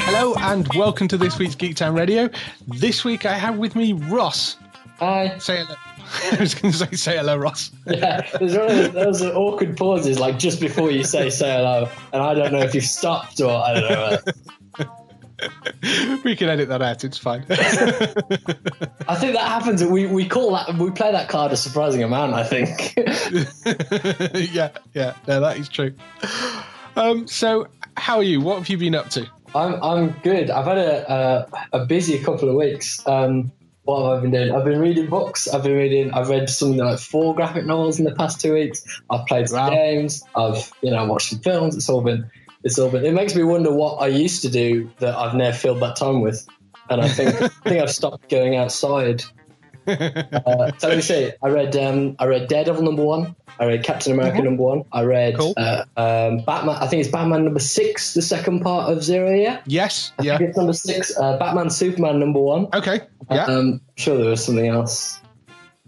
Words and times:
Hello 0.00 0.34
and 0.40 0.68
welcome 0.74 1.08
to 1.08 1.16
this 1.16 1.38
week's 1.38 1.54
Geek 1.54 1.76
Town 1.76 1.94
Radio. 1.94 2.28
This 2.66 3.04
week 3.04 3.24
I 3.24 3.34
have 3.34 3.56
with 3.56 3.74
me 3.74 3.92
Ross. 3.94 4.56
Hi. 4.98 5.38
Say 5.38 5.64
hello. 5.64 5.74
I 6.32 6.40
was 6.40 6.54
going 6.54 6.72
to 6.72 6.78
say 6.78 6.96
say 6.96 7.16
hello, 7.16 7.36
Ross. 7.36 7.70
Yeah, 7.86 8.28
there's 8.38 8.56
one 8.56 8.68
of 8.68 8.92
those, 8.92 9.20
those 9.20 9.22
awkward 9.22 9.76
pauses, 9.76 10.18
like 10.18 10.38
just 10.38 10.60
before 10.60 10.90
you 10.90 11.04
say 11.04 11.30
say 11.30 11.56
hello, 11.56 11.88
and 12.12 12.22
I 12.22 12.34
don't 12.34 12.52
know 12.52 12.58
if 12.58 12.74
you've 12.74 12.84
stopped 12.84 13.40
or 13.40 13.50
I 13.50 13.74
don't 13.74 13.90
know. 13.90 14.02
Uh, 14.04 14.32
we 16.24 16.34
can 16.36 16.48
edit 16.48 16.68
that 16.68 16.82
out. 16.82 17.04
It's 17.04 17.18
fine. 17.18 17.44
I 17.50 19.14
think 19.14 19.34
that 19.34 19.46
happens. 19.46 19.84
We 19.84 20.06
we 20.06 20.26
call 20.28 20.52
that 20.52 20.74
we 20.76 20.90
play 20.90 21.12
that 21.12 21.28
card 21.28 21.52
a 21.52 21.56
surprising 21.56 22.02
amount. 22.02 22.34
I 22.34 22.44
think. 22.44 22.94
yeah, 24.52 24.70
yeah, 24.94 25.14
no, 25.26 25.40
that 25.40 25.56
is 25.58 25.68
true. 25.68 25.94
Um, 26.96 27.26
so, 27.26 27.68
how 27.96 28.16
are 28.16 28.22
you? 28.22 28.40
What 28.40 28.58
have 28.58 28.68
you 28.68 28.78
been 28.78 28.94
up 28.94 29.08
to? 29.10 29.28
I'm 29.54 29.82
I'm 29.82 30.10
good. 30.22 30.50
I've 30.50 30.66
had 30.66 30.78
a 30.78 31.48
a, 31.72 31.80
a 31.82 31.86
busy 31.86 32.18
couple 32.18 32.48
of 32.48 32.56
weeks. 32.56 33.06
Um, 33.06 33.52
what 33.84 34.10
have 34.10 34.18
I 34.18 34.20
been 34.20 34.30
doing? 34.32 34.52
I've 34.54 34.64
been 34.64 34.80
reading 34.80 35.06
books. 35.06 35.48
I've 35.48 35.62
been 35.62 35.76
reading. 35.76 36.12
I've 36.12 36.28
read 36.28 36.50
something 36.50 36.78
like 36.78 36.98
four 36.98 37.34
graphic 37.34 37.64
novels 37.64 37.98
in 37.98 38.04
the 38.04 38.14
past 38.14 38.40
two 38.40 38.52
weeks. 38.52 38.84
I've 39.08 39.24
played 39.26 39.48
some 39.48 39.60
Wow. 39.60 39.70
games. 39.70 40.22
I've 40.34 40.70
you 40.82 40.90
know 40.90 41.06
watched 41.06 41.30
some 41.30 41.38
films. 41.38 41.76
It's 41.76 41.88
all 41.88 42.02
been. 42.02 42.30
It's 42.64 42.78
all 42.78 42.90
been. 42.90 43.04
It 43.04 43.14
makes 43.14 43.34
me 43.34 43.42
wonder 43.44 43.72
what 43.72 43.96
I 44.02 44.08
used 44.08 44.42
to 44.42 44.50
do 44.50 44.90
that 44.98 45.14
I've 45.16 45.34
never 45.34 45.56
filled 45.56 45.80
that 45.80 45.96
time 45.96 46.20
with. 46.20 46.46
And 46.90 47.00
I 47.00 47.08
think 47.08 47.40
I 47.40 47.48
think 47.48 47.80
I've 47.82 47.90
stopped 47.90 48.28
going 48.28 48.56
outside. 48.56 49.22
Uh, 49.88 50.70
so 50.76 50.86
let 50.88 50.96
me 50.96 51.00
see. 51.02 51.32
I 51.42 51.48
read 51.48 51.74
um, 51.74 52.14
I 52.18 52.26
read 52.26 52.46
Daredevil 52.48 52.82
number 52.82 53.02
one. 53.02 53.34
I 53.58 53.64
read 53.64 53.82
Captain 53.84 54.12
America 54.12 54.42
number 54.42 54.62
one. 54.62 54.82
I 54.92 55.02
read 55.04 55.38
Cool. 55.38 55.54
uh, 55.56 55.84
um, 55.96 56.40
Batman. 56.44 56.76
I 56.76 56.86
think 56.86 57.00
it's 57.02 57.10
Batman 57.10 57.44
number 57.46 57.58
six, 57.60 58.12
the 58.12 58.20
second 58.20 58.60
part 58.60 58.92
of 58.92 59.02
Zero 59.02 59.34
Year. 59.34 59.62
yes, 59.64 60.12
I 60.18 60.24
yeah, 60.24 60.36
think 60.36 60.50
it's 60.50 60.58
number 60.58 60.74
six. 60.74 61.16
Uh, 61.18 61.38
Batman 61.38 61.70
Superman 61.70 62.18
number 62.18 62.38
one. 62.38 62.66
okay, 62.74 63.00
yeah, 63.30 63.44
Um, 63.46 63.80
sure 63.96 64.18
there 64.18 64.28
was 64.28 64.44
something 64.44 64.66
else. 64.66 65.22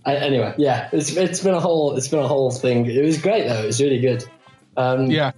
I, 0.07 0.17
anyway, 0.17 0.55
yeah, 0.57 0.89
it's 0.93 1.15
it's 1.19 1.43
been 1.43 1.53
a 1.55 1.61
whole 1.61 1.95
it's 1.95 2.09
been 2.09 2.21
a 2.21 2.29
whole 2.29 2.51
thing. 2.51 2.87
It 2.87 3.05
was 3.05 3.19
great 3.21 3.49
though. 3.49 3.63
It 3.63 3.67
was 3.67 3.83
really 3.83 4.01
good. 4.01 4.25
Um, 4.79 5.11
yeah. 5.11 5.33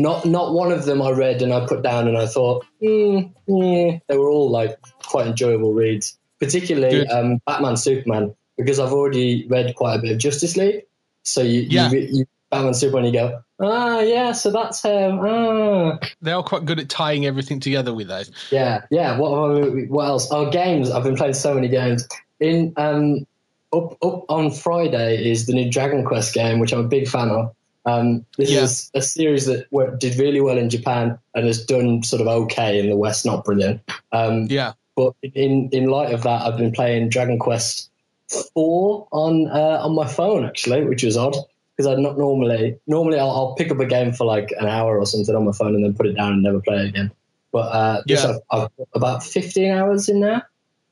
Not 0.00 0.24
not 0.24 0.52
one 0.54 0.72
of 0.72 0.84
them 0.84 1.02
I 1.02 1.10
read 1.10 1.42
and 1.42 1.52
I 1.52 1.66
put 1.66 1.82
down 1.82 2.08
and 2.08 2.16
I 2.16 2.26
thought, 2.26 2.64
mm, 2.82 3.30
yeah, 3.46 3.98
they 4.08 4.16
were 4.16 4.30
all 4.30 4.50
like 4.50 4.78
quite 5.04 5.26
enjoyable 5.26 5.72
reads. 5.74 6.16
Particularly 6.38 7.06
um, 7.08 7.38
Batman 7.46 7.76
Superman 7.76 8.34
because 8.56 8.78
I've 8.78 8.92
already 8.92 9.46
read 9.48 9.74
quite 9.76 9.96
a 9.96 9.98
bit 10.02 10.12
of 10.12 10.18
Justice 10.18 10.56
League. 10.56 10.84
So 11.22 11.42
you, 11.42 11.62
Yeah. 11.62 11.90
you, 11.90 11.98
you 12.10 12.24
Batman 12.50 12.74
Superman, 12.74 13.04
you 13.04 13.12
go, 13.12 13.42
ah, 13.60 14.00
yeah, 14.00 14.32
so 14.32 14.50
that's 14.50 14.82
him. 14.82 15.20
Ah, 15.22 15.98
They 16.20 16.32
are 16.32 16.42
quite 16.42 16.64
good 16.64 16.80
at 16.80 16.88
tying 16.88 17.24
everything 17.26 17.60
together 17.60 17.94
with 17.94 18.08
those. 18.08 18.30
Yeah, 18.50 18.82
yeah. 18.90 19.18
What 19.18 19.30
what 19.88 20.06
else? 20.06 20.28
Oh, 20.32 20.50
games. 20.50 20.90
I've 20.90 21.04
been 21.04 21.16
playing 21.16 21.34
so 21.34 21.54
many 21.54 21.68
games. 21.68 22.08
In 22.40 22.72
um, 22.76 23.26
up 23.72 23.96
up 24.02 24.24
on 24.28 24.50
Friday 24.50 25.30
is 25.30 25.46
the 25.46 25.52
new 25.52 25.70
Dragon 25.70 26.04
Quest 26.04 26.34
game, 26.34 26.58
which 26.58 26.72
I'm 26.72 26.80
a 26.80 26.88
big 26.88 27.06
fan 27.06 27.28
of. 27.28 27.54
Um, 27.86 28.24
this 28.36 28.50
Yeah. 28.50 28.62
is 28.62 28.90
a 28.94 29.00
series 29.02 29.46
that 29.46 29.66
wor- 29.70 29.96
did 29.96 30.18
really 30.18 30.40
well 30.40 30.58
in 30.58 30.68
Japan 30.68 31.18
and 31.34 31.46
has 31.46 31.64
done 31.64 32.02
sort 32.02 32.20
of 32.20 32.28
okay 32.28 32.78
in 32.78 32.90
the 32.90 32.96
West, 32.96 33.24
not 33.24 33.44
brilliant. 33.44 33.80
Um, 34.12 34.46
Yeah, 34.50 34.72
but 34.96 35.14
in 35.22 35.70
in 35.72 35.88
light 35.88 36.12
of 36.12 36.22
that, 36.24 36.42
I've 36.42 36.58
been 36.58 36.72
playing 36.72 37.08
Dragon 37.08 37.38
Quest 37.38 37.90
four 38.54 39.08
on 39.12 39.48
uh, 39.48 39.80
on 39.82 39.94
my 39.94 40.06
phone 40.06 40.44
actually, 40.44 40.84
which 40.84 41.02
was 41.02 41.16
odd 41.16 41.36
because 41.76 41.86
I'd 41.86 41.98
not 41.98 42.18
normally 42.18 42.76
normally 42.86 43.18
I'll, 43.18 43.30
I'll 43.30 43.54
pick 43.54 43.70
up 43.70 43.80
a 43.80 43.86
game 43.86 44.12
for 44.12 44.24
like 44.24 44.52
an 44.60 44.66
hour 44.66 44.98
or 44.98 45.06
something 45.06 45.34
on 45.34 45.46
my 45.46 45.52
phone 45.52 45.74
and 45.74 45.82
then 45.84 45.94
put 45.94 46.06
it 46.06 46.12
down 46.12 46.34
and 46.34 46.42
never 46.42 46.60
play 46.60 46.76
it 46.76 46.88
again. 46.88 47.10
But 47.52 47.72
uh, 47.72 48.02
Yeah. 48.06 48.34
I've, 48.50 48.60
I've 48.62 48.86
about 48.94 49.22
fifteen 49.24 49.72
hours 49.72 50.08
in 50.08 50.20
there, 50.20 50.48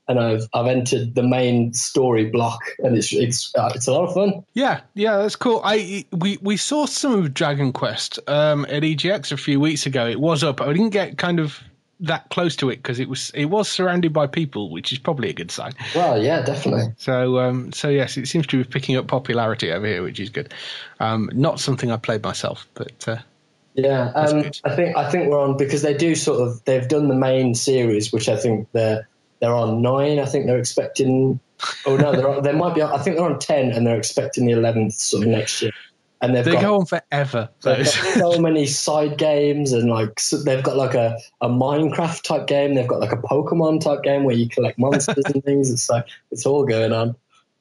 and 0.08 0.18
I've 0.18 0.48
I've 0.54 0.66
entered 0.66 1.14
the 1.14 1.22
main 1.22 1.72
story 1.74 2.26
block, 2.26 2.60
and 2.78 2.96
it's 2.96 3.12
it's 3.12 3.52
uh, 3.56 3.70
it's 3.74 3.86
a 3.86 3.92
lot 3.92 4.08
of 4.08 4.14
fun. 4.14 4.44
yeah, 4.54 4.80
yeah. 4.94 5.18
That's 5.18 5.36
cool. 5.36 5.60
I 5.64 6.04
we 6.12 6.38
we 6.40 6.56
saw 6.56 6.86
some 6.86 7.12
of 7.12 7.34
Dragon 7.34 7.72
Quest 7.72 8.18
um, 8.28 8.64
at 8.68 8.82
EGX 8.82 9.32
a 9.32 9.36
few 9.36 9.60
weeks 9.60 9.86
ago. 9.86 10.06
It 10.06 10.20
was 10.20 10.42
up. 10.42 10.60
I 10.60 10.72
didn't 10.72 10.90
get 10.90 11.18
kind 11.18 11.38
of 11.38 11.60
that 12.00 12.28
close 12.30 12.54
to 12.56 12.70
it 12.70 12.76
because 12.76 13.00
it 13.00 13.08
was 13.08 13.30
it 13.34 13.46
was 13.46 13.68
surrounded 13.68 14.12
by 14.12 14.26
people, 14.26 14.70
which 14.70 14.92
is 14.92 14.98
probably 14.98 15.30
a 15.30 15.32
good 15.32 15.50
sign. 15.50 15.72
Well, 15.94 16.22
yeah, 16.22 16.42
definitely. 16.42 16.92
So, 16.96 17.38
um, 17.38 17.72
so 17.72 17.88
yes, 17.88 18.16
it 18.16 18.28
seems 18.28 18.46
to 18.48 18.58
be 18.58 18.64
picking 18.64 18.96
up 18.96 19.08
popularity 19.08 19.72
over 19.72 19.86
here, 19.86 20.02
which 20.02 20.20
is 20.20 20.30
good. 20.30 20.52
Um, 21.00 21.30
not 21.32 21.60
something 21.60 21.90
I 21.90 21.96
played 21.96 22.22
myself, 22.22 22.68
but 22.74 23.08
uh, 23.08 23.18
Yeah, 23.74 24.12
um. 24.14 24.50
I 24.64 24.76
think 24.76 24.96
I 24.96 25.10
think 25.10 25.28
we're 25.28 25.40
on 25.40 25.56
because 25.56 25.82
they 25.82 25.94
do 25.94 26.14
sort 26.14 26.46
of 26.46 26.64
they've 26.64 26.88
done 26.88 27.08
the 27.08 27.16
main 27.16 27.54
series, 27.54 28.12
which 28.12 28.28
I 28.28 28.36
think 28.36 28.68
they're 28.72 29.07
they're 29.40 29.54
on 29.54 29.82
nine. 29.82 30.18
I 30.18 30.26
think 30.26 30.46
they're 30.46 30.58
expecting. 30.58 31.40
Oh 31.86 31.96
no, 31.96 32.12
they're 32.12 32.28
on, 32.28 32.42
they 32.42 32.52
might 32.52 32.74
be. 32.74 32.82
On, 32.82 32.92
I 32.92 33.02
think 33.02 33.16
they're 33.16 33.26
on 33.26 33.38
ten, 33.38 33.72
and 33.72 33.86
they're 33.86 33.98
expecting 33.98 34.46
the 34.46 34.52
eleventh 34.52 34.94
sort 34.94 35.24
of 35.24 35.28
next 35.30 35.62
year. 35.62 35.72
And 36.20 36.34
they've 36.34 36.44
they 36.44 36.52
got, 36.54 36.62
go 36.62 36.78
on 36.80 36.86
forever. 36.86 37.48
they've 37.62 37.78
Those. 37.78 37.94
got 37.96 38.34
so 38.34 38.38
many 38.40 38.66
side 38.66 39.18
games, 39.18 39.72
and 39.72 39.88
like 39.88 40.18
so 40.18 40.42
they've 40.42 40.62
got 40.62 40.76
like 40.76 40.94
a, 40.94 41.16
a 41.40 41.48
Minecraft 41.48 42.22
type 42.22 42.46
game. 42.46 42.74
They've 42.74 42.88
got 42.88 43.00
like 43.00 43.12
a 43.12 43.16
Pokemon 43.16 43.80
type 43.80 44.02
game 44.02 44.24
where 44.24 44.34
you 44.34 44.48
collect 44.48 44.78
monsters 44.78 45.24
and 45.26 45.44
things. 45.44 45.70
It's 45.70 45.88
like 45.88 46.06
it's 46.30 46.44
all 46.46 46.64
going 46.64 46.92
on. 46.92 47.14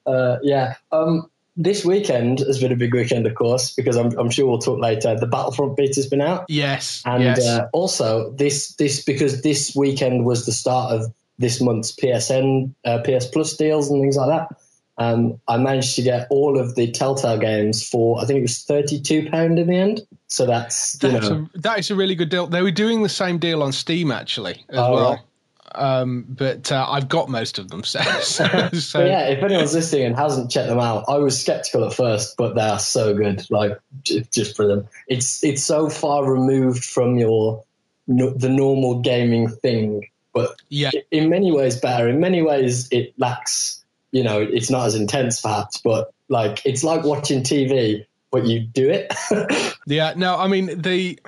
Uh, 0.06 0.38
yeah. 0.42 0.74
Um, 0.90 1.30
this 1.60 1.84
weekend 1.84 2.38
has 2.38 2.60
been 2.60 2.70
a 2.70 2.76
big 2.76 2.94
weekend, 2.94 3.26
of 3.26 3.34
course, 3.34 3.74
because 3.74 3.96
I'm, 3.96 4.16
I'm 4.16 4.30
sure 4.30 4.46
we'll 4.46 4.60
talk 4.60 4.78
later. 4.78 5.16
The 5.18 5.26
Battlefront 5.26 5.76
beta's 5.76 6.06
been 6.06 6.20
out. 6.20 6.44
yes, 6.48 7.02
And 7.04 7.24
yes, 7.24 7.44
uh, 7.44 7.68
also 7.72 8.30
this 8.32 8.74
this 8.76 9.04
because 9.04 9.42
this 9.42 9.74
weekend 9.74 10.24
was 10.24 10.46
the 10.46 10.52
start 10.52 10.92
of 10.92 11.12
this 11.38 11.60
month's 11.60 11.92
PSN 11.94 12.74
uh, 12.84 12.98
PS 13.02 13.26
Plus 13.26 13.56
deals 13.56 13.90
and 13.90 14.02
things 14.02 14.16
like 14.16 14.28
that. 14.28 14.56
Um, 15.00 15.40
I 15.46 15.58
managed 15.58 15.94
to 15.96 16.02
get 16.02 16.26
all 16.28 16.58
of 16.58 16.74
the 16.74 16.90
Telltale 16.90 17.38
games 17.38 17.88
for 17.88 18.20
I 18.20 18.24
think 18.24 18.38
it 18.40 18.42
was 18.42 18.62
thirty 18.64 19.00
two 19.00 19.30
pound 19.30 19.58
in 19.58 19.68
the 19.68 19.76
end. 19.76 20.00
So 20.26 20.44
that's 20.44 20.94
that's 20.94 21.28
know 21.28 21.48
a, 21.54 21.58
that 21.60 21.78
is 21.78 21.90
a 21.90 21.94
really 21.94 22.16
good 22.16 22.30
deal. 22.30 22.48
They 22.48 22.62
were 22.62 22.72
doing 22.72 23.02
the 23.04 23.08
same 23.08 23.38
deal 23.38 23.62
on 23.62 23.70
Steam 23.72 24.10
actually 24.10 24.64
as 24.68 24.78
Oh, 24.78 24.92
well. 24.94 25.10
right. 25.10 25.20
Um, 25.74 26.24
but 26.28 26.72
uh, 26.72 26.86
I've 26.88 27.08
got 27.08 27.28
most 27.28 27.58
of 27.58 27.68
them, 27.68 27.84
so, 27.84 28.00
so, 28.22 28.48
But 28.98 29.06
yeah, 29.06 29.28
if 29.28 29.42
anyone's 29.44 29.74
listening 29.74 30.06
and 30.06 30.16
hasn't 30.16 30.50
checked 30.50 30.68
them 30.68 30.80
out, 30.80 31.04
I 31.08 31.18
was 31.18 31.38
skeptical 31.38 31.84
at 31.84 31.92
first, 31.92 32.36
but 32.38 32.54
they 32.54 32.62
are 32.62 32.78
so 32.78 33.14
good. 33.14 33.46
Like 33.50 33.78
just 34.02 34.56
for 34.56 34.66
them, 34.66 34.88
it's 35.06 35.44
it's 35.44 35.62
so 35.62 35.88
far 35.90 36.28
removed 36.28 36.82
from 36.84 37.18
your 37.18 37.62
the 38.08 38.48
normal 38.50 39.00
gaming 39.02 39.48
thing, 39.48 40.08
but 40.38 40.56
yeah, 40.68 40.90
in 41.10 41.28
many 41.28 41.50
ways 41.52 41.76
better. 41.80 42.08
In 42.08 42.20
many 42.20 42.42
ways, 42.42 42.88
it 42.90 43.12
lacks. 43.18 43.82
You 44.12 44.22
know, 44.22 44.40
it's 44.40 44.70
not 44.70 44.86
as 44.86 44.94
intense, 44.94 45.40
perhaps, 45.40 45.78
but 45.78 46.12
like 46.28 46.62
it's 46.64 46.84
like 46.84 47.02
watching 47.04 47.42
TV, 47.42 48.06
but 48.30 48.46
you 48.46 48.60
do 48.60 48.88
it. 48.88 49.12
Yeah, 49.86 50.12
no, 50.16 50.36
I 50.36 50.48
mean 50.48 50.82
the 50.82 51.18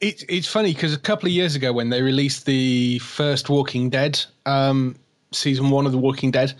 it's 0.00 0.24
it's 0.28 0.48
funny 0.48 0.74
because 0.74 0.92
a 0.92 0.98
couple 0.98 1.28
of 1.28 1.32
years 1.32 1.54
ago 1.54 1.72
when 1.72 1.90
they 1.90 2.02
released 2.02 2.44
the 2.44 2.98
first 2.98 3.48
Walking 3.48 3.88
Dead 3.88 4.20
um, 4.46 4.96
season 5.30 5.70
one 5.70 5.86
of 5.86 5.92
the 5.92 5.98
Walking 5.98 6.32
Dead, 6.32 6.52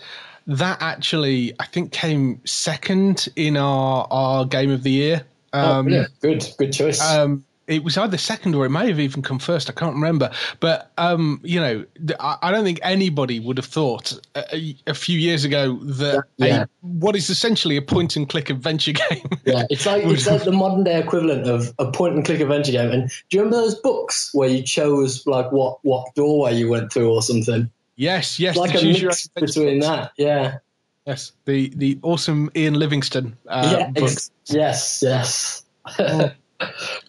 that 0.47 0.77
actually 0.81 1.53
I 1.59 1.65
think 1.65 1.91
came 1.91 2.39
second 2.45 3.27
in 3.35 3.57
our 3.57 4.07
our 4.11 4.45
game 4.45 4.71
of 4.71 4.83
the 4.83 4.91
year 4.91 5.25
Oh, 5.53 5.71
Um, 5.71 5.87
good, 6.21 6.47
good 6.57 6.71
choice. 6.73 7.01
um, 7.01 7.43
it 7.67 7.83
was 7.83 7.97
either 7.97 8.17
second 8.17 8.55
or 8.55 8.65
it 8.65 8.69
may 8.69 8.87
have 8.87 8.99
even 8.99 9.21
come 9.21 9.39
first. 9.39 9.69
I 9.69 9.73
can't 9.73 9.93
remember. 9.95 10.31
But 10.59 10.91
um, 10.97 11.39
you 11.43 11.59
know, 11.59 11.85
I, 12.19 12.37
I 12.41 12.51
don't 12.51 12.63
think 12.63 12.79
anybody 12.83 13.39
would 13.39 13.57
have 13.57 13.65
thought 13.65 14.13
a, 14.35 14.75
a 14.87 14.93
few 14.93 15.17
years 15.17 15.45
ago 15.45 15.75
that 15.83 16.23
Yeah. 16.37 16.63
a, 16.63 16.67
what 16.81 17.15
is 17.15 17.29
essentially 17.29 17.77
a 17.77 17.81
point 17.81 18.15
and 18.15 18.27
click 18.27 18.49
adventure 18.49 18.91
game. 19.09 19.29
yeah, 19.45 19.63
it's 19.69 19.85
like 19.85 20.03
it's 20.05 20.27
like 20.27 20.43
the 20.43 20.51
modern 20.51 20.83
day 20.83 20.99
equivalent 20.99 21.47
of 21.47 21.73
a 21.79 21.89
point 21.91 22.15
and 22.15 22.25
click 22.25 22.41
adventure 22.41 22.71
game. 22.73 22.91
And 22.91 23.09
do 23.29 23.37
you 23.37 23.43
remember 23.43 23.57
those 23.63 23.75
books 23.75 24.29
where 24.33 24.49
you 24.49 24.61
chose 24.63 25.25
like 25.25 25.51
what 25.51 25.79
what 25.83 26.13
doorway 26.15 26.55
you 26.55 26.69
went 26.69 26.91
through 26.91 27.11
or 27.13 27.21
something? 27.21 27.69
yes, 27.95 28.39
yes. 28.39 28.57
It's 28.57 28.59
like 28.59 28.81
a 28.81 28.83
mix 28.85 29.27
between 29.27 29.79
that. 29.79 30.11
Yeah, 30.17 30.57
Yes, 31.05 31.33
the 31.45 31.69
the 31.75 31.99
awesome 32.01 32.49
Ian 32.55 32.75
Livingstone 32.75 33.35
uh, 33.47 33.75
yeah, 33.95 34.01
ex- 34.03 34.31
yes, 34.47 35.03
yes. 35.05 35.63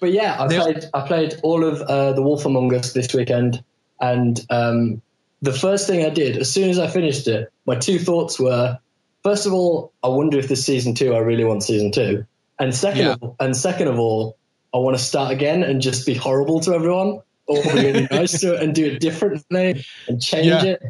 But 0.04 0.12
yeah, 0.12 0.36
I 0.38 0.46
played 0.48 0.84
I 0.92 1.06
played 1.06 1.40
all 1.42 1.64
of 1.64 1.80
uh, 1.80 2.12
the 2.12 2.20
Wolf 2.20 2.44
Among 2.44 2.74
Us 2.74 2.92
this 2.92 3.14
weekend, 3.14 3.64
and 3.98 4.38
um, 4.50 5.00
the 5.40 5.50
first 5.52 5.86
thing 5.86 6.04
I 6.04 6.10
did 6.10 6.36
as 6.36 6.52
soon 6.52 6.68
as 6.68 6.78
I 6.78 6.88
finished 6.88 7.26
it, 7.26 7.50
my 7.64 7.74
two 7.74 7.98
thoughts 7.98 8.38
were: 8.38 8.78
first 9.22 9.46
of 9.46 9.54
all, 9.54 9.94
I 10.02 10.08
wonder 10.08 10.38
if 10.38 10.46
this 10.48 10.62
season 10.66 10.94
two, 10.94 11.14
I 11.14 11.20
really 11.20 11.44
want 11.44 11.62
season 11.62 11.90
two, 11.90 12.26
and 12.58 12.74
second 12.74 13.00
Yeah. 13.06 13.16
of, 13.22 13.34
and 13.40 13.56
second 13.56 13.88
of 13.88 13.98
all, 13.98 14.36
I 14.74 14.76
want 14.78 14.94
to 14.94 15.02
start 15.02 15.32
again 15.32 15.62
and 15.62 15.80
just 15.80 16.04
be 16.04 16.12
horrible 16.12 16.60
to 16.60 16.74
everyone. 16.74 17.20
Or 17.46 17.62
be 17.62 17.70
really 17.72 18.08
nice 18.10 18.40
to 18.40 18.54
it 18.56 18.62
and 18.62 18.74
do 18.74 18.86
it 18.86 19.00
differently 19.00 19.86
and 20.06 20.20
change 20.22 20.46
Yeah. 20.46 20.64
it. 20.64 20.82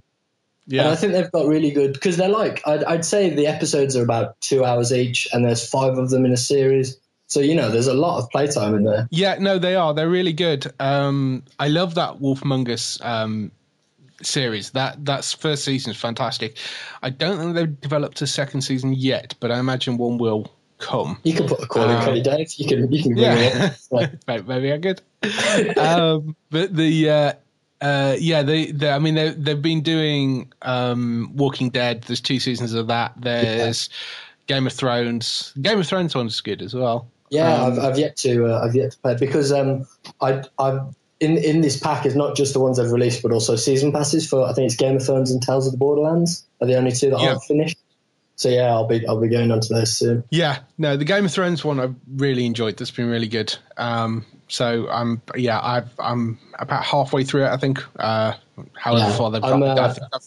And 0.70 0.88
I 0.88 0.96
think 0.96 1.12
they've 1.12 1.30
got 1.30 1.46
really 1.46 1.70
good 1.70 1.92
because 1.92 2.16
they're 2.16 2.28
like 2.28 2.62
I'd, 2.66 2.82
I'd 2.82 3.04
say 3.04 3.30
the 3.30 3.46
episodes 3.46 3.96
are 3.96 4.02
about 4.02 4.40
two 4.40 4.64
hours 4.64 4.92
each, 4.92 5.28
and 5.32 5.44
there's 5.44 5.68
five 5.68 5.98
of 5.98 6.10
them 6.10 6.24
in 6.24 6.32
a 6.32 6.36
series. 6.36 6.96
So 7.26 7.40
you 7.40 7.54
know, 7.54 7.70
there's 7.70 7.86
a 7.86 7.94
lot 7.94 8.18
of 8.18 8.28
playtime 8.30 8.74
in 8.74 8.84
there. 8.84 9.08
yeah. 9.10 9.36
No, 9.40 9.58
they 9.58 9.74
are. 9.76 9.94
They're 9.94 10.10
really 10.10 10.32
good. 10.32 10.70
Um, 10.78 11.42
I 11.58 11.68
love 11.68 11.94
that 11.96 12.20
Wolf 12.20 12.42
Among 12.42 12.70
Us 12.70 12.98
um, 13.02 13.50
series. 14.22 14.70
That 14.70 15.04
that's 15.04 15.32
first 15.32 15.64
season 15.64 15.90
is 15.92 15.96
fantastic. 15.96 16.58
I 17.02 17.10
don't 17.10 17.38
think 17.38 17.54
they've 17.54 17.80
developed 17.80 18.20
a 18.22 18.26
second 18.26 18.60
season 18.62 18.92
yet, 18.94 19.34
but 19.40 19.50
I 19.50 19.58
imagine 19.58 19.96
one 19.96 20.18
will 20.18 20.52
come. 20.78 21.18
You 21.24 21.32
can 21.34 21.46
put 21.48 21.60
a 21.62 21.66
call 21.66 21.84
in, 21.84 21.96
Um, 21.96 22.04
Kenny 22.04 22.20
Dave. 22.22 22.52
You 22.56 22.66
can 22.68 22.92
you 22.92 23.02
can 23.02 23.12
bring 23.14 23.24
Yeah. 23.24 23.72
it 23.92 24.10
up. 24.26 24.46
Maybe- 24.46 24.72
I 24.72 24.78
could. 24.78 25.00
um, 25.78 26.36
but 26.50 26.74
the 26.76 27.10
uh, 27.10 27.32
uh, 27.80 28.16
yeah, 28.18 28.42
they, 28.42 28.66
they 28.70 28.90
I 28.90 28.98
mean 28.98 29.14
they 29.14 29.30
they've 29.30 29.60
been 29.60 29.80
doing 29.82 30.52
um, 30.62 31.32
Walking 31.34 31.70
Dead. 31.70 32.02
There's 32.02 32.20
two 32.20 32.38
seasons 32.38 32.74
of 32.74 32.86
that. 32.88 33.14
There's 33.16 33.88
Game 34.46 34.66
of 34.66 34.72
Thrones. 34.74 35.52
Game 35.62 35.80
of 35.80 35.86
Thrones 35.86 36.14
one's 36.14 36.40
good 36.40 36.60
as 36.62 36.74
well. 36.74 37.08
Yeah, 37.34 37.52
Um, 37.62 37.72
I've, 37.72 37.78
I've 37.80 37.98
yet 37.98 38.16
to 38.18 38.46
uh, 38.46 38.64
I've 38.64 38.74
yet 38.74 38.92
to 38.92 38.98
play 38.98 39.16
because 39.18 39.52
um 39.52 39.86
I 40.20 40.42
I've 40.58 40.80
in 41.20 41.36
in 41.38 41.60
this 41.60 41.78
pack 41.78 42.06
is 42.06 42.14
not 42.16 42.36
just 42.36 42.52
the 42.52 42.60
ones 42.60 42.76
they've 42.78 42.90
released, 42.90 43.22
but 43.22 43.32
also 43.32 43.56
season 43.56 43.92
passes 43.92 44.28
for 44.28 44.46
I 44.46 44.52
think 44.52 44.66
it's 44.66 44.76
Game 44.76 44.96
of 44.96 45.04
Thrones 45.04 45.30
and 45.30 45.42
Tales 45.42 45.66
of 45.66 45.72
the 45.72 45.78
Borderlands 45.78 46.46
are 46.60 46.66
the 46.66 46.76
only 46.76 46.92
two 46.92 47.10
that 47.10 47.20
Yeah. 47.20 47.30
aren't 47.30 47.42
finished. 47.44 47.78
So 48.36 48.48
yeah, 48.48 48.72
I'll 48.72 48.86
be 48.86 49.06
I'll 49.06 49.20
be 49.20 49.28
going 49.28 49.50
on 49.52 49.60
to 49.60 49.74
those 49.74 49.96
soon. 49.96 50.24
Yeah, 50.30 50.58
no, 50.76 50.96
the 50.96 51.04
Game 51.04 51.24
of 51.24 51.32
Thrones 51.32 51.64
one 51.64 51.78
I've 51.80 51.94
really 52.16 52.46
enjoyed. 52.46 52.76
That's 52.76 52.90
been 52.90 53.08
really 53.08 53.28
good. 53.28 53.56
Um, 53.76 54.24
so 54.48 54.88
I'm 54.90 55.22
yeah, 55.36 55.60
I've, 55.60 55.88
I'm 55.98 56.38
about 56.58 56.84
halfway 56.84 57.24
through 57.24 57.44
it. 57.46 57.48
I 57.50 57.56
think. 57.56 57.78
Uh, 57.98 58.34
however 58.74 59.10
Yeah, 59.10 59.16
far 59.16 59.30
they've 59.32 59.42
I'm, 59.42 59.60
got, 59.60 59.78
uh, 59.78 59.82
I 59.82 59.92
think 59.92 60.06
I've, 60.12 60.22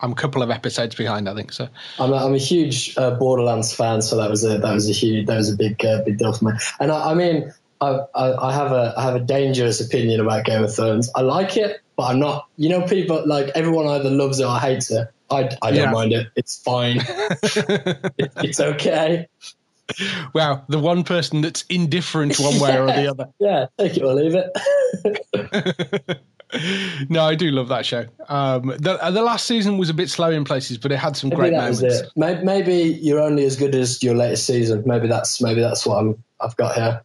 I'm 0.00 0.12
a 0.12 0.14
couple 0.14 0.42
of 0.42 0.50
episodes 0.50 0.94
behind. 0.94 1.28
I 1.28 1.34
think 1.34 1.52
so. 1.52 1.68
I'm 1.98 2.12
a, 2.12 2.16
I'm 2.16 2.34
a 2.34 2.38
huge 2.38 2.96
uh, 2.96 3.12
Borderlands 3.12 3.72
fan, 3.74 4.00
so 4.02 4.16
that 4.16 4.30
was 4.30 4.44
a 4.44 4.58
that 4.58 4.72
was 4.72 4.88
a 4.88 4.92
huge 4.92 5.26
that 5.26 5.36
was 5.36 5.52
a 5.52 5.56
big 5.56 5.84
uh, 5.84 6.02
big 6.04 6.18
deal 6.18 6.32
for 6.32 6.44
me. 6.46 6.52
And 6.80 6.92
I, 6.92 7.10
I 7.10 7.14
mean, 7.14 7.52
I, 7.80 8.00
I, 8.14 8.52
have 8.52 8.72
a 8.72 8.94
I 8.96 9.02
have 9.02 9.14
a 9.16 9.20
dangerous 9.20 9.80
opinion 9.80 10.20
about 10.20 10.44
Game 10.44 10.62
of 10.64 10.74
Thrones. 10.74 11.10
I 11.14 11.22
like 11.22 11.56
it, 11.56 11.80
but 11.96 12.04
I'm 12.04 12.18
not. 12.20 12.46
You 12.56 12.68
know, 12.68 12.82
people 12.86 13.22
like 13.26 13.48
everyone 13.54 13.86
either 13.88 14.10
loves 14.10 14.38
it 14.40 14.44
or 14.44 14.58
hates 14.58 14.90
it. 14.90 15.08
I, 15.30 15.50
I 15.62 15.70
don't 15.70 15.74
Yeah. 15.74 15.90
mind 15.92 16.12
it. 16.12 16.28
It's 16.36 16.62
fine. 16.62 17.00
It- 18.18 18.32
it's 18.38 18.60
okay. 18.60 19.26
Wow, 20.34 20.64
the 20.68 20.78
one 20.78 21.02
person 21.02 21.40
that's 21.40 21.62
indifferent 21.70 22.38
one 22.38 22.60
way 22.60 22.78
or 22.78 22.86
the 22.86 23.06
other. 23.10 23.28
Yeah, 23.38 23.66
take 23.78 23.96
it 23.96 24.02
or 24.02 24.14
leave 24.14 24.34
it. 24.34 26.20
no, 27.08 27.24
I 27.24 27.34
do 27.34 27.50
love 27.50 27.68
that 27.68 27.84
show. 27.84 28.06
Um, 28.28 28.74
the, 28.78 28.98
uh, 29.02 29.10
the 29.10 29.22
last 29.22 29.46
season 29.46 29.78
was 29.78 29.90
a 29.90 29.94
bit 29.94 30.08
slow 30.08 30.30
in 30.30 30.44
places, 30.44 30.78
but 30.78 30.92
it 30.92 30.96
had 30.96 31.16
some 31.16 31.30
Maybe 31.30 31.40
great 31.40 31.52
moments. 31.52 32.02
Maybe, 32.16 32.44
maybe 32.44 32.98
you're 33.02 33.20
only 33.20 33.44
as 33.44 33.56
good 33.56 33.74
as 33.74 34.02
your 34.02 34.14
latest 34.14 34.46
season. 34.46 34.82
Maybe 34.86 35.08
that's 35.08 35.40
maybe 35.40 35.60
that's 35.60 35.86
what 35.86 35.96
I'm. 35.96 36.22
I've 36.40 36.56
got 36.56 36.76
here. 36.76 37.02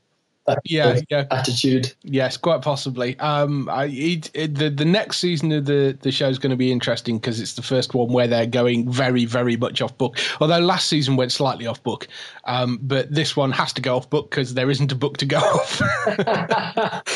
Yeah, 0.66 1.00
yeah. 1.10 1.25
attitude. 1.31 1.94
Yes, 2.01 2.36
quite 2.38 2.62
possibly. 2.62 3.18
Um, 3.19 3.69
I, 3.69 3.86
it, 3.86 4.30
it, 4.34 4.56
the 4.56 4.69
the 4.69 4.86
next 4.86 5.18
season 5.19 5.51
of 5.51 5.66
the 5.66 5.98
the 6.01 6.12
show 6.12 6.28
is 6.28 6.38
going 6.38 6.51
to 6.51 6.57
be 6.57 6.72
interesting 6.72 7.18
because 7.18 7.40
it's 7.40 7.54
the 7.54 7.62
first 7.62 7.94
one 7.94 8.12
where 8.12 8.28
they're 8.28 8.45
going 8.45 8.92
very 8.92 9.25
very 9.25 9.56
much 9.56 9.81
off 9.81 9.98
book. 9.98 10.18
Although 10.42 10.60
last 10.60 10.90
season 10.90 11.16
went 11.16 11.31
slightly 11.31 11.66
off 11.66 11.81
book, 11.84 12.07
um, 12.44 12.80
but 12.81 13.13
this 13.13 13.38
one 13.38 13.51
has 13.51 13.72
to 13.74 13.81
go 13.81 13.95
off 13.95 14.10
book 14.10 14.30
because 14.30 14.54
there 14.54 14.69
isn't 14.69 14.92
a 14.92 14.95
book 14.95 15.18
to 15.18 15.25
go 15.25 15.38
off. 15.38 15.81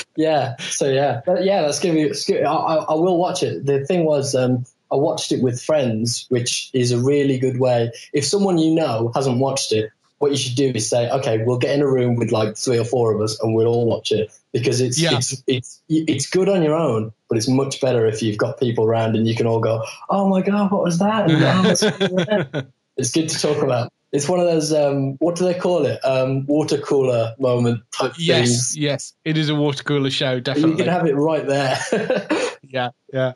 yeah. 0.15 0.56
So 0.57 0.89
yeah, 0.89 1.21
But 1.25 1.44
yeah. 1.44 1.62
That's 1.62 1.80
gonna 1.80 1.95
be. 1.95 2.12
I, 2.44 2.51
I, 2.51 2.75
I 2.75 2.94
will 2.94 3.18
watch 3.18 3.44
it. 3.44 3.65
The 3.65 3.85
thing 3.85 4.06
was, 4.06 4.35
um, 4.35 4.65
I 4.91 4.95
watched 4.95 5.31
it 5.31 5.44
with 5.44 5.62
friends, 5.62 6.25
which 6.30 6.69
is 6.73 6.91
a 6.91 7.00
really 7.00 7.38
good 7.38 7.59
way. 7.59 7.91
If 8.13 8.25
someone 8.25 8.57
you 8.57 8.73
know 8.73 9.12
hasn't 9.15 9.39
watched 9.39 9.73
it, 9.73 9.91
what 10.19 10.31
you 10.31 10.37
should 10.37 10.55
do 10.55 10.71
is 10.73 10.89
say, 10.89 11.09
okay, 11.09 11.43
we'll 11.43 11.57
get 11.57 11.75
in 11.75 11.81
a 11.81 11.87
room 11.87 12.15
with 12.15 12.31
like 12.31 12.57
three 12.57 12.79
or 12.79 12.85
four 12.85 13.13
of 13.13 13.21
us, 13.21 13.39
and 13.41 13.53
we'll 13.53 13.67
all 13.67 13.85
watch 13.85 14.11
it 14.11 14.31
because 14.51 14.81
it's 14.81 14.99
Yeah. 14.99 15.17
it's 15.17 15.43
it's 15.47 15.81
it's 15.89 16.29
good 16.29 16.49
on 16.49 16.63
your 16.63 16.75
own, 16.75 17.11
but 17.29 17.37
it's 17.37 17.47
much 17.47 17.79
better 17.81 18.05
if 18.07 18.21
you've 18.23 18.37
got 18.37 18.59
people 18.59 18.85
around 18.85 19.15
and 19.15 19.27
you 19.27 19.35
can 19.35 19.45
all 19.45 19.59
go, 19.59 19.83
oh 20.09 20.27
my 20.27 20.41
god, 20.41 20.71
what 20.71 20.83
was 20.83 20.99
that? 20.99 21.29
"Oh, 22.53 22.63
it's 22.97 23.11
good 23.11 23.29
to 23.29 23.39
talk 23.39 23.61
about. 23.61 23.91
It's 24.13 24.29
one 24.29 24.39
of 24.39 24.45
those 24.45 24.71
um, 24.73 25.15
what 25.17 25.35
do 25.35 25.43
they 25.43 25.53
call 25.53 25.85
it? 25.85 25.99
Um, 26.03 26.45
water 26.47 26.77
cooler 26.77 27.35
moment 27.39 27.81
type 27.91 28.13
yes, 28.17 28.47
things. 28.47 28.77
yes, 28.77 29.13
it 29.25 29.37
is 29.37 29.49
a 29.49 29.55
water 29.55 29.83
cooler 29.83 30.09
show. 30.09 30.39
Definitely, 30.39 30.71
you 30.71 30.77
can 30.77 30.87
have 30.87 31.05
it 31.05 31.15
right 31.15 31.45
there. 31.45 31.77
yeah, 32.63 32.89
yeah. 33.13 33.33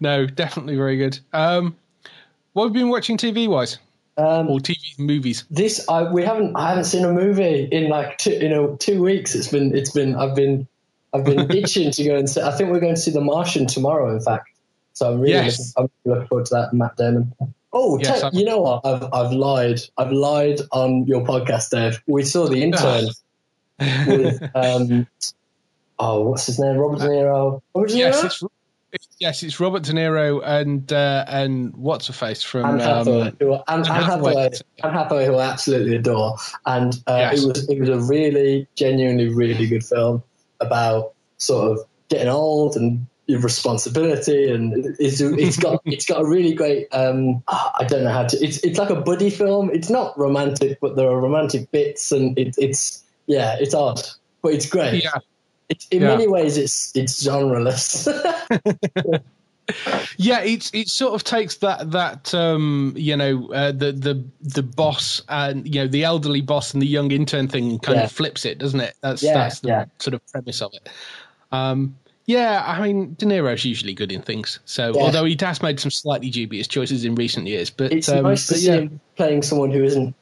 No, 0.00 0.26
definitely 0.26 0.76
very 0.76 0.98
good. 0.98 1.18
Um, 1.32 1.74
what 2.52 2.66
have 2.66 2.76
you 2.76 2.82
been 2.82 2.90
watching 2.90 3.16
TV 3.16 3.48
wise 3.48 3.78
um, 4.16 4.48
or 4.48 4.58
TV 4.60 4.98
movies? 4.98 5.44
this 5.50 5.88
I 5.88 6.04
we 6.12 6.22
haven't 6.24 6.56
I 6.56 6.68
haven't 6.68 6.84
seen 6.84 7.04
a 7.04 7.12
movie 7.12 7.64
in 7.70 7.88
like 7.88 8.18
two, 8.18 8.32
you 8.32 8.48
know 8.48 8.76
two 8.76 9.02
weeks. 9.02 9.34
It's 9.34 9.48
been 9.48 9.74
it's 9.74 9.90
been 9.90 10.14
I've 10.16 10.34
been 10.34 10.66
I've 11.12 11.24
been 11.24 11.50
itching 11.56 11.90
to 11.92 12.04
go 12.04 12.16
and 12.16 12.28
see. 12.28 12.40
I 12.40 12.50
think 12.52 12.70
we're 12.70 12.80
going 12.80 12.94
to 12.94 13.00
see 13.00 13.10
The 13.10 13.20
Martian 13.20 13.66
tomorrow. 13.66 14.12
In 14.14 14.20
fact, 14.20 14.48
so 14.92 15.12
I'm 15.12 15.20
really 15.20 15.32
Yes. 15.34 15.74
looking, 15.76 15.90
I'm 16.06 16.10
looking 16.12 16.28
forward 16.28 16.46
to 16.46 16.54
that. 16.54 16.72
Matt 16.74 16.96
Damon. 16.96 17.32
Oh, 17.72 17.98
Yes, 17.98 18.22
te- 18.30 18.38
you 18.38 18.44
know 18.44 18.60
what? 18.60 18.86
I've 18.86 19.02
I've 19.12 19.32
lied. 19.32 19.80
I've 19.98 20.12
lied 20.12 20.60
on 20.70 21.06
your 21.06 21.24
podcast, 21.24 21.70
Dave. 21.70 22.00
We 22.06 22.22
saw 22.22 22.46
the 22.48 22.62
intern 22.62 23.06
with 24.06 24.42
um. 24.54 25.06
Oh, 25.98 26.28
what's 26.28 26.46
his 26.46 26.58
name? 26.58 26.76
Robert 26.76 26.98
De 27.00 27.06
Niro. 27.06 27.60
Robert 27.74 27.88
De 27.88 27.94
Niro. 27.94 27.98
yes, 27.98 28.24
it's, 28.24 28.42
it's 28.42 28.52
yes, 29.18 29.42
it's 29.42 29.60
Robert 29.60 29.82
De 29.82 29.92
Niro 29.92 30.42
and 30.44 30.92
uh, 30.92 31.24
and 31.28 31.74
what's 31.76 32.06
her 32.06 32.12
face 32.12 32.42
from 32.42 32.64
Anne 32.64 32.78
Hathaway, 32.80 33.28
um, 33.28 33.36
who, 33.40 33.54
Anne, 33.54 33.62
Anne 33.68 33.84
Hathaway. 33.84 34.34
Hathaway, 34.34 34.50
Anne 34.82 34.92
Hathaway, 34.92 35.26
who 35.26 35.36
I 35.36 35.46
absolutely 35.46 35.96
adore, 35.96 36.36
and 36.66 36.94
uh, 37.06 37.16
Yes. 37.16 37.42
it 37.42 37.46
was 37.46 37.68
it 37.68 37.80
was 37.80 37.88
a 37.88 38.00
really 38.00 38.66
genuinely 38.76 39.28
really 39.28 39.66
good 39.66 39.84
film 39.84 40.22
about 40.60 41.12
sort 41.38 41.72
of 41.72 41.84
getting 42.08 42.28
old 42.28 42.76
and 42.76 43.06
your 43.26 43.40
responsibility, 43.40 44.50
and 44.50 44.96
it's 44.98 45.20
it's 45.20 45.56
got 45.56 45.80
it's 45.86 46.06
got 46.06 46.20
a 46.20 46.26
really 46.26 46.54
great 46.54 46.88
um, 46.92 47.42
I 47.48 47.84
don't 47.88 48.04
know 48.04 48.12
how 48.12 48.24
to 48.26 48.36
it's 48.44 48.58
it's 48.58 48.78
like 48.78 48.90
a 48.90 49.00
buddy 49.00 49.30
film. 49.30 49.70
It's 49.72 49.90
not 49.90 50.18
romantic, 50.18 50.78
but 50.80 50.96
there 50.96 51.08
are 51.08 51.20
romantic 51.20 51.70
bits, 51.70 52.12
and 52.12 52.38
it, 52.38 52.54
it's 52.58 53.02
yeah, 53.26 53.56
it's 53.58 53.74
odd, 53.74 54.02
but 54.42 54.52
it's 54.52 54.68
great. 54.68 55.02
yeah. 55.02 55.12
It, 55.68 55.84
in 55.90 56.02
Yeah. 56.02 56.08
many 56.08 56.28
ways, 56.28 56.56
it's 56.56 56.92
it's 56.94 57.22
genreless. 57.26 58.06
Yeah, 60.18 60.40
it's 60.40 60.70
it 60.74 60.88
sort 60.88 61.14
of 61.14 61.24
takes 61.24 61.56
that 61.56 61.90
that 61.92 62.34
um, 62.34 62.92
you 62.96 63.16
know 63.16 63.50
uh, 63.52 63.72
the 63.72 63.92
the 63.92 64.22
the 64.42 64.62
boss 64.62 65.22
and 65.30 65.66
you 65.66 65.80
know 65.80 65.88
the 65.88 66.04
elderly 66.04 66.42
boss 66.42 66.74
and 66.74 66.82
the 66.82 66.86
young 66.86 67.10
intern 67.10 67.48
thing 67.48 67.70
and 67.70 67.82
kind 67.82 67.96
Yeah. 67.96 68.04
of 68.04 68.12
flips 68.12 68.44
it, 68.44 68.58
doesn't 68.58 68.80
it? 68.80 68.94
That's 69.00 69.22
Yeah, 69.22 69.34
that's 69.34 69.60
the 69.60 69.68
yeah. 69.68 69.84
sort 69.98 70.14
of 70.14 70.26
premise 70.26 70.60
of 70.60 70.74
it. 70.74 70.90
Um, 71.50 71.96
yeah, 72.26 72.62
I 72.66 72.82
mean 72.82 73.14
De 73.18 73.24
Niro's 73.24 73.64
usually 73.64 73.94
good 73.94 74.12
in 74.12 74.20
things. 74.20 74.58
So 74.66 74.92
although 75.00 75.24
he 75.24 75.36
has 75.40 75.62
made 75.62 75.80
some 75.80 75.90
slightly 75.90 76.28
dubious 76.28 76.68
choices 76.68 77.06
in 77.06 77.14
recent 77.14 77.46
years, 77.46 77.70
but 77.70 77.90
it's 77.90 78.10
um, 78.10 78.24
nice 78.24 78.46
to 78.48 78.54
see 78.56 78.66
yeah. 78.66 78.76
him 78.80 79.00
playing 79.16 79.42
someone 79.42 79.70
who 79.70 79.82
isn't 79.82 80.14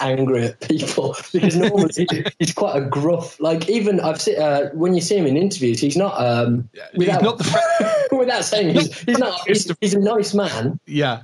angry 0.00 0.46
at 0.46 0.60
people 0.60 1.16
because 1.32 1.56
normally 1.56 2.06
he- 2.10 2.24
he's 2.38 2.54
quite 2.54 2.76
a 2.76 2.84
gruff. 2.84 3.38
Like 3.40 3.68
even 3.68 4.00
I've 4.00 4.20
seen 4.20 4.38
uh, 4.40 4.70
when 4.72 4.94
you 4.94 5.00
see 5.00 5.16
him 5.16 5.26
in 5.26 5.36
interviews, 5.36 5.80
he's 5.80 5.96
not. 5.96 6.20
Um, 6.20 6.68
he's 6.94 7.08
not 7.08 7.38
the 7.38 8.08
without 8.16 8.44
saying 8.44 8.74
he's, 8.74 8.98
he's 9.00 9.18
not. 9.18 9.46
He's, 9.46 9.70
he's 9.80 9.94
a 9.94 10.00
nice 10.00 10.34
man, 10.34 10.78
yeah 10.86 11.22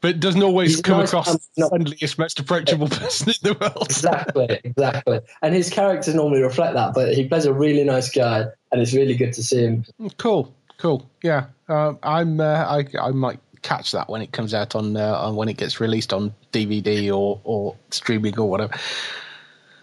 but 0.00 0.20
doesn't 0.20 0.42
always 0.42 0.72
He's 0.72 0.82
come 0.82 0.98
nice 0.98 1.08
across 1.08 1.28
as 1.28 1.48
the 1.56 1.68
friendliest, 1.68 2.18
most 2.18 2.38
approachable 2.38 2.88
person 2.88 3.30
in 3.30 3.34
the 3.42 3.56
world. 3.58 3.86
exactly, 3.86 4.60
exactly. 4.64 5.20
And 5.42 5.54
his 5.54 5.70
characters 5.70 6.14
normally 6.14 6.42
reflect 6.42 6.74
that, 6.74 6.94
but 6.94 7.14
he 7.14 7.26
plays 7.26 7.46
a 7.46 7.52
really 7.52 7.84
nice 7.84 8.10
guy, 8.10 8.46
and 8.70 8.80
it's 8.80 8.92
really 8.92 9.14
good 9.14 9.32
to 9.34 9.42
see 9.42 9.62
him. 9.62 9.84
Cool, 10.18 10.52
cool. 10.78 11.08
Yeah, 11.22 11.46
um, 11.68 11.98
I'm. 12.02 12.40
Uh, 12.40 12.44
I 12.44 12.84
I 13.00 13.10
might 13.10 13.40
catch 13.62 13.92
that 13.92 14.08
when 14.08 14.22
it 14.22 14.32
comes 14.32 14.54
out 14.54 14.74
on 14.74 14.96
uh, 14.96 15.14
on 15.14 15.36
when 15.36 15.48
it 15.48 15.56
gets 15.56 15.80
released 15.80 16.12
on 16.12 16.34
DVD 16.52 17.10
or 17.12 17.40
or 17.44 17.76
streaming 17.90 18.38
or 18.38 18.48
whatever. 18.48 18.74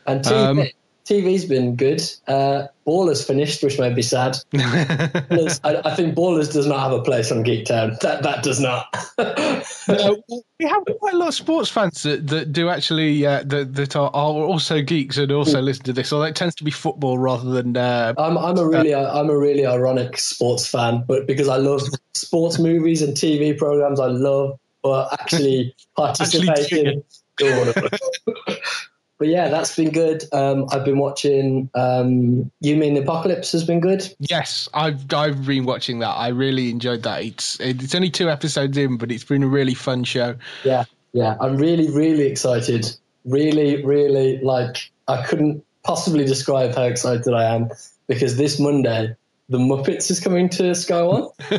And 0.05 0.23
TV, 0.23 0.33
Um, 0.33 0.67
TV's 1.09 1.45
been 1.45 1.75
good. 1.75 2.03
Uh, 2.27 2.67
Ballers 2.85 3.25
finished, 3.25 3.63
which 3.63 3.79
made 3.79 3.95
be 3.95 4.03
sad. 4.03 4.37
Ballers- 4.53 5.59
I, 5.63 5.81
I 5.83 5.95
think 5.95 6.13
Ballers 6.13 6.53
does 6.53 6.67
not 6.67 6.79
have 6.81 6.91
a 6.91 7.01
place 7.01 7.31
on 7.31 7.41
Geek 7.41 7.65
Town. 7.65 7.97
That 8.01 8.21
that 8.21 8.43
does 8.43 8.59
not. 8.59 8.85
Uh, 9.17 10.15
we 10.59 10.65
have 10.67 10.83
quite 10.99 11.15
a 11.15 11.17
lot 11.17 11.29
of 11.29 11.33
sports 11.33 11.69
fans 11.69 12.03
that, 12.03 12.27
that 12.27 12.51
do 12.51 12.69
actually 12.69 13.25
uh, 13.25 13.41
that 13.47 13.73
that 13.73 13.95
are, 13.95 14.11
are 14.13 14.33
also 14.33 14.83
geeks 14.83 15.17
and 15.17 15.31
also 15.31 15.61
listen 15.61 15.83
to 15.85 15.93
this. 15.93 16.13
Although 16.13 16.25
it 16.25 16.35
tends 16.35 16.53
to 16.55 16.63
be 16.63 16.69
football 16.71 17.17
rather 17.17 17.49
than 17.49 17.75
uh, 17.75 18.13
I'm 18.19 18.37
I'm 18.37 18.59
a 18.59 18.67
really 18.67 18.93
I'm 18.93 19.31
a 19.31 19.37
really 19.37 19.65
ironic 19.65 20.19
sports 20.19 20.67
fan, 20.67 21.03
but 21.07 21.25
because 21.25 21.47
I 21.47 21.57
love 21.57 21.81
sports 22.13 22.59
movies 22.59 23.01
and 23.01 23.15
TV 23.15 23.57
programs, 23.57 23.99
I 23.99 24.07
love, 24.07 24.59
but 24.83 25.11
actually 25.19 25.75
participating. 25.95 27.03
but 29.19 29.27
yeah, 29.27 29.49
that's 29.49 29.75
been 29.75 29.91
good. 29.91 30.23
Um, 30.31 30.65
I've 30.71 30.85
been 30.85 30.97
watching. 30.97 31.69
Um, 31.75 32.49
you 32.61 32.77
mean 32.77 32.95
Apocalypse 32.97 33.51
has 33.51 33.65
been 33.65 33.81
good? 33.81 34.07
Yes, 34.19 34.69
I've 34.73 35.13
I've 35.13 35.45
been 35.45 35.65
watching 35.65 35.99
that. 35.99 36.11
I 36.11 36.29
really 36.29 36.69
enjoyed 36.69 37.03
that. 37.03 37.23
It's 37.23 37.59
it's 37.59 37.93
only 37.93 38.09
two 38.09 38.29
episodes 38.29 38.77
in, 38.77 38.97
but 38.97 39.11
it's 39.11 39.25
been 39.25 39.43
a 39.43 39.47
really 39.47 39.73
fun 39.75 40.05
show. 40.05 40.35
Yeah, 40.63 40.85
yeah. 41.11 41.35
I'm 41.39 41.57
really 41.57 41.91
really 41.91 42.27
excited. 42.27 42.89
Really 43.25 43.85
really 43.85 44.39
like 44.41 44.89
I 45.09 45.21
couldn't 45.25 45.63
possibly 45.83 46.25
describe 46.25 46.73
how 46.73 46.83
excited 46.83 47.33
I 47.33 47.53
am 47.53 47.69
because 48.07 48.37
this 48.37 48.57
Monday 48.59 49.15
the 49.49 49.57
Muppets 49.57 50.09
is 50.09 50.19
coming 50.21 50.47
to 50.49 50.73
Sky 50.75 51.01
One. 51.01 51.27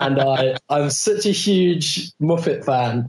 and 0.00 0.20
I 0.20 0.56
I'm 0.68 0.90
such 0.90 1.26
a 1.26 1.30
huge 1.30 2.10
Muppet 2.20 2.64
fan, 2.64 3.08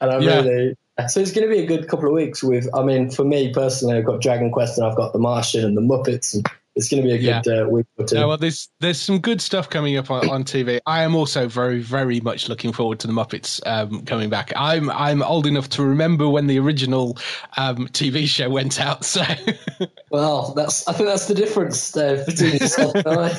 and 0.00 0.10
I'm 0.10 0.22
Yeah. 0.22 0.40
really 0.40 0.76
so 1.08 1.20
it's 1.20 1.32
going 1.32 1.48
to 1.48 1.52
be 1.52 1.60
a 1.60 1.66
good 1.66 1.88
couple 1.88 2.06
of 2.06 2.12
weeks. 2.12 2.42
With 2.42 2.68
I 2.74 2.82
mean, 2.82 3.10
for 3.10 3.24
me 3.24 3.52
personally, 3.52 3.96
I've 3.96 4.04
got 4.04 4.20
Dragon 4.20 4.50
Quest 4.50 4.78
and 4.78 4.86
I've 4.86 4.96
got 4.96 5.12
The 5.12 5.18
Martian 5.18 5.64
and 5.64 5.76
the 5.76 5.82
Muppets, 5.82 6.34
and 6.34 6.46
it's 6.74 6.88
going 6.88 7.02
to 7.02 7.08
be 7.08 7.14
a 7.14 7.42
good 7.42 7.48
uh, 7.48 7.68
week 7.68 7.86
or 7.98 8.06
two. 8.06 8.14
No, 8.14 8.28
well, 8.28 8.38
there's 8.38 8.68
there's 8.80 9.00
some 9.00 9.18
good 9.18 9.40
stuff 9.40 9.68
coming 9.68 9.96
up 9.96 10.10
on, 10.10 10.28
on 10.30 10.44
TV. 10.44 10.80
I 10.86 11.02
am 11.02 11.14
also 11.14 11.46
very 11.46 11.80
very 11.80 12.20
much 12.20 12.48
looking 12.48 12.72
forward 12.72 12.98
to 13.00 13.06
the 13.06 13.12
Muppets 13.12 13.60
um, 13.66 14.04
coming 14.06 14.30
back. 14.30 14.52
I'm 14.56 14.90
I'm 14.90 15.22
old 15.22 15.46
enough 15.46 15.68
to 15.70 15.84
remember 15.84 16.28
when 16.28 16.46
the 16.46 16.58
original 16.58 17.18
um, 17.58 17.88
TV 17.88 18.26
show 18.26 18.48
went 18.48 18.80
out. 18.80 19.04
So 19.04 19.22
well, 20.10 20.54
that's 20.54 20.88
I 20.88 20.94
think 20.94 21.08
that's 21.08 21.26
the 21.26 21.34
difference 21.34 21.90
there 21.90 22.24
between 22.24 22.52
yourself 22.52 22.94
and 22.94 23.06
I. 23.06 23.34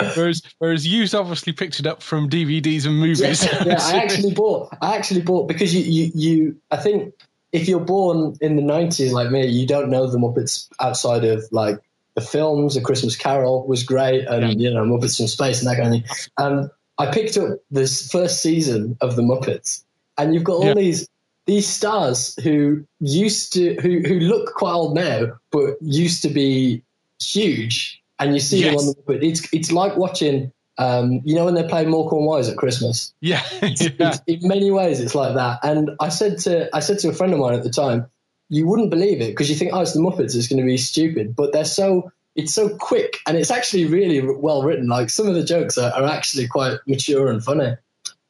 whereas 0.16 0.42
whereas 0.58 0.86
you've 0.86 1.14
obviously 1.14 1.52
picked 1.52 1.80
it 1.80 1.86
up 1.86 2.02
from 2.02 2.30
DVDs 2.30 2.86
and 2.86 2.98
movies. 2.98 3.44
yeah, 3.44 3.64
yeah, 3.64 3.78
I 3.80 3.98
actually 3.98 4.32
bought. 4.34 4.74
I 4.80 4.96
actually 4.96 5.22
bought 5.22 5.46
because 5.46 5.74
you, 5.74 5.82
you, 5.82 6.12
you. 6.14 6.60
I 6.70 6.78
think 6.78 7.12
if 7.52 7.68
you're 7.68 7.80
born 7.80 8.34
in 8.40 8.56
the 8.56 8.62
'90s 8.62 9.12
like 9.12 9.30
me, 9.30 9.46
you 9.46 9.66
don't 9.66 9.90
know 9.90 10.06
the 10.06 10.18
Muppets 10.18 10.68
outside 10.80 11.24
of 11.24 11.44
like 11.52 11.80
the 12.18 12.26
films. 12.26 12.76
A 12.76 12.80
Christmas 12.80 13.16
Carol 13.16 13.66
was 13.66 13.82
great, 13.82 14.26
and 14.26 14.60
you 14.60 14.72
know 14.72 14.84
Muppets 14.84 15.16
from 15.16 15.26
Space 15.28 15.60
and 15.60 15.68
that 15.70 15.80
kind 15.80 15.94
of 15.94 16.02
thing. 16.02 16.26
And 16.38 16.70
I 16.98 17.10
picked 17.12 17.36
up 17.36 17.58
this 17.70 18.10
first 18.10 18.42
season 18.42 18.96
of 19.00 19.16
the 19.16 19.22
Muppets, 19.22 19.84
and 20.16 20.34
you've 20.34 20.44
got 20.44 20.54
all 20.54 20.66
Yeah. 20.66 20.74
these 20.74 21.08
these 21.46 21.66
stars 21.66 22.38
who 22.42 22.84
used 23.00 23.52
to 23.54 23.74
who 23.80 24.00
who 24.00 24.20
look 24.20 24.54
quite 24.54 24.72
old 24.72 24.94
now, 24.94 25.38
but 25.50 25.76
used 25.80 26.22
to 26.22 26.28
be 26.28 26.82
huge, 27.22 28.02
and 28.18 28.34
you 28.34 28.40
see 28.40 28.62
them 28.62 28.76
on 28.76 28.86
the 28.86 28.94
Muppet. 28.94 29.22
It's 29.24 29.52
it's 29.52 29.72
like 29.72 29.96
watching. 29.96 30.52
Um, 30.80 31.22
you 31.24 31.34
know 31.34 31.44
when 31.44 31.54
they 31.54 31.64
play 31.64 31.84
Morecambe 31.86 32.24
Wise 32.24 32.48
at 32.48 32.56
Christmas, 32.56 33.12
yeah, 33.20 33.42
yeah. 33.62 33.70
it's, 33.72 34.20
in 34.28 34.46
many 34.46 34.70
ways 34.70 35.00
it's 35.00 35.12
like 35.12 35.34
that 35.34 35.58
and 35.64 35.90
i 35.98 36.08
said 36.08 36.38
to 36.38 36.70
i 36.72 36.78
said 36.78 37.00
to 37.00 37.08
a 37.08 37.12
friend 37.12 37.32
of 37.32 37.40
mine 37.40 37.54
at 37.54 37.64
the 37.64 37.70
time 37.70 38.06
you 38.48 38.66
wouldn't 38.66 38.90
believe 38.90 39.20
it 39.20 39.30
because 39.30 39.50
you 39.50 39.56
think 39.56 39.72
oh 39.72 39.80
it's 39.80 39.92
the 39.92 40.00
muppets 40.00 40.34
it's 40.34 40.48
going 40.48 40.60
to 40.60 40.66
be 40.66 40.76
stupid. 40.76 41.34
But 41.36 41.52
they're 41.52 41.64
so 41.64 42.10
it's 42.34 42.54
so 42.54 42.76
quick 42.76 43.18
and 43.26 43.36
it's 43.36 43.50
actually 43.50 43.86
really 43.86 44.20
well 44.20 44.62
written. 44.62 44.86
Like 44.86 45.10
some 45.10 45.26
of 45.26 45.34
the 45.34 45.44
jokes 45.44 45.76
are, 45.76 45.92
are 45.92 46.06
actually 46.06 46.46
quite 46.46 46.78
mature 46.86 47.30
and 47.30 47.42
funny 47.42 47.76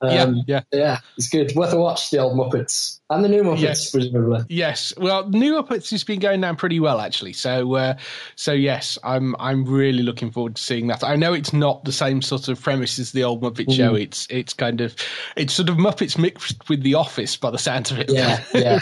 um, 0.01 0.43
yeah. 0.47 0.61
yeah 0.73 0.99
it's 1.17 1.29
good 1.29 1.53
worth 1.57 1.73
a 1.73 1.79
watch 1.79 2.11
the 2.11 2.19
old 2.19 2.37
muppets 2.37 3.01
and 3.11 3.25
the 3.25 3.29
new 3.29 3.43
muppets 3.43 3.61
Yes. 3.61 3.91
presumably 3.91 4.45
Yes, 4.49 4.93
well, 4.97 5.29
New 5.29 5.55
Muppets 5.55 5.91
has 5.91 6.05
been 6.05 6.21
going 6.21 6.41
down 6.41 6.57
pretty 6.57 6.81
well 6.81 7.01
actually. 7.01 7.33
So, 7.33 7.75
uh, 7.75 7.97
so 8.37 8.53
yes, 8.53 8.99
I'm 9.05 9.37
I'm 9.39 9.65
really 9.65 10.03
looking 10.03 10.31
forward 10.31 10.57
to 10.57 10.63
seeing 10.63 10.87
that. 10.89 11.05
I 11.05 11.17
know 11.17 11.33
it's 11.33 11.53
not 11.53 11.85
the 11.85 11.93
same 11.93 12.23
sort 12.23 12.49
of 12.49 12.61
premise 12.61 12.99
as 12.99 13.13
the 13.13 13.25
old 13.25 13.43
Muppet 13.43 13.75
Show. 13.75 13.93
Mm. 13.93 14.03
It's 14.03 14.27
it's 14.31 14.53
kind 14.55 14.81
of 14.81 14.95
it's 15.37 15.53
sort 15.53 15.69
of 15.69 15.77
Muppets 15.77 16.19
mixed 16.19 16.69
with 16.69 16.83
The 16.83 16.95
Office 16.95 17.37
by 17.37 17.51
the 17.51 17.59
sound 17.59 17.91
of 17.91 17.99
it. 17.99 18.11
Yeah, 18.11 18.43
yeah. 18.55 18.81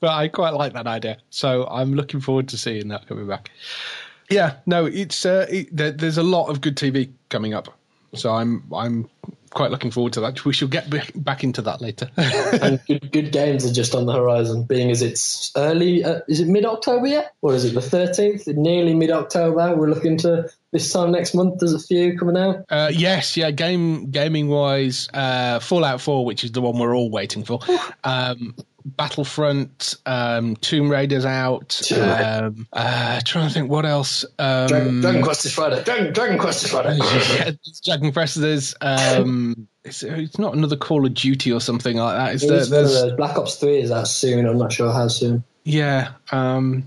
but 0.00 0.10
I 0.10 0.28
quite 0.28 0.54
like 0.54 0.72
that 0.72 0.86
idea. 0.86 1.18
So 1.30 1.66
I'm 1.66 1.94
looking 1.94 2.20
forward 2.20 2.48
to 2.48 2.58
seeing 2.58 2.88
that 2.88 3.06
coming 3.06 3.26
back. 3.26 3.50
Yeah, 4.30 4.56
no, 4.66 4.86
it's 4.86 5.26
uh, 5.26 5.46
it, 5.50 5.74
there, 5.74 5.92
there's 5.92 6.18
a 6.18 6.22
lot 6.22 6.48
of 6.48 6.60
good 6.60 6.76
TV 6.76 7.10
coming 7.28 7.54
up. 7.54 7.68
So 8.14 8.32
I'm 8.32 8.64
I'm 8.74 9.08
quite 9.54 9.70
looking 9.70 9.90
forward 9.90 10.12
to 10.14 10.20
that. 10.20 10.44
We 10.44 10.52
shall 10.52 10.68
get 10.68 10.88
back 11.14 11.44
into 11.44 11.62
that 11.62 11.80
later. 11.80 12.10
and 12.16 12.80
good, 12.86 13.12
good 13.12 13.32
games 13.32 13.64
are 13.64 13.72
just 13.72 13.94
on 13.94 14.06
the 14.06 14.12
horizon 14.12 14.64
being 14.64 14.90
as 14.90 15.02
it's 15.02 15.52
early 15.56 16.04
uh, 16.04 16.20
is 16.28 16.40
it 16.40 16.48
mid-october 16.48 17.06
yet 17.06 17.34
or 17.42 17.54
is 17.54 17.64
it 17.64 17.74
the 17.74 17.80
13th 17.80 18.46
nearly 18.56 18.94
mid-october 18.94 19.74
we're 19.76 19.88
looking 19.88 20.16
to 20.18 20.48
this 20.72 20.92
time 20.92 21.12
next 21.12 21.34
month 21.34 21.58
there's 21.60 21.74
a 21.74 21.78
few 21.78 22.16
coming 22.18 22.36
out 22.36 22.64
Uh, 22.70 22.90
yes, 22.92 23.36
yeah. 23.36 23.50
Game 23.50 24.10
gaming 24.10 24.48
wise, 24.48 25.08
uh, 25.12 25.60
Fallout 25.60 26.00
Four, 26.00 26.24
which 26.24 26.44
is 26.44 26.52
the 26.52 26.62
one 26.62 26.78
we're 26.78 26.96
all 26.96 27.10
waiting 27.10 27.44
for. 27.44 27.60
Um, 28.04 28.54
Battlefront, 28.84 29.96
um, 30.06 30.56
Tomb 30.56 30.90
Raider's 30.90 31.24
out. 31.24 31.80
Um, 31.92 32.66
uh, 32.72 33.20
trying 33.24 33.48
to 33.48 33.54
think 33.54 33.70
what 33.70 33.86
else. 33.86 34.24
Um, 34.38 34.66
Dragon, 34.68 35.00
Dragon 35.00 35.22
Quest 35.22 35.44
is 35.46 35.54
Friday. 35.54 35.82
Dragon, 35.84 36.12
Dragon 36.12 36.38
Quest 36.38 36.64
is 36.64 36.70
Friday. 36.70 36.98
yeah, 37.34 37.50
Dragon 37.84 38.12
Quest. 38.12 38.40
There's 38.40 38.74
um, 38.80 39.66
it's, 39.84 40.02
it's 40.02 40.38
not 40.38 40.54
another 40.54 40.76
Call 40.76 41.06
of 41.06 41.14
Duty 41.14 41.52
or 41.52 41.60
something 41.60 41.96
like 41.96 42.16
that. 42.16 42.34
Is 42.34 42.48
there, 42.48 42.58
is 42.58 42.70
one 42.70 42.84
of 42.84 42.90
there's 42.90 43.02
those. 43.02 43.16
Black 43.16 43.36
Ops 43.36 43.56
3 43.56 43.78
is 43.78 43.90
out 43.90 44.08
soon. 44.08 44.46
I'm 44.46 44.58
not 44.58 44.72
sure 44.72 44.92
how 44.92 45.08
soon. 45.08 45.44
yeah, 45.64 46.12
um, 46.30 46.84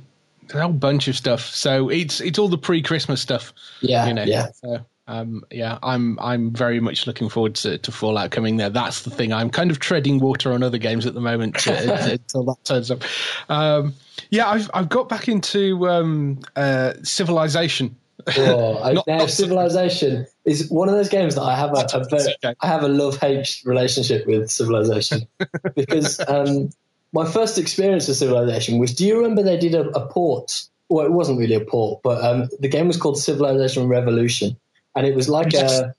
a 0.53 0.61
whole 0.61 0.73
bunch 0.73 1.07
of 1.07 1.15
stuff. 1.15 1.41
So 1.41 1.89
it's 1.89 2.21
it's 2.21 2.37
all 2.37 2.49
the 2.49 2.57
pre-Christmas 2.57 3.21
stuff. 3.21 3.53
Yeah, 3.81 4.07
you 4.07 4.13
know. 4.13 4.23
yeah. 4.23 4.51
So, 4.51 4.85
um, 5.07 5.43
yeah, 5.51 5.77
I'm 5.83 6.19
I'm 6.19 6.51
very 6.51 6.79
much 6.79 7.05
looking 7.05 7.29
forward 7.29 7.55
to, 7.55 7.77
to 7.77 7.91
Fallout 7.91 8.31
coming 8.31 8.57
there. 8.57 8.69
That's 8.71 9.03
the 9.03 9.11
thing. 9.11 9.31
I'm 9.31 9.49
kind 9.49 9.69
of 9.69 9.79
treading 9.79 10.19
water 10.19 10.51
on 10.51 10.63
other 10.63 10.79
games 10.79 11.05
at 11.05 11.13
the 11.13 11.21
moment 11.21 11.55
until 11.67 12.43
that 12.45 12.57
turns 12.63 12.89
up. 12.89 13.03
Um, 13.49 13.93
yeah, 14.31 14.49
I've 14.49 14.69
I've 14.73 14.89
got 14.89 15.07
back 15.07 15.27
into 15.27 15.87
um, 15.87 16.39
uh, 16.55 16.93
Civilization. 17.03 17.95
Oh, 18.37 18.79
I, 18.83 18.93
Not- 18.93 19.07
now, 19.07 19.17
not- 19.19 19.29
Civilization 19.29 20.25
is 20.45 20.69
one 20.71 20.89
of 20.89 20.95
those 20.95 21.09
games 21.09 21.35
that 21.35 21.43
I 21.43 21.55
have 21.55 21.71
a, 21.71 21.85
a 21.93 22.05
very. 22.09 22.35
I 22.61 22.67
have 22.67 22.81
a 22.83 22.87
love 22.87 23.17
hate 23.17 23.61
relationship 23.63 24.25
with 24.25 24.49
Civilization 24.49 25.27
because 25.75 26.19
um, 26.27 26.71
my 27.13 27.29
first 27.29 27.59
experience 27.59 28.07
with 28.07 28.17
Civilization 28.17 28.79
was. 28.79 28.95
Do 28.95 29.05
you 29.05 29.17
remember 29.17 29.43
they 29.43 29.57
did 29.57 29.75
a, 29.75 29.87
a 29.89 30.07
port? 30.07 30.63
Well, 30.89 31.05
it 31.05 31.11
wasn't 31.11 31.39
really 31.39 31.55
a 31.55 31.61
port, 31.65 32.01
but 32.03 32.23
um, 32.23 32.47
the 32.59 32.67
game 32.67 32.87
was 32.87 32.97
called 32.97 33.17
Civilization 33.17 33.87
Revolution, 33.87 34.55
and 34.95 35.05
it 35.05 35.15
was 35.15 35.29
like 35.29 35.53
Yes. 35.53 35.79
a. 35.79 35.95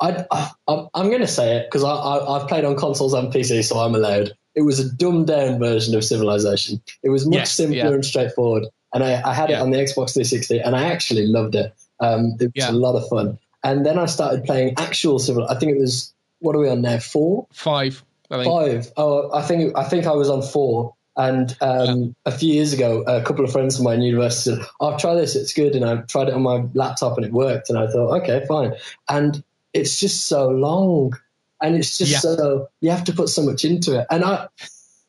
I, 0.00 0.24
I, 0.30 0.50
I'm- 0.94 1.08
going 1.08 1.20
to 1.22 1.26
say 1.26 1.56
it 1.56 1.66
because 1.66 1.82
I, 1.82 1.90
I, 1.90 2.36
I've 2.36 2.46
played 2.48 2.64
on 2.64 2.76
consoles 2.76 3.14
and 3.14 3.32
PC, 3.32 3.64
so 3.64 3.78
I'm 3.80 3.94
allowed. 3.96 4.32
It 4.54 4.62
was 4.62 4.78
a 4.78 4.88
dumbed 4.94 5.26
down 5.26 5.58
version 5.58 5.94
of 5.96 6.04
Civilization. 6.04 6.80
It 7.02 7.10
was 7.10 7.26
much 7.26 7.34
Yes, 7.34 7.52
simpler 7.52 7.76
yeah. 7.78 7.88
and 7.88 8.04
straightforward, 8.04 8.64
and 8.94 9.02
I, 9.02 9.20
I 9.28 9.34
had 9.34 9.50
it 9.50 9.54
on 9.58 9.70
the 9.70 9.78
Xbox 9.78 10.14
360, 10.14 10.60
and 10.60 10.76
I 10.76 10.84
actually 10.84 11.26
loved 11.26 11.54
it. 11.56 11.74
Um, 12.00 12.36
it 12.40 12.44
was 12.44 12.52
Yeah. 12.54 12.70
a 12.70 12.72
lot 12.72 12.94
of 12.96 13.08
fun. 13.08 13.38
And 13.64 13.84
then 13.84 13.98
I 13.98 14.06
started 14.06 14.44
playing 14.44 14.74
actual 14.78 15.18
Civil. 15.18 15.48
I 15.48 15.56
think 15.58 15.72
it 15.72 15.80
was 15.80 16.14
what 16.38 16.54
are 16.54 16.60
we 16.60 16.68
on 16.68 16.80
now? 16.80 16.98
Four, 17.00 17.48
Five, 17.52 18.04
I 18.30 18.44
think. 18.44 18.52
five. 18.84 18.92
Oh, 18.96 19.32
I 19.34 19.42
think 19.42 19.76
I 19.76 19.82
think 19.82 20.06
I 20.06 20.12
was 20.12 20.30
on 20.30 20.42
four. 20.42 20.94
And 21.18 21.54
um, 21.60 22.14
a 22.24 22.30
few 22.30 22.54
years 22.54 22.72
ago, 22.72 23.02
a 23.02 23.20
couple 23.22 23.44
of 23.44 23.50
friends 23.52 23.74
of 23.74 23.78
from 23.78 23.84
my 23.86 23.94
university 23.94 24.54
said, 24.54 24.64
"I'll 24.80 24.96
try 24.98 25.14
this. 25.16 25.34
It's 25.34 25.52
good." 25.52 25.74
And 25.74 25.84
I 25.84 25.96
tried 26.02 26.28
it 26.28 26.34
on 26.34 26.42
my 26.42 26.64
laptop, 26.74 27.16
and 27.18 27.26
it 27.26 27.32
worked. 27.32 27.68
And 27.70 27.78
I 27.78 27.88
thought, 27.88 28.22
"Okay, 28.22 28.44
fine." 28.46 28.74
And 29.08 29.42
it's 29.74 29.98
just 29.98 30.28
so 30.28 30.48
long, 30.48 31.18
and 31.60 31.74
it's 31.74 31.98
just 31.98 32.12
Yeah. 32.12 32.18
so 32.20 32.68
you 32.80 32.90
have 32.90 33.04
to 33.04 33.12
put 33.12 33.28
so 33.28 33.42
much 33.42 33.64
into 33.64 33.98
it. 34.00 34.06
And 34.10 34.24
I, 34.24 34.46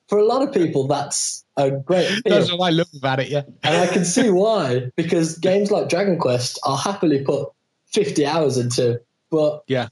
for 0.07 0.17
a 0.17 0.25
lot 0.25 0.41
of 0.41 0.51
people, 0.51 0.87
that's 0.87 1.45
a 1.55 1.69
great. 1.69 2.09
That's 2.25 2.51
what 2.51 2.65
I 2.67 2.71
love 2.71 2.87
about 2.97 3.19
it. 3.19 3.29
Yeah. 3.29 3.43
And 3.63 3.77
I 3.77 3.85
can 3.87 4.03
see 4.03 4.31
why, 4.31 4.91
because 4.95 5.37
games 5.37 5.69
like 5.71 5.89
Dragon 5.89 6.17
Quest, 6.17 6.57
I'll 6.63 6.75
happily 6.77 7.23
put 7.23 7.49
50 7.91 8.25
hours 8.25 8.57
into, 8.57 8.99
but 9.29 9.63
Yeah. 9.67 9.89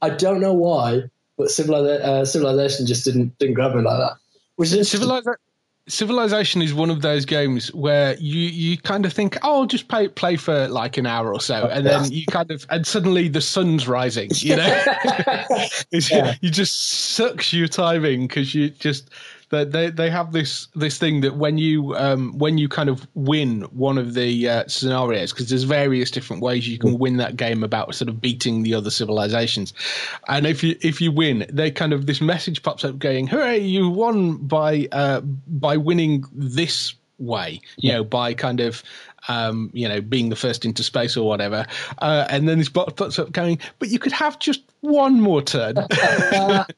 I 0.00 0.10
don't 0.10 0.40
know 0.40 0.54
why, 0.54 1.02
but 1.36 1.50
but 1.66 1.72
uh, 2.02 2.24
Civilization 2.24 2.86
just 2.86 3.04
didn't 3.04 3.38
didn't 3.38 3.54
grab 3.54 3.74
me 3.76 3.82
like 3.82 3.98
that. 3.98 4.14
Which 4.56 4.72
is 4.72 4.88
Civiliza- 4.92 5.36
Civilization 5.88 6.62
is 6.62 6.72
one 6.72 6.90
of 6.90 7.02
those 7.02 7.24
games 7.24 7.74
where 7.74 8.14
you, 8.18 8.38
you 8.38 8.78
kind 8.78 9.04
of 9.04 9.12
think, 9.12 9.36
oh, 9.42 9.60
I'll 9.60 9.66
just 9.66 9.88
play 9.88 10.06
play 10.06 10.36
for 10.36 10.68
like 10.68 10.96
an 10.96 11.06
hour 11.06 11.32
or 11.34 11.40
so, 11.40 11.66
and 11.66 11.84
then 11.84 12.10
you 12.12 12.24
kind 12.26 12.50
of 12.52 12.64
and 12.70 12.86
suddenly 12.86 13.28
the 13.28 13.40
sun's 13.40 13.88
rising. 13.88 14.30
You 14.34 14.56
know, 14.56 14.84
Yeah. 15.90 16.34
you 16.40 16.50
just 16.50 16.90
sucks 17.14 17.52
your 17.52 17.66
timing 17.66 18.28
because 18.28 18.54
you 18.54 18.70
just 18.70 19.10
they, 19.52 19.64
they 19.64 19.90
they 19.90 20.10
have 20.10 20.32
this 20.32 20.66
this 20.74 20.98
thing 20.98 21.20
that 21.20 21.36
when 21.36 21.58
you 21.58 21.94
um 21.96 22.36
when 22.38 22.56
you 22.58 22.68
kind 22.68 22.88
of 22.88 23.06
win 23.14 23.62
one 23.72 23.98
of 23.98 24.14
the 24.14 24.48
uh, 24.48 24.64
scenarios 24.66 25.30
because 25.32 25.50
there's 25.50 25.64
various 25.64 26.10
different 26.10 26.42
ways 26.42 26.66
you 26.66 26.78
can 26.78 26.98
win 26.98 27.18
that 27.18 27.36
game 27.36 27.62
about 27.62 27.94
sort 27.94 28.08
of 28.08 28.20
beating 28.20 28.62
the 28.62 28.74
other 28.74 28.90
civilizations, 28.90 29.74
and 30.28 30.46
if 30.46 30.64
you 30.64 30.76
if 30.80 31.00
you 31.00 31.12
win, 31.12 31.46
they 31.52 31.70
kind 31.70 31.92
of 31.92 32.06
this 32.06 32.20
message 32.20 32.62
pops 32.62 32.82
up 32.84 32.98
going, 32.98 33.26
"Hooray, 33.26 33.58
you 33.58 33.90
won 33.90 34.38
by 34.38 34.88
uh 34.90 35.20
by 35.20 35.76
winning 35.76 36.24
this." 36.32 36.94
way 37.18 37.60
you 37.76 37.92
know 37.92 38.02
by 38.02 38.34
kind 38.34 38.58
of 38.58 38.82
um 39.28 39.70
you 39.72 39.88
know 39.88 40.00
being 40.00 40.28
the 40.28 40.34
first 40.34 40.64
into 40.64 40.82
space 40.82 41.16
or 41.16 41.28
whatever. 41.28 41.64
Uh, 41.98 42.26
and 42.30 42.48
then 42.48 42.58
this 42.58 42.68
bot 42.68 42.96
puts 42.96 43.16
up 43.16 43.30
going 43.30 43.60
but 43.78 43.90
you 43.90 43.98
could 44.00 44.10
have 44.10 44.40
just 44.40 44.62
one 44.80 45.20
more 45.20 45.40
turn 45.40 45.76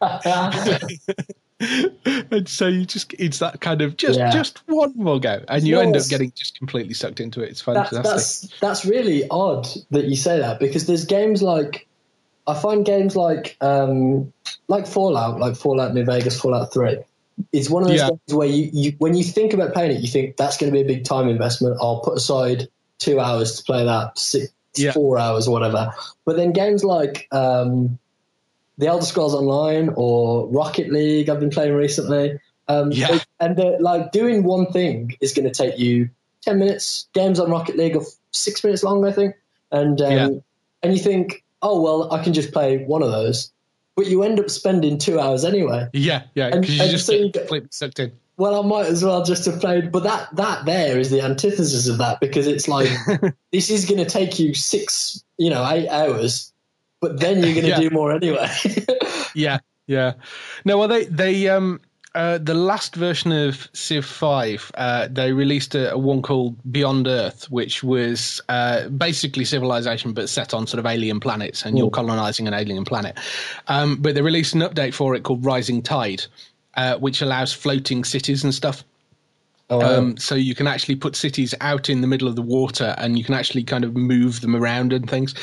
and 2.30 2.48
so 2.48 2.66
you 2.68 2.84
just 2.84 3.14
it's 3.18 3.38
that 3.38 3.60
kind 3.60 3.80
of 3.82 3.96
just 3.96 4.18
Yeah. 4.18 4.30
just 4.30 4.62
one 4.66 4.92
more 4.96 5.18
go 5.20 5.42
and 5.48 5.66
you 5.66 5.80
end 5.80 5.96
up 5.96 6.06
getting 6.08 6.32
just 6.34 6.58
completely 6.58 6.94
sucked 6.94 7.20
into 7.20 7.42
it 7.42 7.50
it's 7.50 7.60
fantastic 7.60 8.02
that's 8.02 8.48
that's 8.60 8.84
really 8.84 9.26
odd 9.30 9.66
that 9.90 10.04
you 10.06 10.16
say 10.16 10.38
that 10.38 10.58
because 10.60 10.86
there's 10.86 11.04
games 11.04 11.42
like 11.42 11.86
I 12.46 12.52
find 12.54 12.84
games 12.84 13.16
like 13.16 13.56
um, 13.62 14.30
like 14.68 14.86
Fallout, 14.86 15.40
like 15.40 15.56
Fallout 15.56 15.94
New 15.94 16.04
Vegas, 16.04 16.38
Fallout 16.38 16.74
Three, 16.74 16.98
is 17.52 17.70
one 17.70 17.82
of 17.84 17.88
those 17.88 18.00
Yeah. 18.00 18.08
games 18.10 18.34
where 18.34 18.46
you, 18.46 18.68
you 18.70 18.92
when 18.98 19.14
you 19.14 19.24
think 19.24 19.54
about 19.54 19.72
playing 19.72 19.92
it, 19.92 20.02
you 20.02 20.08
think 20.08 20.36
that's 20.36 20.58
going 20.58 20.70
to 20.70 20.76
be 20.76 20.82
a 20.82 20.86
big 20.86 21.04
time 21.04 21.26
investment. 21.28 21.78
I'll 21.80 22.00
put 22.00 22.18
aside 22.18 22.68
two 22.98 23.18
hours 23.18 23.56
to 23.56 23.64
play 23.64 23.82
that, 23.86 24.18
six, 24.18 24.52
Yeah. 24.76 24.92
four 24.92 25.18
hours, 25.18 25.48
or 25.48 25.52
whatever. 25.52 25.94
But 26.26 26.36
then 26.36 26.52
games 26.52 26.84
like 26.84 27.26
um, 27.32 27.98
the 28.78 28.86
Elder 28.86 29.04
Scrolls 29.06 29.34
Online 29.34 29.90
or 29.96 30.48
Rocket 30.48 30.92
League, 30.92 31.28
I've 31.28 31.40
been 31.40 31.50
playing 31.50 31.74
recently. 31.74 32.38
Um, 32.68 32.90
Yeah. 32.92 33.08
they- 33.12 33.20
and 33.40 33.56
they're, 33.56 33.78
like 33.80 34.10
doing 34.12 34.42
one 34.42 34.66
thing 34.72 35.16
is 35.20 35.32
going 35.32 35.44
to 35.50 35.54
take 35.54 35.78
you 35.78 36.08
ten 36.42 36.58
minutes. 36.58 37.08
Games 37.12 37.38
on 37.40 37.50
Rocket 37.50 37.76
League 37.76 37.96
are 37.96 38.02
six 38.32 38.62
minutes 38.64 38.82
long, 38.82 39.04
I 39.06 39.12
think. 39.12 39.34
And 39.70 40.00
um, 40.00 40.12
Yeah. 40.12 40.28
and 40.82 40.92
you 40.92 40.98
think, 40.98 41.42
oh 41.62 41.80
well, 41.82 42.12
I 42.12 42.22
can 42.22 42.32
just 42.32 42.52
play 42.52 42.78
one 42.84 43.02
of 43.02 43.10
those, 43.10 43.52
but 43.96 44.06
you 44.06 44.22
end 44.22 44.40
up 44.40 44.50
spending 44.50 44.98
two 44.98 45.18
hours 45.20 45.44
anyway. 45.44 45.88
yeah 45.92 46.22
yeah 46.34 46.50
because 46.58 46.78
you 46.78 46.88
just 46.90 47.06
so 47.06 47.12
get- 47.28 47.32
completely 47.34 47.68
sucked 47.70 47.98
in 48.00 48.12
Well, 48.36 48.60
I 48.62 48.66
might 48.66 48.86
as 48.86 49.04
well 49.04 49.22
just 49.24 49.44
have 49.46 49.60
played, 49.60 49.92
but 49.92 50.02
that 50.04 50.34
that 50.36 50.64
there 50.64 50.98
is 50.98 51.10
the 51.10 51.20
antithesis 51.22 51.86
of 51.88 51.98
that 51.98 52.18
because 52.20 52.46
it's 52.48 52.66
like 52.66 52.88
this 53.52 53.70
is 53.70 53.84
going 53.84 54.02
to 54.02 54.10
take 54.10 54.38
you 54.38 54.54
six, 54.54 55.22
you 55.38 55.50
know, 55.50 55.64
eight 55.70 55.88
hours, 55.88 56.52
but 57.04 57.20
then 57.20 57.36
you're 57.42 57.54
going 57.54 57.62
to 57.72 57.76
Yeah. 57.76 57.80
do 57.80 57.90
more 57.90 58.12
anyway. 58.12 58.48
Yeah, 59.34 59.58
yeah. 59.88 60.12
No, 60.64 60.78
well, 60.78 60.86
they 60.88 61.04
they 61.06 61.48
um 61.48 61.80
uh, 62.14 62.38
the 62.38 62.54
last 62.54 62.94
version 62.94 63.32
of 63.32 63.68
Civ 63.72 64.04
Five, 64.06 64.70
uh, 64.76 65.08
they 65.10 65.32
released 65.32 65.74
a, 65.74 65.92
a 65.94 65.98
one 65.98 66.22
called 66.22 66.54
Beyond 66.70 67.08
Earth, 67.08 67.50
which 67.50 67.82
was 67.82 68.40
uh, 68.48 68.88
basically 68.88 69.44
civilization 69.44 70.12
but 70.12 70.28
set 70.28 70.54
on 70.54 70.68
sort 70.68 70.78
of 70.78 70.86
alien 70.86 71.18
planets, 71.18 71.64
and 71.64 71.76
you're 71.76 71.90
colonizing 71.90 72.46
an 72.46 72.54
alien 72.54 72.84
planet. 72.84 73.18
Um, 73.66 73.96
but 74.00 74.14
they 74.14 74.22
released 74.22 74.54
an 74.54 74.60
update 74.60 74.94
for 74.94 75.16
it 75.16 75.24
called 75.24 75.44
Rising 75.44 75.82
Tide, 75.82 76.22
uh, 76.76 76.96
which 76.98 77.20
allows 77.20 77.52
floating 77.52 78.04
cities 78.04 78.44
and 78.44 78.54
stuff. 78.54 78.84
Oh, 79.70 79.80
Um, 79.80 80.16
so 80.18 80.34
you 80.34 80.54
can 80.54 80.66
actually 80.66 80.96
put 80.96 81.16
cities 81.16 81.54
out 81.62 81.88
in 81.88 82.02
the 82.02 82.06
middle 82.06 82.28
of 82.28 82.36
the 82.36 82.42
water, 82.42 82.94
and 82.98 83.16
you 83.18 83.24
can 83.24 83.34
actually 83.34 83.64
kind 83.64 83.82
of 83.82 83.96
move 83.96 84.42
them 84.42 84.54
around 84.54 84.92
and 84.92 85.08
things. 85.08 85.34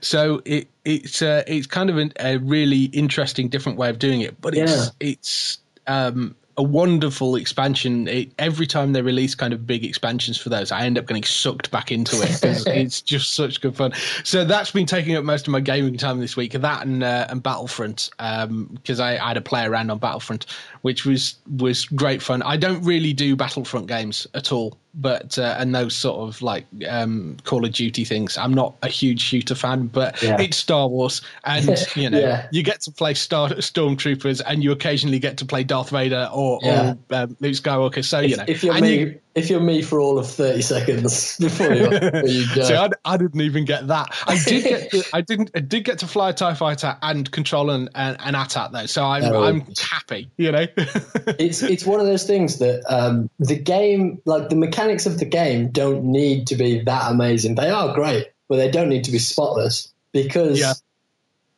So 0.00 0.42
it 0.44 0.68
it's 0.84 1.22
uh, 1.22 1.44
it's 1.46 1.66
kind 1.66 1.88
of 1.90 1.96
an, 1.96 2.12
a 2.20 2.36
really 2.38 2.84
interesting, 2.84 3.48
different 3.48 3.78
way 3.78 3.88
of 3.88 3.98
doing 3.98 4.20
it. 4.20 4.38
But 4.40 4.54
it's 4.54 4.70
Yeah. 4.86 4.86
it's 5.00 5.58
um, 5.86 6.34
a 6.56 6.62
wonderful 6.62 7.36
expansion. 7.36 8.06
It, 8.06 8.32
every 8.38 8.66
time 8.66 8.92
they 8.92 9.00
release 9.00 9.34
kind 9.34 9.54
of 9.54 9.66
big 9.66 9.82
expansions 9.82 10.36
for 10.36 10.50
those, 10.50 10.70
I 10.70 10.82
end 10.82 10.98
up 10.98 11.06
getting 11.06 11.22
sucked 11.24 11.70
back 11.70 11.90
into 11.90 12.20
it. 12.20 12.28
'cause 12.42 12.66
it's 12.66 13.00
just 13.00 13.32
such 13.32 13.62
good 13.62 13.76
fun. 13.76 13.92
So 14.24 14.44
that's 14.44 14.70
been 14.72 14.84
taking 14.84 15.16
up 15.16 15.24
most 15.24 15.46
of 15.46 15.52
my 15.52 15.60
gaming 15.60 15.96
time 15.96 16.20
this 16.20 16.36
week. 16.36 16.52
That 16.52 16.84
and 16.86 17.02
uh, 17.02 17.28
and 17.30 17.42
Battlefront 17.42 18.10
because 18.18 19.00
I, 19.00 19.12
I 19.16 19.28
had 19.28 19.36
a 19.38 19.40
play 19.40 19.64
around 19.64 19.90
on 19.90 19.98
Battlefront, 19.98 20.44
which 20.82 21.04
was 21.04 21.36
was 21.58 21.84
great 21.86 22.22
fun. 22.22 22.42
I 22.42 22.56
don't 22.56 22.82
really 22.82 23.12
do 23.12 23.36
Battlefront 23.36 23.86
games 23.86 24.26
at 24.34 24.50
all, 24.52 24.76
but 24.94 25.38
uh, 25.38 25.56
and 25.58 25.74
those 25.74 25.94
sort 25.94 26.18
of 26.28 26.40
like 26.42 26.66
um, 26.88 27.36
Call 27.44 27.64
of 27.64 27.72
Duty 27.72 28.04
things. 28.04 28.36
I'm 28.38 28.54
not 28.54 28.74
a 28.82 28.88
huge 28.88 29.20
shooter 29.20 29.54
fan, 29.54 29.86
but 29.88 30.20
Yeah. 30.22 30.40
it's 30.40 30.56
Star 30.56 30.88
Wars, 30.88 31.20
and 31.44 31.68
you 31.96 32.08
know 32.10 32.18
Yeah. 32.18 32.46
you 32.50 32.62
get 32.62 32.80
to 32.82 32.90
play 32.90 33.14
Star 33.14 33.50
Stormtroopers, 33.50 34.40
and 34.46 34.62
you 34.62 34.72
occasionally 34.72 35.18
get 35.18 35.36
to 35.38 35.44
play 35.44 35.64
Darth 35.64 35.90
Vader 35.90 36.28
or, 36.32 36.58
Yeah. 36.62 36.94
or 37.10 37.16
um, 37.16 37.36
Luke 37.40 37.54
Skywalker. 37.54 38.04
So 38.04 38.20
you 38.20 38.32
if, 38.32 38.36
know, 38.38 38.44
if 38.48 38.64
you're 38.64 38.80
me, 38.80 38.98
you- 38.98 39.20
if 39.40 39.50
you're 39.50 39.60
me 39.60 39.82
for 39.82 39.98
all 39.98 40.18
of 40.18 40.26
thirty 40.28 40.62
seconds 40.62 41.36
before 41.40 41.72
you, 41.74 41.88
before 41.90 42.26
you 42.28 42.46
go, 42.54 42.62
See, 42.62 42.74
I, 42.74 42.88
I 43.04 43.16
didn't 43.16 43.40
even 43.40 43.64
get 43.64 43.88
that. 43.88 44.14
I 44.26 44.38
did 44.44 44.62
get, 44.64 44.90
to, 44.92 45.04
I 45.12 45.20
didn't, 45.20 45.50
I 45.56 45.60
did 45.60 45.84
get 45.84 45.98
to 46.00 46.06
fly 46.06 46.30
a 46.30 46.32
Tie 46.32 46.54
Fighter 46.54 46.96
and 47.02 47.28
control 47.30 47.70
an, 47.70 47.88
an, 47.96 48.16
an 48.20 48.34
AT-AT 48.34 48.70
though, 48.72 48.86
so 48.86 49.04
I'm, 49.04 49.24
Oh. 49.24 49.42
I'm 49.42 49.64
happy. 49.80 50.30
You 50.36 50.52
know, 50.52 50.66
it's 50.76 51.62
it's 51.62 51.84
one 51.84 51.98
of 52.00 52.06
those 52.06 52.24
things 52.24 52.58
that 52.58 52.82
um, 52.88 53.28
the 53.38 53.56
game, 53.58 54.20
like 54.24 54.48
the 54.48 54.56
mechanics 54.56 55.06
of 55.06 55.18
the 55.18 55.24
game, 55.24 55.70
don't 55.70 56.04
need 56.04 56.46
to 56.48 56.54
be 56.56 56.80
that 56.84 57.10
amazing. 57.10 57.56
They 57.56 57.70
are 57.70 57.94
great, 57.94 58.28
but 58.48 58.56
they 58.56 58.70
don't 58.70 58.88
need 58.88 59.04
to 59.04 59.10
be 59.12 59.18
spotless 59.18 59.92
because 60.12 60.58
Yeah. 60.60 60.74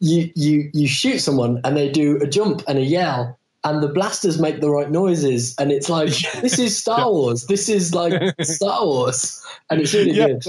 you 0.01 0.31
you 0.35 0.71
you 0.75 0.87
shoot 0.89 1.19
someone 1.19 1.61
and 1.65 1.77
they 1.77 1.91
do 1.91 2.19
a 2.23 2.27
jump 2.27 2.63
and 2.69 2.79
a 2.79 2.83
yell. 2.83 3.39
And 3.65 3.83
the 3.83 3.89
blasters 3.89 4.41
make 4.41 4.61
the 4.61 4.71
right 4.71 4.91
noises, 4.91 5.55
and 5.59 5.71
it's 5.71 5.89
like 5.89 6.09
this 6.41 6.59
is 6.59 6.77
Star 6.77 7.11
Wars. 7.11 7.47
This 7.47 7.69
is 7.69 7.95
like 7.95 8.35
Star 8.43 8.85
Wars, 8.85 9.45
and 9.71 9.81
it's 9.81 9.95
really 9.95 10.11
Yeah. 10.13 10.27
good. 10.29 10.47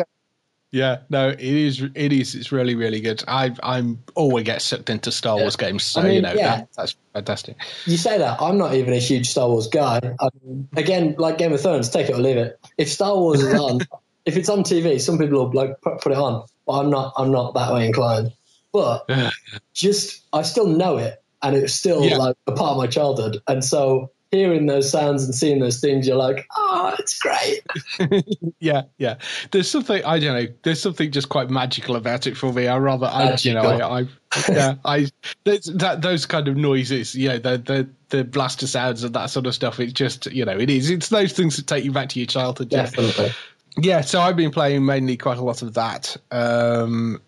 yeah, 0.72 0.98
no, 1.12 1.30
it 1.30 1.40
is, 1.40 1.84
it 1.94 2.12
is, 2.12 2.34
it's 2.34 2.52
really, 2.52 2.74
really 2.74 3.00
good. 3.00 3.24
I, 3.28 3.56
I'm 3.62 4.02
always 4.16 4.46
get 4.46 4.64
sucked 4.64 4.90
into 4.90 5.12
Star 5.12 5.38
Wars 5.38 5.56
games, 5.56 5.84
so 5.84 6.02
I 6.02 6.06
mean, 6.06 6.14
you 6.16 6.22
know 6.24 6.34
yeah. 6.34 6.56
that, 6.58 6.70
that's 6.76 6.96
fantastic. 7.14 7.56
You 7.86 7.98
say 7.98 8.18
that 8.18 8.42
I'm 8.42 8.58
not 8.58 8.74
even 8.74 8.94
a 8.94 8.98
huge 8.98 9.30
Star 9.30 9.48
Wars 9.48 9.68
guy. 9.68 10.00
Um, 10.20 10.68
again, 10.76 11.14
like 11.20 11.38
Game 11.38 11.54
of 11.54 11.62
Thrones, 11.62 11.90
take 11.90 12.10
it 12.10 12.16
or 12.16 12.20
leave 12.22 12.38
it. 12.38 12.60
If 12.80 12.92
Star 12.92 13.16
Wars 13.16 13.42
is 13.44 13.54
on, 13.54 13.82
if 14.26 14.36
it's 14.38 14.50
on 14.50 14.64
TV, 14.64 15.00
some 15.00 15.20
people 15.20 15.38
will 15.46 15.52
like 15.54 15.80
put, 15.82 16.02
put 16.02 16.12
it 16.12 16.18
on, 16.18 16.44
but 16.66 16.74
I'm 16.80 16.90
not. 16.90 17.14
I'm 17.18 17.32
not 17.32 17.54
that 17.54 17.72
way 17.72 17.86
inclined. 17.86 18.34
But 18.72 19.08
just, 19.76 20.24
I 20.34 20.42
still 20.42 20.66
know 20.66 20.98
it, 20.98 21.22
and 21.44 21.56
it's 21.56 21.74
still 21.74 22.04
Yeah. 22.04 22.18
like 22.18 22.36
a 22.48 22.52
part 22.54 22.72
of 22.72 22.78
my 22.78 22.88
childhood. 22.88 23.38
And 23.48 23.64
so, 23.64 24.10
hearing 24.32 24.66
those 24.66 24.90
sounds 24.90 25.24
and 25.24 25.36
seeing 25.36 25.60
those 25.60 25.80
things, 25.80 26.08
you're 26.08 26.18
like, 26.18 26.48
oh, 26.58 26.96
it's 26.98 27.20
great. 27.20 27.62
yeah, 28.60 28.82
yeah. 28.98 29.16
There's 29.52 29.70
something 29.70 30.04
I 30.04 30.18
don't 30.18 30.34
know. 30.36 30.52
There's 30.64 30.82
something 30.82 31.12
just 31.12 31.30
quite 31.30 31.52
magical 31.52 31.96
about 31.96 32.26
it 32.26 32.36
for 32.36 32.52
me. 32.52 32.68
I 32.68 32.78
rather, 32.80 33.06
I, 33.06 33.36
you 33.42 33.54
know, 33.54 33.62
I, 33.62 34.00
I 34.00 34.08
yeah, 34.50 34.76
I 34.86 35.08
that 35.46 36.00
those 36.02 36.26
kind 36.26 36.48
of 36.48 36.58
noises, 36.58 37.14
you 37.14 37.30
know, 37.30 37.38
the 37.38 37.58
the 37.60 37.90
the 38.10 38.24
blaster 38.24 38.66
sounds 38.66 39.04
and 39.04 39.14
that 39.14 39.30
sort 39.30 39.46
of 39.46 39.54
stuff. 39.54 39.80
It's 39.80 39.94
just, 39.94 40.26
you 40.28 40.46
know, 40.46 40.58
it 40.58 40.70
is. 40.72 40.90
It's 40.90 41.10
those 41.10 41.34
things 41.34 41.56
that 41.58 41.68
take 41.68 41.84
you 41.84 41.92
back 41.92 42.10
to 42.10 42.20
your 42.20 42.26
childhood. 42.28 42.72
yeah. 42.72 42.84
Definitely. 42.84 43.32
Yeah, 43.78 44.02
so 44.02 44.22
I've 44.22 44.36
been 44.36 44.52
playing 44.52 44.86
mainly 44.86 45.18
quite 45.18 45.38
a 45.40 45.44
lot 45.44 45.62
of 45.64 45.74
that. 45.76 46.16
Um, 46.32 47.22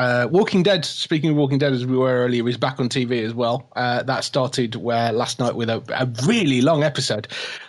uh, 0.00 0.26
Walking 0.30 0.62
Dead. 0.62 0.84
Speaking 0.84 1.30
of 1.30 1.36
Walking 1.36 1.58
Dead, 1.58 1.72
as 1.74 1.84
we 1.84 1.96
were 1.96 2.24
earlier, 2.24 2.48
is 2.48 2.56
back 2.56 2.80
on 2.80 2.88
TV 2.88 3.22
as 3.22 3.34
well. 3.34 3.68
Uh, 3.76 4.02
that 4.04 4.24
started 4.24 4.74
where 4.76 5.12
last 5.12 5.38
night 5.38 5.54
with 5.54 5.68
a, 5.68 5.82
a 5.94 6.06
really 6.26 6.62
long 6.62 6.82
episode. 6.82 7.28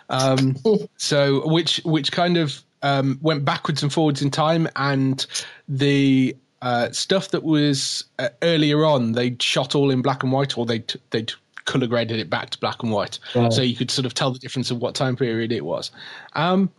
Um, 0.10 0.56
so 0.98 1.46
which 1.48 1.82
which 1.84 2.12
kind 2.12 2.38
of 2.38 2.64
um, 2.84 3.20
went 3.22 3.44
backwards 3.44 3.84
and 3.84 3.92
forwards 3.92 4.22
in 4.22 4.32
time, 4.32 4.68
and 4.78 5.26
the 5.68 6.36
uh, 6.62 6.90
stuff 6.92 7.32
that 7.32 7.44
was 7.44 8.06
uh, 8.20 8.30
earlier 8.44 8.86
on 8.86 9.12
they 9.12 9.36
shot 9.42 9.76
all 9.76 9.92
in 9.92 10.02
black 10.02 10.24
and 10.24 10.32
white, 10.32 10.58
or 10.58 10.66
they 10.66 10.84
they'd 11.10 11.34
color 11.66 11.86
graded 11.86 12.18
it 12.20 12.30
back 12.30 12.50
to 12.52 12.58
black 12.60 12.82
and 12.82 12.92
white, 12.92 13.20
Right. 13.36 13.52
so 13.52 13.62
you 13.62 13.76
could 13.76 13.92
sort 13.92 14.06
of 14.06 14.14
tell 14.14 14.32
the 14.32 14.40
difference 14.40 14.72
of 14.72 14.78
what 14.80 14.96
time 14.96 15.16
period 15.18 15.52
it 15.52 15.66
was. 15.66 15.92
Um, 16.34 16.72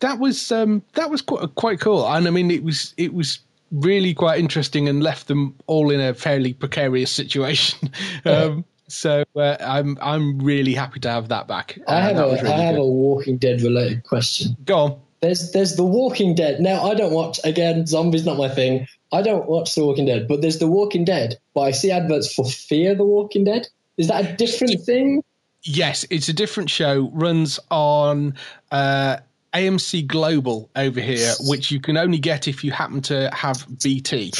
that 0.00 0.18
was 0.18 0.50
um, 0.52 0.82
that 0.94 1.10
was 1.10 1.22
quite 1.22 1.54
quite 1.54 1.80
cool, 1.80 2.06
and 2.08 2.26
I 2.26 2.30
mean 2.30 2.50
it 2.50 2.62
was 2.64 2.94
it 2.96 3.12
was 3.14 3.40
really 3.70 4.14
quite 4.14 4.38
interesting 4.40 4.88
and 4.88 5.02
left 5.02 5.28
them 5.28 5.54
all 5.66 5.90
in 5.90 6.00
a 6.00 6.14
fairly 6.14 6.52
precarious 6.54 7.10
situation. 7.22 7.90
um, 8.24 8.64
so 8.88 9.24
uh, 9.34 9.56
I'm 9.60 9.98
I'm 10.00 10.38
really 10.38 10.74
happy 10.74 11.00
to 11.00 11.10
have 11.10 11.28
that 11.28 11.48
back. 11.48 11.78
I 11.88 11.96
Uh, 11.96 12.00
have 12.02 12.16
that 12.16 12.28
a 12.28 12.32
really 12.42 12.48
I 12.52 12.58
have 12.60 12.76
a 12.76 12.84
Walking 12.84 13.36
Dead 13.38 13.60
related 13.62 14.04
question. 14.04 14.56
Go 14.64 14.78
on. 14.78 15.00
There's 15.22 15.50
there's 15.52 15.76
The 15.76 15.84
Walking 15.84 16.34
Dead. 16.34 16.60
Now 16.60 16.82
I 16.84 16.94
don't 16.94 17.12
watch 17.12 17.40
again. 17.42 17.86
Zombies 17.86 18.24
not 18.24 18.36
my 18.36 18.48
thing, 18.48 18.86
I 19.12 19.22
don't 19.22 19.48
watch 19.48 19.74
The 19.74 19.84
Walking 19.84 20.04
Dead, 20.06 20.28
but 20.28 20.40
there's 20.42 20.58
The 20.58 20.66
Walking 20.68 21.04
Dead, 21.04 21.38
but 21.54 21.62
I 21.62 21.70
see 21.72 21.90
adverts 21.90 22.32
for 22.32 22.44
Fear 22.44 22.94
the 22.94 23.04
Walking 23.04 23.44
Dead. 23.44 23.66
Is 23.96 24.08
that 24.08 24.24
a 24.24 24.32
different 24.34 24.80
thing? 24.82 25.22
Yes, 25.62 26.04
it's 26.10 26.28
a 26.28 26.32
different 26.32 26.70
show. 26.70 27.10
Runs 27.12 27.58
on 27.70 28.34
uh, 28.70 29.16
AMC 29.52 30.06
Global 30.06 30.70
over 30.76 31.00
here, 31.00 31.32
which 31.40 31.70
you 31.70 31.80
can 31.80 31.96
only 31.96 32.18
get 32.18 32.48
if 32.48 32.62
you 32.62 32.72
happen 32.72 33.00
to 33.02 33.30
have 33.32 33.66
BT. 33.82 34.32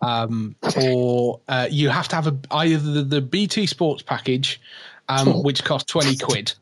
Um, 0.00 0.54
or 0.80 1.40
uh, 1.48 1.68
you 1.70 1.88
have 1.88 2.08
to 2.08 2.16
have 2.16 2.26
a, 2.26 2.36
either 2.50 2.92
the, 2.92 3.02
the 3.02 3.20
BT 3.20 3.66
Sports 3.66 4.02
package, 4.02 4.60
um, 5.08 5.42
which 5.42 5.64
costs 5.64 5.90
20 5.90 6.16
quid, 6.18 6.52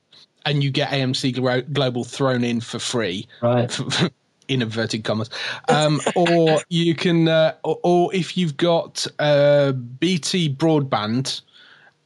and 0.44 0.62
you 0.62 0.70
get 0.70 0.90
AMC 0.90 1.34
Glo- 1.34 1.62
Global 1.62 2.04
thrown 2.04 2.44
in 2.44 2.60
for 2.60 2.78
free. 2.78 3.26
Right. 3.40 3.78
in 4.48 4.60
inverted 4.60 5.04
commas, 5.04 5.30
um, 5.68 6.00
or 6.16 6.60
you 6.68 6.94
can, 6.94 7.28
uh, 7.28 7.54
or, 7.62 7.78
or 7.82 8.14
if 8.14 8.36
you've 8.36 8.56
got 8.56 9.06
uh, 9.18 9.72
BT 9.72 10.54
broadband, 10.54 11.42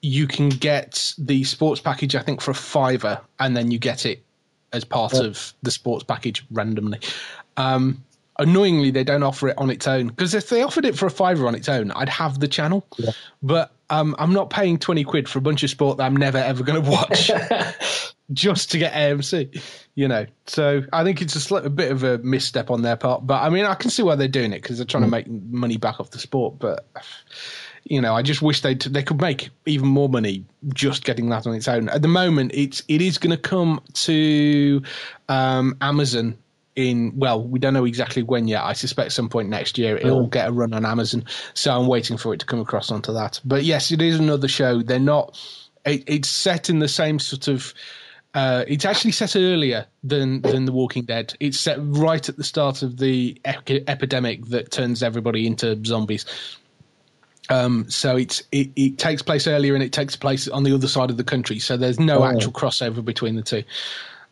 you 0.03 0.27
can 0.27 0.51
get 0.51 1.15
the 1.19 1.45
sports 1.45 1.81
package. 1.81 2.15
I 2.15 2.21
think 2.21 2.41
for 2.41 2.51
a 2.51 2.55
fiver, 2.55 3.21
and 3.41 3.57
then 3.57 3.71
you 3.71 3.79
get 3.79 4.07
it 4.07 4.26
as 4.73 4.85
part 4.85 5.15
of 5.15 5.55
the 5.63 5.71
sports 5.71 6.05
package 6.05 6.45
randomly. 6.51 6.99
Um, 7.57 8.05
annoyingly, 8.39 8.91
they 8.91 9.05
don't 9.05 9.23
offer 9.23 9.49
it 9.49 9.59
on 9.59 9.71
its 9.71 9.87
own 9.87 10.09
because 10.09 10.35
if 10.35 10.49
they 10.49 10.63
offered 10.63 10.85
it 10.85 10.97
for 10.97 11.07
a 11.07 11.11
fiver 11.11 11.47
on 11.47 11.55
its 11.55 11.69
own, 11.69 11.91
I'd 11.93 12.09
have 12.09 12.41
the 12.41 12.49
channel. 12.49 12.87
But 13.43 13.73
um, 13.91 14.15
I'm 14.19 14.33
not 14.33 14.51
paying 14.51 14.79
twenty 14.79 15.05
quid 15.05 15.29
for 15.29 15.39
a 15.39 15.43
bunch 15.43 15.63
of 15.63 15.71
sport 15.71 15.99
that 15.99 16.05
I'm 16.05 16.17
never 16.17 16.39
ever 16.39 16.63
going 16.63 16.83
to 16.83 16.91
watch 16.91 17.31
just 18.33 18.71
to 18.73 18.79
get 18.79 18.93
AMC. 18.93 19.63
You 19.95 20.09
know, 20.09 20.27
so 20.47 20.83
I 20.93 21.05
think 21.05 21.23
it's 21.23 21.37
a, 21.37 21.39
sli- 21.39 21.65
a 21.65 21.71
bit 21.71 21.91
of 21.91 22.03
a 22.03 22.19
misstep 22.19 22.71
on 22.71 22.83
their 22.83 22.97
part. 22.97 23.27
But 23.27 23.43
I 23.43 23.49
mean, 23.49 23.65
I 23.65 23.75
can 23.75 23.91
see 23.91 24.03
why 24.03 24.17
they're 24.17 24.29
doing 24.29 24.53
it 24.53 24.63
because 24.63 24.79
they're 24.79 24.87
trying 24.87 25.05
to 25.05 25.11
make 25.11 25.29
money 25.29 25.77
back 25.77 26.01
off 26.01 26.11
the 26.11 26.19
sport. 26.19 26.59
But 26.59 26.87
you 27.89 28.01
know, 28.01 28.15
I 28.15 28.23
just 28.23 28.43
wish 28.43 28.63
they 28.63 28.75
they 28.75 29.03
could 29.03 29.21
make 29.21 29.51
even 29.65 29.87
more 29.87 30.09
money 30.09 30.45
just 30.75 31.05
getting 31.05 31.29
that 31.29 31.47
on 31.47 31.55
its 31.55 31.69
own. 31.69 31.89
At 31.89 32.03
the 32.03 32.09
moment, 32.09 32.51
it's 32.53 32.83
it 32.89 33.01
is 33.01 33.17
going 33.17 33.31
to 33.31 33.41
come 33.41 33.81
to 33.95 34.83
um, 35.29 35.77
Amazon 35.81 36.37
in 36.75 37.13
well, 37.17 37.43
we 37.43 37.59
don't 37.59 37.75
know 37.75 37.85
exactly 37.85 38.23
when 38.23 38.49
yet. 38.49 38.65
I 38.65 38.73
suspect 38.73 39.13
some 39.13 39.29
point 39.29 39.49
next 39.49 39.79
year 39.79 39.97
it'll 39.97 40.27
get 40.27 40.49
a 40.49 40.53
run 40.53 40.75
on 40.75 40.85
Amazon. 40.85 41.25
So 41.55 41.73
I'm 41.73 41.87
waiting 41.87 42.17
for 42.17 42.35
it 42.35 42.41
to 42.41 42.47
come 42.47 42.61
across 42.61 42.91
onto 42.91 43.13
that. 43.13 43.41
But 43.45 43.65
yes, 43.65 43.93
it 43.93 44.03
is 44.03 44.19
another 44.19 44.49
show. 44.49 44.83
They're 44.83 44.99
not. 44.99 45.41
It, 45.85 46.03
it's 46.09 46.29
set 46.29 46.69
in 46.69 46.81
the 46.81 46.89
same 46.89 47.19
sort 47.19 47.47
of. 47.49 47.73
Uh, 48.35 48.65
it's 48.69 48.85
actually 48.85 49.13
set 49.13 49.37
earlier 49.37 49.87
than 50.03 50.43
than 50.43 50.65
The 50.65 50.73
Walking 50.73 51.05
Dead. 51.05 51.35
It's 51.39 51.59
set 51.59 51.79
right 51.81 52.29
at 52.29 52.37
the 52.37 52.45
start 52.45 52.83
of 52.83 52.99
the 52.99 53.41
ep- 53.45 53.71
epidemic 53.89 54.45
that 54.47 54.73
turns 54.73 55.05
everybody 55.05 55.47
into 55.47 55.81
zombies. 55.87 56.27
Um, 57.49 57.89
so 57.89 58.17
it's 58.17 58.43
it, 58.53 58.71
it 58.77 58.99
takes 58.99 59.23
place 59.23 59.47
earlier 59.47 59.75
and 59.75 59.83
it 59.83 59.93
takes 59.93 60.17
place 60.17 60.49
on 60.49 60.65
the 60.65 60.75
other 60.75 60.89
side 60.89 61.11
of 61.11 61.17
the 61.17 61.25
country. 61.25 61.59
So 61.59 61.77
there's 61.77 62.01
no 62.01 62.25
actual 62.25 62.53
crossover 62.53 63.05
between 63.05 63.37
the 63.37 63.43
two. 63.43 63.63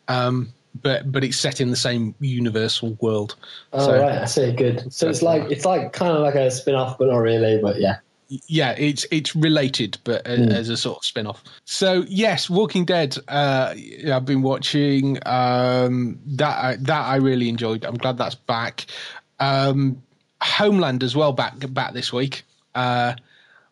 Um, 0.07 0.49
but 0.81 1.11
but 1.11 1.23
it's 1.23 1.37
set 1.37 1.61
in 1.61 1.69
the 1.69 1.77
same 1.77 2.13
universal 2.19 2.97
world. 3.01 3.35
Oh 3.73 3.85
so 3.85 4.01
right, 4.01 4.21
I 4.21 4.25
see. 4.25 4.51
Good. 4.51 4.91
So 4.93 5.09
it's 5.09 5.21
like 5.21 5.49
it's 5.49 5.65
like 5.65 5.93
kind 5.93 6.11
of 6.11 6.21
like 6.21 6.35
a 6.35 6.51
spin-off, 6.51 6.97
but 6.97 7.07
not 7.07 7.17
really. 7.17 7.59
But 7.61 7.79
yeah. 7.79 7.97
yeah, 8.47 8.71
it's 8.71 9.05
it's 9.11 9.35
related, 9.35 9.97
but 10.03 10.27
a, 10.27 10.31
as 10.31 10.69
a 10.69 10.77
sort 10.77 10.97
of 10.97 11.05
spin 11.05 11.27
off. 11.27 11.43
So 11.63 12.03
yes, 12.07 12.49
Walking 12.49 12.85
Dead. 12.85 13.17
Uh, 13.27 13.73
I've 14.11 14.25
been 14.25 14.41
watching 14.41 15.17
um, 15.25 16.19
that. 16.27 16.63
I, 16.63 16.75
that 16.77 17.05
I 17.05 17.15
really 17.17 17.49
enjoyed. 17.49 17.85
I'm 17.85 17.95
glad 17.95 18.17
that's 18.17 18.35
back. 18.35 18.85
Um, 19.39 20.01
Homeland 20.41 21.03
as 21.03 21.15
well 21.15 21.31
back 21.33 21.53
back 21.73 21.93
this 21.93 22.11
week, 22.11 22.43
uh, 22.75 23.15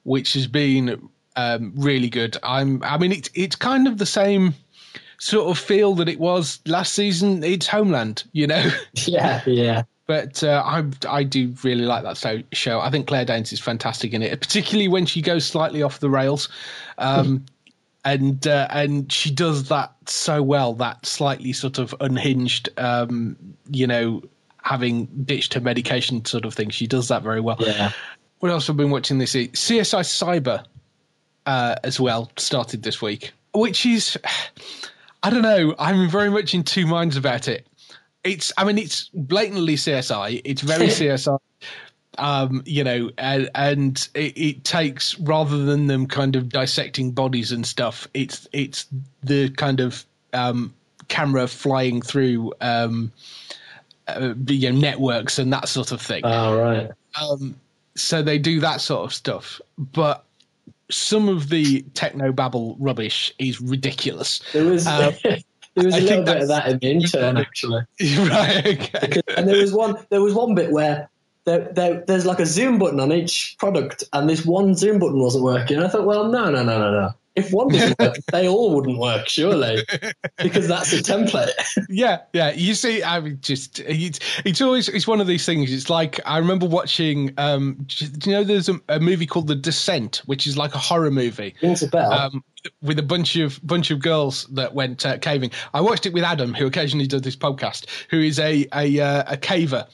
which 0.04 0.34
has 0.34 0.48
been 0.48 1.10
um, 1.36 1.74
really 1.76 2.10
good. 2.10 2.38
I'm. 2.44 2.82
I 2.84 2.98
mean, 2.98 3.12
it's 3.12 3.30
it's 3.34 3.56
kind 3.56 3.88
of 3.88 3.98
the 3.98 4.06
same 4.06 4.54
sort 5.20 5.50
of 5.50 5.58
feel 5.58 5.96
that 5.96 6.10
it 6.10 6.20
was 6.20 6.60
last 6.66 6.94
season. 6.94 7.44
It's 7.44 7.68
Homeland, 7.68 8.24
you 8.34 8.48
know. 8.48 8.70
Yeah, 9.06 9.42
yeah. 9.46 9.84
But 10.06 10.44
uh, 10.44 10.62
I 10.66 10.84
I 11.10 11.24
do 11.24 11.54
really 11.64 11.86
like 11.86 12.04
that 12.04 12.44
show. 12.52 12.80
I 12.82 12.90
think 12.90 13.08
Claire 13.08 13.26
Danes 13.26 13.54
is 13.54 13.60
fantastic 13.60 14.14
in 14.14 14.22
it, 14.22 14.38
particularly 14.40 14.90
when 14.90 15.06
she 15.06 15.22
goes 15.22 15.46
slightly 15.46 15.82
off 15.82 16.00
the 16.00 16.10
rails, 16.10 16.50
um, 16.98 17.46
and 18.04 18.46
uh, 18.46 18.68
and 18.70 19.10
she 19.12 19.32
does 19.32 19.70
that 19.70 19.94
so 20.06 20.44
well. 20.44 20.74
That 20.74 21.06
slightly 21.06 21.54
sort 21.54 21.80
of 21.80 21.96
unhinged, 22.02 22.68
um, 22.78 23.38
you 23.72 23.88
know, 23.88 24.24
having 24.62 25.06
ditched 25.06 25.54
her 25.54 25.62
medication 25.62 26.26
sort 26.26 26.44
of 26.44 26.54
thing. 26.54 26.70
She 26.70 26.86
does 26.86 27.08
that 27.08 27.24
very 27.24 27.40
well. 27.40 27.58
Yeah. 27.60 27.92
What 28.44 28.52
else 28.52 28.68
have 28.68 28.76
I 28.76 28.84
been 28.84 28.90
watching 28.90 29.20
this 29.20 29.36
week? 29.36 29.54
CSI 29.54 30.02
Cyber 30.02 30.66
uh, 31.46 31.76
as 31.86 31.98
well 31.98 32.30
started 32.36 32.84
this 32.84 33.02
week, 33.02 33.32
which 33.54 33.86
is 33.86 34.20
I 35.24 35.30
don't 35.30 35.44
know. 35.44 35.74
I'm 35.80 36.10
very 36.10 36.30
much 36.30 36.54
in 36.54 36.64
two 36.64 36.86
minds 36.86 37.16
about 37.16 37.48
it. 37.48 37.66
It's 38.26 38.52
I 38.58 38.66
mean 38.66 38.78
it's 38.78 39.10
blatantly 39.14 39.76
CSI. 39.76 40.42
It's 40.44 40.62
very 40.62 40.88
CSI. 40.88 41.40
Um, 42.18 42.64
you 42.66 42.84
know, 42.84 43.12
and, 43.18 43.50
and 43.56 44.10
it, 44.14 44.38
it 44.38 44.64
takes 44.66 45.18
rather 45.20 45.60
than 45.60 45.88
them 45.88 46.06
kind 46.06 46.36
of 46.36 46.50
dissecting 46.50 47.12
bodies 47.12 47.54
and 47.54 47.66
stuff. 47.66 48.10
It's 48.14 48.46
it's 48.52 48.88
the 49.24 49.52
kind 49.52 49.80
of 49.80 50.04
um, 50.34 50.74
camera 51.08 51.48
flying 51.48 52.02
through 52.02 52.52
um, 52.60 53.10
uh, 54.10 54.34
you 54.48 54.70
know 54.70 54.78
networks 54.78 55.40
and 55.40 55.54
that 55.54 55.70
sort 55.70 55.94
of 55.94 56.02
thing 56.02 56.26
Oh 56.26 56.58
right. 56.60 56.92
um, 57.22 57.56
so 57.96 58.22
they 58.22 58.38
do 58.38 58.60
that 58.60 58.82
sort 58.82 59.06
of 59.06 59.14
stuff. 59.14 59.62
But 59.78 60.26
some 60.90 61.30
of 61.30 61.50
the 61.50 61.82
techno 61.94 62.32
babble 62.32 62.76
rubbish 62.80 63.34
is 63.40 63.62
ridiculous. 63.62 64.42
There 64.54 64.66
was 64.66 64.88
Um, 64.88 65.14
there 65.24 65.86
was 65.86 65.96
a 65.96 65.98
I 65.98 66.02
little 66.02 66.24
bit 66.24 66.42
of 66.42 66.48
that 66.50 66.68
in 66.68 66.80
the 66.80 66.92
intern 66.92 67.38
actually. 67.38 67.82
right 68.18 68.66
okay. 68.66 69.22
And 69.36 69.48
there 69.48 69.58
was 69.58 69.74
one 69.74 69.96
there 70.10 70.22
was 70.22 70.34
one 70.34 70.56
bit 70.56 70.72
where 70.72 71.10
there, 71.46 71.72
there, 71.74 72.04
there's 72.08 72.26
like 72.26 72.40
a 72.40 72.46
zoom 72.46 72.80
button 72.80 73.00
on 73.00 73.12
each 73.12 73.56
product 73.60 74.04
and 74.14 74.30
this 74.30 74.46
one 74.46 74.76
zoom 74.76 75.00
button 75.00 75.20
wasn't 75.20 75.44
working. 75.44 75.80
I 75.80 75.88
thought 75.88 76.06
well 76.06 76.26
no 76.26 76.52
no 76.52 76.64
no 76.64 76.80
no 76.80 76.92
no 76.92 77.14
if 77.36 77.52
one 77.52 77.70
doesn't 77.70 78.00
work 78.00 78.16
they 78.32 78.48
all 78.48 78.76
wouldn't 78.76 79.00
work 79.00 79.28
surely. 79.28 79.84
Because 80.38 80.68
that's 80.68 80.94
a 80.94 80.98
template. 80.98 81.52
Yeah 81.90 82.22
yeah. 82.34 82.52
You 82.52 82.74
see 82.76 83.04
i 83.04 83.20
mean 83.20 83.40
just 83.42 83.80
it's, 83.80 84.20
it's 84.46 84.62
always 84.62 84.90
it's 84.90 85.08
one 85.08 85.22
of 85.22 85.28
these 85.28 85.46
things. 85.46 85.72
It's 85.72 85.90
like 85.90 86.20
i 86.26 86.38
remember 86.38 86.66
watching 86.66 87.34
um 87.38 87.86
do 87.88 88.30
you 88.30 88.36
know 88.36 88.44
there's 88.44 88.70
a, 88.70 88.80
a 88.90 89.00
movie 89.00 89.26
called 89.26 89.48
the 89.48 89.56
descent 89.56 90.22
which 90.26 90.48
is 90.48 90.58
like 90.58 90.76
a 90.76 90.80
horror 90.80 91.12
movie 91.12 91.56
a 91.62 91.88
bell. 91.88 92.12
um, 92.12 92.44
with 92.82 93.00
a 93.00 93.04
bunch 93.04 93.36
of 93.36 93.60
bunch 93.66 93.92
of 93.92 94.00
girls 94.00 94.46
that 94.48 94.74
went 94.74 95.06
uh, 95.06 95.18
caving. 95.18 95.52
I 95.74 95.82
watched 95.82 96.06
it 96.06 96.14
with 96.14 96.24
Adam, 96.24 96.54
who 96.54 96.66
occasionally 96.66 97.08
does 97.08 97.22
this 97.22 97.36
podcast, 97.36 97.86
who 98.10 98.20
is 98.20 98.40
a 98.40 98.68
a, 98.74 99.00
uh, 99.00 99.34
a 99.34 99.38
caver. 99.38 99.88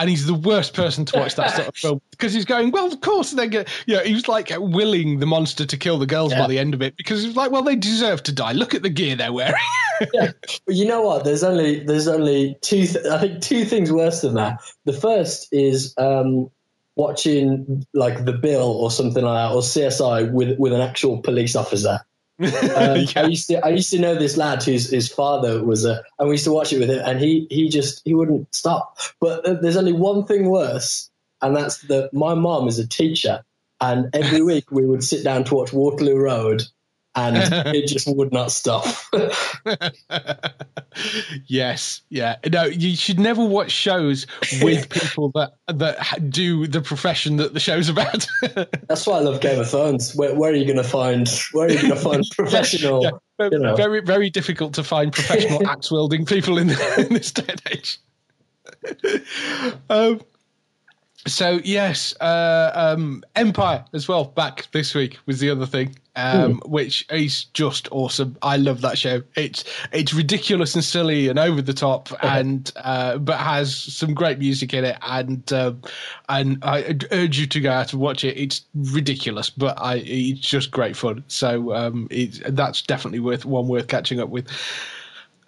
And 0.00 0.08
he's 0.08 0.26
the 0.26 0.34
worst 0.34 0.72
person 0.72 1.04
to 1.04 1.18
watch 1.18 1.34
that 1.36 1.54
sort 1.54 1.68
of 1.68 1.76
film 1.76 2.00
because 2.10 2.32
he's 2.32 2.46
going, 2.46 2.70
well, 2.70 2.86
of 2.86 3.02
course 3.02 3.32
they 3.32 3.46
get, 3.46 3.68
you 3.86 3.96
know, 3.96 4.02
he 4.02 4.14
was 4.14 4.28
like 4.28 4.50
willing 4.56 5.18
the 5.18 5.26
monster 5.26 5.66
to 5.66 5.76
kill 5.76 5.98
the 5.98 6.06
girls 6.06 6.32
by 6.32 6.46
the 6.46 6.58
end 6.58 6.72
of 6.72 6.80
it 6.80 6.96
because 6.96 7.20
he 7.20 7.26
was 7.28 7.36
like, 7.36 7.50
well, 7.50 7.62
they 7.62 7.76
deserve 7.76 8.22
to 8.22 8.32
die. 8.32 8.52
Look 8.52 8.74
at 8.74 8.82
the 8.82 8.88
gear 8.88 9.14
they're 9.14 9.32
wearing. 9.32 9.54
yeah. 10.14 10.32
But 10.66 10.74
you 10.74 10.86
know 10.86 11.02
what? 11.02 11.24
There's 11.24 11.44
only 11.44 11.80
there's 11.84 12.08
only 12.08 12.56
two. 12.62 12.86
Th- 12.86 13.04
I 13.04 13.18
think 13.18 13.42
two 13.42 13.66
things 13.66 13.92
worse 13.92 14.22
than 14.22 14.34
that. 14.34 14.60
The 14.86 14.94
first 14.94 15.48
is 15.52 15.94
um, 15.98 16.50
watching 16.96 17.86
like 17.92 18.24
The 18.24 18.32
Bill 18.32 18.70
or 18.70 18.90
something 18.90 19.22
like 19.22 19.50
that, 19.50 19.54
or 19.54 19.60
CSI 19.60 20.32
with 20.32 20.58
with 20.58 20.72
an 20.72 20.80
actual 20.80 21.20
police 21.20 21.56
officer. 21.56 22.00
Um, 22.40 23.06
I 23.16 23.26
used 23.28 23.48
to 23.48 23.64
I 23.64 23.68
used 23.68 23.90
to 23.90 23.98
know 23.98 24.14
this 24.14 24.36
lad 24.36 24.62
whose 24.62 24.90
his 24.90 25.08
father 25.08 25.64
was 25.64 25.84
a, 25.84 26.02
and 26.18 26.28
we 26.28 26.34
used 26.34 26.44
to 26.44 26.52
watch 26.52 26.72
it 26.72 26.78
with 26.78 26.90
him, 26.90 27.02
and 27.04 27.20
he 27.20 27.46
he 27.50 27.68
just 27.68 28.02
he 28.04 28.14
wouldn't 28.14 28.54
stop. 28.54 28.98
But 29.20 29.62
there's 29.62 29.76
only 29.76 29.92
one 29.92 30.24
thing 30.24 30.50
worse, 30.50 31.10
and 31.42 31.54
that's 31.54 31.78
that 31.88 32.12
my 32.12 32.34
mom 32.34 32.68
is 32.68 32.78
a 32.78 32.86
teacher, 32.86 33.44
and 33.80 34.08
every 34.14 34.42
week 34.50 34.70
we 34.70 34.86
would 34.86 35.04
sit 35.04 35.24
down 35.24 35.44
to 35.44 35.54
watch 35.54 35.72
Waterloo 35.72 36.16
Road, 36.16 36.62
and 37.14 37.36
it 37.74 37.86
just 37.86 38.06
would 38.08 38.32
not 38.32 38.52
stop. 38.52 38.86
yes, 41.46 42.02
yeah. 42.08 42.36
No, 42.50 42.64
you 42.64 42.96
should 42.96 43.18
never 43.18 43.44
watch 43.44 43.70
shows 43.70 44.26
with 44.62 44.88
people 44.90 45.32
that 45.34 45.52
that 45.66 46.30
do 46.30 46.66
the 46.66 46.80
profession 46.80 47.36
that 47.36 47.54
the 47.54 47.60
show's 47.60 47.88
about. 47.88 48.26
That's 48.88 49.06
why 49.06 49.18
I 49.18 49.20
love 49.20 49.40
Game 49.40 49.60
of 49.60 49.68
Thrones. 49.68 50.14
Where, 50.14 50.34
where 50.34 50.52
are 50.52 50.56
you 50.56 50.64
going 50.64 50.76
to 50.76 50.84
find? 50.84 51.28
Where 51.52 51.66
are 51.66 51.70
you 51.70 51.80
going 51.80 51.94
to 51.94 52.00
find 52.00 52.24
professional? 52.36 53.02
Yeah, 53.02 53.48
you 53.50 53.58
know. 53.58 53.74
very 53.74 54.00
very 54.00 54.30
difficult 54.30 54.74
to 54.74 54.84
find 54.84 55.12
professional 55.12 55.66
axe 55.66 55.90
wielding 55.90 56.24
people 56.24 56.58
in, 56.58 56.70
in 56.70 57.14
this 57.14 57.32
day 57.32 57.44
and 57.48 57.62
age. 57.70 57.98
um, 59.90 60.20
So 61.26 61.60
yes, 61.64 62.14
uh, 62.20 62.70
um, 62.74 63.22
Empire 63.36 63.84
as 63.92 64.08
well 64.08 64.24
back 64.24 64.68
this 64.72 64.94
week 64.94 65.18
was 65.26 65.38
the 65.38 65.50
other 65.50 65.66
thing, 65.66 65.96
um, 66.16 66.62
which 66.64 67.06
is 67.10 67.44
just 67.44 67.88
awesome. 67.92 68.38
I 68.40 68.56
love 68.56 68.80
that 68.80 68.96
show. 68.96 69.22
It's 69.36 69.64
it's 69.92 70.14
ridiculous 70.14 70.74
and 70.74 70.82
silly 70.82 71.28
and 71.28 71.38
over 71.38 71.60
the 71.60 71.74
top, 71.74 72.08
and 72.22 72.72
uh, 72.76 73.18
but 73.18 73.38
has 73.38 73.74
some 73.74 74.14
great 74.14 74.38
music 74.38 74.72
in 74.72 74.84
it. 74.84 74.96
And 75.02 75.52
um, 75.52 75.82
and 76.30 76.58
I 76.62 76.96
urge 77.12 77.38
you 77.38 77.46
to 77.48 77.60
go 77.60 77.70
out 77.70 77.92
and 77.92 78.00
watch 78.00 78.24
it. 78.24 78.38
It's 78.38 78.64
ridiculous, 78.74 79.50
but 79.50 79.78
I 79.78 79.96
it's 79.96 80.40
just 80.40 80.70
great 80.70 80.96
fun. 80.96 81.22
So 81.28 81.74
um, 81.74 82.08
it's 82.10 82.40
that's 82.48 82.80
definitely 82.80 83.20
worth 83.20 83.44
one 83.44 83.68
worth 83.68 83.88
catching 83.88 84.20
up 84.20 84.30
with. 84.30 84.46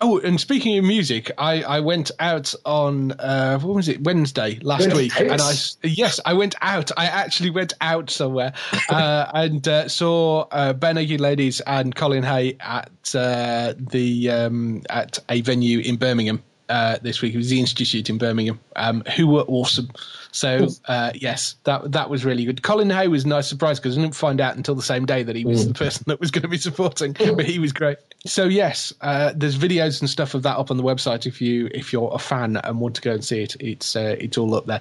Oh, 0.04 0.18
and 0.18 0.40
speaking 0.40 0.76
of 0.78 0.84
music, 0.84 1.30
I, 1.38 1.62
I 1.62 1.78
went 1.78 2.10
out 2.18 2.52
on 2.64 3.12
uh, 3.12 3.60
what 3.60 3.76
was 3.76 3.88
it 3.88 4.02
Wednesday 4.02 4.58
last 4.60 4.92
week, 4.94 5.18
and 5.20 5.40
I 5.40 5.54
yes 5.84 6.18
I 6.26 6.32
went 6.32 6.56
out. 6.60 6.90
I 6.96 7.06
actually 7.06 7.50
went 7.50 7.72
out 7.80 8.10
somewhere 8.10 8.52
uh, 8.88 9.30
and 9.34 9.66
uh, 9.68 9.88
saw 9.88 10.46
uh, 10.50 10.74
Barenaked 10.74 11.20
Ladies 11.20 11.60
and 11.60 11.94
Colin 11.94 12.24
Hay 12.24 12.56
at 12.58 13.14
uh, 13.14 13.74
the 13.78 14.28
um, 14.28 14.82
at 14.90 15.20
a 15.28 15.40
venue 15.42 15.78
in 15.78 15.96
Birmingham 15.96 16.42
uh, 16.68 16.98
this 17.00 17.22
week. 17.22 17.34
It 17.34 17.38
was 17.38 17.50
the 17.50 17.60
Institute 17.60 18.10
in 18.10 18.18
Birmingham, 18.18 18.58
um, 18.74 19.04
who 19.14 19.28
were 19.28 19.42
awesome. 19.42 19.88
So 20.32 20.68
uh, 20.86 21.12
yes, 21.14 21.56
that 21.64 21.92
that 21.92 22.10
was 22.10 22.24
really 22.24 22.44
good. 22.44 22.62
Colin 22.62 22.90
Hay 22.90 23.06
was 23.06 23.24
a 23.24 23.28
nice 23.28 23.46
surprise 23.46 23.78
because 23.78 23.96
I 23.96 24.00
didn't 24.00 24.16
find 24.16 24.40
out 24.40 24.56
until 24.56 24.74
the 24.74 24.82
same 24.82 25.04
day 25.06 25.22
that 25.22 25.36
he 25.36 25.44
was 25.44 25.68
the 25.68 25.74
person 25.74 26.04
that 26.08 26.18
was 26.20 26.30
going 26.30 26.42
to 26.42 26.48
be 26.48 26.56
supporting, 26.58 27.12
but 27.12 27.44
he 27.44 27.58
was 27.58 27.72
great. 27.72 27.98
So 28.26 28.44
yes, 28.44 28.92
uh, 29.02 29.32
there's 29.36 29.58
videos 29.58 30.00
and 30.00 30.08
stuff 30.08 30.34
of 30.34 30.42
that 30.44 30.56
up 30.56 30.70
on 30.70 30.78
the 30.78 30.82
website 30.82 31.26
if 31.26 31.40
you 31.40 31.68
if 31.72 31.92
you're 31.92 32.10
a 32.14 32.18
fan 32.18 32.56
and 32.56 32.80
want 32.80 32.96
to 32.96 33.02
go 33.02 33.12
and 33.12 33.24
see 33.24 33.42
it. 33.42 33.56
It's 33.60 33.94
uh, 33.94 34.16
it's 34.18 34.38
all 34.38 34.54
up 34.54 34.66
there. 34.66 34.80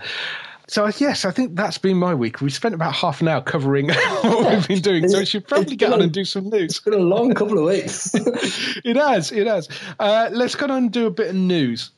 So 0.67 0.89
yes, 0.99 1.25
I 1.25 1.31
think 1.31 1.57
that's 1.57 1.77
been 1.77 1.97
my 1.97 2.13
week. 2.13 2.39
We 2.39 2.49
spent 2.49 2.73
about 2.73 2.95
half 2.95 3.19
an 3.19 3.27
hour 3.27 3.41
covering 3.41 3.89
what 4.21 4.49
we've 4.51 4.67
been 4.69 4.81
doing, 4.81 5.09
so 5.09 5.19
we 5.19 5.25
should 5.25 5.45
probably 5.45 5.75
get 5.75 5.91
on 5.91 6.01
and 6.01 6.13
do 6.13 6.23
some 6.23 6.49
news. 6.49 6.71
It's 6.71 6.79
been 6.79 6.93
a 6.93 6.97
long 6.97 7.33
couple 7.33 7.57
of 7.57 7.65
weeks. 7.65 8.15
It 8.83 8.95
has, 8.95 9.31
it 9.33 9.47
has. 9.47 9.67
Uh, 9.99 10.29
let's 10.31 10.55
go 10.55 10.65
on 10.65 10.71
and 10.71 10.91
do 10.91 11.07
a 11.07 11.11
bit 11.11 11.27
of 11.27 11.35
news. 11.35 11.91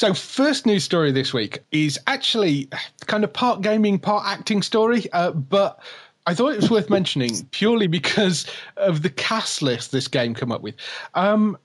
So, 0.00 0.14
first 0.14 0.64
news 0.64 0.82
story 0.82 1.12
this 1.12 1.34
week 1.34 1.58
is 1.72 2.00
actually 2.06 2.70
kind 3.04 3.22
of 3.22 3.30
part 3.34 3.60
gaming, 3.60 3.98
part 3.98 4.24
acting 4.26 4.62
story, 4.62 5.04
uh, 5.12 5.32
but 5.32 5.78
I 6.26 6.32
thought 6.32 6.54
it 6.54 6.56
was 6.56 6.70
worth 6.70 6.88
mentioning 6.88 7.46
purely 7.50 7.86
because 7.86 8.46
of 8.78 9.02
the 9.02 9.10
cast 9.10 9.60
list 9.60 9.92
this 9.92 10.08
game 10.08 10.32
come 10.32 10.52
up 10.52 10.62
with. 10.62 10.74
Um, 11.12 11.58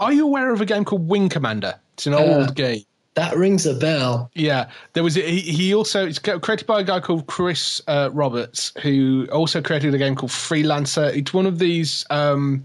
are 0.00 0.12
you 0.12 0.26
aware 0.26 0.52
of 0.52 0.60
a 0.60 0.66
game 0.66 0.84
called 0.84 1.06
Wing 1.06 1.28
Commander? 1.28 1.78
It's 1.92 2.08
an 2.08 2.14
old 2.14 2.56
game. 2.56 2.82
that 3.14 3.36
rings 3.36 3.66
a 3.66 3.74
bell. 3.74 4.32
Yeah, 4.34 4.68
there 4.94 5.04
was. 5.04 5.14
He, 5.14 5.38
he 5.42 5.72
also 5.72 6.08
it's 6.08 6.18
created 6.18 6.66
by 6.66 6.80
a 6.80 6.84
guy 6.84 6.98
called 6.98 7.28
Chris 7.28 7.80
uh, 7.86 8.10
Roberts, 8.12 8.72
who 8.82 9.28
also 9.30 9.62
created 9.62 9.94
a 9.94 9.98
game 9.98 10.16
called 10.16 10.32
Freelancer. 10.32 11.16
It's 11.16 11.32
one 11.32 11.46
of 11.46 11.60
these. 11.60 12.04
Um, 12.10 12.64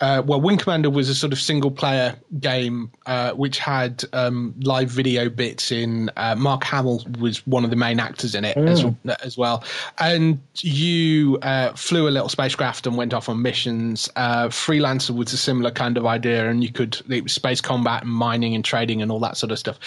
uh, 0.00 0.22
well, 0.26 0.40
Wing 0.40 0.58
Commander 0.58 0.90
was 0.90 1.08
a 1.08 1.14
sort 1.14 1.32
of 1.32 1.38
single 1.38 1.70
player 1.70 2.16
game 2.38 2.90
uh, 3.06 3.32
which 3.32 3.58
had 3.58 4.04
um, 4.12 4.54
live 4.60 4.90
video 4.90 5.30
bits 5.30 5.72
in. 5.72 6.10
Uh, 6.16 6.34
Mark 6.34 6.64
Hamill 6.64 7.02
was 7.18 7.46
one 7.46 7.64
of 7.64 7.70
the 7.70 7.76
main 7.76 7.98
actors 7.98 8.34
in 8.34 8.44
it 8.44 8.56
as, 8.58 8.84
as 9.22 9.38
well. 9.38 9.64
And 9.98 10.40
you 10.56 11.38
uh, 11.40 11.72
flew 11.72 12.08
a 12.08 12.10
little 12.10 12.28
spacecraft 12.28 12.86
and 12.86 12.96
went 12.96 13.14
off 13.14 13.28
on 13.28 13.40
missions. 13.40 14.10
Uh, 14.16 14.48
Freelancer 14.48 15.16
was 15.16 15.32
a 15.32 15.38
similar 15.38 15.70
kind 15.70 15.96
of 15.96 16.04
idea, 16.04 16.50
and 16.50 16.62
you 16.62 16.72
could, 16.72 17.00
it 17.08 17.22
was 17.22 17.32
space 17.32 17.62
combat 17.62 18.02
and 18.02 18.12
mining 18.12 18.54
and 18.54 18.64
trading 18.64 19.00
and 19.00 19.10
all 19.10 19.20
that 19.20 19.38
sort 19.38 19.50
of 19.50 19.58
stuff. 19.58 19.78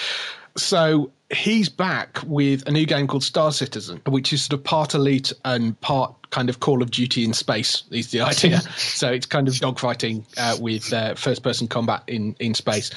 So 0.58 1.12
he's 1.32 1.70
back 1.70 2.20
with 2.26 2.68
a 2.68 2.72
new 2.72 2.86
game 2.86 3.08
called 3.08 3.24
Star 3.24 3.52
Citizen, 3.52 4.02
which 4.08 4.34
is 4.34 4.44
sort 4.46 4.60
of 4.60 4.64
part 4.64 4.94
elite 4.94 5.32
and 5.46 5.80
part 5.82 6.14
kind 6.32 6.50
of 6.50 6.60
Call 6.60 6.82
of 6.82 6.92
Duty 6.92 7.24
in 7.24 7.34
space. 7.34 7.84
Is 7.92 8.12
the 8.12 8.22
idea. 8.22 8.62
so 8.78 9.12
it's 9.12 9.26
kind 9.26 9.48
of 9.48 9.54
dogfighting 9.56 10.24
uh, 10.38 10.58
with 10.60 10.92
uh, 10.94 11.16
first-person 11.16 11.68
combat 11.68 12.04
in 12.08 12.36
in 12.40 12.54
space, 12.54 12.92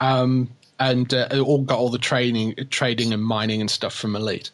um, 0.00 0.50
and 0.80 1.12
uh, 1.12 1.28
it 1.30 1.40
all 1.40 1.62
got 1.62 1.78
all 1.78 1.90
the 1.90 1.98
training, 1.98 2.54
trading, 2.70 3.12
and 3.12 3.22
mining 3.22 3.60
and 3.60 3.70
stuff 3.70 3.94
from 3.94 4.16
Elite. 4.16 4.50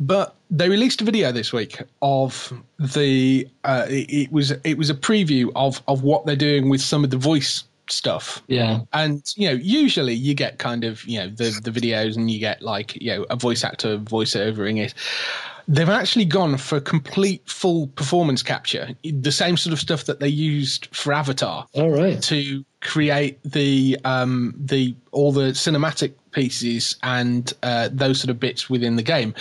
But 0.00 0.34
they 0.50 0.68
released 0.68 1.00
a 1.00 1.04
video 1.04 1.32
this 1.32 1.52
week 1.52 1.80
of 2.00 2.52
the. 2.78 3.48
Uh, 3.64 3.86
it, 3.88 4.12
it 4.12 4.32
was 4.32 4.50
it 4.50 4.76
was 4.76 4.90
a 4.90 4.94
preview 4.94 5.50
of 5.54 5.82
of 5.88 6.02
what 6.02 6.26
they're 6.26 6.36
doing 6.36 6.68
with 6.68 6.80
some 6.80 7.04
of 7.04 7.10
the 7.10 7.16
voice 7.16 7.64
stuff. 7.92 8.42
Yeah. 8.48 8.80
And 8.92 9.22
you 9.36 9.48
know, 9.48 9.54
usually 9.54 10.14
you 10.14 10.34
get 10.34 10.58
kind 10.58 10.84
of 10.84 11.04
you 11.04 11.18
know 11.18 11.28
the 11.28 11.58
the 11.62 11.70
videos, 11.70 12.16
and 12.16 12.30
you 12.30 12.38
get 12.38 12.62
like 12.62 13.00
you 13.00 13.14
know 13.14 13.24
a 13.30 13.36
voice 13.36 13.64
actor 13.64 13.98
voiceovering 13.98 14.78
it. 14.78 14.94
They've 15.68 15.88
actually 15.88 16.24
gone 16.24 16.56
for 16.56 16.80
complete 16.80 17.48
full 17.48 17.86
performance 17.88 18.42
capture, 18.42 18.90
the 19.04 19.30
same 19.30 19.56
sort 19.56 19.72
of 19.72 19.78
stuff 19.78 20.04
that 20.06 20.18
they 20.18 20.28
used 20.28 20.88
for 20.94 21.12
Avatar 21.12 21.66
All 21.74 21.90
right. 21.90 22.20
to 22.22 22.64
create 22.80 23.38
the 23.44 23.96
um, 24.04 24.54
the 24.58 24.94
all 25.12 25.30
the 25.30 25.52
cinematic 25.52 26.14
pieces 26.32 26.96
and 27.02 27.52
uh, 27.62 27.90
those 27.92 28.20
sort 28.20 28.30
of 28.30 28.40
bits 28.40 28.68
within 28.68 28.96
the 28.96 29.02
game. 29.02 29.34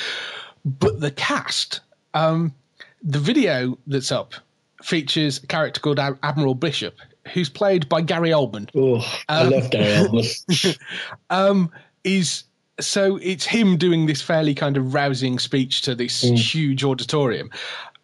But 0.64 1.00
the 1.00 1.12
cast, 1.12 1.80
um, 2.14 2.54
the 3.02 3.20
video 3.20 3.78
that's 3.88 4.12
up 4.12 4.36
features 4.84 5.44
a 5.44 5.48
character 5.48 5.82
called 5.82 6.00
Admiral 6.00 6.56
Bishop, 6.56 6.96
who's 7.34 7.50
played 7.50 7.88
by 7.88 8.02
Gary 8.02 8.30
Oldman 8.30 8.70
Oh, 8.76 9.06
I 9.30 9.44
love 9.44 9.70
Gary 9.70 10.08
Oldman. 10.08 10.78
um, 11.30 11.72
is 12.04 12.44
so 12.80 13.18
it's 13.18 13.46
him 13.46 13.78
doing 13.78 14.06
this 14.06 14.22
fairly 14.22 14.56
kind 14.56 14.78
of 14.78 14.94
rousing 14.94 15.40
speech 15.40 15.82
to 15.84 15.96
this 15.96 16.22
huge 16.22 16.84
auditorium. 16.84 17.50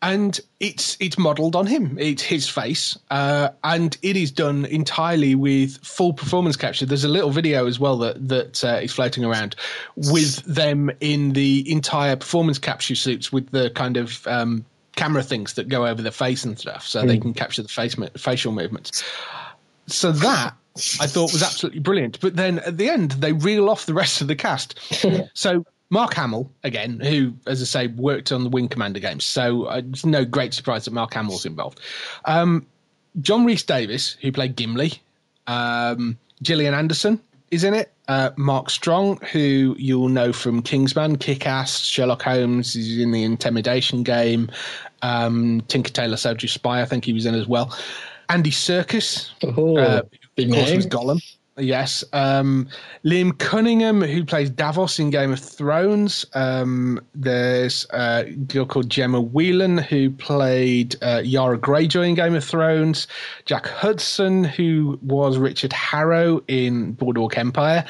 And 0.03 0.39
it's 0.59 0.95
it's 0.99 1.17
modelled 1.17 1.55
on 1.55 1.65
him. 1.65 1.97
It's 1.99 2.21
his 2.21 2.47
face, 2.47 2.95
uh, 3.09 3.49
and 3.63 3.97
it 4.03 4.15
is 4.15 4.29
done 4.29 4.65
entirely 4.65 5.33
with 5.33 5.77
full 5.83 6.13
performance 6.13 6.55
capture. 6.55 6.85
There's 6.85 7.03
a 7.03 7.09
little 7.09 7.31
video 7.31 7.65
as 7.65 7.79
well 7.79 7.97
that 7.97 8.27
that 8.27 8.63
uh, 8.63 8.79
is 8.83 8.93
floating 8.93 9.25
around 9.25 9.55
with 9.95 10.43
them 10.43 10.91
in 10.99 11.33
the 11.33 11.69
entire 11.71 12.15
performance 12.15 12.59
capture 12.59 12.93
suits 12.93 13.31
with 13.31 13.49
the 13.49 13.71
kind 13.71 13.97
of 13.97 14.27
um, 14.27 14.65
camera 14.97 15.23
things 15.23 15.53
that 15.53 15.69
go 15.69 15.87
over 15.87 16.01
the 16.01 16.11
face 16.11 16.43
and 16.43 16.59
stuff, 16.59 16.85
so 16.85 17.05
they 17.05 17.17
can 17.17 17.33
capture 17.33 17.61
the 17.61 17.69
face 17.69 17.97
mo- 17.97 18.09
facial 18.17 18.51
movements. 18.51 19.03
So 19.85 20.11
that 20.11 20.53
I 20.99 21.07
thought 21.07 21.31
was 21.31 21.41
absolutely 21.43 21.79
brilliant. 21.79 22.19
But 22.19 22.35
then 22.35 22.59
at 22.59 22.77
the 22.77 22.89
end, 22.89 23.11
they 23.11 23.31
reel 23.31 23.69
off 23.69 23.85
the 23.85 23.93
rest 23.93 24.21
of 24.21 24.27
the 24.27 24.35
cast. 24.35 24.77
so 25.33 25.65
Mark 25.89 26.13
Hamill, 26.13 26.51
again, 26.63 26.99
who, 26.99 27.33
as 27.45 27.61
I 27.61 27.65
say, 27.65 27.87
worked 27.87 28.31
on 28.31 28.43
the 28.43 28.49
Wing 28.49 28.67
Commander 28.67 28.99
games. 28.99 29.23
So 29.23 29.65
uh, 29.65 29.81
it's 29.89 30.05
no 30.05 30.25
great 30.25 30.53
surprise 30.53 30.85
that 30.85 30.93
Mark 30.93 31.13
Hamill's 31.13 31.45
involved. 31.45 31.79
Um, 32.25 32.65
John 33.21 33.45
Rhys-Davies, 33.45 34.17
who 34.21 34.31
played 34.31 34.55
Gimli. 34.55 35.01
Um, 35.47 36.17
Gillian 36.43 36.73
Anderson 36.73 37.19
is 37.51 37.63
in 37.63 37.73
it. 37.73 37.91
Uh, 38.07 38.31
Mark 38.37 38.69
Strong, 38.69 39.17
who 39.31 39.75
you'll 39.77 40.09
know 40.09 40.31
from 40.33 40.61
Kingsman, 40.61 41.17
Kick 41.17 41.45
Ass, 41.45 41.79
Sherlock 41.79 42.21
Holmes, 42.21 42.75
is 42.75 42.97
in 42.99 43.11
the 43.11 43.23
Imitation 43.23 44.03
game. 44.03 44.49
Um, 45.01 45.61
Tinker 45.67 45.91
Tailor 45.91 46.17
Soldier 46.17 46.47
Spy, 46.47 46.81
I 46.81 46.85
think 46.85 47.05
he 47.05 47.13
was 47.13 47.25
in 47.25 47.35
as 47.35 47.47
well. 47.47 47.77
Andy 48.29 48.51
Serkis, 48.51 49.29
Oh, 49.43 49.77
uh, 49.77 50.01
of 50.03 50.09
course, 50.37 50.47
name. 50.69 50.75
was 50.75 50.87
Gollum. 50.87 51.21
Yes. 51.57 52.03
Um, 52.13 52.67
Liam 53.03 53.35
Cunningham, 53.39 54.01
who 54.01 54.23
plays 54.23 54.49
Davos 54.49 54.99
in 54.99 55.09
Game 55.09 55.33
of 55.33 55.39
Thrones. 55.39 56.23
Um, 56.33 56.99
there's 57.15 57.87
uh, 57.89 58.25
a 58.27 58.31
girl 58.31 58.65
called 58.65 58.89
Gemma 58.89 59.19
Whelan, 59.19 59.79
who 59.79 60.11
played 60.11 60.95
uh, 61.01 61.21
Yara 61.23 61.57
Greyjoy 61.57 62.09
in 62.09 62.15
Game 62.15 62.35
of 62.35 62.43
Thrones. 62.43 63.07
Jack 63.45 63.67
Huston, 63.67 64.43
who 64.43 64.99
was 65.01 65.39
Richard 65.39 65.73
Harrow 65.73 66.43
in 66.47 66.91
Boardwalk 66.93 67.37
Empire. 67.37 67.83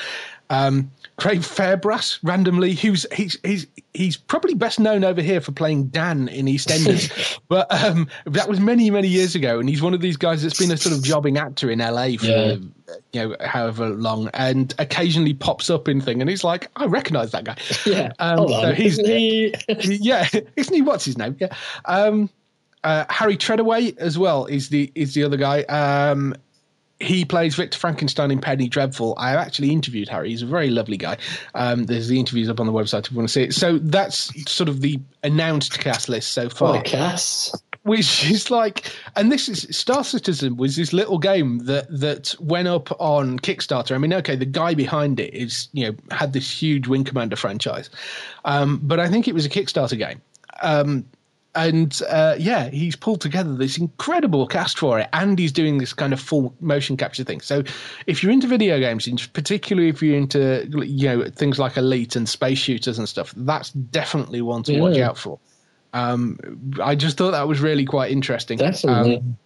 Um, 0.50 0.92
Craig 1.18 1.40
Fairbrass, 1.40 2.20
randomly, 2.24 2.74
who's 2.74 3.06
he's 3.12 3.38
he's 3.44 3.68
he's 3.94 4.16
probably 4.16 4.54
best 4.54 4.80
known 4.80 5.04
over 5.04 5.22
here 5.22 5.42
for 5.42 5.52
playing 5.52 5.88
Dan 5.88 6.28
in 6.30 6.46
EastEnders, 6.46 7.40
but 7.50 7.72
um, 7.84 8.08
that 8.26 8.48
was 8.48 8.60
many 8.60 8.90
many 8.92 9.08
years 9.08 9.36
ago, 9.36 9.60
and 9.60 9.68
he's 9.68 9.82
one 9.82 9.94
of 9.94 10.00
these 10.02 10.16
guys 10.16 10.44
that's 10.44 10.58
been 10.60 10.72
a 10.72 10.78
sort 10.78 10.96
of 10.96 11.04
jobbing 11.04 11.38
actor 11.38 11.70
in 11.72 11.80
LA 11.80 12.18
for 12.18 12.26
Yeah. 12.28 12.56
you 13.14 13.30
know 13.30 13.36
however 13.42 13.90
long, 13.90 14.30
and 14.36 14.74
occasionally 14.80 15.34
pops 15.34 15.70
up 15.70 15.88
in 15.88 16.00
thing, 16.02 16.22
and 16.22 16.30
he's 16.30 16.44
like, 16.44 16.70
I 16.76 16.86
recognise 16.86 17.32
that 17.32 17.44
guy. 17.44 17.58
Yeah. 17.86 18.12
Um, 18.20 18.38
Hold 18.38 18.52
so 18.52 18.74
he's- 18.74 18.94
Isn't 19.00 19.06
he? 19.08 19.56
yeah, 20.02 20.28
isn't 20.56 20.74
he? 20.74 20.82
What's 20.82 21.04
his 21.06 21.18
name? 21.18 21.36
Yeah. 21.40 21.54
Um, 21.86 22.30
uh, 22.84 23.06
Harry 23.10 23.36
Treadaway 23.36 23.98
as 23.98 24.18
well 24.18 24.46
is 24.46 24.70
the 24.70 24.92
is 24.96 25.14
the 25.14 25.24
other 25.24 25.36
guy. 25.38 25.64
Um, 25.64 26.36
he 27.00 27.26
plays 27.26 27.56
Victor 27.56 27.78
Frankenstein 27.78 28.32
in 28.32 28.40
Penny 28.40 28.68
Dreadful. 28.68 29.14
I 29.18 29.36
actually 29.36 29.72
interviewed 29.72 30.10
Harry. 30.10 30.30
He's 30.30 30.42
a 30.42 30.48
very 30.48 30.70
lovely 30.70 30.98
guy. 30.98 31.18
Um, 31.54 31.86
there's 31.86 32.08
the 32.08 32.20
interviews 32.20 32.50
up 32.50 32.60
on 32.60 32.66
the 32.66 32.74
website 32.74 33.06
if 33.06 33.12
you 33.12 33.18
want 33.18 33.30
to 33.30 33.34
see 33.34 33.44
it. 33.44 33.54
So 33.54 33.78
that's 33.80 34.32
sort 34.52 34.68
of 34.70 34.82
the 34.82 35.00
announced 35.24 35.80
cast 35.80 36.10
list 36.10 36.32
so 36.32 36.50
far. 36.50 36.82
cast. 36.82 37.64
which 37.84 38.30
is 38.30 38.50
like, 38.50 38.92
and 39.16 39.32
this 39.32 39.48
is 39.48 39.68
Star 39.76 40.04
Citizen 40.04 40.58
was 40.58 40.76
this 40.76 40.92
little 40.92 41.20
game 41.20 41.60
that 41.60 41.86
that 41.90 42.36
went 42.40 42.68
up 42.68 42.90
on 43.00 43.40
Kickstarter. 43.40 43.94
I 43.94 43.98
mean, 44.00 44.14
okay, 44.14 44.36
the 44.36 44.46
guy 44.46 44.74
behind 44.74 45.20
it 45.20 45.34
is 45.34 45.68
you 45.74 45.86
know 45.86 45.96
had 46.12 46.34
this 46.34 46.50
huge 46.50 46.88
Wing 46.88 47.04
Commander 47.04 47.36
franchise, 47.36 47.90
um, 48.46 48.80
but 48.84 49.00
I 49.00 49.08
think 49.08 49.28
it 49.28 49.34
was 49.34 49.46
a 49.46 49.50
Kickstarter 49.50 49.98
game. 49.98 50.22
Um, 50.64 51.06
and 51.58 52.00
uh, 52.08 52.36
yeah, 52.38 52.70
he's 52.70 52.96
pulled 52.96 53.20
together 53.20 53.56
this 53.56 53.80
incredible 53.80 54.46
cast 54.46 54.78
for 54.78 55.00
it, 55.00 55.10
and 55.12 55.38
he's 55.40 55.52
doing 55.52 55.80
this 55.80 55.92
kind 55.92 56.14
of 56.14 56.20
full 56.20 56.54
motion 56.62 56.96
capture 56.96 57.24
thing. 57.24 57.42
So, 57.42 57.64
if 58.06 58.22
you're 58.22 58.32
into 58.32 58.48
video 58.48 58.80
games, 58.80 59.08
particularly 59.28 59.90
if 59.90 60.02
you're 60.02 60.16
into 60.16 60.70
you 60.86 61.08
know 61.08 61.30
things 61.32 61.58
like 61.58 61.76
Elite 61.76 62.16
and 62.16 62.30
space 62.30 62.60
shooters 62.60 63.00
and 63.00 63.10
stuff, 63.10 63.34
that's 63.36 63.72
definitely 63.72 64.42
one 64.42 64.62
to 64.64 64.74
yeah. 64.74 64.82
watch 64.82 64.98
out 64.98 65.18
for. 65.18 65.40
Um, 65.94 66.38
I 66.82 66.94
just 66.94 67.18
thought 67.18 67.32
that 67.32 67.48
was 67.48 67.60
really 67.60 67.86
quite 67.86 68.12
interesting. 68.12 68.60
Definitely. 68.60 69.18
Um, 69.18 69.38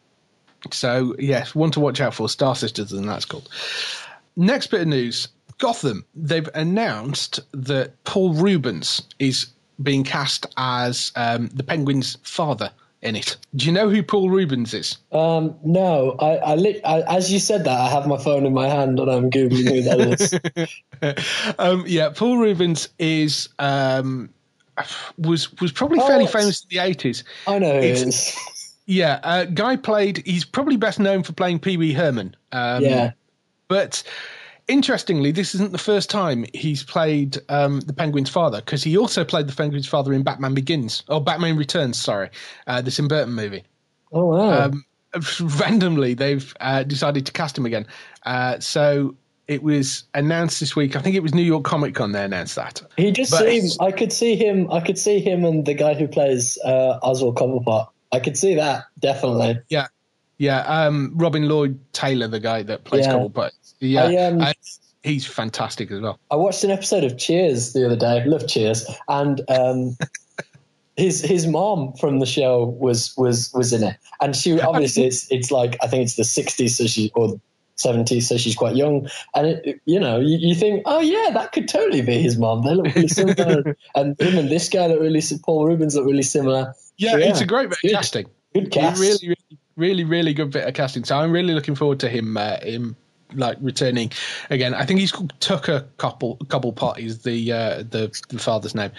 so 0.73 1.15
yes, 1.17 1.55
one 1.55 1.71
to 1.71 1.79
watch 1.79 2.01
out 2.01 2.13
for. 2.13 2.27
Star 2.27 2.55
Citizen, 2.55 2.99
and 2.99 3.09
that's 3.09 3.25
called. 3.25 3.47
Next 4.35 4.67
bit 4.67 4.81
of 4.81 4.87
news: 4.87 5.29
Gotham. 5.59 6.05
They've 6.13 6.49
announced 6.53 7.39
that 7.53 8.03
Paul 8.03 8.33
Reubens 8.33 9.01
is 9.17 9.47
being 9.83 10.03
cast 10.03 10.45
as 10.57 11.11
um, 11.15 11.49
the 11.53 11.63
Penguin's 11.63 12.17
father 12.23 12.71
in 13.01 13.15
it. 13.15 13.35
Do 13.55 13.65
you 13.65 13.71
know 13.71 13.89
who 13.89 14.03
Paul 14.03 14.29
Reubens 14.29 14.73
is? 14.73 14.97
Um, 15.11 15.55
no, 15.63 16.15
I, 16.19 16.37
I, 16.37 16.55
li- 16.55 16.81
I, 16.83 17.01
as 17.15 17.31
you 17.31 17.39
said 17.39 17.63
that, 17.63 17.79
I 17.79 17.89
have 17.89 18.07
my 18.07 18.17
phone 18.17 18.45
in 18.45 18.53
my 18.53 18.67
hand 18.67 18.99
and 18.99 19.09
I'm 19.09 19.29
googling 19.29 19.69
who 19.69 19.81
that 19.81 21.09
is. 21.09 21.55
um, 21.59 21.83
yeah, 21.87 22.09
Paul 22.09 22.37
Reubens 22.37 22.89
is 22.99 23.49
um, 23.59 24.29
was 25.17 25.51
was 25.59 25.71
probably 25.71 25.99
oh, 25.99 26.07
fairly 26.07 26.27
famous 26.27 26.63
in 26.63 26.69
the 26.69 26.79
eighties. 26.79 27.23
I 27.47 27.59
know 27.59 27.73
who 27.73 27.87
it's, 27.87 28.01
is. 28.01 28.37
Yeah, 28.87 29.19
uh, 29.23 29.45
guy 29.45 29.77
played. 29.77 30.21
He's 30.25 30.43
probably 30.43 30.75
best 30.75 30.99
known 30.99 31.23
for 31.23 31.31
playing 31.31 31.59
Pee 31.59 31.77
Wee 31.77 31.93
Herman. 31.93 32.35
Um, 32.51 32.83
yeah, 32.83 33.11
but 33.69 34.03
interestingly, 34.71 35.31
this 35.31 35.53
isn't 35.53 35.71
the 35.71 35.77
first 35.77 36.09
time 36.09 36.45
he's 36.53 36.83
played 36.83 37.37
um, 37.49 37.81
the 37.81 37.93
Penguin's 37.93 38.29
father 38.29 38.61
because 38.61 38.83
he 38.83 38.97
also 38.97 39.23
played 39.23 39.47
the 39.47 39.55
Penguin's 39.55 39.87
father 39.87 40.13
in 40.13 40.23
Batman 40.23 40.53
Begins 40.53 41.03
or 41.09 41.21
Batman 41.21 41.57
Returns. 41.57 41.99
Sorry, 41.99 42.29
uh, 42.67 42.81
the 42.81 42.89
Tim 42.89 43.07
Burton 43.07 43.33
movie. 43.33 43.63
Oh 44.11 44.25
wow! 44.25 44.65
Um, 44.65 44.85
randomly, 45.59 46.13
they've 46.13 46.53
uh, 46.59 46.83
decided 46.83 47.25
to 47.25 47.31
cast 47.31 47.57
him 47.57 47.65
again. 47.65 47.85
Uh, 48.25 48.59
so 48.59 49.15
it 49.47 49.63
was 49.63 50.05
announced 50.13 50.59
this 50.59 50.75
week. 50.75 50.95
I 50.95 51.01
think 51.01 51.15
it 51.15 51.23
was 51.23 51.33
New 51.33 51.43
York 51.43 51.65
Comic 51.65 51.95
Con. 51.95 52.13
They 52.13 52.23
announced 52.23 52.55
that. 52.55 52.81
He 52.97 53.11
just 53.11 53.31
but 53.31 53.41
seemed. 53.41 53.71
I 53.79 53.91
could 53.91 54.13
see 54.13 54.35
him. 54.35 54.71
I 54.71 54.79
could 54.79 54.97
see 54.97 55.19
him 55.19 55.43
and 55.43 55.65
the 55.65 55.73
guy 55.73 55.93
who 55.93 56.07
plays 56.07 56.57
uh, 56.63 56.99
Oswald 57.03 57.35
Cobblepot. 57.35 57.87
I 58.13 58.19
could 58.19 58.37
see 58.37 58.55
that 58.55 58.85
definitely. 58.99 59.59
Yeah, 59.69 59.87
yeah. 60.37 60.61
Um, 60.61 61.11
Robin 61.15 61.47
Lord 61.47 61.77
Taylor, 61.93 62.27
the 62.27 62.39
guy 62.39 62.63
that 62.63 62.85
plays 62.85 63.05
yeah. 63.05 63.13
Cobblepot. 63.13 63.51
Yeah, 63.81 64.03
I, 64.03 64.15
um, 64.27 64.41
uh, 64.41 64.53
he's 65.03 65.25
fantastic 65.25 65.91
as 65.91 65.99
well. 65.99 66.19
I 66.29 66.35
watched 66.35 66.63
an 66.63 66.71
episode 66.71 67.03
of 67.03 67.17
Cheers 67.17 67.73
the 67.73 67.85
other 67.85 67.95
day. 67.95 68.23
Love 68.25 68.47
Cheers, 68.47 68.85
and 69.07 69.41
um, 69.49 69.97
his 70.97 71.21
his 71.21 71.47
mom 71.47 71.93
from 71.93 72.19
the 72.19 72.25
show 72.25 72.65
was 72.79 73.13
was 73.17 73.51
was 73.53 73.73
in 73.73 73.83
it, 73.83 73.97
and 74.21 74.35
she 74.35 74.59
obviously 74.61 75.05
it's 75.05 75.29
it's 75.31 75.51
like 75.51 75.77
I 75.81 75.87
think 75.87 76.03
it's 76.03 76.15
the 76.15 76.23
'60s, 76.23 76.69
so 76.69 76.85
she 76.85 77.11
or 77.15 77.39
70s, 77.77 78.23
so 78.23 78.37
she's 78.37 78.55
quite 78.55 78.75
young. 78.75 79.09
And 79.33 79.47
it, 79.47 79.81
you 79.85 79.99
know, 79.99 80.19
you, 80.19 80.37
you, 80.37 80.53
think, 80.53 80.83
oh 80.85 80.99
yeah, 80.99 81.31
that 81.33 81.51
could 81.51 81.67
totally 81.67 82.01
be 82.01 82.21
his 82.21 82.37
mom. 82.37 82.63
They 82.63 82.75
look 82.75 82.93
really 82.93 83.07
similar, 83.07 83.75
and 83.95 84.19
him 84.21 84.37
and 84.37 84.49
this 84.49 84.69
guy 84.69 84.87
look 84.87 84.99
really. 84.99 85.21
Paul 85.43 85.65
Reubens 85.65 85.95
look 85.95 86.05
really 86.05 86.21
similar. 86.21 86.73
Yeah, 86.97 87.11
so, 87.11 87.17
yeah 87.17 87.29
it's 87.29 87.41
a 87.41 87.45
great 87.45 87.69
bit 87.69 87.77
of 87.79 87.81
good, 87.81 87.91
casting. 87.93 88.25
Good 88.53 88.71
cast. 88.71 89.01
Really, 89.01 89.29
really, 89.29 89.59
really, 89.75 90.03
really 90.03 90.33
good 90.33 90.51
bit 90.51 90.67
of 90.67 90.73
casting. 90.75 91.03
So 91.03 91.17
I'm 91.17 91.31
really 91.31 91.53
looking 91.53 91.75
forward 91.75 91.99
to 92.01 92.09
him. 92.09 92.37
Uh, 92.37 92.59
him 92.59 92.95
like 93.33 93.57
returning 93.61 94.11
again. 94.49 94.73
I 94.73 94.85
think 94.85 94.99
he's 94.99 95.11
called 95.11 95.33
Tucker 95.39 95.85
Couple 95.97 96.37
Cobblepot 96.45 96.99
is 96.99 97.23
the 97.23 97.51
uh, 97.51 97.77
the 97.77 98.11
the 98.29 98.39
father's 98.39 98.75
name. 98.75 98.91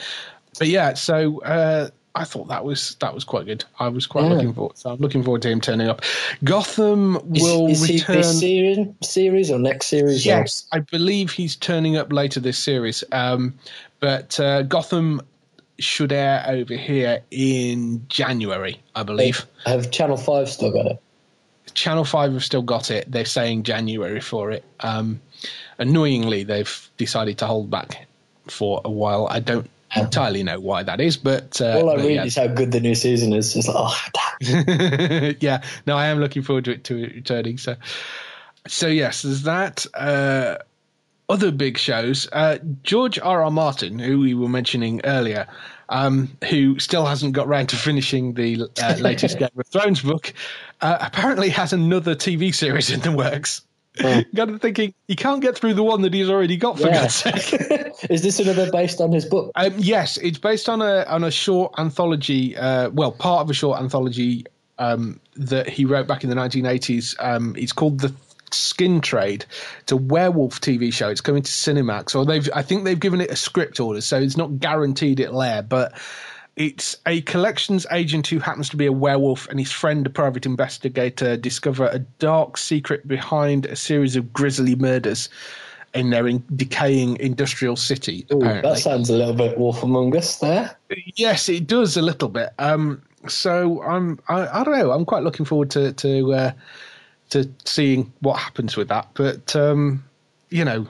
But 0.59 0.68
yeah, 0.68 0.95
so 0.95 1.40
uh, 1.42 1.88
I 2.14 2.25
thought 2.25 2.49
that 2.49 2.64
was 2.64 2.97
that 3.01 3.14
was 3.14 3.25
quite 3.25 3.47
good. 3.47 3.64
I 3.79 3.88
was 3.88 4.07
quite 4.07 4.25
yeah. 4.25 4.35
looking 4.35 4.53
forward. 4.53 4.77
So 4.77 4.90
I'm 4.90 4.99
looking 4.99 5.23
forward 5.23 5.42
to 5.42 5.49
him 5.49 5.61
turning 5.61 5.88
up. 5.88 6.03
Gotham 6.45 7.14
will 7.25 7.68
is, 7.68 7.83
is 7.83 8.01
return 8.01 8.16
this 8.16 8.40
series, 8.40 8.87
series 9.03 9.51
or 9.51 9.59
next 9.59 9.87
series. 9.87 10.27
Yes, 10.27 10.66
or? 10.73 10.79
I 10.79 10.81
believe 10.81 11.31
he's 11.31 11.57
turning 11.57 11.97
up 11.97 12.12
later 12.12 12.40
this 12.40 12.59
series. 12.59 13.03
Um, 13.12 13.55
but 14.01 14.38
uh, 14.38 14.62
Gotham 14.62 15.23
should 15.79 16.12
air 16.12 16.45
over 16.47 16.75
here 16.75 17.23
in 17.31 18.05
January, 18.09 18.81
I 18.95 19.03
believe. 19.03 19.47
Have 19.64 19.90
Channel 19.90 20.18
Five 20.18 20.51
still 20.51 20.71
got 20.71 20.87
it? 20.87 21.03
Channel 21.74 22.04
Five 22.04 22.32
have 22.32 22.44
still 22.44 22.62
got 22.62 22.90
it. 22.90 23.11
They're 23.11 23.24
saying 23.24 23.64
January 23.64 24.20
for 24.20 24.50
it. 24.50 24.64
Um, 24.80 25.20
annoyingly, 25.78 26.44
they've 26.44 26.90
decided 26.96 27.38
to 27.38 27.46
hold 27.46 27.70
back 27.70 28.06
for 28.48 28.80
a 28.85 28.90
while. 28.90 29.26
I 29.30 29.40
don't 29.40 29.68
entirely 29.94 30.42
know 30.42 30.58
why 30.58 30.82
that 30.82 31.00
is, 31.00 31.16
but 31.16 31.61
uh, 31.61 31.78
all 31.78 31.90
I 31.90 31.96
read 31.96 32.14
yeah. 32.14 32.24
is 32.24 32.37
how 32.37 32.46
good 32.46 32.72
the 32.72 32.80
new 32.80 32.94
season 32.94 33.32
is. 33.32 33.54
It's 33.56 33.68
like, 33.68 33.76
oh, 33.78 35.35
yeah. 35.40 35.62
No, 35.87 35.96
I 35.96 36.06
am 36.06 36.18
looking 36.18 36.42
forward 36.42 36.64
to 36.66 36.72
it 36.72 36.85
to 36.85 37.02
it 37.02 37.14
returning. 37.14 37.58
So, 37.58 37.76
so 38.66 38.87
yes, 38.87 39.22
there's 39.22 39.42
that. 39.42 39.87
Uh, 39.94 40.58
other 41.33 41.51
big 41.51 41.79
shows. 41.79 42.29
Uh, 42.31 42.59
George 42.83 43.18
R. 43.18 43.42
R. 43.42 43.51
Martin, 43.51 43.99
who 43.99 44.21
we 44.21 44.35
were 44.35 44.51
mentioning 44.51 45.01
earlier, 45.05 45.47
um, 45.88 46.31
who 46.51 46.79
still 46.79 47.07
hasn't 47.07 47.33
got 47.33 47.49
round 47.49 47.71
to 47.71 47.77
finishing 47.77 48.35
the 48.35 48.68
uh, 48.83 48.97
latest 49.01 49.38
Game 49.38 49.49
of 49.57 49.66
Thrones 49.66 50.03
book, 50.03 50.35
uh, 50.83 50.99
apparently 51.01 51.49
has 51.49 51.73
another 51.73 52.14
TV 52.14 52.55
series 52.55 52.90
in 52.90 53.01
the 53.01 53.12
works. 53.12 53.62
Oh. 54.03 54.23
Got 54.35 54.47
to 54.47 54.59
thinking 54.59 54.95
he 55.09 55.16
can't 55.16 55.42
get 55.42 55.57
through 55.57 55.75
the 55.75 55.83
one 55.83 56.03
that 56.03 56.14
he's 56.14 56.31
already 56.31 56.57
got 56.57 56.79
for 56.79 56.87
yeah. 56.87 57.03
God's 57.03 57.14
sake. 57.14 57.92
Is 58.11 58.23
this 58.23 58.40
another 58.40 58.71
based 58.71 59.03
on 59.03 59.12
his 59.12 59.27
book? 59.27 59.53
Um, 59.55 59.75
yes, 59.77 60.16
it's 60.16 60.38
based 60.38 60.71
on 60.71 60.81
a 60.81 61.05
on 61.05 61.25
a 61.25 61.31
short 61.31 61.75
anthology. 61.77 62.57
Uh, 62.57 62.88
well, 62.88 63.12
part 63.12 63.42
of 63.42 63.51
a 63.51 63.55
short 63.55 63.79
anthology 63.81 64.47
um, 64.79 65.21
that 65.37 65.68
he 65.68 65.85
wrote 65.85 66.07
back 66.07 66.25
in 66.25 66.31
the 66.31 66.37
1980s. 66.37 67.14
Um, 67.18 67.55
it's 67.59 67.73
called 67.73 68.01
the 68.01 68.14
Skin 68.55 69.01
Trade. 69.01 69.45
It's 69.81 69.93
a 69.93 69.97
werewolf 69.97 70.61
TV 70.61 70.93
show. 70.93 71.09
It's 71.09 71.21
coming 71.21 71.43
to 71.43 71.51
Cinemax, 71.51 72.15
or 72.15 72.25
they've 72.25 72.49
I 72.55 72.62
think 72.62 72.85
they've 72.85 72.99
given 72.99 73.21
it 73.21 73.31
a 73.31 73.37
script 73.37 73.81
order, 73.81 74.01
so 74.01 74.19
it's 74.19 74.37
not 74.37 74.59
guaranteed 74.59 75.21
it'll 75.21 75.43
air, 75.43 75.62
but 75.62 75.95
it's 76.57 76.99
a 77.07 77.23
collections 77.23 77.87
agent 77.91 78.27
who 78.27 78.38
happens 78.38 78.69
to 78.71 78.77
be 78.77 78.87
a 78.87 78.93
werewolf 78.93 79.49
and 79.49 79.59
his 79.59 79.73
friend, 79.73 80.07
a 80.07 80.11
private 80.11 80.45
investigator, 80.45 81.37
discover 81.37 81.87
a 81.87 81.99
dark 81.99 82.59
secret 82.59 83.09
behind 83.09 83.65
a 83.67 83.77
series 83.77 84.17
of 84.17 84.33
grisly 84.33 84.75
murders 84.77 85.31
in 85.95 86.11
their 86.11 86.27
in 86.27 86.45
decaying 86.55 87.19
industrial 87.21 87.77
city. 87.77 88.27
Ooh, 88.33 88.41
that 88.41 88.79
sounds 88.79 89.09
a 89.11 89.17
little 89.17 89.35
bit 89.35 89.59
Wolf 89.59 89.83
Among 89.83 90.15
Us 90.17 90.38
there. 90.38 90.77
Yes, 91.17 91.49
it 91.49 91.67
does 91.67 91.97
a 91.97 92.03
little 92.03 92.29
bit. 92.29 92.51
Um, 92.59 93.03
so 93.29 93.83
I'm, 93.83 94.19
I, 94.29 94.61
I, 94.61 94.65
don't 94.65 94.79
know. 94.79 94.91
I'm 94.91 95.05
quite 95.05 95.23
looking 95.23 95.47
forward 95.47 95.71
to 95.71 95.93
to 95.93 96.33
uh, 96.35 96.53
to 97.33 97.51
seeing 97.64 98.12
what 98.21 98.38
happens 98.38 98.77
with 98.77 98.88
that. 98.88 99.09
But 99.14 99.57
um, 99.57 100.05
you 100.51 100.64
know, 100.66 100.87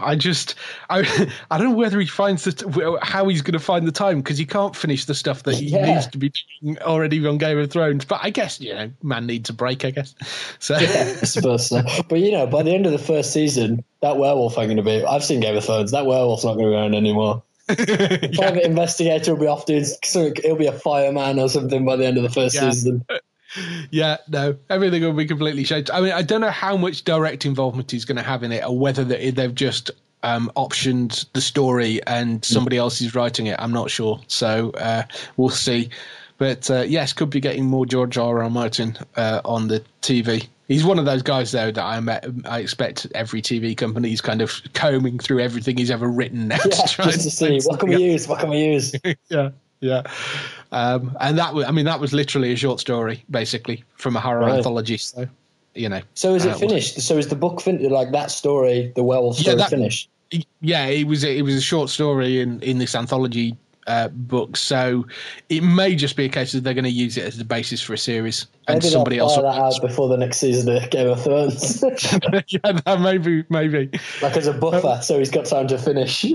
I 0.00 0.16
just 0.16 0.54
I 0.88 1.00
I 1.50 1.58
don't 1.58 1.70
know 1.70 1.76
whether 1.76 2.00
he 2.00 2.06
finds 2.06 2.44
the 2.44 2.98
how 3.02 3.28
he's 3.28 3.42
going 3.42 3.52
to 3.52 3.58
find 3.58 3.86
the 3.86 3.92
time 3.92 4.20
because 4.20 4.38
he 4.38 4.46
can't 4.46 4.74
finish 4.74 5.04
the 5.04 5.14
stuff 5.14 5.42
that 5.42 5.54
he 5.54 5.66
yeah. 5.66 5.94
needs 5.94 6.06
to 6.08 6.18
be 6.18 6.32
doing 6.62 6.78
already 6.80 7.24
on 7.26 7.36
Game 7.36 7.58
of 7.58 7.70
Thrones. 7.70 8.06
But 8.06 8.20
I 8.22 8.30
guess 8.30 8.58
you 8.60 8.74
know, 8.74 8.90
man 9.02 9.26
needs 9.26 9.50
a 9.50 9.52
break. 9.52 9.84
I 9.84 9.90
guess. 9.90 10.14
So 10.58 10.78
yeah, 10.78 11.16
I 11.20 11.24
suppose 11.24 11.66
so. 11.68 11.82
But 12.08 12.20
you 12.20 12.32
know, 12.32 12.46
by 12.46 12.62
the 12.62 12.72
end 12.72 12.86
of 12.86 12.92
the 12.92 12.98
first 12.98 13.32
season, 13.32 13.84
that 14.00 14.16
werewolf 14.16 14.56
ain't 14.56 14.68
going 14.68 14.76
to 14.76 14.82
be. 14.82 15.04
I've 15.04 15.24
seen 15.24 15.40
Game 15.40 15.56
of 15.56 15.64
Thrones. 15.64 15.90
That 15.90 16.06
werewolf's 16.06 16.44
not 16.44 16.54
going 16.54 16.66
to 16.66 16.70
be 16.70 16.74
around 16.76 16.94
anymore. 16.94 17.42
yeah. 17.68 18.28
Private 18.34 18.64
investigator 18.64 19.34
will 19.34 19.40
be 19.40 19.46
off 19.48 19.66
doing. 19.66 19.84
So 20.04 20.32
he'll 20.42 20.56
be 20.56 20.66
a 20.66 20.72
fireman 20.72 21.38
or 21.38 21.48
something 21.48 21.84
by 21.84 21.96
the 21.96 22.06
end 22.06 22.16
of 22.16 22.22
the 22.22 22.30
first 22.30 22.54
yeah. 22.54 22.70
season 22.70 23.04
yeah, 23.90 24.18
no, 24.28 24.56
everything 24.70 25.02
will 25.02 25.12
be 25.12 25.26
completely 25.26 25.64
changed. 25.64 25.90
I 25.90 26.00
mean, 26.00 26.12
I 26.12 26.22
don't 26.22 26.40
know 26.40 26.50
how 26.50 26.76
much 26.76 27.04
direct 27.04 27.44
involvement 27.44 27.90
he's 27.90 28.04
going 28.04 28.16
to 28.16 28.22
have 28.22 28.42
in 28.42 28.52
it, 28.52 28.64
or 28.64 28.78
whether 28.78 29.04
they've 29.04 29.54
just 29.54 29.90
um, 30.22 30.50
optioned 30.56 31.26
the 31.32 31.40
story 31.40 32.00
and 32.06 32.44
somebody 32.44 32.76
else 32.76 33.00
is 33.00 33.14
writing 33.14 33.46
it. 33.46 33.56
I'm 33.58 33.72
not 33.72 33.90
sure, 33.90 34.20
so 34.28 34.70
uh, 34.72 35.04
we'll 35.36 35.50
see. 35.50 35.90
But 36.38 36.70
uh, 36.70 36.80
yes, 36.80 37.12
could 37.12 37.30
be 37.30 37.40
getting 37.40 37.66
more 37.66 37.86
George 37.86 38.18
R. 38.18 38.42
R. 38.42 38.50
Martin 38.50 38.96
uh, 39.16 39.40
on 39.44 39.68
the 39.68 39.82
TV. 40.00 40.48
He's 40.68 40.84
one 40.84 40.98
of 40.98 41.04
those 41.04 41.22
guys, 41.22 41.52
though, 41.52 41.70
that 41.70 41.84
I 41.84 42.00
met, 42.00 42.26
I 42.46 42.60
expect 42.60 43.06
every 43.14 43.42
TV 43.42 43.76
company 43.76 44.12
is 44.12 44.20
kind 44.20 44.40
of 44.40 44.60
combing 44.72 45.18
through 45.18 45.40
everything 45.40 45.76
he's 45.76 45.90
ever 45.90 46.08
written 46.08 46.48
now. 46.48 46.58
Yeah, 46.64 46.70
to 46.70 47.02
just 47.02 47.22
to 47.22 47.30
see 47.30 47.60
what 47.64 47.78
can 47.78 47.90
we 47.90 47.96
use, 47.96 48.26
what 48.26 48.40
can 48.40 48.50
we 48.50 48.64
use. 48.64 48.94
yeah, 49.28 49.50
yeah. 49.82 50.02
Um, 50.70 51.14
and 51.20 51.36
that 51.36 51.52
was, 51.52 51.66
I 51.66 51.70
mean, 51.70 51.84
that 51.84 52.00
was 52.00 52.14
literally 52.14 52.52
a 52.52 52.56
short 52.56 52.80
story, 52.80 53.24
basically, 53.30 53.84
from 53.96 54.16
a 54.16 54.20
horror 54.20 54.46
right. 54.46 54.56
anthology. 54.56 54.96
So, 54.96 55.28
you 55.74 55.88
know. 55.88 56.00
So 56.14 56.34
is 56.34 56.46
it 56.46 56.52
uh, 56.52 56.58
finished? 56.58 57.00
So 57.02 57.18
is 57.18 57.28
the 57.28 57.36
book 57.36 57.60
finished? 57.60 57.90
Like 57.90 58.12
that 58.12 58.30
story, 58.30 58.92
the 58.96 59.02
werewolf 59.02 59.36
story, 59.36 59.56
yeah, 59.56 59.62
that, 59.62 59.70
finished? 59.70 60.08
Yeah, 60.60 60.86
it 60.86 61.06
was. 61.06 61.24
It 61.24 61.44
was 61.44 61.56
a 61.56 61.60
short 61.60 61.90
story 61.90 62.40
in 62.40 62.62
in 62.62 62.78
this 62.78 62.94
anthology 62.94 63.56
uh, 63.86 64.08
books. 64.08 64.60
So 64.60 65.06
it 65.48 65.62
may 65.62 65.94
just 65.94 66.16
be 66.16 66.24
a 66.24 66.28
case 66.28 66.54
of 66.54 66.62
they're 66.62 66.74
going 66.74 66.84
to 66.84 66.90
use 66.90 67.16
it 67.16 67.24
as 67.24 67.38
the 67.38 67.44
basis 67.44 67.80
for 67.82 67.94
a 67.94 67.98
series, 67.98 68.46
and 68.68 68.78
Maybe 68.78 68.90
somebody 68.90 69.18
else. 69.18 69.36
will- 69.36 69.42
that 69.42 69.58
out 69.58 69.80
before 69.80 70.08
the 70.08 70.16
next 70.16 70.38
season 70.38 70.74
of 70.76 70.88
Game 70.90 71.08
of 71.08 71.22
Thrones, 71.22 71.82
yeah, 72.48 72.80
no, 72.86 72.96
maybe, 72.96 73.44
maybe. 73.48 73.90
like 74.22 74.36
as 74.36 74.46
a 74.46 74.52
buffer, 74.52 75.00
so 75.02 75.18
he's 75.18 75.30
got 75.30 75.44
time 75.46 75.66
to 75.68 75.78
finish. 75.78 76.24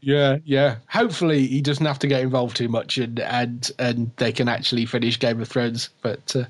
Yeah, 0.00 0.36
yeah. 0.44 0.76
Hopefully, 0.88 1.46
he 1.46 1.60
doesn't 1.60 1.84
have 1.84 1.98
to 2.00 2.06
get 2.06 2.20
involved 2.20 2.56
too 2.56 2.68
much, 2.68 2.96
and 2.98 3.18
and 3.20 3.70
and 3.78 4.10
they 4.16 4.30
can 4.30 4.48
actually 4.48 4.86
finish 4.86 5.18
Game 5.18 5.40
of 5.40 5.48
Thrones. 5.48 5.88
But 6.02 6.36
uh, 6.36 6.44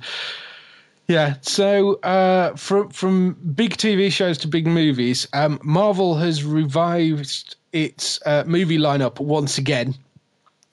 yeah, 1.08 1.36
so 1.40 1.94
uh, 2.00 2.54
from 2.56 2.90
from 2.90 3.34
big 3.54 3.76
TV 3.76 4.10
shows 4.12 4.36
to 4.38 4.48
big 4.48 4.66
movies, 4.66 5.26
um, 5.32 5.58
Marvel 5.62 6.16
has 6.16 6.44
revived 6.44 7.56
its 7.72 8.20
uh, 8.26 8.44
movie 8.46 8.78
lineup 8.78 9.20
once 9.20 9.56
again. 9.58 9.94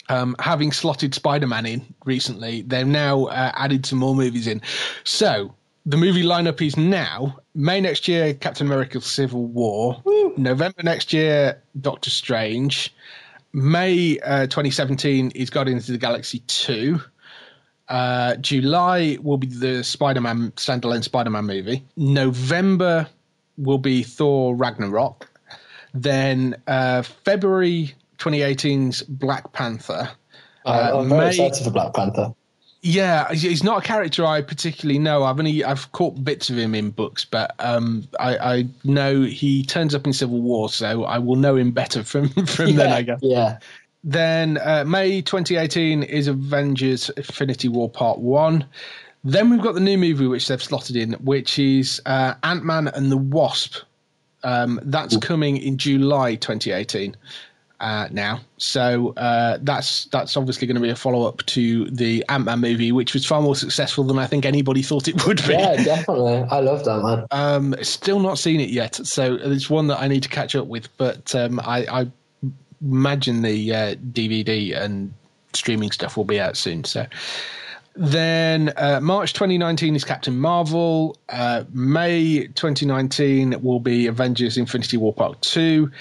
Um, 0.10 0.36
having 0.39 0.72
slotted 0.72 1.16
Spider-Man 1.16 1.66
in 1.66 1.95
recently, 2.06 2.62
they've 2.64 2.86
now 2.86 3.26
uh, 3.26 3.51
added 3.56 3.86
some 3.86 3.99
more 3.99 4.16
movies 4.16 4.47
in. 4.47 4.62
So 5.06 5.54
the 5.86 5.97
movie 5.97 6.24
lineup 6.24 6.62
is 6.66 6.78
now 6.78 7.38
May 7.56 7.82
next 7.82 8.08
year, 8.08 8.34
Captain 8.34 8.66
America: 8.66 8.99
Civil 9.01 9.45
War. 9.45 10.01
November 10.38 10.82
next 10.84 11.14
year, 11.14 11.62
Doctor 11.80 12.10
Strange. 12.10 12.93
May 13.54 14.18
uh, 14.20 14.47
2017 14.47 15.32
is 15.32 15.51
Guardians 15.51 15.88
of 15.88 15.93
the 15.93 15.99
Galaxy 15.99 16.39
2. 16.47 16.99
Uh, 17.89 18.36
July 18.38 19.18
will 19.22 19.38
be 19.38 19.45
the 19.45 19.84
Spider-Man 19.84 20.51
standalone 20.54 21.04
Spider-Man 21.04 21.45
movie. 21.45 21.84
November 21.95 23.08
will 23.58 23.78
be 23.78 24.01
Thor 24.01 24.56
Ragnarok. 24.56 25.30
Then 25.93 26.56
uh, 26.66 27.04
February 27.04 27.93
2018's 28.24 29.03
Black 29.03 29.51
Panther. 29.53 30.09
I'm, 30.65 30.95
I'm 30.95 31.09
very 31.09 31.21
May- 31.21 31.28
excited 31.30 31.63
for 31.63 31.71
Black 31.71 31.93
Panther. 31.93 32.34
Yeah, 32.86 33.28
he's- 33.30 33.41
he's 33.43 33.63
not 33.63 33.78
a 33.80 33.82
character 33.82 34.26
I 34.26 34.41
particularly 34.41 34.99
know. 34.99 35.24
I've 35.24 35.39
only 35.39 35.63
I've 35.63 35.89
caught 35.93 36.21
bits 36.24 36.49
of 36.49 36.57
him 36.57 36.76
in 36.76 36.89
books, 36.91 37.24
but 37.26 37.55
um, 37.59 38.05
I, 38.19 38.38
I 38.38 38.67
know 38.84 39.21
he 39.21 39.63
turns 39.63 39.95
up 39.95 40.05
in 40.05 40.11
Civil 40.13 40.41
War, 40.41 40.69
so 40.69 41.03
I 41.05 41.17
will 41.17 41.36
know 41.38 41.55
him 41.55 41.71
better 41.71 42.03
from 42.11 42.30
from 42.45 42.76
then. 42.76 42.89
yeah, 42.89 42.95
I 42.95 43.01
guess. 43.01 43.19
yeah. 43.21 43.57
Then 44.05 44.57
uh, 44.57 44.84
May 44.86 45.21
2018 45.21 46.03
is 46.03 46.28
Avengers: 46.28 47.09
Infinity 47.11 47.69
War 47.69 47.89
Part 47.89 48.19
One. 48.19 48.65
Then 49.24 49.49
we've 49.49 49.61
got 49.61 49.76
the 49.76 49.80
new 49.80 49.97
movie 49.97 50.28
which 50.28 50.49
they've 50.49 50.61
slotted 50.61 50.97
in, 50.97 51.13
which 51.13 51.57
is 51.57 52.01
uh, 52.05 52.34
Ant 52.43 52.65
Man 52.65 52.89
and 52.89 53.09
the 53.09 53.15
Wasp. 53.17 53.78
Um, 54.43 54.82
that's 54.84 55.15
coming 55.15 55.55
in 55.55 55.78
July 55.78 56.36
2018 56.36 57.15
uh, 57.84 58.07
now. 58.11 58.39
So 58.57 59.13
uh, 59.17 59.57
that's 59.61 60.05
that's 60.05 60.38
obviously 60.38 60.65
going 60.65 60.75
to 60.75 60.81
be 60.81 60.89
a 60.89 60.95
follow 60.95 61.27
up 61.27 61.45
to 61.47 61.89
the 61.89 62.23
Ant 62.29 62.45
Man 62.45 62.59
movie, 62.59 62.93
which 62.93 63.13
was 63.13 63.25
far 63.25 63.41
more 63.41 63.57
successful 63.57 64.05
than 64.05 64.17
I 64.17 64.25
think 64.25 64.45
anybody 64.45 64.81
thought 64.81 65.09
it 65.09 65.27
would 65.27 65.45
be. 65.45 65.53
Yeah, 65.53 65.84
definitely. 65.84 66.45
I 66.49 66.61
love 66.61 66.86
that 66.86 67.03
man. 67.03 67.27
Um, 67.31 67.75
still 67.81 68.19
not 68.19 68.39
seen 68.39 68.61
it 68.61 68.69
yet, 68.69 68.95
so 68.95 69.36
it's 69.36 69.69
one 69.69 69.88
that 69.88 69.99
I 69.99 70.07
need 70.07 70.23
to 70.23 70.29
catch 70.29 70.55
up 70.55 70.67
with. 70.67 70.88
But 70.97 71.36
um, 71.36 71.59
I, 71.59 71.86
I 71.91 72.11
imagine 72.81 73.41
the 73.41 73.73
uh, 73.73 73.95
DVD 73.95 74.75
and 74.81 75.13
streaming 75.51 75.91
stuff 75.91 76.15
will 76.15 76.23
be 76.23 76.39
out 76.39 76.55
soon. 76.55 76.86
So 76.86 77.05
then 77.97 78.71
uh, 78.77 79.01
March 79.01 79.34
2019 79.34 79.97
is 79.97 80.05
Captain 80.05 80.39
Marvel. 80.39 81.17
Uh, 81.27 81.65
May 81.73 82.47
2019 82.47 83.61
will 83.61 83.81
be 83.81 84.07
Avengers: 84.07 84.57
Infinity 84.57 84.95
War 84.95 85.13
Part 85.13 85.41
Two. 85.41 85.91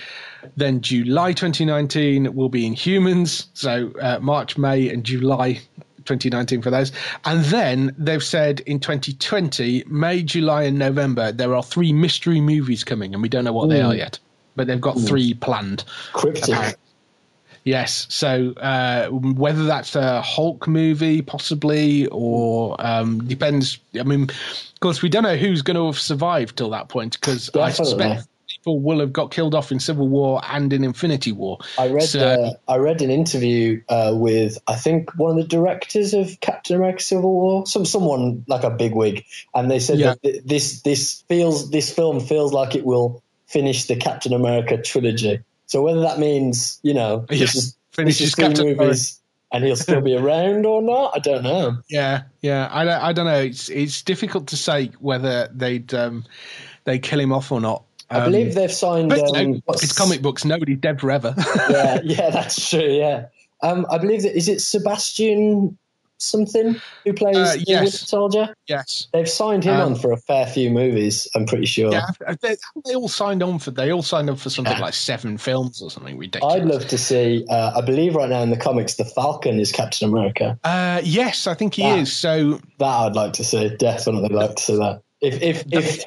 Then 0.57 0.81
July 0.81 1.33
2019 1.33 2.35
will 2.35 2.49
be 2.49 2.69
Inhumans. 2.69 3.47
So 3.55 3.93
uh, 4.01 4.19
March, 4.21 4.59
May, 4.59 4.89
and 4.89 5.05
July 5.05 5.61
2019 6.05 6.63
for 6.63 6.71
those. 6.71 6.93
And 7.25 7.45
then 7.45 7.95
they've 7.99 8.23
said 8.23 8.61
in 8.61 8.81
2020, 8.81 9.85
May, 9.87 10.23
July, 10.23 10.65
and 10.65 10.79
November, 10.79 11.33
there 11.33 11.55
are 11.55 11.63
three 11.63 11.93
mystery 11.93 12.41
movies 12.41 12.85
coming, 12.85 13.15
and 13.15 13.23
we 13.23 13.29
don't 13.29 13.45
know 13.45 13.53
what 13.53 13.69
they 13.69 13.81
are 13.81 13.95
yet. 13.95 14.19
But 14.55 14.67
they've 14.67 14.81
got 14.81 14.99
three 15.01 15.35
planned. 15.35 15.85
Cryptic. 16.13 16.49
Apparently. 16.49 16.79
Yes. 17.65 18.07
So 18.11 18.53
uh, 18.57 19.09
whether 19.09 19.65
that's 19.65 19.95
a 19.95 20.21
Hulk 20.21 20.67
movie, 20.67 21.23
possibly, 21.23 22.07
or 22.09 22.77
um, 22.85 23.27
depends. 23.27 23.79
I 23.99 24.03
mean, 24.03 24.25
of 24.25 24.81
course, 24.81 25.01
we 25.01 25.09
don't 25.09 25.23
know 25.23 25.37
who's 25.37 25.63
going 25.63 25.77
to 25.77 25.87
have 25.87 25.99
survived 25.99 26.57
till 26.57 26.71
that 26.71 26.89
point 26.89 27.19
because 27.19 27.51
I 27.55 27.71
suspect 27.71 28.27
people 28.63 28.79
will 28.79 29.01
have 29.01 29.13
got 29.13 29.33
killed 29.33 29.57
off 29.57 29.73
in 29.73 29.81
Civil 29.81 30.09
War 30.09 30.41
and 30.49 30.73
in 30.73 30.85
Infinity 30.85 31.33
War. 31.33 31.59
I 31.79 31.89
read 31.89 32.05
So- 32.05 32.21
uh, 32.21 32.53
I 32.73 32.77
read 32.77 33.03
an 33.03 33.11
interview 33.11 33.83
uh, 33.89 34.13
with 34.15 34.57
I 34.69 34.77
think 34.77 35.11
one 35.17 35.33
of 35.33 35.37
the 35.37 35.49
directors 35.49 36.15
of 36.15 36.39
Captain 36.41 36.77
America: 36.77 37.03
Civil 37.03 37.33
War, 37.33 37.67
some 37.67 37.85
someone 37.85 38.45
like 38.47 38.63
a 38.63 38.71
big 38.71 38.95
wig, 38.95 39.25
and 39.55 39.69
they 39.69 39.81
said 39.81 39.99
Yeah. 39.99 40.15
that 40.23 40.43
this 40.47 40.83
this 40.83 41.25
feels 41.29 41.71
this 41.71 41.93
film 41.93 42.21
feels 42.21 42.53
like 42.53 42.77
it 42.77 42.85
will 42.87 43.21
finish 43.47 43.87
the 43.87 43.97
Captain 43.97 44.33
America 44.33 44.81
trilogy. 44.81 45.41
So 45.67 45.83
whether 45.83 46.01
that 46.03 46.21
means 46.21 46.79
you 46.83 46.95
know 46.95 47.27
Yes, 47.31 47.41
this 47.41 47.55
is 47.57 47.65
this 47.65 47.77
finishes 47.91 48.29
is 48.29 48.35
Captain 48.37 48.77
movies 48.77 49.19
and 49.51 49.65
he'll 49.65 49.77
still 49.77 50.01
be 50.01 50.17
around 50.17 50.65
or 50.65 50.81
not, 50.81 51.13
I 51.15 51.19
don't 51.19 51.43
know. 51.43 51.77
Yeah, 51.91 52.23
yeah. 52.41 52.69
I 52.71 52.85
don't, 52.85 53.03
I 53.03 53.13
don't 53.13 53.27
know. 53.27 53.41
It's 53.41 53.69
it's 53.69 54.01
difficult 54.03 54.47
to 54.49 54.57
say 54.57 54.87
whether 55.01 55.49
they'd 55.53 55.93
um, 55.93 56.25
they 56.85 56.99
kill 56.99 57.21
him 57.21 57.33
off 57.33 57.53
or 57.53 57.61
not. 57.61 57.83
I 58.13 58.19
Um, 58.19 58.25
believe 58.33 58.55
they've 58.55 58.73
signed. 58.73 59.09
but, 59.09 59.21
Um, 59.37 59.53
no, 59.53 59.61
what's- 59.65 59.83
it's 59.83 59.93
comic 59.93 60.23
books. 60.23 60.45
Nobody's 60.45 60.79
dead 60.79 61.01
forever. 61.01 61.35
yeah, 61.71 62.01
yeah, 62.05 62.31
that's 62.31 62.69
true. 62.71 62.81
Yeah, 62.81 63.27
um, 63.63 63.87
I 63.91 63.99
believe 63.99 64.23
that 64.23 64.37
is 64.37 64.49
it 64.49 64.61
Sebastian 64.61 65.79
something 66.19 66.81
who 67.05 67.13
plays 67.13 67.37
Uh, 67.37 67.53
the 67.55 67.65
yes. 67.67 67.81
Winter 67.83 67.97
Soldier. 67.97 68.55
yes. 68.69 69.09
They've 69.13 69.29
signed 69.29 69.65
him 69.65 69.75
Um, 69.75 69.81
on 69.81 69.95
for 69.97 70.13
a 70.13 70.17
fair 70.17 70.47
few 70.47 70.71
movies. 70.71 71.27
I'm 71.35 71.47
pretty 71.47 71.67
sure. 71.67 71.91
Yeah, 71.91 72.07
they, 72.41 72.55
they 72.87 72.95
all 72.95 73.09
signed 73.09 73.43
on 73.43 73.59
for 73.59 73.73
they 73.73 73.91
all 73.91 74.03
signed 74.05 74.31
on 74.31 74.37
for 74.37 74.49
something 74.49 74.73
Yeah. 74.73 74.81
like 74.85 74.95
seven 74.95 75.37
films 75.37 75.83
or 75.83 75.91
something 75.91 76.17
ridiculous. 76.17 76.55
I'd 76.55 76.65
love 76.65 76.87
to 76.87 76.97
see. 76.99 77.45
Uh, 77.51 77.73
I 77.75 77.81
believe 77.81 78.15
right 78.15 78.29
now 78.29 78.41
in 78.43 78.51
the 78.51 78.57
comics, 78.57 78.95
the 78.95 79.05
Falcon 79.05 79.59
is 79.59 79.73
Captain 79.73 80.09
America. 80.09 80.57
Uh, 80.63 81.01
yes, 81.03 81.49
I 81.49 81.55
think 81.55 81.75
he 81.75 81.83
Yeah. 81.83 81.97
is. 81.97 82.13
So 82.13 82.61
That 82.79 82.87
I'd 82.87 83.17
like 83.17 83.33
to 83.35 83.45
see. 83.45 83.75
Definitely 83.77 84.29
like 84.29 84.55
to 84.55 84.63
see 84.63 84.77
that. 84.77 85.03
If 85.21 85.43
if 85.43 85.65
if 85.73 85.99
if 85.99 86.05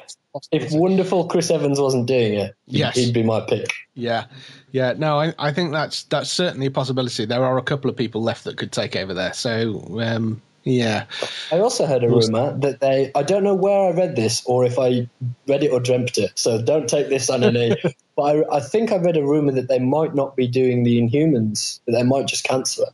wonderful 0.72 1.26
Chris 1.28 1.50
Evans 1.50 1.80
wasn't 1.80 2.06
doing 2.06 2.34
it, 2.34 2.54
he'd- 2.66 2.78
Yes. 2.78 2.96
he'd 2.96 3.14
be 3.14 3.22
my 3.22 3.40
pick. 3.40 3.70
yeah, 3.94 4.24
yeah. 4.72 4.94
No, 4.96 5.18
I, 5.20 5.34
I 5.38 5.52
think 5.52 5.72
that's 5.72 6.04
that's 6.04 6.30
certainly 6.30 6.66
a 6.66 6.70
possibility. 6.70 7.24
There 7.24 7.44
are 7.44 7.58
a 7.58 7.62
couple 7.62 7.90
of 7.90 7.96
people 7.96 8.22
left 8.22 8.44
that 8.44 8.56
could 8.56 8.72
take 8.72 8.96
over 8.96 9.14
there. 9.14 9.32
So 9.32 9.84
um, 10.00 10.42
yeah, 10.64 11.04
I 11.52 11.60
also 11.60 11.86
heard 11.86 12.02
a 12.02 12.08
rumor 12.08 12.56
that 12.58 12.80
they. 12.80 13.12
I 13.14 13.22
don't 13.22 13.44
know 13.44 13.54
where 13.54 13.88
I 13.88 13.96
read 13.96 14.16
this 14.16 14.42
or 14.46 14.64
if 14.64 14.78
I 14.78 15.08
read 15.46 15.62
it 15.62 15.70
or 15.70 15.78
dreamt 15.80 16.18
it. 16.18 16.32
So 16.34 16.60
don't 16.60 16.88
take 16.88 17.08
this 17.08 17.30
on 17.30 17.44
any. 17.44 17.76
but 18.16 18.22
I, 18.22 18.56
I 18.56 18.60
think 18.60 18.90
I 18.92 18.96
read 18.96 19.16
a 19.16 19.22
rumor 19.24 19.52
that 19.52 19.68
they 19.68 19.78
might 19.78 20.14
not 20.14 20.34
be 20.36 20.48
doing 20.48 20.82
the 20.82 21.00
Inhumans. 21.00 21.78
That 21.86 21.92
they 21.92 22.02
might 22.02 22.26
just 22.26 22.44
cancel 22.44 22.84
it. 22.86 22.92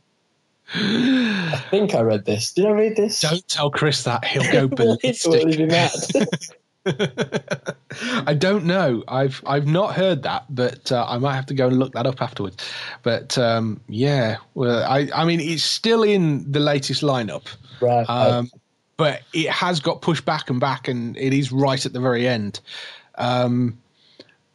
I 0.75 1.63
think 1.69 1.93
I 1.93 2.01
read 2.01 2.25
this. 2.25 2.53
Did 2.53 2.65
I 2.65 2.71
read 2.71 2.95
this? 2.95 3.21
don't 3.21 3.47
tell 3.47 3.69
Chris 3.69 4.03
that 4.03 4.23
he'll 4.25 4.51
go 4.51 4.67
Will 4.77 4.97
he- 5.01 5.15
will 5.25 5.33
he 5.33 5.55
ballistic. 5.55 5.57
be 5.57 5.65
mad? 5.65 5.91
I 8.25 8.33
don't 8.33 8.65
know. 8.65 9.03
I've 9.07 9.41
I've 9.45 9.67
not 9.67 9.95
heard 9.95 10.23
that, 10.23 10.45
but 10.49 10.91
uh, 10.91 11.05
I 11.07 11.17
might 11.17 11.35
have 11.35 11.45
to 11.47 11.53
go 11.53 11.67
and 11.67 11.79
look 11.79 11.93
that 11.93 12.05
up 12.05 12.21
afterwards. 12.21 12.57
But 13.03 13.37
um, 13.37 13.79
yeah, 13.87 14.37
well, 14.53 14.83
I 14.83 15.09
I 15.15 15.25
mean 15.25 15.39
it's 15.39 15.63
still 15.63 16.03
in 16.03 16.51
the 16.51 16.59
latest 16.59 17.01
lineup, 17.01 17.47
right. 17.81 18.03
um, 18.09 18.49
but 18.97 19.21
it 19.33 19.49
has 19.49 19.79
got 19.79 20.01
pushed 20.01 20.25
back 20.25 20.49
and 20.49 20.59
back, 20.59 20.87
and 20.87 21.15
it 21.17 21.33
is 21.33 21.51
right 21.51 21.85
at 21.85 21.93
the 21.93 22.01
very 22.01 22.27
end. 22.27 22.59
Um, 23.15 23.77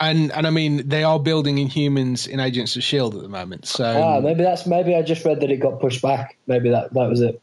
and 0.00 0.30
and 0.32 0.46
I 0.46 0.50
mean 0.50 0.86
they 0.88 1.04
are 1.04 1.18
building 1.18 1.56
Inhumans 1.56 2.28
in 2.28 2.40
Agents 2.40 2.76
of 2.76 2.82
Shield 2.82 3.14
at 3.14 3.22
the 3.22 3.28
moment, 3.28 3.66
so 3.66 3.84
ah, 3.84 4.20
maybe 4.20 4.42
that's 4.42 4.66
maybe 4.66 4.94
I 4.94 5.02
just 5.02 5.24
read 5.24 5.40
that 5.40 5.50
it 5.50 5.56
got 5.58 5.80
pushed 5.80 6.02
back. 6.02 6.36
Maybe 6.46 6.68
that 6.70 6.92
that 6.92 7.08
was 7.08 7.20
it. 7.20 7.40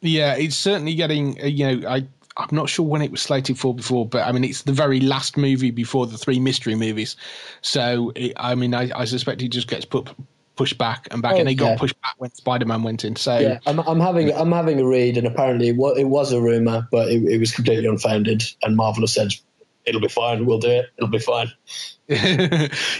Yeah, 0.00 0.34
it's 0.34 0.56
certainly 0.56 0.94
getting. 0.94 1.40
Uh, 1.40 1.46
you 1.46 1.76
know, 1.76 1.88
I 1.88 2.06
I'm 2.36 2.48
not 2.54 2.68
sure 2.68 2.86
when 2.86 3.02
it 3.02 3.10
was 3.10 3.22
slated 3.22 3.58
for 3.58 3.74
before, 3.74 4.06
but 4.06 4.26
I 4.26 4.32
mean, 4.32 4.44
it's 4.44 4.62
the 4.62 4.72
very 4.72 5.00
last 5.00 5.36
movie 5.36 5.70
before 5.70 6.06
the 6.06 6.16
three 6.18 6.40
mystery 6.40 6.74
movies. 6.74 7.16
So 7.60 8.12
it, 8.16 8.32
I 8.36 8.54
mean, 8.54 8.74
I, 8.74 8.90
I 8.94 9.04
suspect 9.04 9.42
it 9.42 9.48
just 9.48 9.68
gets 9.68 9.84
put 9.84 10.08
pushed 10.54 10.76
back 10.76 11.08
and 11.10 11.22
back, 11.22 11.34
Oh, 11.34 11.38
and 11.38 11.48
it 11.48 11.54
got 11.54 11.78
pushed 11.78 12.00
back 12.02 12.14
when 12.18 12.30
Spider 12.34 12.66
Man 12.66 12.82
went 12.82 13.04
in. 13.04 13.16
So 13.16 13.38
Yeah, 13.38 13.58
I'm, 13.66 13.78
I'm 13.80 14.00
having 14.00 14.32
I'm 14.34 14.52
having 14.52 14.80
a 14.80 14.86
read, 14.86 15.16
and 15.16 15.26
apparently 15.26 15.68
it 15.68 15.76
wa- 15.76 15.94
it 15.94 16.04
was 16.04 16.32
a 16.32 16.40
rumor, 16.40 16.86
but 16.90 17.08
it, 17.10 17.22
it 17.24 17.38
was 17.38 17.52
completely 17.52 17.86
unfounded. 17.86 18.42
And 18.62 18.76
Marvel 18.76 19.02
has 19.02 19.14
said 19.14 19.28
it'll 19.84 20.00
be 20.00 20.08
fine. 20.08 20.46
We'll 20.46 20.58
do 20.58 20.70
it. 20.70 20.86
It'll 20.96 21.10
be 21.10 21.18
fine. 21.18 21.52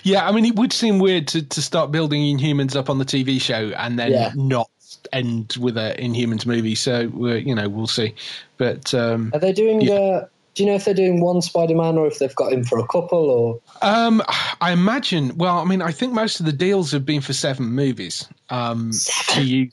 yeah, 0.03 0.27
I 0.27 0.33
mean, 0.33 0.45
it 0.45 0.57
would 0.57 0.73
seem 0.73 0.99
weird 0.99 1.29
to, 1.29 1.43
to 1.43 1.63
start 1.63 1.91
building 1.93 2.23
Inhumans 2.37 2.77
up 2.77 2.89
on 2.89 2.99
the 2.99 3.05
TV 3.05 3.41
show 3.41 3.69
and 3.77 3.99
then 3.99 4.13
Yeah. 4.13 4.33
not 4.35 4.71
end 5.13 5.57
with 5.61 5.77
a 5.77 5.95
Inhumans 5.99 6.47
movie. 6.47 6.75
So 6.75 7.11
uh, 7.21 7.35
you 7.35 7.55
know, 7.55 7.69
we'll 7.69 7.87
see. 7.87 8.15
But 8.57 8.93
um, 8.95 9.31
Are 9.35 9.41
they 9.41 9.53
doing? 9.53 9.81
Yeah. 9.81 9.95
Uh, 9.95 10.27
Do 10.55 10.63
you 10.65 10.69
know 10.69 10.77
if 10.77 10.85
they're 10.85 10.95
doing 10.95 11.21
one 11.21 11.41
Spider-Man 11.41 11.97
or 11.99 12.07
if 12.07 12.19
they've 12.19 12.35
got 12.35 12.53
him 12.53 12.65
for 12.65 12.79
a 12.79 12.87
couple? 12.87 13.31
Or 13.31 13.61
Um, 13.81 14.23
I 14.61 14.73
imagine. 14.73 15.37
Well, 15.39 15.59
I 15.59 15.65
mean, 15.65 15.81
I 15.83 15.93
think 15.93 16.13
most 16.13 16.41
of 16.41 16.47
the 16.47 16.53
deals 16.53 16.93
have 16.93 17.05
been 17.07 17.21
for 17.23 17.33
seven 17.33 17.67
movies. 17.73 18.29
Um, 18.51 18.93
you, 19.39 19.71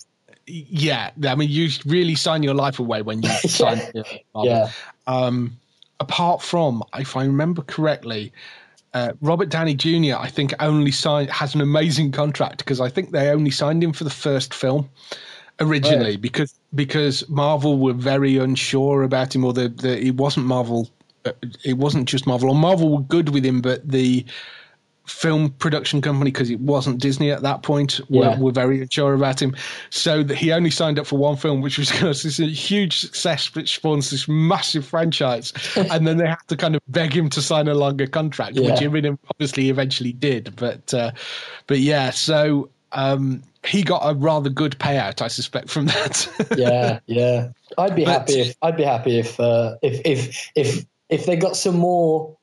yeah. 0.47 1.11
I 1.27 1.35
mean, 1.35 1.49
you 1.49 1.69
really 1.85 2.15
sign 2.15 2.43
your 2.43 2.53
life 2.55 2.79
away 2.79 3.01
when 3.01 3.21
you 3.21 3.29
sign. 3.47 3.81
Marvel. 4.33 4.45
yeah, 4.45 4.71
Um, 5.05 5.57
apart 5.99 6.41
from, 6.41 6.81
if 6.97 7.17
I 7.17 7.25
remember 7.25 7.61
correctly, 7.61 8.31
uh, 8.93 9.13
Robert 9.21 9.49
Downey 9.49 9.75
Jr. 9.75 10.15
I 10.17 10.29
think 10.29 10.53
only 10.59 10.91
signed 10.91 11.29
has 11.29 11.55
an 11.55 11.61
amazing 11.61 12.11
contract 12.11 12.59
because 12.59 12.81
I 12.81 12.89
think 12.89 13.11
they 13.11 13.29
only 13.29 13.51
signed 13.51 13.83
him 13.83 13.93
for 13.93 14.03
the 14.03 14.09
first 14.09 14.53
film 14.53 14.89
originally 15.59 16.11
Right. 16.11 16.21
because 16.21 16.53
because 16.75 17.27
Marvel 17.29 17.77
were 17.77 17.93
very 17.93 18.37
unsure 18.37 19.03
about 19.03 19.35
him 19.35 19.43
or 19.45 19.53
the, 19.53 19.69
the 19.69 19.99
it 20.07 20.15
wasn't 20.15 20.45
Marvel. 20.45 20.89
uh, 21.25 21.33
It 21.63 21.77
wasn't 21.77 22.07
just 22.07 22.25
Marvel, 22.25 22.49
or 22.49 22.55
Marvel 22.55 22.89
were 22.97 23.03
good 23.03 23.29
with 23.29 23.45
him, 23.45 23.61
but 23.61 23.87
the 23.87 24.25
film 25.09 25.49
production 25.51 26.01
company 26.01 26.31
because 26.31 26.49
it 26.49 26.59
wasn't 26.59 26.99
Disney 26.99 27.31
at 27.31 27.41
that 27.41 27.63
point 27.63 27.99
were, 28.09 28.23
Yeah. 28.25 28.39
were 28.39 28.51
very 28.51 28.81
unsure 28.81 29.13
about 29.13 29.41
him. 29.41 29.55
So 29.89 30.23
that 30.23 30.37
he 30.37 30.51
only 30.51 30.69
signed 30.71 30.99
up 30.99 31.07
for 31.07 31.17
one 31.17 31.35
film, 31.35 31.61
which 31.61 31.77
was 31.77 31.91
going 31.99 32.13
to 32.13 32.23
this 32.23 32.37
huge 32.37 32.99
success, 32.99 33.53
which 33.55 33.75
spawns 33.75 34.09
this 34.11 34.27
massive 34.27 34.85
franchise, 34.85 35.51
and 35.75 36.07
then 36.07 36.17
they 36.17 36.27
had 36.27 36.37
to 36.47 36.55
kind 36.57 36.75
of 36.75 36.81
beg 36.87 37.11
him 37.13 37.29
to 37.31 37.41
sign 37.41 37.67
a 37.67 37.73
longer 37.73 38.07
contract, 38.07 38.59
which 38.59 38.79
he 38.79 38.85
obviously 38.87 39.69
eventually 39.69 40.13
did. 40.13 40.55
But 40.55 40.93
uh, 40.93 41.11
but 41.67 41.79
yeah, 41.79 42.11
so. 42.11 42.69
Um, 42.91 43.43
he 43.67 43.83
got 43.83 43.99
a 44.03 44.15
rather 44.15 44.49
good 44.49 44.71
payout, 44.79 45.21
I 45.21 45.27
suspect, 45.27 45.69
from 45.69 45.85
that. 45.93 46.27
yeah, 46.57 46.99
yeah. 47.05 47.49
I'd 47.77 47.95
be 47.95 48.03
But- 48.03 48.11
happy 48.11 48.39
if 48.39 48.55
I'd 48.63 48.77
be 48.77 48.83
happy 48.83 49.19
if 49.19 49.39
uh, 49.39 49.75
if 49.83 50.01
if 50.05 50.49
if 50.55 50.85
if 51.09 51.25
they 51.27 51.35
got 51.35 51.55
some 51.55 51.75
more 51.77 52.35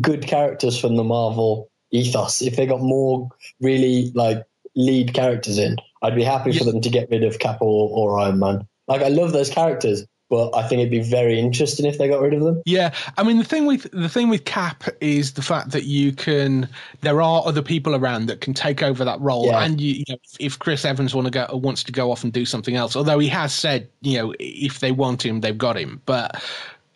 good 0.00 0.26
characters 0.26 0.78
from 0.78 0.96
the 0.96 1.04
Marvel 1.04 1.68
ethos. 1.90 2.42
If 2.42 2.56
they 2.56 2.66
got 2.66 2.80
more 2.80 3.28
really 3.60 4.10
like 4.14 4.44
lead 4.74 5.14
characters 5.14 5.58
in, 5.58 5.76
I'd 6.02 6.14
be 6.16 6.24
happy 6.24 6.56
for 6.56 6.64
them 6.64 6.80
to 6.80 6.90
get 6.90 7.10
rid 7.10 7.24
of 7.24 7.38
Cap 7.38 7.58
or, 7.60 7.90
or 7.90 8.18
Iron 8.20 8.38
Man. 8.38 8.66
Like 8.86 9.02
I 9.02 9.08
love 9.08 9.32
those 9.32 9.50
characters, 9.50 10.06
but 10.30 10.54
I 10.54 10.66
think 10.66 10.80
it'd 10.80 10.90
be 10.90 11.00
very 11.00 11.38
interesting 11.38 11.84
if 11.86 11.98
they 11.98 12.08
got 12.08 12.20
rid 12.20 12.34
of 12.34 12.42
them. 12.42 12.62
Yeah, 12.64 12.94
I 13.16 13.22
mean 13.22 13.38
the 13.38 13.44
thing 13.44 13.66
with 13.66 13.90
the 13.92 14.08
thing 14.08 14.28
with 14.28 14.44
Cap 14.44 14.84
is 15.00 15.32
the 15.32 15.42
fact 15.42 15.72
that 15.72 15.84
you 15.84 16.12
can 16.12 16.68
there 17.00 17.20
are 17.20 17.42
other 17.46 17.62
people 17.62 17.94
around 17.96 18.26
that 18.26 18.40
can 18.40 18.54
take 18.54 18.82
over 18.82 19.04
that 19.04 19.20
role, 19.20 19.46
Yeah. 19.46 19.64
and 19.64 19.80
you, 19.80 19.94
you 19.94 20.04
know, 20.08 20.16
if 20.38 20.58
Chris 20.58 20.84
Evans 20.84 21.14
want 21.14 21.26
to 21.26 21.30
go 21.30 21.46
wants 21.56 21.82
to 21.84 21.92
go 21.92 22.10
off 22.12 22.24
and 22.24 22.32
do 22.32 22.44
something 22.46 22.76
else, 22.76 22.94
although 22.96 23.18
he 23.18 23.28
has 23.28 23.52
said 23.52 23.88
you 24.02 24.18
know 24.18 24.34
if 24.38 24.80
they 24.80 24.92
want 24.92 25.24
him 25.24 25.40
they've 25.40 25.58
got 25.58 25.76
him, 25.76 26.00
but 26.06 26.42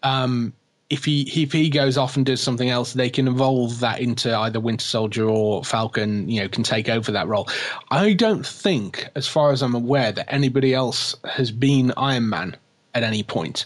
um, 0.02 0.52
if 0.92 1.06
he 1.06 1.22
if 1.42 1.52
he 1.52 1.70
goes 1.70 1.96
off 1.96 2.16
and 2.16 2.26
does 2.26 2.42
something 2.42 2.68
else, 2.68 2.92
they 2.92 3.08
can 3.08 3.26
evolve 3.26 3.80
that 3.80 4.00
into 4.00 4.36
either 4.36 4.60
Winter 4.60 4.84
Soldier 4.84 5.26
or 5.26 5.64
Falcon. 5.64 6.28
You 6.28 6.42
know, 6.42 6.48
can 6.48 6.62
take 6.62 6.90
over 6.90 7.10
that 7.10 7.26
role. 7.26 7.48
I 7.90 8.12
don't 8.12 8.46
think, 8.46 9.08
as 9.14 9.26
far 9.26 9.52
as 9.52 9.62
I'm 9.62 9.74
aware, 9.74 10.12
that 10.12 10.30
anybody 10.30 10.74
else 10.74 11.16
has 11.24 11.50
been 11.50 11.94
Iron 11.96 12.28
Man 12.28 12.56
at 12.94 13.02
any 13.02 13.22
point 13.22 13.64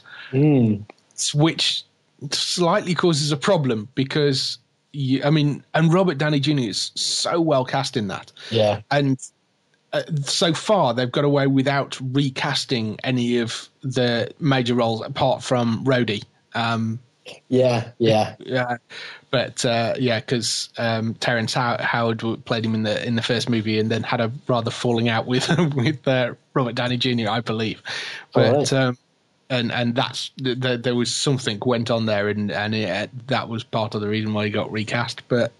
which 1.34 1.82
slightly 2.30 2.94
causes 2.94 3.32
a 3.32 3.36
problem 3.36 3.88
because 3.96 4.58
you, 4.92 5.20
I 5.24 5.30
mean, 5.30 5.64
and 5.74 5.92
Robert 5.92 6.18
Downey 6.18 6.38
Jr. 6.38 6.60
is 6.60 6.92
so 6.94 7.40
well 7.40 7.64
cast 7.64 7.96
in 7.96 8.06
that, 8.06 8.30
Yeah, 8.50 8.82
and 8.92 9.18
uh, 9.92 10.02
so 10.22 10.54
far 10.54 10.94
they've 10.94 11.10
got 11.10 11.24
away 11.24 11.48
without 11.48 11.98
recasting 12.12 13.00
any 13.02 13.38
of 13.38 13.68
the 13.82 14.30
major 14.38 14.76
roles 14.76 15.02
apart 15.02 15.42
from 15.42 15.84
Rhodey. 15.84 16.22
Um, 16.54 17.00
yeah, 17.48 17.90
yeah, 17.98 18.36
yeah, 18.40 18.76
but 19.30 19.64
uh, 19.64 19.94
yeah, 19.98 20.20
because 20.20 20.70
um, 20.78 21.14
Terrence 21.14 21.54
Howard 21.54 22.22
played 22.44 22.64
him 22.64 22.74
in 22.74 22.82
the 22.82 23.04
in 23.06 23.16
the 23.16 23.22
first 23.22 23.48
movie, 23.48 23.78
and 23.78 23.90
then 23.90 24.02
had 24.02 24.20
a 24.20 24.30
rather 24.48 24.70
falling 24.70 25.08
out 25.08 25.26
with 25.26 25.48
with 25.74 26.06
uh, 26.06 26.34
Robert 26.54 26.74
Downey 26.74 26.96
Jr. 26.96 27.28
I 27.28 27.40
believe, 27.40 27.82
but. 28.32 28.46
Alright. 28.46 28.72
Um, 28.72 28.98
and 29.48 29.70
and 29.70 29.94
that's 29.94 30.30
th- 30.42 30.60
th- 30.60 30.82
there 30.82 30.96
was 30.96 31.14
something 31.14 31.62
went 31.64 31.88
on 31.88 32.06
there, 32.06 32.28
and 32.28 32.50
and 32.50 32.74
it, 32.74 33.28
that 33.28 33.48
was 33.48 33.62
part 33.62 33.94
of 33.94 34.00
the 34.00 34.08
reason 34.08 34.34
why 34.34 34.44
he 34.44 34.50
got 34.50 34.72
recast. 34.72 35.22
But 35.28 35.52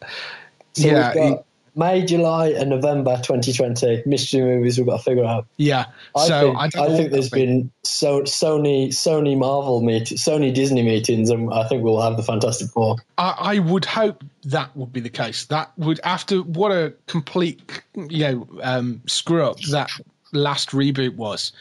So 0.72 0.88
yeah, 0.88 1.36
May, 1.76 2.04
July, 2.04 2.48
and 2.48 2.70
November 2.70 3.16
2020 3.18 4.02
mystery 4.06 4.40
movies. 4.40 4.78
We've 4.78 4.86
got 4.86 4.96
to 4.96 5.02
figure 5.02 5.24
out. 5.24 5.46
yeah. 5.58 5.84
I 6.16 6.26
so 6.26 6.40
think, 6.40 6.56
I, 6.56 6.64
I, 6.64 6.70
think 6.70 6.80
what 6.82 7.10
there's 7.12 7.30
that'll 7.30 7.46
been 7.46 7.70
so 7.84 8.22
Sony 8.22 8.88
Sony 8.88 9.36
Marvel 9.38 9.82
meet 9.82 10.04
Sony 10.04 10.54
Disney 10.54 10.82
meetings, 10.82 11.28
and 11.30 11.52
I 11.52 11.68
think 11.68 11.82
we'll 11.84 12.00
have 12.00 12.16
the 12.16 12.22
Fantastic 12.22 12.70
Four. 12.70 12.96
I, 13.18 13.34
I 13.38 13.58
would 13.58 13.84
hope 13.84 14.24
that 14.44 14.74
would 14.76 14.92
be 14.92 15.00
the 15.00 15.10
case. 15.10 15.44
That 15.44 15.70
would 15.76 16.00
after 16.02 16.38
what 16.38 16.72
a 16.72 16.94
complete 17.06 17.82
you 18.08 18.20
know 18.20 18.48
um, 18.62 19.02
screw 19.06 19.44
up 19.44 19.60
that 19.70 19.90
last 20.32 20.70
reboot 20.70 21.16
was. 21.16 21.52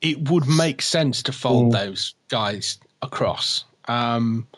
It 0.00 0.30
would 0.30 0.48
make 0.48 0.82
sense 0.82 1.22
to 1.24 1.32
fold 1.32 1.72
Mm. 1.72 1.78
those 1.78 2.14
guys 2.28 2.78
across. 3.02 3.64
Um, 3.86 4.48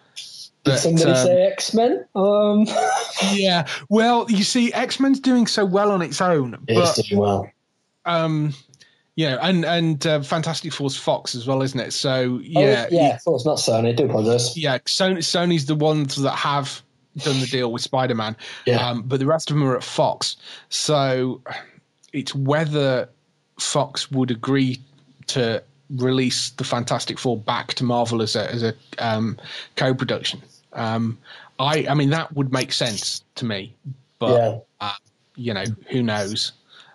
Did 0.65 0.71
but, 0.71 0.77
somebody 0.79 1.11
um, 1.11 1.17
say 1.17 1.43
X 1.47 1.75
Men? 1.75 2.05
Um, 2.15 2.67
Yeah. 3.33 3.67
Well, 3.89 4.27
you 4.31 4.45
see, 4.45 4.73
X 4.73 4.99
Men's 4.99 5.21
doing 5.21 5.47
so 5.47 5.65
well 5.65 5.91
on 5.91 6.01
its 6.03 6.21
own, 6.21 6.59
it's 6.67 6.97
but 6.97 7.05
doing 7.07 7.21
well. 7.21 7.51
um, 8.07 8.55
you 9.17 9.29
know, 9.29 9.39
and 9.43 9.65
and 9.65 10.07
uh, 10.07 10.23
Fantastic 10.23 10.73
Four's 10.73 10.97
Fox 10.97 11.35
as 11.35 11.47
well, 11.47 11.63
isn't 11.63 11.79
it? 11.79 11.93
So 11.93 12.37
Oh, 12.37 12.41
yeah, 12.43 12.87
yeah. 12.91 13.19
So 13.19 13.35
it's 13.35 13.45
not 13.45 13.59
Sony. 13.59 13.91
I 13.91 13.93
do 13.93 14.07
apologize. 14.07 14.57
yeah. 14.57 14.79
Sony, 14.79 15.19
Sony's 15.19 15.67
the 15.67 15.75
ones 15.77 16.17
that 16.17 16.33
have 16.35 16.83
done 17.19 17.39
the 17.41 17.47
deal 17.47 17.71
with 17.71 17.83
Spider 17.83 18.15
Man, 18.15 18.35
Yeah. 18.67 18.89
um, 18.89 19.03
but 19.03 19.21
the 19.21 19.27
rest 19.27 19.51
of 19.51 19.57
them 19.57 19.65
are 19.69 19.77
at 19.77 19.85
Fox. 19.85 20.37
So 20.71 21.43
it's 22.13 22.35
whether 22.35 23.09
Fox 23.61 24.11
would 24.11 24.31
agree 24.33 24.81
to 25.29 25.63
release 25.91 26.51
the 26.51 26.65
Fantastic 26.65 27.19
Four 27.19 27.37
back 27.37 27.75
to 27.75 27.85
Marvel 27.85 28.21
as 28.23 28.35
a 28.35 28.51
as 28.51 28.63
a 28.65 28.75
um, 28.99 29.39
co-production. 29.77 30.43
Um, 30.75 31.19
I 31.59 31.87
I 31.89 31.95
mean 31.95 32.11
that 32.11 32.35
would 32.35 32.53
make 32.53 32.73
sense 32.73 33.23
to 33.37 33.45
me, 33.45 33.75
but 34.19 34.31
Yeah. 34.31 34.59
uh, 34.81 34.93
you 35.37 35.55
know 35.55 35.65
who 35.91 36.03
knows. 36.03 36.53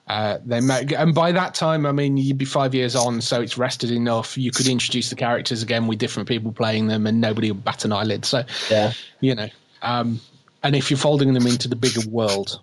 Uh, 0.07 0.39
they 0.43 0.59
may, 0.59 0.83
and 0.97 1.13
by 1.13 1.31
that 1.31 1.53
time, 1.53 1.85
I 1.85 1.91
mean 1.91 2.17
you'd 2.17 2.37
be 2.37 2.45
five 2.45 2.73
years 2.73 2.95
on, 2.95 3.21
so 3.21 3.41
it's 3.41 3.57
rested 3.59 3.91
enough. 3.91 4.37
You 4.37 4.51
could 4.51 4.67
introduce 4.67 5.11
the 5.11 5.15
characters 5.15 5.61
again 5.61 5.85
with 5.85 5.99
different 5.99 6.27
people 6.27 6.51
playing 6.51 6.87
them, 6.87 7.05
and 7.05 7.21
nobody 7.21 7.51
would 7.51 7.63
bat 7.63 7.85
an 7.85 7.93
eyelid. 7.93 8.25
So, 8.25 8.43
Yeah. 8.71 8.93
you 9.19 9.35
know, 9.35 9.49
um, 9.83 10.19
and 10.63 10.75
if 10.75 10.89
you're 10.89 10.97
folding 10.97 11.33
them 11.33 11.45
into 11.45 11.67
the 11.67 11.75
bigger 11.75 12.01
world, 12.09 12.59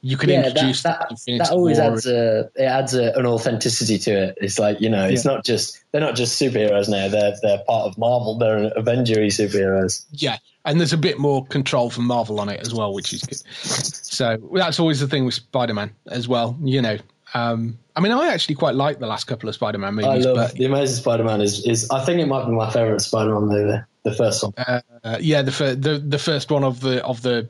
you 0.00 0.16
can 0.16 0.30
Yeah, 0.30 0.42
that, 0.42 0.48
introduce 0.48 0.82
that, 0.82 1.06
Infinity 1.10 1.38
that 1.38 1.50
always 1.50 1.78
adds 1.78 2.06
a 2.06 2.50
it 2.54 2.64
adds 2.64 2.94
a, 2.94 3.12
an 3.14 3.26
authenticity 3.26 3.98
to 3.98 4.10
it. 4.10 4.38
It's 4.40 4.58
like 4.58 4.80
you 4.80 4.88
know, 4.88 5.04
it's 5.04 5.24
not 5.24 5.44
just 5.44 5.82
they're 5.92 6.00
not 6.00 6.14
just 6.14 6.40
superheroes 6.40 6.88
now. 6.88 7.08
They're 7.08 7.34
they're 7.42 7.62
part 7.66 7.86
of 7.86 7.98
Marvel. 7.98 8.38
They're 8.38 8.72
Avenger 8.76 9.16
superheroes. 9.16 10.04
Yeah, 10.12 10.38
and 10.64 10.78
there's 10.78 10.92
a 10.92 10.98
bit 10.98 11.18
more 11.18 11.44
control 11.46 11.90
from 11.90 12.04
Marvel 12.06 12.40
on 12.40 12.48
it 12.48 12.60
as 12.60 12.72
well, 12.72 12.94
which 12.94 13.12
is 13.12 13.22
good. 13.22 13.38
So 13.46 14.36
that's 14.54 14.78
always 14.78 15.00
the 15.00 15.08
thing 15.08 15.24
with 15.24 15.34
Spider-Man 15.34 15.90
as 16.08 16.28
well. 16.28 16.56
You 16.62 16.82
know, 16.82 16.98
um, 17.34 17.78
I 17.96 18.00
mean, 18.00 18.12
I 18.12 18.28
actually 18.28 18.54
quite 18.54 18.74
like 18.74 19.00
the 19.00 19.06
last 19.06 19.26
couple 19.26 19.48
of 19.48 19.54
Spider-Man 19.54 19.94
movies. 19.94 20.26
I 20.26 20.28
love 20.28 20.36
but 20.36 20.52
the 20.54 20.66
Amazing 20.66 20.96
Spider-Man. 20.96 21.40
Is 21.40 21.64
is 21.66 21.90
I 21.90 22.04
think 22.04 22.20
it 22.20 22.26
might 22.26 22.44
be 22.46 22.52
my 22.52 22.70
favorite 22.70 23.00
Spider-Man 23.00 23.48
movie. 23.48 23.80
The 24.04 24.14
first 24.14 24.42
one. 24.42 24.52
uh, 24.56 25.18
yeah, 25.20 25.42
the, 25.42 25.52
fir- 25.52 25.74
the 25.74 25.98
the 25.98 26.18
first 26.18 26.50
one 26.50 26.64
of 26.64 26.80
the 26.80 27.04
of 27.04 27.20
the 27.22 27.48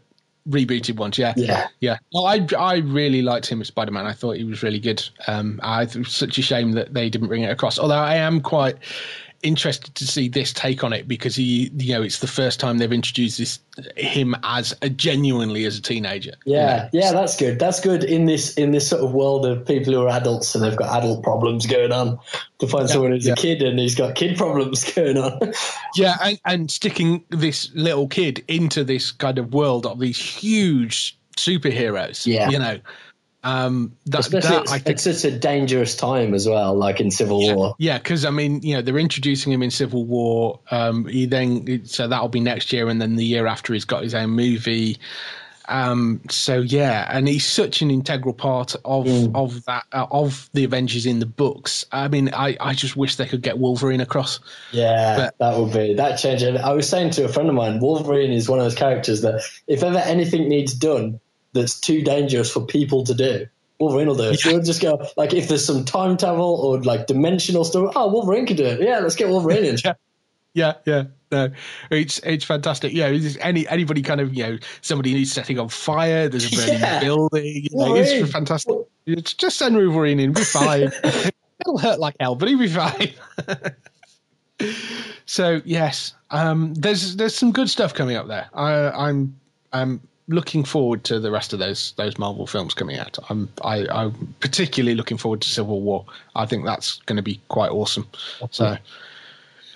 rebooted 0.48 0.96
ones. 0.96 1.18
Yeah, 1.18 1.34
Yeah. 1.36 1.68
yeah. 1.80 1.98
No, 2.14 2.24
I 2.24 2.46
I 2.58 2.76
really 2.78 3.22
liked 3.22 3.46
him 3.46 3.60
as 3.60 3.68
Spider-Man. 3.68 4.06
I 4.06 4.12
thought 4.12 4.36
he 4.36 4.44
was 4.44 4.62
really 4.62 4.80
good. 4.80 5.06
Um, 5.26 5.60
I 5.62 5.82
it 5.82 5.96
was 5.96 6.12
such 6.14 6.38
a 6.38 6.42
shame 6.42 6.72
that 6.72 6.94
they 6.94 7.08
didn't 7.10 7.28
bring 7.28 7.42
it 7.42 7.50
across. 7.50 7.78
Although 7.78 7.94
I 7.94 8.16
am 8.16 8.40
quite 8.40 8.76
interested 9.42 9.94
to 9.94 10.06
see 10.06 10.28
this 10.28 10.52
take 10.52 10.82
on 10.82 10.92
it 10.92 11.06
because 11.06 11.36
he, 11.36 11.70
you 11.76 11.94
know, 11.94 12.02
it's 12.02 12.18
the 12.18 12.26
first 12.26 12.58
time 12.58 12.78
they've 12.78 12.92
introduced 12.92 13.38
this 13.38 13.60
him 13.96 14.34
as 14.42 14.74
a 14.82 14.90
genuinely 14.90 15.64
as 15.64 15.78
a 15.78 15.82
teenager. 15.82 16.32
you 16.44 16.54
Yeah, 16.54 16.76
know. 16.76 16.88
yeah, 17.00 17.12
that's 17.12 17.36
good. 17.36 17.58
That's 17.58 17.80
good 17.80 18.02
in 18.02 18.24
this 18.26 18.54
in 18.54 18.72
this 18.72 18.88
sort 18.88 19.02
of 19.02 19.12
world 19.12 19.46
of 19.46 19.64
people 19.64 19.92
who 19.92 20.02
are 20.02 20.08
adults 20.08 20.54
and 20.54 20.64
they've 20.64 20.76
got 20.76 20.96
adult 20.98 21.22
problems 21.22 21.66
going 21.66 21.92
on. 21.92 22.18
To 22.58 22.66
find 22.66 22.90
someone 22.90 23.12
who's 23.12 23.26
yeah. 23.26 23.34
a 23.34 23.36
kid 23.36 23.62
and 23.62 23.78
he's 23.78 23.94
got 23.94 24.16
kid 24.16 24.36
problems 24.36 24.92
going 24.94 25.16
on. 25.16 25.52
Yeah, 25.94 26.16
and, 26.22 26.40
and 26.44 26.70
sticking 26.70 27.24
this 27.30 27.70
little 27.74 28.08
kid 28.08 28.44
into 28.48 28.82
this 28.82 29.12
kind 29.12 29.38
of 29.38 29.54
world 29.54 29.86
of 29.86 30.00
these 30.00 30.18
huge 30.18 31.16
superheroes. 31.36 32.26
Yeah. 32.26 32.50
you 32.50 32.58
know, 32.58 32.80
um, 33.44 33.92
that, 34.06 34.20
Especially 34.20 34.48
that 34.50 34.62
it's, 34.62 34.72
think. 34.72 34.86
it's 34.88 35.02
such 35.04 35.24
a 35.24 35.38
dangerous 35.38 35.94
time 35.96 36.34
as 36.34 36.48
well, 36.48 36.74
like 36.74 37.00
in 37.00 37.10
Civil 37.10 37.38
War. 37.54 37.74
Yeah, 37.78 37.98
because 37.98 38.24
I 38.24 38.30
mean, 38.30 38.60
you 38.62 38.74
know, 38.74 38.82
they're 38.82 38.98
introducing 38.98 39.52
him 39.52 39.62
in 39.62 39.70
Civil 39.70 40.04
War. 40.04 40.60
Um, 40.70 41.06
he 41.06 41.26
then 41.26 41.84
so 41.86 42.08
that'll 42.08 42.28
be 42.28 42.40
next 42.40 42.72
year, 42.72 42.88
and 42.88 43.00
then 43.00 43.16
the 43.16 43.24
year 43.24 43.46
after, 43.46 43.72
he's 43.74 43.84
got 43.84 44.02
his 44.02 44.14
own 44.14 44.30
movie. 44.30 44.98
Um, 45.70 46.22
so 46.30 46.60
yeah, 46.60 47.06
and 47.10 47.28
he's 47.28 47.46
such 47.46 47.82
an 47.82 47.90
integral 47.90 48.32
part 48.32 48.74
of 48.86 49.04
Mm. 49.04 49.36
of 49.36 49.64
that 49.66 49.84
uh, 49.92 50.06
of 50.10 50.48
the 50.54 50.64
Avengers 50.64 51.04
in 51.04 51.18
the 51.18 51.26
books. 51.26 51.84
I 51.92 52.08
mean, 52.08 52.30
I, 52.32 52.56
I 52.58 52.72
just 52.72 52.96
wish 52.96 53.16
they 53.16 53.26
could 53.26 53.42
get 53.42 53.58
Wolverine 53.58 54.00
across. 54.00 54.40
Yeah, 54.72 55.16
But- 55.16 55.34
that 55.38 55.60
would 55.60 55.72
be 55.74 55.94
that 55.94 56.16
change. 56.16 56.42
And 56.42 56.56
I 56.58 56.72
was 56.72 56.88
saying 56.88 57.10
to 57.10 57.24
a 57.26 57.28
friend 57.28 57.50
of 57.50 57.54
mine, 57.54 57.80
Wolverine 57.80 58.32
is 58.32 58.48
one 58.48 58.58
of 58.58 58.64
those 58.64 58.74
characters 58.74 59.20
that 59.20 59.42
if 59.66 59.82
ever 59.82 59.98
anything 59.98 60.48
needs 60.48 60.72
done 60.72 61.20
that's 61.58 61.78
too 61.78 62.02
dangerous 62.02 62.50
for 62.50 62.64
people 62.64 63.04
to 63.04 63.14
do, 63.14 63.46
Wolverine 63.78 64.08
will 64.08 64.14
do 64.16 64.30
it. 64.30 64.40
He'll 64.40 64.62
just 64.62 64.80
go 64.80 65.06
like 65.16 65.34
if 65.34 65.48
there's 65.48 65.64
some 65.64 65.84
time 65.84 66.16
travel 66.16 66.60
or 66.62 66.82
like 66.82 67.06
dimensional 67.06 67.64
stuff. 67.64 67.92
Oh, 67.94 68.08
Wolverine 68.12 68.46
can 68.46 68.56
do 68.56 68.64
it. 68.64 68.80
Yeah, 68.80 69.00
let's 69.00 69.16
get 69.16 69.28
Wolverine 69.28 69.64
in. 69.64 69.76
Yeah. 69.84 69.94
Yeah, 70.54 70.72
yeah, 70.86 71.04
no, 71.30 71.50
it's 71.90 72.18
it's 72.20 72.44
fantastic. 72.44 72.92
Yeah, 72.92 73.08
it's 73.08 73.36
any 73.40 73.68
anybody 73.68 74.02
kind 74.02 74.20
of 74.20 74.34
you 74.34 74.42
know 74.42 74.58
somebody 74.80 75.12
needs 75.14 75.30
setting 75.30 75.58
on 75.58 75.68
fire. 75.68 76.28
There's 76.28 76.52
a 76.52 76.56
burning 76.56 76.80
Yeah. 76.80 77.00
building. 77.00 77.68
You 77.70 77.76
know, 77.76 77.94
it's 77.94 78.32
fantastic. 78.32 78.74
It's 79.06 79.34
just 79.34 79.58
send 79.58 79.76
Wolverine 79.76 80.18
in, 80.18 80.32
be 80.32 80.40
fine. 80.40 80.90
It'll 81.60 81.78
hurt 81.78 82.00
like 82.00 82.16
hell, 82.18 82.34
but 82.34 82.48
he'll 82.48 82.58
be 82.58 82.66
fine. 82.66 83.12
so 85.26 85.60
yes, 85.64 86.14
um, 86.30 86.74
there's 86.74 87.16
there's 87.16 87.34
some 87.36 87.52
good 87.52 87.68
stuff 87.70 87.94
coming 87.94 88.16
up 88.16 88.26
there. 88.26 88.48
I, 88.54 88.88
I'm 88.90 89.38
I'm 89.72 90.00
looking 90.28 90.62
forward 90.62 91.04
to 91.04 91.18
the 91.18 91.30
rest 91.30 91.52
of 91.52 91.58
those 91.58 91.92
those 91.96 92.18
Marvel 92.18 92.46
films 92.46 92.74
coming 92.74 92.98
out. 92.98 93.18
I'm 93.28 93.48
I, 93.62 93.86
I'm 93.88 94.34
particularly 94.40 94.94
looking 94.94 95.16
forward 95.16 95.40
to 95.42 95.48
Civil 95.48 95.80
War. 95.80 96.04
I 96.36 96.46
think 96.46 96.64
that's 96.64 96.98
going 97.06 97.16
to 97.16 97.22
be 97.22 97.40
quite 97.48 97.70
awesome. 97.70 98.06
So. 98.50 98.76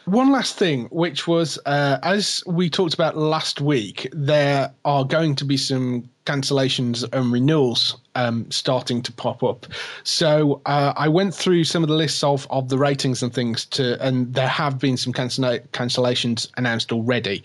One 0.05 0.33
last 0.33 0.59
thing, 0.59 0.87
which 0.87 1.29
was 1.29 1.61
uh, 1.65 1.99
as 2.03 2.43
we 2.45 2.69
talked 2.69 2.93
about 2.93 3.17
last 3.17 3.61
week, 3.61 4.09
there 4.13 4.73
are 4.85 5.05
going 5.05 5.37
to 5.37 5.45
be 5.45 5.57
some 5.57 6.09
cancellations 6.27 7.09
and 7.13 7.31
renewals 7.31 7.97
um, 8.15 8.51
starting 8.51 9.03
to 9.03 9.13
pop 9.13 9.43
up. 9.43 9.67
So 10.05 10.61
uh, 10.67 10.93
I 10.97 11.09
went 11.09 11.35
through 11.35 11.65
some 11.65 11.83
of 11.83 11.89
the 11.89 11.95
lists 11.95 12.23
of, 12.23 12.47
of 12.51 12.69
the 12.69 12.79
ratings 12.79 13.23
and 13.23 13.33
things 13.33 13.65
to, 13.67 14.01
and 14.05 14.33
there 14.33 14.49
have 14.49 14.79
been 14.79 14.97
some 14.97 15.13
cancella- 15.13 15.67
cancellations 15.69 16.51
announced 16.57 16.93
already. 16.93 17.43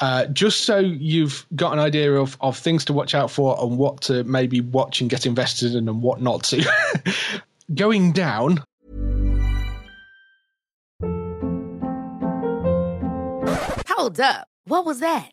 Uh, 0.00 0.26
just 0.26 0.60
so 0.60 0.78
you've 0.78 1.46
got 1.56 1.72
an 1.72 1.78
idea 1.78 2.14
of, 2.14 2.36
of 2.40 2.56
things 2.56 2.84
to 2.86 2.92
watch 2.92 3.14
out 3.14 3.30
for 3.30 3.56
and 3.60 3.78
what 3.78 4.00
to 4.02 4.24
maybe 4.24 4.60
watch 4.60 5.00
and 5.00 5.10
get 5.10 5.26
invested 5.26 5.74
in 5.74 5.88
and 5.88 6.02
what 6.02 6.20
not 6.20 6.42
to. 6.44 6.64
Going 7.74 8.12
down 8.12 8.64
Hold 13.98 14.20
up. 14.20 14.46
What 14.64 14.86
was 14.86 15.00
that? 15.00 15.32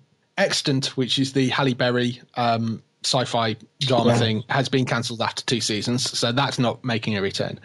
Extant, 0.37 0.97
which 0.97 1.19
is 1.19 1.33
the 1.33 1.49
Halle 1.49 1.73
Berry 1.73 2.21
um, 2.35 2.81
sci-fi 3.03 3.55
drama 3.79 4.11
Yeah. 4.11 4.17
thing, 4.17 4.43
has 4.49 4.69
been 4.69 4.85
cancelled 4.85 5.21
after 5.21 5.43
two 5.45 5.61
seasons, 5.61 6.09
so 6.17 6.31
that's 6.31 6.59
not 6.59 6.83
making 6.83 7.17
a 7.17 7.21
return. 7.21 7.59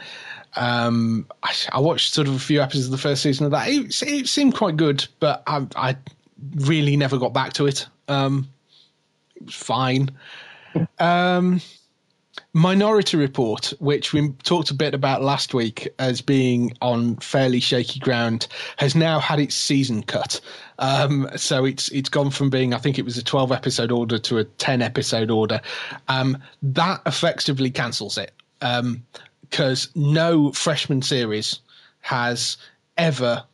Um, 0.57 1.27
I, 1.43 1.53
I 1.73 1.81
watched 1.81 2.14
sort 2.14 2.29
of 2.29 2.35
a 2.35 2.39
few 2.39 2.62
episodes 2.62 2.87
of 2.87 2.91
the 2.93 2.99
first 2.99 3.23
season 3.23 3.45
of 3.45 3.53
that. 3.53 3.69
It, 3.69 4.03
it 4.03 4.27
seemed 4.29 4.55
quite 4.55 4.77
good, 4.77 5.07
but 5.21 5.43
I, 5.47 5.67
I 5.77 5.97
really 6.55 6.97
never 6.97 7.19
got 7.19 7.33
back 7.35 7.53
to 7.55 7.67
it. 7.67 7.87
Um, 8.09 8.49
it 9.37 9.47
was 9.47 9.55
fine. 9.55 10.11
Um, 10.99 11.62
Minority 12.57 13.18
Report, 13.18 13.74
which 13.80 14.14
we 14.14 14.30
talked 14.42 14.70
a 14.70 14.74
bit 14.74 14.94
about 14.94 15.22
last 15.22 15.52
week 15.52 15.90
as 15.98 16.22
being 16.22 16.72
on 16.80 17.16
fairly 17.16 17.61
shaky 17.61 18.00
ground, 18.00 18.46
has 18.78 18.94
now 18.94 19.20
had 19.20 19.38
its 19.38 19.54
season 19.54 20.02
cut. 20.02 20.40
Um, 20.78 21.28
so 21.36 21.66
it's 21.66 21.90
it's 21.90 22.09
gone 22.09 22.30
from 22.30 22.48
being, 22.48 22.72
I 22.72 22.78
think 22.78 22.98
it 22.98 23.04
was 23.04 23.18
a 23.18 23.22
12 23.22 23.52
episode 23.52 23.92
order 23.92 24.16
to 24.16 24.38
a 24.38 24.44
10 24.44 24.80
episode 24.80 25.30
order. 25.30 25.61
Um, 26.09 26.38
that 26.62 27.02
effectively 27.04 27.70
cancels 27.70 28.16
it 28.16 28.32
because 28.59 29.90
no 29.94 30.50
freshman 30.52 31.02
series 31.02 31.61
has 32.00 32.57
ever 32.96 33.44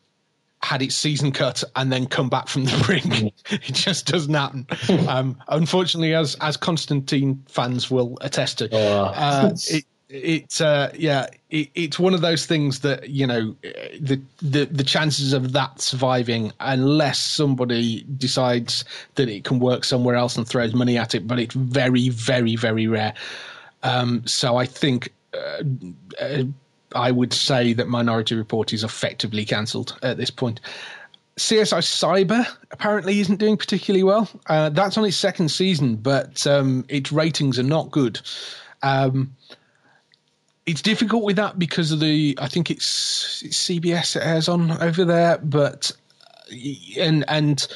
had 0.63 0.81
its 0.83 0.95
season 0.95 1.33
cut 1.33 1.65
and 1.77 1.93
then 1.93 2.07
come 2.07 2.29
back 2.29 2.49
from 2.49 2.65
the 2.65 2.83
brink. 2.87 3.33
it 3.51 3.75
just 3.75 4.07
doesn't 4.07 4.35
happen. 4.35 4.67
um, 5.09 5.37
unfortunately, 5.49 6.15
as 6.15 6.37
as 6.41 6.57
Constantine 6.57 7.43
fans 7.49 7.91
will 7.91 8.17
attest 8.21 8.59
to, 8.59 8.69
Oh. 8.73 9.05
uh, 9.05 9.51
it 9.69 9.85
it 10.09 10.61
uh, 10.61 10.91
yeah, 10.95 11.27
it, 11.51 11.69
it's 11.75 11.99
one 11.99 12.15
of 12.15 12.21
those 12.21 12.47
things 12.47 12.81
that 12.81 13.09
you 13.09 13.27
know 13.27 13.57
the 13.99 14.21
the 14.41 14.67
the 14.67 14.85
chances 14.85 15.33
of 15.33 15.53
that 15.53 15.81
surviving, 15.81 16.53
unless 16.61 17.19
somebody 17.19 18.05
decides 18.19 18.85
that 19.15 19.29
it 19.29 19.45
can 19.45 19.59
work 19.59 19.85
somewhere 19.85 20.15
else 20.15 20.37
and 20.37 20.47
throws 20.47 20.75
money 20.75 20.97
at 20.99 21.15
it, 21.15 21.27
but 21.27 21.39
it's 21.39 21.55
very 21.55 22.11
very 22.11 22.57
very 22.57 22.87
rare. 22.87 23.15
Um, 23.83 24.23
so 24.27 24.57
I 24.57 24.67
think. 24.67 25.13
Uh, 25.35 25.63
uh, 26.21 26.43
I 26.95 27.11
would 27.11 27.33
say 27.33 27.73
that 27.75 27.89
Minority 27.89 28.35
Report 28.35 28.73
is 28.73 28.85
effectively 28.85 29.45
cancelled 29.45 29.99
at 30.03 30.17
this 30.17 30.31
point. 30.31 30.61
CSI 31.37 31.79
Cyber 31.79 32.47
apparently 32.71 33.21
isn't 33.21 33.37
doing 33.37 33.57
particularly 33.57 34.03
well. 34.03 34.29
Uh, 34.47 34.69
that's 34.69 34.99
on 34.99 35.05
its 35.05 35.17
second 35.17 35.51
season, 35.51 35.97
but 35.97 36.47
um, 36.47 36.85
its 36.89 37.11
ratings 37.11 37.59
are 37.59 37.65
not 37.65 37.91
good. 37.91 38.21
Um, 38.83 39.35
it's 40.67 40.83
difficult 40.83 41.25
with 41.25 41.37
that 41.37 41.59
because 41.59 41.91
of 41.91 42.01
the. 42.01 42.37
I 42.41 42.49
think 42.49 42.71
it's, 42.71 43.43
it's 43.45 43.69
CBS 43.69 44.17
it 44.17 44.23
airs 44.25 44.49
on 44.49 44.73
over 44.83 45.05
there, 45.05 45.39
but 45.39 45.91
and 46.99 47.25
and 47.29 47.61
it 47.61 47.69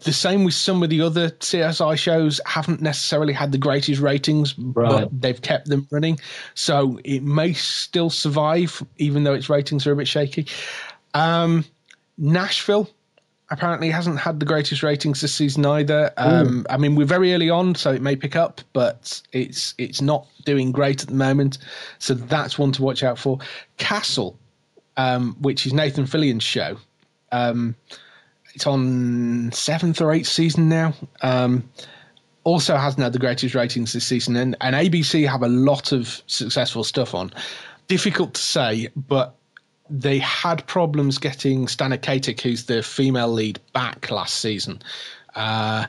the 0.00 0.12
same 0.12 0.44
with 0.44 0.54
some 0.54 0.82
of 0.82 0.88
the 0.90 1.00
other 1.02 1.30
CSI 1.30 1.96
shows 1.98 2.40
haven't 2.46 2.80
necessarily 2.80 3.32
had 3.32 3.52
the 3.52 3.58
greatest 3.58 4.00
ratings, 4.00 4.58
Right. 4.58 4.88
but 5.02 5.20
they've 5.20 5.40
kept 5.40 5.68
them 5.68 5.86
running. 5.90 6.18
So 6.54 6.98
it 7.04 7.22
may 7.22 7.52
still 7.52 8.08
survive, 8.10 8.82
even 8.96 9.24
though 9.24 9.34
its 9.34 9.50
ratings 9.50 9.86
are 9.86 9.92
a 9.92 9.96
bit 9.96 10.08
shaky. 10.08 10.46
Um, 11.14 11.64
Nashville 12.16 12.88
apparently 13.50 13.90
hasn't 13.90 14.18
had 14.18 14.40
the 14.40 14.46
greatest 14.46 14.82
ratings 14.82 15.20
this 15.20 15.34
season 15.34 15.64
either. 15.64 16.12
Um, 16.16 16.66
I 16.68 16.76
mean, 16.76 16.94
we're 16.96 17.06
very 17.06 17.32
early 17.34 17.48
on, 17.50 17.74
so 17.74 17.92
it 17.92 18.02
may 18.02 18.16
pick 18.16 18.36
up, 18.36 18.60
but 18.72 19.20
it's 19.32 19.74
it's 19.78 20.00
not 20.02 20.26
doing 20.44 20.72
great 20.72 21.02
at 21.02 21.08
the 21.08 21.14
moment. 21.14 21.58
So 21.98 22.14
that's 22.14 22.58
one 22.58 22.72
to 22.72 22.82
watch 22.82 23.02
out 23.02 23.18
for. 23.18 23.38
Castle, 23.76 24.38
um, 24.96 25.36
which 25.40 25.66
is 25.66 25.72
Nathan 25.72 26.06
Fillion's 26.06 26.42
show. 26.42 26.78
It's 28.58 28.66
on 28.66 29.52
seventh 29.52 30.00
or 30.00 30.12
eighth 30.12 30.26
season 30.26 30.68
now. 30.68 30.92
Um, 31.22 31.70
also 32.42 32.74
hasn't 32.74 33.00
had 33.00 33.12
the 33.12 33.20
greatest 33.20 33.54
ratings 33.54 33.92
this 33.92 34.04
season, 34.04 34.34
and, 34.34 34.56
and 34.60 34.74
ABC 34.74 35.28
have 35.28 35.44
a 35.44 35.48
lot 35.48 35.92
of 35.92 36.20
successful 36.26 36.82
stuff 36.82 37.14
on. 37.14 37.30
Difficult 37.86 38.34
to 38.34 38.40
say, 38.40 38.88
but 38.96 39.36
they 39.88 40.18
had 40.18 40.66
problems 40.66 41.18
getting 41.18 41.66
Stana 41.66 41.98
Katic, 41.98 42.40
who's 42.40 42.64
the 42.64 42.82
female 42.82 43.32
lead, 43.32 43.60
back 43.74 44.10
last 44.10 44.40
season. 44.40 44.82
Uh, 45.36 45.86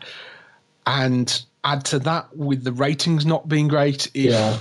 and 0.86 1.44
add 1.64 1.84
to 1.86 1.98
that 1.98 2.38
with 2.38 2.66
the 2.66 2.72
ratings 2.72 3.26
not 3.26 3.50
being 3.50 3.68
great, 3.68 4.12
if 4.14 4.32
Yeah. 4.32 4.60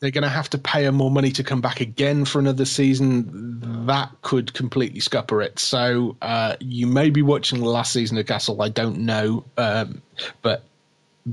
They're 0.00 0.10
going 0.10 0.22
to 0.22 0.28
have 0.28 0.48
to 0.50 0.58
pay 0.58 0.84
her 0.84 0.92
more 0.92 1.10
money 1.10 1.30
to 1.32 1.42
come 1.42 1.60
back 1.60 1.80
again 1.80 2.24
for 2.24 2.38
another 2.38 2.64
season, 2.64 3.86
that 3.86 4.10
could 4.22 4.54
completely 4.54 5.00
scupper 5.00 5.42
it. 5.42 5.58
So 5.58 6.16
uh, 6.22 6.56
you 6.60 6.86
may 6.86 7.10
be 7.10 7.22
watching 7.22 7.60
the 7.60 7.68
last 7.68 7.92
season 7.92 8.16
of 8.18 8.26
Castle. 8.26 8.62
I 8.62 8.68
don't 8.68 8.98
know, 8.98 9.44
um, 9.56 10.00
but 10.42 10.62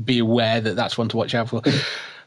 be 0.03 0.20
aware 0.20 0.61
that 0.61 0.76
that's 0.76 0.97
one 0.97 1.09
to 1.09 1.18
watch 1.18 1.36
out 1.36 1.49
for. 1.49 1.61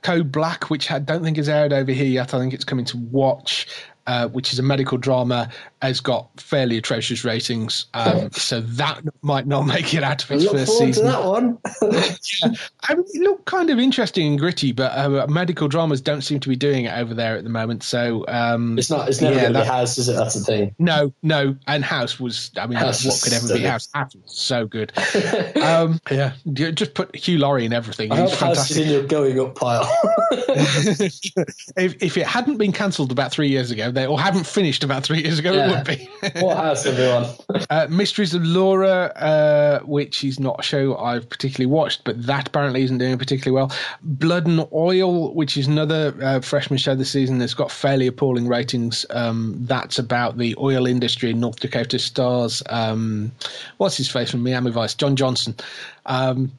Code 0.02 0.30
Black, 0.30 0.70
which 0.70 0.90
I 0.92 1.00
don't 1.00 1.24
think 1.24 1.38
is 1.38 1.48
aired 1.48 1.72
over 1.72 1.90
here 1.90 2.06
yet. 2.06 2.32
I 2.32 2.38
think 2.38 2.54
it's 2.54 2.64
coming 2.64 2.84
to 2.86 2.96
watch. 2.96 3.66
Uh, 4.08 4.26
which 4.28 4.52
is 4.52 4.58
a 4.58 4.62
medical 4.62 4.98
drama, 4.98 5.48
has 5.82 6.00
got 6.00 6.28
fairly 6.40 6.76
atrocious 6.78 7.24
ratings. 7.24 7.86
Um, 7.94 8.30
so 8.32 8.60
that 8.62 9.02
might 9.22 9.46
not 9.46 9.62
make 9.66 9.94
it 9.94 10.02
out 10.02 10.24
of 10.24 10.30
its 10.32 10.44
Look 10.44 10.52
first 10.54 10.66
forward 10.72 10.86
season. 10.94 11.04
to 11.04 11.10
that 11.12 11.24
one. 11.24 11.58
yeah. 12.42 12.52
I 12.88 12.94
mean, 12.94 13.04
it 13.12 13.22
looked 13.22 13.44
kind 13.44 13.70
of 13.70 13.78
interesting 13.78 14.26
and 14.26 14.38
gritty, 14.38 14.72
but 14.72 14.92
uh, 14.96 15.26
medical 15.28 15.68
dramas 15.68 16.00
don't 16.00 16.22
seem 16.22 16.40
to 16.40 16.48
be 16.48 16.56
doing 16.56 16.86
it 16.86 16.96
over 16.98 17.14
there 17.14 17.36
at 17.36 17.44
the 17.44 17.50
moment. 17.50 17.82
So 17.84 18.24
um, 18.28 18.78
it's 18.78 18.90
not. 18.90 19.08
It's 19.08 19.20
never 19.20 19.36
Yeah, 19.36 19.42
going 19.42 19.52
to 19.54 19.60
be 19.60 19.66
House, 19.66 19.98
is 19.98 20.08
it? 20.08 20.14
That's 20.14 20.34
the 20.34 20.40
thing. 20.40 20.74
no, 20.78 21.12
no, 21.22 21.54
and 21.66 21.84
House 21.84 22.18
was. 22.18 22.50
I 22.56 22.66
mean, 22.66 22.78
House 22.78 23.04
what 23.04 23.20
could 23.22 23.32
ever 23.34 23.54
be. 23.54 23.60
House? 23.62 23.88
House 23.94 24.14
was 24.14 24.34
so 24.34 24.66
good. 24.66 24.90
um, 25.62 26.00
yeah, 26.10 26.32
just 26.54 26.94
put 26.94 27.14
Hugh 27.14 27.38
Laurie 27.38 27.66
in 27.66 27.72
everything. 27.72 28.10
I 28.10 28.22
He's 28.22 28.30
hope 28.32 28.56
House 28.56 28.70
is 28.70 28.78
in 28.78 28.88
your 28.88 29.02
going 29.02 29.38
up 29.38 29.54
pile. 29.54 29.86
if, 30.30 32.02
if 32.02 32.16
it 32.16 32.26
hadn't 32.26 32.56
been 32.56 32.72
cancelled 32.72 33.12
about 33.12 33.30
three 33.32 33.48
years 33.48 33.70
ago, 33.70 33.90
or 34.06 34.20
hadn't 34.20 34.46
finished 34.46 34.84
about 34.84 35.02
three 35.02 35.22
years 35.22 35.38
ago, 35.38 35.52
Yeah. 35.52 35.70
it 35.70 35.88
would 35.88 35.98
be. 35.98 36.40
what 36.40 36.56
House, 36.56 36.86
everyone? 36.86 37.26
Uh, 37.70 37.86
Mysteries 37.90 38.32
of 38.34 38.42
Laura, 38.44 39.12
uh, 39.16 39.80
which 39.80 40.24
is 40.24 40.40
not 40.40 40.56
a 40.60 40.62
show 40.62 40.96
I've 40.96 41.28
particularly 41.28 41.70
watched, 41.70 42.02
but 42.04 42.20
that 42.26 42.48
apparently 42.48 42.82
isn't 42.82 42.98
doing 42.98 43.18
particularly 43.18 43.54
well. 43.54 43.72
Blood 44.02 44.46
and 44.46 44.66
Oil, 44.72 45.34
which 45.34 45.56
is 45.56 45.66
another 45.66 46.14
uh, 46.22 46.40
freshman 46.40 46.78
show 46.78 46.94
this 46.94 47.10
season 47.10 47.38
that's 47.38 47.54
got 47.54 47.70
fairly 47.70 48.06
appalling 48.06 48.48
ratings. 48.48 49.04
Um, 49.10 49.54
that's 49.60 49.98
about 49.98 50.38
the 50.38 50.54
oil 50.58 50.86
industry 50.86 51.30
in 51.30 51.40
North 51.40 51.60
Dakota. 51.60 51.98
Stars, 51.98 52.62
um, 52.70 53.32
what's 53.76 53.96
his 53.96 54.08
face 54.08 54.30
from 54.30 54.42
Miami 54.42 54.70
Vice? 54.70 54.94
Don 54.94 55.14
Johnson. 55.16 55.54
Um, 56.06 56.52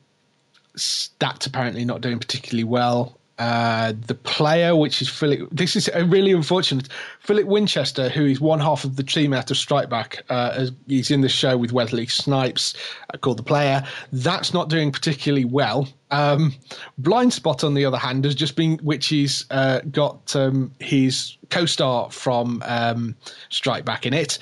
that's 1.19 1.45
apparently 1.45 1.85
not 1.85 2.01
doing 2.01 2.19
particularly 2.19 2.63
well. 2.63 3.17
Uh, 3.39 3.93
the 4.07 4.15
player, 4.15 4.75
which 4.75 5.01
is 5.01 5.07
Philip, 5.07 5.47
this 5.49 5.77
is 5.77 5.89
really 6.07 6.33
unfortunate. 6.33 6.89
Philip 7.21 7.47
Winchester, 7.47 8.09
who 8.09 8.25
is 8.25 8.41
one 8.41 8.59
half 8.59 8.83
of 8.83 8.97
the 8.97 9.03
team 9.03 9.33
out 9.33 9.49
of 9.49 9.55
Strike 9.55 9.89
Back, 9.89 10.23
uh, 10.29 10.67
he's 10.87 11.09
in 11.09 11.21
the 11.21 11.29
show 11.29 11.57
with 11.57 11.71
Wesley 11.71 12.05
Snipes 12.05 12.73
uh, 13.13 13.17
called 13.17 13.37
The 13.37 13.43
Player. 13.43 13.81
That's 14.11 14.53
not 14.53 14.67
doing 14.67 14.91
particularly 14.91 15.45
well. 15.45 15.87
Um, 16.11 16.53
Blind 16.97 17.31
Spot, 17.33 17.63
on 17.63 17.75
the 17.75 17.85
other 17.85 17.97
hand, 17.97 18.25
has 18.25 18.35
just 18.35 18.57
been, 18.57 18.77
which 18.79 19.13
is 19.13 19.45
uh, 19.51 19.79
got 19.91 20.35
um, 20.35 20.73
his 20.79 21.37
co-star 21.49 22.11
from 22.11 22.61
um, 22.65 23.15
Strike 23.49 23.85
Back 23.85 24.05
in 24.05 24.13
it. 24.13 24.37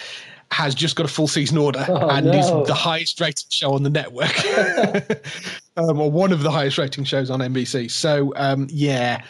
Has 0.51 0.73
just 0.75 0.95
got 0.95 1.05
a 1.05 1.09
full 1.09 1.27
season 1.27 1.57
order 1.57 1.85
Oh, 1.87 2.09
and 2.09 2.27
no. 2.27 2.31
is 2.33 2.67
the 2.67 2.73
highest 2.73 3.19
rated 3.19 3.51
show 3.51 3.73
on 3.73 3.83
the 3.83 3.89
network, 3.89 4.33
um, 5.77 5.99
or 5.99 6.09
one 6.09 6.31
of 6.31 6.41
the 6.41 6.51
highest 6.51 6.77
rating 6.77 7.03
shows 7.03 7.29
on 7.29 7.39
NBC. 7.39 7.91
So 7.91 8.33
um, 8.35 8.67
yeah, 8.69 9.21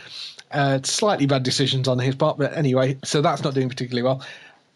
uh, 0.52 0.80
slightly 0.84 1.26
bad 1.26 1.44
decisions 1.44 1.88
on 1.88 2.00
his 2.00 2.16
part, 2.16 2.38
but 2.38 2.56
anyway, 2.56 2.98
so 3.04 3.22
that's 3.22 3.44
not 3.44 3.54
doing 3.56 3.68
particularly 3.70 4.04
well. 4.04 4.24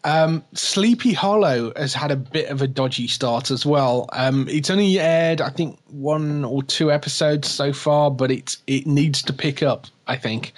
Um, 0.04 0.42
Sleepy 0.52 1.12
Hollow 1.12 1.72
has 1.76 1.94
had 1.94 2.10
a 2.10 2.16
bit 2.16 2.50
of 2.50 2.60
a 2.60 2.66
dodgy 2.66 3.06
start 3.06 3.52
as 3.52 3.64
well. 3.64 4.08
Um, 4.12 4.48
it's 4.48 4.68
only 4.68 4.98
aired, 4.98 5.40
I 5.40 5.48
think, 5.50 5.78
one 5.90 6.44
or 6.44 6.64
two 6.64 6.90
episodes 6.90 7.48
so 7.48 7.72
far, 7.72 8.10
but 8.10 8.32
it 8.32 8.56
it 8.66 8.84
needs 8.84 9.22
to 9.22 9.32
pick 9.32 9.62
up. 9.62 9.86
I 10.08 10.16
think 10.16 10.54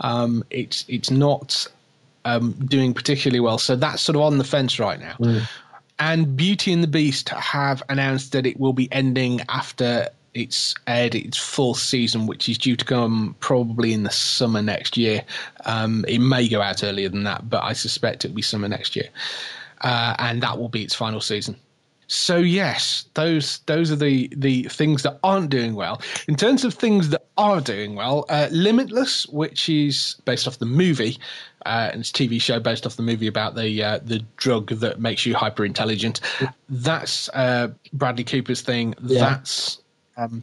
um, 0.00 0.42
it's 0.50 0.84
it's 0.88 1.12
not 1.12 1.68
um, 2.28 2.52
doing 2.66 2.94
particularly 2.94 3.40
well, 3.40 3.58
so 3.58 3.76
that's 3.76 4.02
sort 4.02 4.16
of 4.16 4.22
on 4.22 4.38
the 4.38 4.44
fence 4.44 4.78
right 4.78 5.00
now. 5.00 5.16
And 5.98 6.36
Beauty 6.36 6.72
and 6.72 6.82
the 6.82 6.88
Beast 6.88 7.28
have 7.30 7.82
announced 7.88 8.32
that 8.32 8.46
it 8.46 8.60
will 8.60 8.72
be 8.72 8.88
ending 8.92 9.40
after 9.48 10.08
it's 10.34 10.74
aired 10.86 11.14
its 11.14 11.36
fourth 11.36 11.78
season, 11.78 12.26
which 12.26 12.48
is 12.48 12.58
due 12.58 12.76
to 12.76 12.84
come 12.84 13.34
probably 13.40 13.92
in 13.92 14.04
the 14.04 14.10
summer 14.10 14.62
next 14.62 14.96
year. 14.96 15.24
Um, 15.64 16.04
it 16.06 16.20
may 16.20 16.48
go 16.48 16.60
out 16.60 16.84
earlier 16.84 17.08
than 17.08 17.24
that, 17.24 17.50
but 17.50 17.64
I 17.64 17.72
suspect 17.72 18.24
it'll 18.24 18.36
be 18.36 18.42
summer 18.42 18.68
next 18.68 18.94
year, 18.94 19.08
uh, 19.80 20.14
and 20.18 20.42
that 20.42 20.58
will 20.58 20.68
be 20.68 20.84
its 20.84 20.94
final 20.94 21.20
season. 21.20 21.56
So 22.08 22.38
yes, 22.38 23.04
those 23.14 23.58
those 23.66 23.90
are 23.92 23.96
the 23.96 24.30
the 24.34 24.62
things 24.64 25.02
that 25.02 25.18
aren't 25.22 25.50
doing 25.50 25.74
well. 25.74 26.00
In 26.26 26.36
terms 26.36 26.64
of 26.64 26.72
things 26.72 27.10
that 27.10 27.26
are 27.36 27.60
doing 27.60 27.96
well, 27.96 28.24
uh, 28.30 28.48
Limitless, 28.50 29.26
which 29.28 29.68
is 29.68 30.16
based 30.24 30.48
off 30.48 30.58
the 30.58 30.66
movie, 30.66 31.18
uh, 31.66 31.90
and 31.92 32.00
it's 32.00 32.10
a 32.10 32.12
TV 32.12 32.40
show 32.40 32.60
based 32.60 32.86
off 32.86 32.96
the 32.96 33.02
movie 33.02 33.26
about 33.26 33.54
the 33.54 33.82
uh, 33.82 33.98
the 34.04 34.24
drug 34.36 34.70
that 34.70 35.00
makes 35.00 35.26
you 35.26 35.34
hyper 35.34 35.64
intelligent. 35.64 36.20
That's 36.68 37.28
uh, 37.30 37.68
Bradley 37.92 38.24
Cooper's 38.24 38.60
thing. 38.60 38.94
Yeah. 39.02 39.20
That's 39.20 39.80
um, 40.16 40.42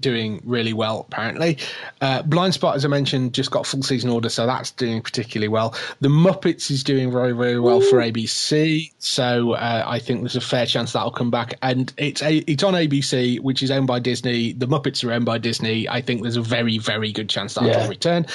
doing 0.00 0.40
really 0.44 0.72
well 0.72 1.06
apparently. 1.08 1.56
Uh, 2.00 2.20
Blind 2.22 2.52
Spot, 2.54 2.74
as 2.74 2.84
I 2.84 2.88
mentioned, 2.88 3.32
just 3.32 3.50
got 3.52 3.64
full 3.66 3.82
season 3.82 4.10
order, 4.10 4.28
so 4.28 4.44
that's 4.46 4.72
doing 4.72 5.00
particularly 5.00 5.48
well. 5.48 5.74
The 6.00 6.08
Muppets 6.08 6.70
is 6.70 6.82
doing 6.82 7.12
very 7.12 7.32
very 7.32 7.60
well 7.60 7.80
for 7.80 7.98
ABC, 7.98 8.90
so 8.98 9.52
uh, 9.52 9.84
I 9.86 9.98
think 9.98 10.20
there's 10.22 10.34
a 10.36 10.40
fair 10.40 10.66
chance 10.66 10.92
that'll 10.92 11.10
come 11.12 11.30
back. 11.30 11.54
And 11.62 11.92
it's 11.96 12.22
a, 12.22 12.38
it's 12.50 12.62
on 12.64 12.74
ABC, 12.74 13.38
which 13.40 13.62
is 13.62 13.70
owned 13.70 13.86
by 13.86 13.98
Disney. 14.00 14.52
The 14.52 14.66
Muppets 14.66 15.04
are 15.04 15.12
owned 15.12 15.26
by 15.26 15.38
Disney. 15.38 15.88
I 15.88 16.00
think 16.00 16.22
there's 16.22 16.36
a 16.36 16.42
very 16.42 16.78
very 16.78 17.12
good 17.12 17.28
chance 17.28 17.54
that'll 17.54 17.68
Yeah. 17.70 17.88
return. 17.88 18.26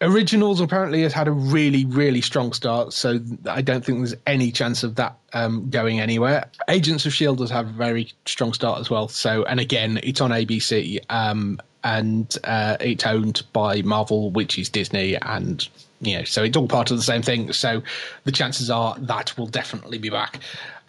Originals 0.00 0.60
apparently 0.60 1.02
has 1.02 1.12
had 1.12 1.28
a 1.28 1.32
really, 1.32 1.84
really 1.84 2.20
strong 2.20 2.52
start, 2.52 2.92
so 2.92 3.20
I 3.48 3.62
don't 3.62 3.84
think 3.84 3.98
there's 3.98 4.14
any 4.26 4.50
chance 4.50 4.82
of 4.82 4.96
that 4.96 5.16
um, 5.32 5.70
going 5.70 6.00
anywhere. 6.00 6.50
Agents 6.68 7.06
of 7.06 7.12
S.H.I.E.L.D. 7.12 7.38
does 7.38 7.50
have 7.50 7.68
a 7.68 7.72
very 7.72 8.12
strong 8.26 8.52
start 8.52 8.80
as 8.80 8.90
well. 8.90 9.08
So, 9.08 9.44
and 9.44 9.60
again, 9.60 10.00
it's 10.02 10.20
on 10.20 10.30
ABC 10.30 10.98
um, 11.10 11.60
and 11.84 12.36
uh, 12.44 12.76
it's 12.80 13.06
owned 13.06 13.42
by 13.52 13.82
Marvel, 13.82 14.30
which 14.30 14.58
is 14.58 14.68
Disney, 14.68 15.16
and 15.22 15.68
you 16.00 16.18
know, 16.18 16.24
so 16.24 16.42
it's 16.42 16.56
all 16.56 16.68
part 16.68 16.90
of 16.90 16.96
the 16.96 17.02
same 17.02 17.22
thing. 17.22 17.52
So, 17.52 17.82
the 18.24 18.32
chances 18.32 18.70
are 18.70 18.96
that 18.98 19.36
will 19.38 19.46
definitely 19.46 19.98
be 19.98 20.10
back. 20.10 20.40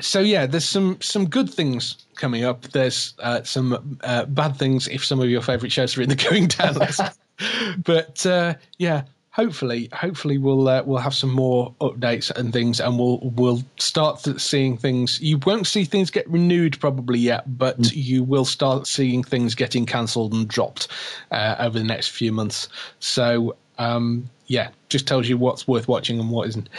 So, 0.01 0.20
yeah, 0.20 0.45
there's 0.45 0.68
some 0.68 0.97
some 1.01 1.28
good 1.30 1.49
things 1.49 2.06
coming 2.16 2.43
up. 2.43 2.64
There's 2.64 3.14
uh, 3.20 3.43
some 3.43 3.99
uh, 4.03 4.26
bad 4.26 4.58
things 4.58 4.88
if 4.88 5.06
some 5.06 5.20
of 5.20 5.30
your 5.30 5.41
favourite 5.41 5.72
shows 5.72 5.97
are 5.97 6.01
in 6.01 6.10
the 6.10 6.16
going 6.30 6.47
down 6.47 6.76
list. 6.76 7.01
but 7.84 8.26
uh, 8.26 8.56
yeah, 8.78 9.04
hopefully, 9.32 9.90
hopefully 9.92 10.38
we'll 10.38 10.68
uh, 10.68 10.84
we'll 10.84 10.98
have 10.98 11.14
some 11.14 11.32
more 11.32 11.74
updates 11.82 12.32
and 12.32 12.54
things, 12.54 12.80
and 12.80 12.98
we'll 12.98 13.20
we'll 13.22 13.64
start 13.78 14.24
th- 14.24 14.40
seeing 14.40 14.78
things. 14.78 15.20
You 15.22 15.40
won't 15.46 15.68
see 15.68 15.84
things 15.84 16.10
get 16.10 16.30
renewed 16.30 16.80
probably 16.80 17.20
yet, 17.20 17.58
but 17.58 17.94
you 17.94 18.24
will 18.24 18.46
start 18.46 18.88
seeing 18.88 19.24
things 19.24 19.56
getting 19.56 19.86
cancelled 19.86 20.34
and 20.34 20.48
dropped 20.48 20.88
uh, 21.32 21.56
over 21.60 21.78
the 21.78 21.86
next 21.86 22.10
few 22.10 22.32
months. 22.32 22.70
So 23.00 23.56
um, 23.78 24.30
yeah, 24.48 24.70
just 24.90 25.08
tells 25.08 25.28
you 25.28 25.38
what's 25.38 25.68
worth 25.68 25.88
watching 25.88 26.20
and 26.20 26.30
what 26.30 26.48
isn't. 26.50 26.70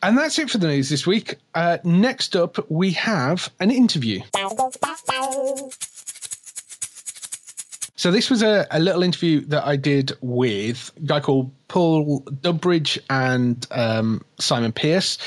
And 0.00 0.16
that's 0.16 0.38
it 0.38 0.48
for 0.48 0.58
the 0.58 0.68
news 0.68 0.88
this 0.90 1.08
week. 1.08 1.34
Uh, 1.54 1.78
next 1.82 2.36
up, 2.36 2.70
we 2.70 2.92
have 2.92 3.50
an 3.58 3.72
interview. 3.72 4.20
So 7.98 8.12
this 8.12 8.30
was 8.30 8.44
a, 8.44 8.64
a 8.70 8.78
little 8.78 9.02
interview 9.02 9.40
that 9.46 9.66
I 9.66 9.74
did 9.74 10.12
with 10.20 10.92
a 10.96 11.00
guy 11.00 11.18
called 11.18 11.50
Paul 11.66 12.20
Dubridge 12.20 12.96
and 13.10 13.66
um, 13.72 14.24
Simon 14.38 14.70
Pierce. 14.70 15.18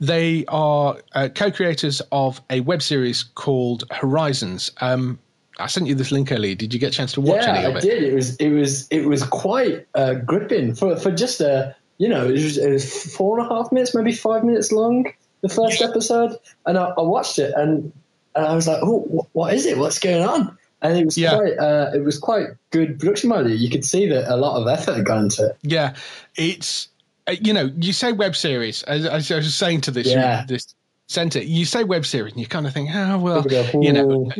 They 0.00 0.44
are 0.48 0.96
uh, 1.12 1.28
co-creators 1.32 2.02
of 2.10 2.42
a 2.50 2.60
web 2.60 2.82
series 2.82 3.22
called 3.22 3.84
Horizons. 3.92 4.72
Um, 4.80 5.20
I 5.60 5.68
sent 5.68 5.86
you 5.86 5.94
this 5.94 6.10
link 6.10 6.32
earlier. 6.32 6.56
Did 6.56 6.74
you 6.74 6.80
get 6.80 6.88
a 6.88 6.96
chance 6.96 7.12
to 7.12 7.20
watch 7.20 7.42
yeah, 7.42 7.54
any 7.54 7.64
of 7.64 7.76
I 7.76 7.78
it? 7.78 7.82
did. 7.82 8.02
It 8.02 8.14
was 8.14 8.34
it 8.36 8.50
was 8.50 8.88
it 8.88 9.06
was 9.06 9.22
quite 9.22 9.86
uh, 9.94 10.14
gripping 10.14 10.74
for 10.74 10.96
for 10.96 11.12
just 11.12 11.40
a 11.40 11.76
you 11.98 12.08
know 12.08 12.26
it 12.26 12.32
was, 12.32 12.58
it 12.58 12.72
was 12.72 13.14
four 13.14 13.38
and 13.38 13.48
a 13.48 13.54
half 13.54 13.70
minutes, 13.70 13.94
maybe 13.94 14.12
five 14.12 14.42
minutes 14.42 14.72
long. 14.72 15.06
The 15.42 15.48
first 15.48 15.80
episode, 15.80 16.36
and 16.66 16.76
I, 16.76 16.86
I 16.86 17.02
watched 17.02 17.38
it, 17.38 17.54
and 17.56 17.92
and 18.34 18.46
I 18.46 18.54
was 18.56 18.66
like, 18.66 18.80
oh, 18.82 19.00
wh- 19.02 19.36
what 19.36 19.54
is 19.54 19.64
it? 19.64 19.78
What's 19.78 20.00
going 20.00 20.24
on? 20.24 20.58
And 20.82 20.98
it 20.98 21.04
was 21.04 21.16
Yeah. 21.16 21.36
quite 21.36 21.58
uh, 21.58 21.90
it 21.94 22.04
was 22.04 22.18
quite 22.18 22.48
good 22.70 22.98
production 22.98 23.30
value. 23.30 23.54
You 23.54 23.70
could 23.70 23.84
see 23.84 24.06
that 24.08 24.32
a 24.32 24.36
lot 24.36 24.60
of 24.60 24.68
effort 24.68 24.94
had 24.96 25.06
gone 25.06 25.24
into 25.24 25.46
it. 25.46 25.56
Yeah, 25.62 25.94
it's 26.36 26.88
uh, 27.26 27.34
you 27.40 27.52
know 27.52 27.70
you 27.80 27.92
say 27.92 28.12
web 28.12 28.36
series 28.36 28.82
as, 28.84 29.06
as 29.06 29.30
I 29.30 29.36
was 29.36 29.54
saying 29.54 29.80
to 29.82 29.90
this 29.90 30.06
Yeah. 30.06 30.44
this 30.46 30.74
center. 31.08 31.40
You 31.40 31.64
say 31.64 31.84
web 31.84 32.04
series 32.04 32.32
and 32.32 32.40
you 32.40 32.46
kind 32.46 32.66
of 32.66 32.72
think, 32.72 32.90
oh 32.92 33.18
well, 33.18 33.46
you 33.80 33.92
know. 33.92 34.30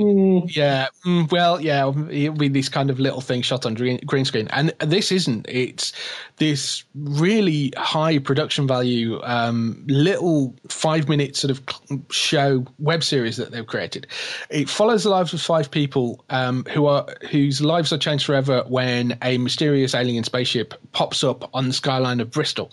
Yeah, 0.48 0.88
mm, 1.04 1.30
well, 1.30 1.60
yeah, 1.60 1.88
it'll 2.10 2.34
be 2.34 2.48
this 2.48 2.68
kind 2.68 2.90
of 2.90 2.98
little 2.98 3.20
thing 3.20 3.42
shot 3.42 3.64
on 3.66 3.74
green, 3.74 3.98
green 4.04 4.24
screen, 4.24 4.48
and 4.48 4.70
this 4.80 5.12
isn't. 5.12 5.46
It's 5.48 5.92
this 6.38 6.84
really 6.94 7.72
high 7.76 8.18
production 8.18 8.66
value, 8.66 9.20
um, 9.22 9.82
little 9.86 10.54
five 10.68 11.08
minute 11.08 11.36
sort 11.36 11.50
of 11.50 11.62
show 12.10 12.64
web 12.78 13.04
series 13.04 13.36
that 13.36 13.52
they've 13.52 13.66
created. 13.66 14.06
It 14.50 14.68
follows 14.68 15.04
the 15.04 15.10
lives 15.10 15.32
of 15.32 15.40
five 15.40 15.70
people 15.70 16.24
um, 16.30 16.64
who 16.72 16.86
are 16.86 17.06
whose 17.30 17.60
lives 17.60 17.92
are 17.92 17.98
changed 17.98 18.26
forever 18.26 18.64
when 18.66 19.16
a 19.22 19.38
mysterious 19.38 19.94
alien 19.94 20.24
spaceship 20.24 20.74
pops 20.92 21.22
up 21.22 21.48
on 21.54 21.68
the 21.68 21.74
skyline 21.74 22.20
of 22.20 22.30
Bristol. 22.30 22.72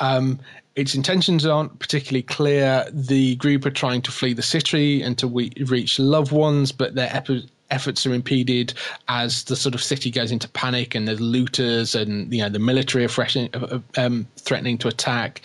Um, 0.00 0.40
its 0.74 0.94
intentions 0.94 1.44
aren't 1.44 1.78
particularly 1.78 2.22
clear. 2.22 2.86
The 2.90 3.36
group 3.36 3.66
are 3.66 3.70
trying 3.70 4.02
to 4.02 4.12
flee 4.12 4.32
the 4.32 4.42
city 4.42 5.02
and 5.02 5.18
to 5.18 5.28
we- 5.28 5.52
reach 5.66 5.98
loved 5.98 6.32
ones, 6.32 6.72
but 6.72 6.94
their 6.94 7.10
efforts 7.70 8.06
are 8.06 8.14
impeded 8.14 8.74
as 9.08 9.44
the 9.44 9.56
sort 9.56 9.74
of 9.74 9.82
city 9.82 10.10
goes 10.10 10.30
into 10.30 10.48
panic 10.50 10.94
and 10.94 11.08
there's 11.08 11.20
looters 11.20 11.94
and 11.94 12.32
you 12.32 12.42
know 12.42 12.48
the 12.48 12.58
military 12.58 13.04
are 13.04 13.08
fresh- 13.08 13.36
uh, 13.36 13.78
um, 13.96 14.26
threatening 14.36 14.78
to 14.78 14.88
attack. 14.88 15.42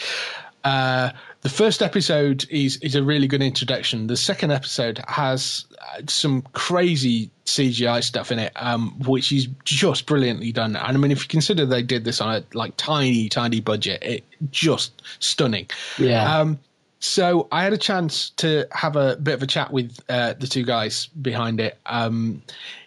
Uh, 0.64 1.12
the 1.48 1.54
first 1.54 1.82
episode 1.82 2.46
is 2.50 2.76
is 2.82 2.94
a 2.94 3.02
really 3.02 3.26
good 3.26 3.42
introduction. 3.42 4.08
The 4.08 4.18
second 4.18 4.52
episode 4.52 5.00
has 5.08 5.64
uh, 5.80 6.02
some 6.06 6.42
crazy 6.52 7.32
CGI 7.46 8.04
stuff 8.04 8.34
in 8.34 8.40
it, 8.40 8.52
um, 8.58 9.00
which 9.08 9.32
is 9.32 9.48
just 9.64 10.08
brilliantly 10.08 10.52
done. 10.52 10.76
And 10.76 10.98
I 10.98 11.00
mean, 11.00 11.10
if 11.10 11.22
you 11.22 11.30
consider 11.30 11.66
they 11.66 11.84
did 11.84 12.04
this 12.04 12.20
on 12.20 12.36
a 12.36 12.44
like 12.54 12.76
tiny, 12.76 13.30
tiny 13.30 13.62
budget, 13.62 14.04
it 14.04 14.26
just 14.52 15.02
stunning. 15.20 15.68
Yeah. 15.98 16.38
Um, 16.38 16.60
so 17.00 17.48
I 17.54 17.64
had 17.64 17.72
a 17.72 17.78
chance 17.78 18.32
to 18.32 18.68
have 18.74 18.98
a 18.98 19.16
bit 19.16 19.36
of 19.36 19.42
a 19.42 19.48
chat 19.48 19.72
with 19.72 19.98
uh, 20.10 20.34
the 20.34 20.48
two 20.48 20.64
guys 20.64 21.06
behind 21.22 21.62
it. 21.62 21.78
Um, 21.86 22.42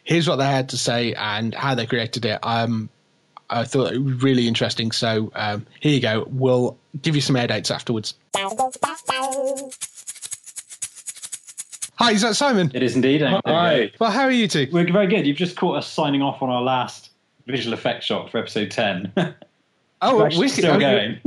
here's 0.05 0.29
what 0.29 0.37
they 0.37 0.45
had 0.45 0.69
to 0.69 0.77
say 0.77 1.15
and 1.15 1.55
how 1.55 1.75
they 1.75 1.87
created 1.87 2.27
it. 2.27 2.39
Um, 2.43 2.91
I 3.51 3.65
thought 3.65 3.93
it 3.93 3.99
was 3.99 4.23
really 4.23 4.47
interesting. 4.49 4.93
So 4.93 5.31
um, 5.35 5.67
here 5.81 5.93
you 5.93 6.01
go. 6.01 6.27
We'll 6.31 6.79
give 7.03 7.15
you 7.17 7.21
some 7.21 7.37
air 7.37 7.47
dates 7.49 7.71
afterwards. 7.71 8.15
Hi, 11.97 12.13
is 12.13 12.23
that 12.23 12.35
Simon? 12.37 12.71
It 12.73 12.83
is 12.83 12.97
indeed. 12.97 13.21
Hi. 13.23 13.93
Well, 13.99 14.11
how 14.11 14.23
are 14.23 14.31
you 14.31 14.49
two? 14.49 14.69
We're 14.73 14.91
very 14.91 15.07
good. 15.07 15.27
You've 15.27 15.37
just 15.37 15.57
caught 15.57 15.77
us 15.77 15.87
signing 15.91 16.23
off 16.23 16.41
on 16.43 16.49
our 16.49 16.63
last 16.63 17.11
visual 17.47 17.75
effect 17.75 18.03
shot 18.05 18.31
for 18.31 18.39
episode 18.39 18.71
10. 18.71 19.13
Oh, 20.03 20.17
We're 20.17 20.27
actually 20.27 20.41
wicked. 20.47 20.55
still 20.59 20.75
Oh, 20.77 20.81
going. 20.81 21.21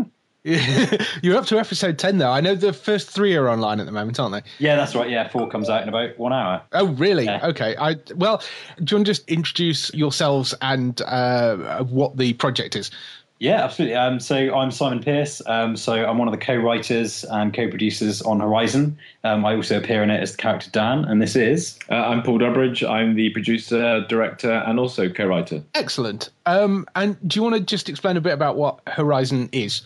You're 1.21 1.37
up 1.37 1.45
to 1.45 1.57
episode 1.57 1.97
10, 1.97 2.17
though. 2.17 2.31
I 2.31 2.41
know 2.41 2.53
the 2.53 2.73
first 2.73 3.09
three 3.09 3.33
are 3.35 3.47
online 3.49 3.79
at 3.79 3.85
the 3.85 3.93
moment, 3.93 4.19
aren't 4.19 4.33
they? 4.33 4.49
yeah, 4.59 4.75
that's 4.75 4.93
right. 4.93 5.09
Yeah, 5.09 5.27
four 5.29 5.47
comes 5.47 5.69
out 5.69 5.83
in 5.83 5.89
about 5.89 6.17
one 6.19 6.33
hour. 6.33 6.61
Oh, 6.73 6.87
really? 6.87 7.25
Yeah. 7.25 7.47
Okay. 7.47 7.75
I 7.77 7.95
Well, 8.15 8.41
do 8.83 8.93
you 8.93 8.97
want 8.97 9.05
to 9.05 9.11
just 9.11 9.27
introduce 9.29 9.93
yourselves 9.93 10.53
and 10.61 11.01
uh, 11.03 11.83
what 11.85 12.17
the 12.17 12.33
project 12.33 12.75
is? 12.75 12.91
Yeah, 13.39 13.63
absolutely. 13.63 13.95
Um, 13.95 14.19
so 14.19 14.53
I'm 14.55 14.71
Simon 14.71 15.01
Pierce. 15.01 15.41
Um, 15.47 15.75
so 15.75 15.93
I'm 15.93 16.17
one 16.17 16.27
of 16.27 16.33
the 16.33 16.37
co-writers 16.37 17.25
and 17.25 17.53
co-producers 17.53 18.21
on 18.21 18.39
Horizon. 18.39 18.97
Um, 19.23 19.45
I 19.45 19.55
also 19.55 19.77
appear 19.77 20.03
in 20.03 20.09
it 20.09 20.21
as 20.21 20.31
the 20.31 20.37
character 20.37 20.69
Dan, 20.71 21.03
and 21.05 21.21
this 21.21 21.35
is 21.35 21.77
Uh, 21.89 21.95
I'm 21.95 22.21
Paul 22.21 22.39
Durbridge. 22.39 22.87
I'm 22.87 23.15
the 23.15 23.29
producer, 23.31 24.05
director, 24.07 24.51
and 24.51 24.79
also 24.79 25.09
co-writer. 25.09 25.61
Excellent. 25.73 26.29
Um, 26.45 26.85
and 26.95 27.17
do 27.27 27.37
you 27.37 27.43
want 27.43 27.55
to 27.55 27.61
just 27.61 27.89
explain 27.89 28.17
a 28.17 28.21
bit 28.21 28.33
about 28.33 28.55
what 28.55 28.79
Horizon 28.87 29.49
is? 29.51 29.81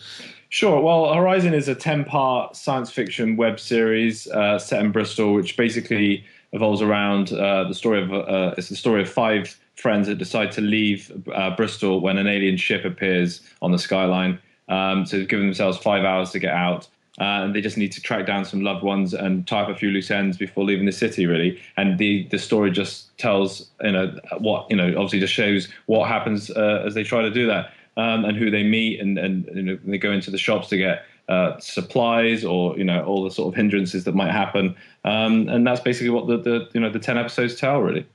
Sure. 0.50 0.80
Well, 0.80 1.12
Horizon 1.12 1.52
is 1.52 1.68
a 1.68 1.74
10-part 1.74 2.56
science 2.56 2.90
fiction 2.90 3.36
web 3.36 3.60
series 3.60 4.26
uh, 4.28 4.58
set 4.58 4.82
in 4.82 4.92
Bristol, 4.92 5.34
which 5.34 5.56
basically 5.58 6.24
evolves 6.52 6.80
around 6.80 7.32
uh, 7.32 7.64
the 7.64 7.74
story 7.74 8.02
of 8.02 8.12
uh, 8.12 8.54
it's 8.56 8.70
the 8.70 8.76
story 8.76 9.02
of 9.02 9.10
five 9.10 9.58
friends 9.74 10.06
that 10.08 10.16
decide 10.16 10.50
to 10.52 10.62
leave 10.62 11.12
uh, 11.34 11.54
Bristol 11.54 12.00
when 12.00 12.16
an 12.16 12.26
alien 12.26 12.56
ship 12.56 12.86
appears 12.86 13.42
on 13.60 13.72
the 13.72 13.78
skyline. 13.78 14.38
Um, 14.68 15.04
so 15.04 15.18
they've 15.18 15.28
given 15.28 15.46
themselves 15.46 15.76
five 15.76 16.04
hours 16.04 16.30
to 16.30 16.38
get 16.38 16.54
out. 16.54 16.88
Uh, 17.20 17.42
and 17.42 17.54
they 17.54 17.60
just 17.60 17.76
need 17.76 17.90
to 17.90 18.00
track 18.00 18.26
down 18.26 18.44
some 18.44 18.62
loved 18.62 18.84
ones 18.84 19.12
and 19.12 19.46
tie 19.46 19.62
up 19.62 19.68
a 19.68 19.74
few 19.74 19.90
loose 19.90 20.08
ends 20.08 20.36
before 20.36 20.64
leaving 20.64 20.86
the 20.86 20.92
city, 20.92 21.26
really. 21.26 21.60
And 21.76 21.98
the, 21.98 22.28
the 22.30 22.38
story 22.38 22.70
just 22.70 23.16
tells, 23.18 23.68
you 23.82 23.90
know, 23.90 24.16
what, 24.38 24.70
you 24.70 24.76
know, 24.76 24.86
obviously 24.90 25.18
just 25.18 25.34
shows 25.34 25.68
what 25.86 26.08
happens 26.08 26.48
uh, 26.50 26.84
as 26.86 26.94
they 26.94 27.02
try 27.02 27.22
to 27.22 27.30
do 27.30 27.46
that 27.48 27.72
um, 27.98 28.24
and 28.24 28.36
who 28.36 28.50
they 28.50 28.62
meet 28.62 29.00
and, 29.00 29.18
and 29.18 29.50
you 29.54 29.62
know, 29.62 29.78
they 29.84 29.98
go 29.98 30.12
into 30.12 30.30
the 30.30 30.38
shops 30.38 30.68
to 30.68 30.78
get 30.78 31.04
uh, 31.28 31.58
supplies 31.58 32.44
or, 32.44 32.78
you 32.78 32.84
know, 32.84 33.04
all 33.04 33.24
the 33.24 33.30
sort 33.30 33.52
of 33.52 33.56
hindrances 33.56 34.04
that 34.04 34.14
might 34.14 34.30
happen. 34.30 34.74
Um, 35.04 35.48
and 35.48 35.66
that's 35.66 35.80
basically 35.80 36.10
what 36.10 36.28
the, 36.28 36.38
the, 36.38 36.68
you 36.72 36.80
know, 36.80 36.90
the 36.90 37.00
10 37.00 37.18
episodes 37.18 37.56
tell, 37.56 37.80
really. 37.80 38.06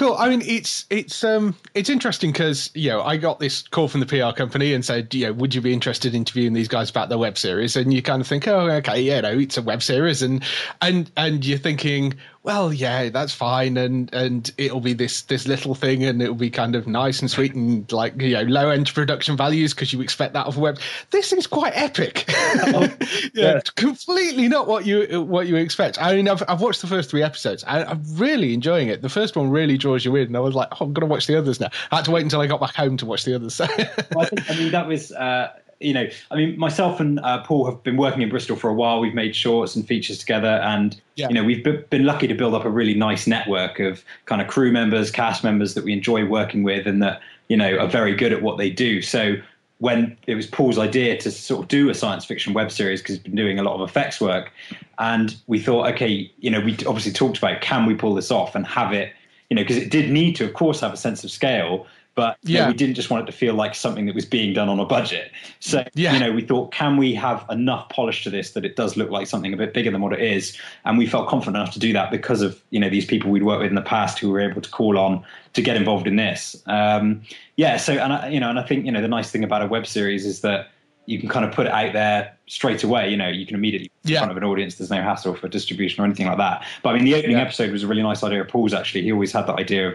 Cool. 0.00 0.16
I 0.18 0.30
mean, 0.30 0.40
it's 0.46 0.86
it's 0.88 1.22
um 1.24 1.54
it's 1.74 1.90
interesting 1.90 2.32
because 2.32 2.70
you 2.72 2.88
know 2.88 3.02
I 3.02 3.18
got 3.18 3.38
this 3.38 3.68
call 3.68 3.86
from 3.86 4.00
the 4.00 4.06
PR 4.06 4.34
company 4.34 4.72
and 4.72 4.82
said, 4.82 5.12
you 5.12 5.26
know, 5.26 5.34
would 5.34 5.54
you 5.54 5.60
be 5.60 5.74
interested 5.74 6.14
in 6.14 6.20
interviewing 6.20 6.54
these 6.54 6.68
guys 6.68 6.88
about 6.88 7.10
their 7.10 7.18
web 7.18 7.36
series? 7.36 7.76
And 7.76 7.92
you 7.92 8.00
kind 8.00 8.22
of 8.22 8.26
think, 8.26 8.48
oh, 8.48 8.70
okay, 8.70 9.02
yeah, 9.02 9.20
no, 9.20 9.38
it's 9.38 9.58
a 9.58 9.62
web 9.62 9.82
series, 9.82 10.22
and 10.22 10.42
and 10.80 11.10
and 11.18 11.44
you're 11.44 11.58
thinking, 11.58 12.14
well, 12.42 12.72
yeah, 12.72 13.10
that's 13.10 13.34
fine, 13.34 13.76
and 13.76 14.12
and 14.14 14.50
it'll 14.56 14.80
be 14.80 14.94
this 14.94 15.22
this 15.22 15.46
little 15.46 15.74
thing, 15.74 16.04
and 16.04 16.22
it'll 16.22 16.34
be 16.34 16.48
kind 16.48 16.74
of 16.74 16.86
nice 16.86 17.20
and 17.20 17.30
sweet 17.30 17.54
and 17.54 17.90
like 17.92 18.20
you 18.20 18.32
know 18.32 18.42
low 18.42 18.70
end 18.70 18.92
production 18.94 19.36
values 19.36 19.74
because 19.74 19.92
you 19.92 20.00
expect 20.00 20.32
that 20.32 20.46
of 20.46 20.56
a 20.56 20.60
web. 20.60 20.78
This 21.10 21.34
is 21.34 21.46
quite 21.46 21.74
epic. 21.76 22.24
yeah, 22.28 22.88
yeah. 23.34 23.60
completely 23.76 24.48
not 24.48 24.66
what 24.66 24.86
you 24.86 25.22
what 25.22 25.48
you 25.48 25.56
expect. 25.56 26.00
I 26.00 26.14
mean, 26.14 26.28
I've 26.28 26.42
I've 26.48 26.62
watched 26.62 26.80
the 26.80 26.86
first 26.86 27.10
three 27.10 27.22
episodes. 27.22 27.62
I, 27.64 27.84
I'm 27.84 28.02
really 28.14 28.54
enjoying 28.54 28.88
it. 28.88 29.02
The 29.02 29.10
first 29.10 29.36
one 29.36 29.50
really 29.50 29.76
draws 29.76 30.06
you 30.06 30.16
in, 30.16 30.28
and 30.28 30.36
I 30.36 30.40
was 30.40 30.54
like, 30.54 30.68
oh, 30.72 30.86
I'm 30.86 30.94
going 30.94 31.06
to 31.06 31.12
watch 31.12 31.26
the 31.26 31.36
others 31.36 31.60
now. 31.60 31.68
I 31.90 31.96
had 31.96 32.06
to 32.06 32.10
wait 32.10 32.22
until 32.22 32.40
I 32.40 32.46
got 32.46 32.60
back 32.60 32.74
home 32.74 32.96
to 32.98 33.06
watch 33.06 33.24
the 33.24 33.34
others. 33.34 33.58
well, 33.58 33.70
I 34.18 34.24
think, 34.24 34.50
I 34.50 34.56
mean, 34.56 34.72
that 34.72 34.86
was, 34.86 35.12
uh, 35.12 35.52
you 35.80 35.94
know, 35.94 36.06
I 36.30 36.36
mean, 36.36 36.58
myself 36.58 37.00
and 37.00 37.18
uh, 37.20 37.42
Paul 37.42 37.64
have 37.64 37.82
been 37.82 37.96
working 37.96 38.20
in 38.20 38.28
Bristol 38.28 38.54
for 38.54 38.68
a 38.68 38.74
while. 38.74 39.00
We've 39.00 39.14
made 39.14 39.34
shorts 39.34 39.74
and 39.74 39.86
features 39.86 40.18
together, 40.18 40.60
and 40.62 41.00
Yeah. 41.16 41.28
you 41.28 41.34
know, 41.34 41.42
we've 41.42 41.64
be- 41.64 41.82
been 41.88 42.04
lucky 42.04 42.28
to 42.28 42.34
build 42.34 42.54
up 42.54 42.66
a 42.66 42.70
really 42.70 42.94
nice 42.94 43.26
network 43.26 43.80
of 43.80 44.04
kind 44.26 44.42
of 44.42 44.48
crew 44.48 44.70
members, 44.70 45.10
cast 45.10 45.42
members 45.42 45.72
that 45.74 45.82
we 45.84 45.94
enjoy 45.94 46.26
working 46.26 46.62
with, 46.62 46.86
and 46.86 47.02
that 47.02 47.20
you 47.48 47.56
know 47.56 47.78
are 47.78 47.88
very 47.88 48.14
good 48.14 48.32
at 48.32 48.42
what 48.42 48.58
they 48.58 48.68
do. 48.68 49.00
So 49.00 49.36
when 49.78 50.14
it 50.26 50.34
was 50.34 50.46
Paul's 50.46 50.78
idea 50.78 51.16
to 51.16 51.30
sort 51.30 51.62
of 51.62 51.68
do 51.68 51.88
a 51.88 51.94
science 51.94 52.26
fiction 52.26 52.52
web 52.52 52.70
series 52.70 53.00
because 53.00 53.14
he's 53.16 53.22
been 53.24 53.34
doing 53.34 53.58
a 53.58 53.62
lot 53.62 53.80
of 53.80 53.88
effects 53.88 54.20
work, 54.20 54.52
and 54.98 55.34
we 55.46 55.58
thought, 55.58 55.90
okay, 55.94 56.30
you 56.40 56.50
know, 56.50 56.60
we 56.60 56.72
obviously 56.86 57.12
talked 57.12 57.38
about 57.38 57.62
can 57.62 57.86
we 57.86 57.94
pull 57.94 58.14
this 58.14 58.30
off 58.30 58.54
and 58.54 58.66
have 58.66 58.92
it, 58.92 59.14
you 59.48 59.54
know, 59.56 59.62
because 59.62 59.78
it 59.78 59.90
did 59.90 60.10
need 60.10 60.36
to, 60.36 60.44
of 60.44 60.52
course, 60.52 60.80
have 60.80 60.92
a 60.92 60.98
sense 60.98 61.24
of 61.24 61.30
scale, 61.30 61.86
but 62.14 62.36
you 62.42 62.54
know, 62.54 62.60
Yeah. 62.62 62.68
we 62.68 62.74
didn't 62.74 62.94
just 62.94 63.10
want 63.10 63.22
it 63.22 63.30
to 63.30 63.36
feel 63.36 63.54
like 63.54 63.74
something 63.74 64.06
that 64.06 64.14
was 64.14 64.24
being 64.24 64.52
done 64.52 64.68
on 64.68 64.78
a 64.80 64.84
budget. 64.84 65.30
So 65.60 65.84
Yeah. 65.94 66.12
you 66.12 66.20
know, 66.20 66.32
we 66.32 66.42
thought, 66.42 66.72
can 66.72 66.96
we 66.96 67.14
have 67.14 67.44
enough 67.50 67.88
polish 67.88 68.24
to 68.24 68.30
this 68.30 68.50
that 68.52 68.64
it 68.64 68.76
does 68.76 68.96
look 68.96 69.10
like 69.10 69.26
something 69.26 69.52
a 69.52 69.56
bit 69.56 69.72
bigger 69.72 69.90
than 69.90 70.00
what 70.00 70.12
it 70.12 70.20
is? 70.20 70.56
And 70.84 70.98
we 70.98 71.06
felt 71.06 71.28
confident 71.28 71.56
enough 71.56 71.72
to 71.74 71.78
do 71.78 71.92
that 71.92 72.10
because 72.10 72.42
of 72.42 72.60
you 72.70 72.80
know 72.80 72.88
these 72.90 73.04
people 73.06 73.30
we'd 73.30 73.42
worked 73.44 73.60
with 73.62 73.68
in 73.70 73.74
the 73.76 73.82
past 73.82 74.18
who 74.18 74.30
were 74.30 74.40
able 74.40 74.60
to 74.60 74.70
call 74.70 74.98
on 74.98 75.22
to 75.52 75.62
get 75.62 75.76
involved 75.76 76.06
in 76.06 76.16
this. 76.16 76.60
Um, 76.66 77.22
yeah. 77.56 77.76
So 77.76 77.94
and 77.94 78.12
I, 78.12 78.28
you 78.28 78.40
know, 78.40 78.50
and 78.50 78.58
I 78.58 78.62
think 78.62 78.84
you 78.86 78.92
know 78.92 79.00
the 79.02 79.08
nice 79.08 79.30
thing 79.30 79.44
about 79.44 79.62
a 79.62 79.66
web 79.66 79.86
series 79.86 80.26
is 80.26 80.40
that 80.40 80.68
you 81.06 81.18
can 81.18 81.28
kind 81.28 81.44
of 81.44 81.50
put 81.52 81.66
it 81.66 81.72
out 81.72 81.92
there 81.92 82.36
straight 82.46 82.84
away. 82.84 83.10
You 83.10 83.16
know, 83.16 83.26
you 83.28 83.44
can 83.46 83.56
immediately 83.56 83.90
it 84.04 84.10
in 84.10 84.16
front 84.16 84.30
of 84.30 84.36
an 84.36 84.44
audience. 84.44 84.76
There's 84.76 84.90
no 84.90 85.02
hassle 85.02 85.34
for 85.34 85.48
distribution 85.48 86.02
or 86.02 86.06
anything 86.06 86.26
like 86.26 86.38
that. 86.38 86.64
But 86.82 86.90
I 86.90 86.94
mean, 86.94 87.04
the 87.04 87.14
opening 87.14 87.36
Yeah. 87.36 87.42
episode 87.42 87.72
was 87.72 87.82
a 87.82 87.86
really 87.88 88.02
nice 88.02 88.22
idea 88.22 88.40
of 88.42 88.48
Paul's. 88.48 88.74
Actually, 88.74 89.02
he 89.02 89.10
always 89.12 89.32
had 89.32 89.46
that 89.46 89.58
idea 89.58 89.88
of 89.88 89.94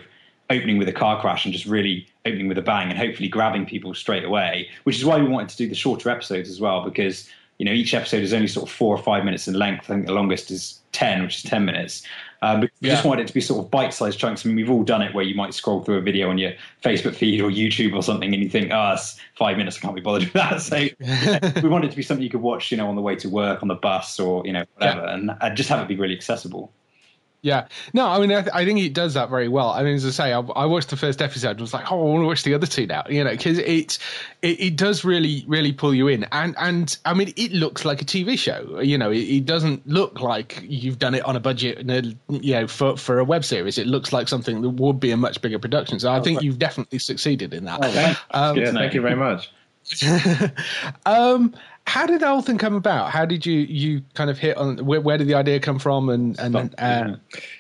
opening 0.50 0.78
with 0.78 0.88
a 0.88 0.94
car 0.94 1.20
crash 1.20 1.46
and 1.46 1.54
just 1.54 1.66
really 1.66 2.08
opening 2.26 2.48
with 2.48 2.58
a 2.58 2.62
bang 2.62 2.90
and 2.90 2.98
hopefully 2.98 3.28
grabbing 3.28 3.66
people 3.66 3.94
straight 3.94 4.24
away. 4.24 4.70
Which 4.84 4.98
is 4.98 5.06
why 5.06 5.18
we 5.18 5.28
wanted 5.28 5.50
to 5.50 5.58
do 5.58 5.68
the 5.68 5.76
shorter 5.76 6.10
episodes 6.10 6.50
as 6.50 6.60
well 6.60 6.84
because 6.84 7.30
you 7.58 7.66
know 7.66 7.72
each 7.72 7.94
episode 7.94 8.22
is 8.22 8.34
only 8.34 8.48
sort 8.48 8.68
of 8.68 8.76
four 8.76 8.94
or 8.94 9.02
five 9.02 9.24
minutes 9.24 9.48
in 9.48 9.56
length. 9.56 9.86
I 9.86 9.96
think 9.96 10.08
the 10.08 10.14
longest 10.14 10.52
is 10.52 10.82
ten, 10.92 11.24
which 11.24 11.38
is 11.38 11.44
ten 11.44 11.66
minutes. 11.66 12.04
Um, 12.42 12.62
but 12.62 12.70
we 12.80 12.90
just 12.90 13.04
wanted 13.04 13.24
it 13.24 13.28
to 13.30 13.34
be 13.34 13.42
sort 13.42 13.64
of 13.64 13.72
bite-sized 13.72 14.20
chunks. 14.20 14.46
I 14.46 14.50
mean, 14.50 14.56
we've 14.58 14.70
all 14.70 14.84
done 14.84 15.02
it 15.02 15.16
where 15.16 15.24
you 15.24 15.34
might 15.34 15.54
scroll 15.56 15.84
through 15.84 15.98
a 15.98 16.02
video 16.02 16.30
on 16.30 16.38
your 16.38 16.52
Facebook 16.84 17.16
feed 17.16 17.42
or 17.42 17.50
YouTube 17.50 17.96
or 17.96 18.04
something, 18.04 18.34
and 18.34 18.44
you 18.44 18.50
think, 18.50 18.72
"Oh, 18.72 18.92
it's 18.92 19.18
five 19.36 19.58
minutes. 19.58 19.78
I 19.78 19.80
can't 19.80 19.96
be 19.96 20.02
bothered 20.02 20.26
with 20.26 20.34
that." 20.34 20.62
So 20.62 20.78
we 21.62 21.70
wanted 21.70 21.88
it 21.88 21.92
to 21.92 21.98
be 21.98 22.04
something 22.04 22.24
you 22.24 22.30
could 22.30 22.42
watch, 22.42 22.72
you 22.72 22.78
know, 22.78 22.88
on 22.88 22.96
the 22.96 23.02
way 23.02 23.16
to 23.16 23.30
work, 23.30 23.62
on 23.62 23.68
the 23.68 23.76
bus, 23.76 24.20
or 24.20 24.46
you 24.46 24.54
know, 24.54 24.66
whatever, 24.76 25.06
and, 25.06 25.32
and 25.42 25.58
just 25.58 25.70
have 25.70 25.80
it 25.80 25.88
be 25.88 25.96
really 25.96 26.16
accessible. 26.16 26.72
Yeah, 27.46 27.68
no, 27.94 28.08
I 28.08 28.18
mean, 28.18 28.32
I, 28.32 28.42
th- 28.42 28.56
I 28.56 28.66
think 28.66 28.80
it 28.80 28.94
does 28.94 29.14
that 29.14 29.30
very 29.30 29.48
well. 29.48 29.70
I 29.70 29.84
mean, 29.84 29.94
as 29.94 30.04
I 30.04 30.10
say, 30.10 30.34
I, 30.34 30.40
I 30.40 30.66
watched 30.66 30.90
the 30.90 30.98
first 30.98 31.22
episode 31.22 31.52
and 31.52 31.62
was 31.62 31.76
like, 31.76 31.92
oh, 31.92 32.02
I 32.02 32.04
want 32.12 32.24
to 32.24 32.26
watch 32.26 32.42
the 32.42 32.56
other 32.56 32.66
two 32.66 32.88
now, 32.88 33.04
you 33.08 33.24
know, 33.24 33.30
because 33.30 33.60
it's 33.60 34.00
it, 34.42 34.60
it 34.60 34.76
does 34.76 35.06
really 35.06 35.46
really 35.48 35.72
pull 35.72 35.94
you 35.94 36.08
in, 36.08 36.24
and 36.32 36.56
and 36.58 36.98
I 37.06 37.14
mean, 37.14 37.34
it 37.38 37.52
looks 37.52 37.86
like 37.86 38.02
a 38.02 38.06
TV 38.06 38.36
show, 38.36 38.80
you 38.80 38.98
know, 38.98 39.12
it, 39.12 39.20
it 39.20 39.46
doesn't 39.46 39.88
look 39.88 40.22
like 40.22 40.60
you've 40.64 40.98
done 40.98 41.14
it 41.14 41.24
on 41.24 41.36
a 41.36 41.40
budget, 41.40 41.78
and 41.78 41.92
a, 41.92 42.02
you 42.34 42.54
know, 42.54 42.68
for 42.68 42.98
for 42.98 43.20
a 43.20 43.24
web 43.24 43.46
series, 43.46 43.78
it 43.78 43.86
looks 43.86 44.12
like 44.12 44.28
something 44.28 44.64
that 44.64 44.70
would 44.70 45.00
be 45.00 45.12
a 45.12 45.18
much 45.18 45.40
bigger 45.40 45.60
production. 45.60 46.00
So 46.00 46.12
I 46.12 46.22
think 46.22 46.42
you've 46.42 46.58
definitely 46.58 46.98
succeeded 46.98 47.54
in 47.54 47.66
that. 47.66 48.20
Um, 48.32 48.58
yeah, 48.58 48.72
thank 48.72 48.96
you 48.96 49.02
very 49.02 49.16
much. 49.16 49.52
um, 51.06 51.54
how 51.88 52.06
did 52.06 52.20
the 52.20 52.28
whole 52.28 52.42
thing 52.42 52.58
come 52.58 52.74
about? 52.76 53.12
How 53.12 53.26
did 53.26 53.46
you 53.46 53.60
you 53.60 54.02
kind 54.16 54.30
of 54.30 54.38
hit 54.38 54.58
on 54.58 54.78
where, 54.86 55.02
where 55.02 55.18
did 55.18 55.28
the 55.28 55.36
idea 55.36 55.60
come 55.60 55.80
from? 55.80 56.10
And 56.10 56.38
and 56.40 56.76
uh, 56.78 57.16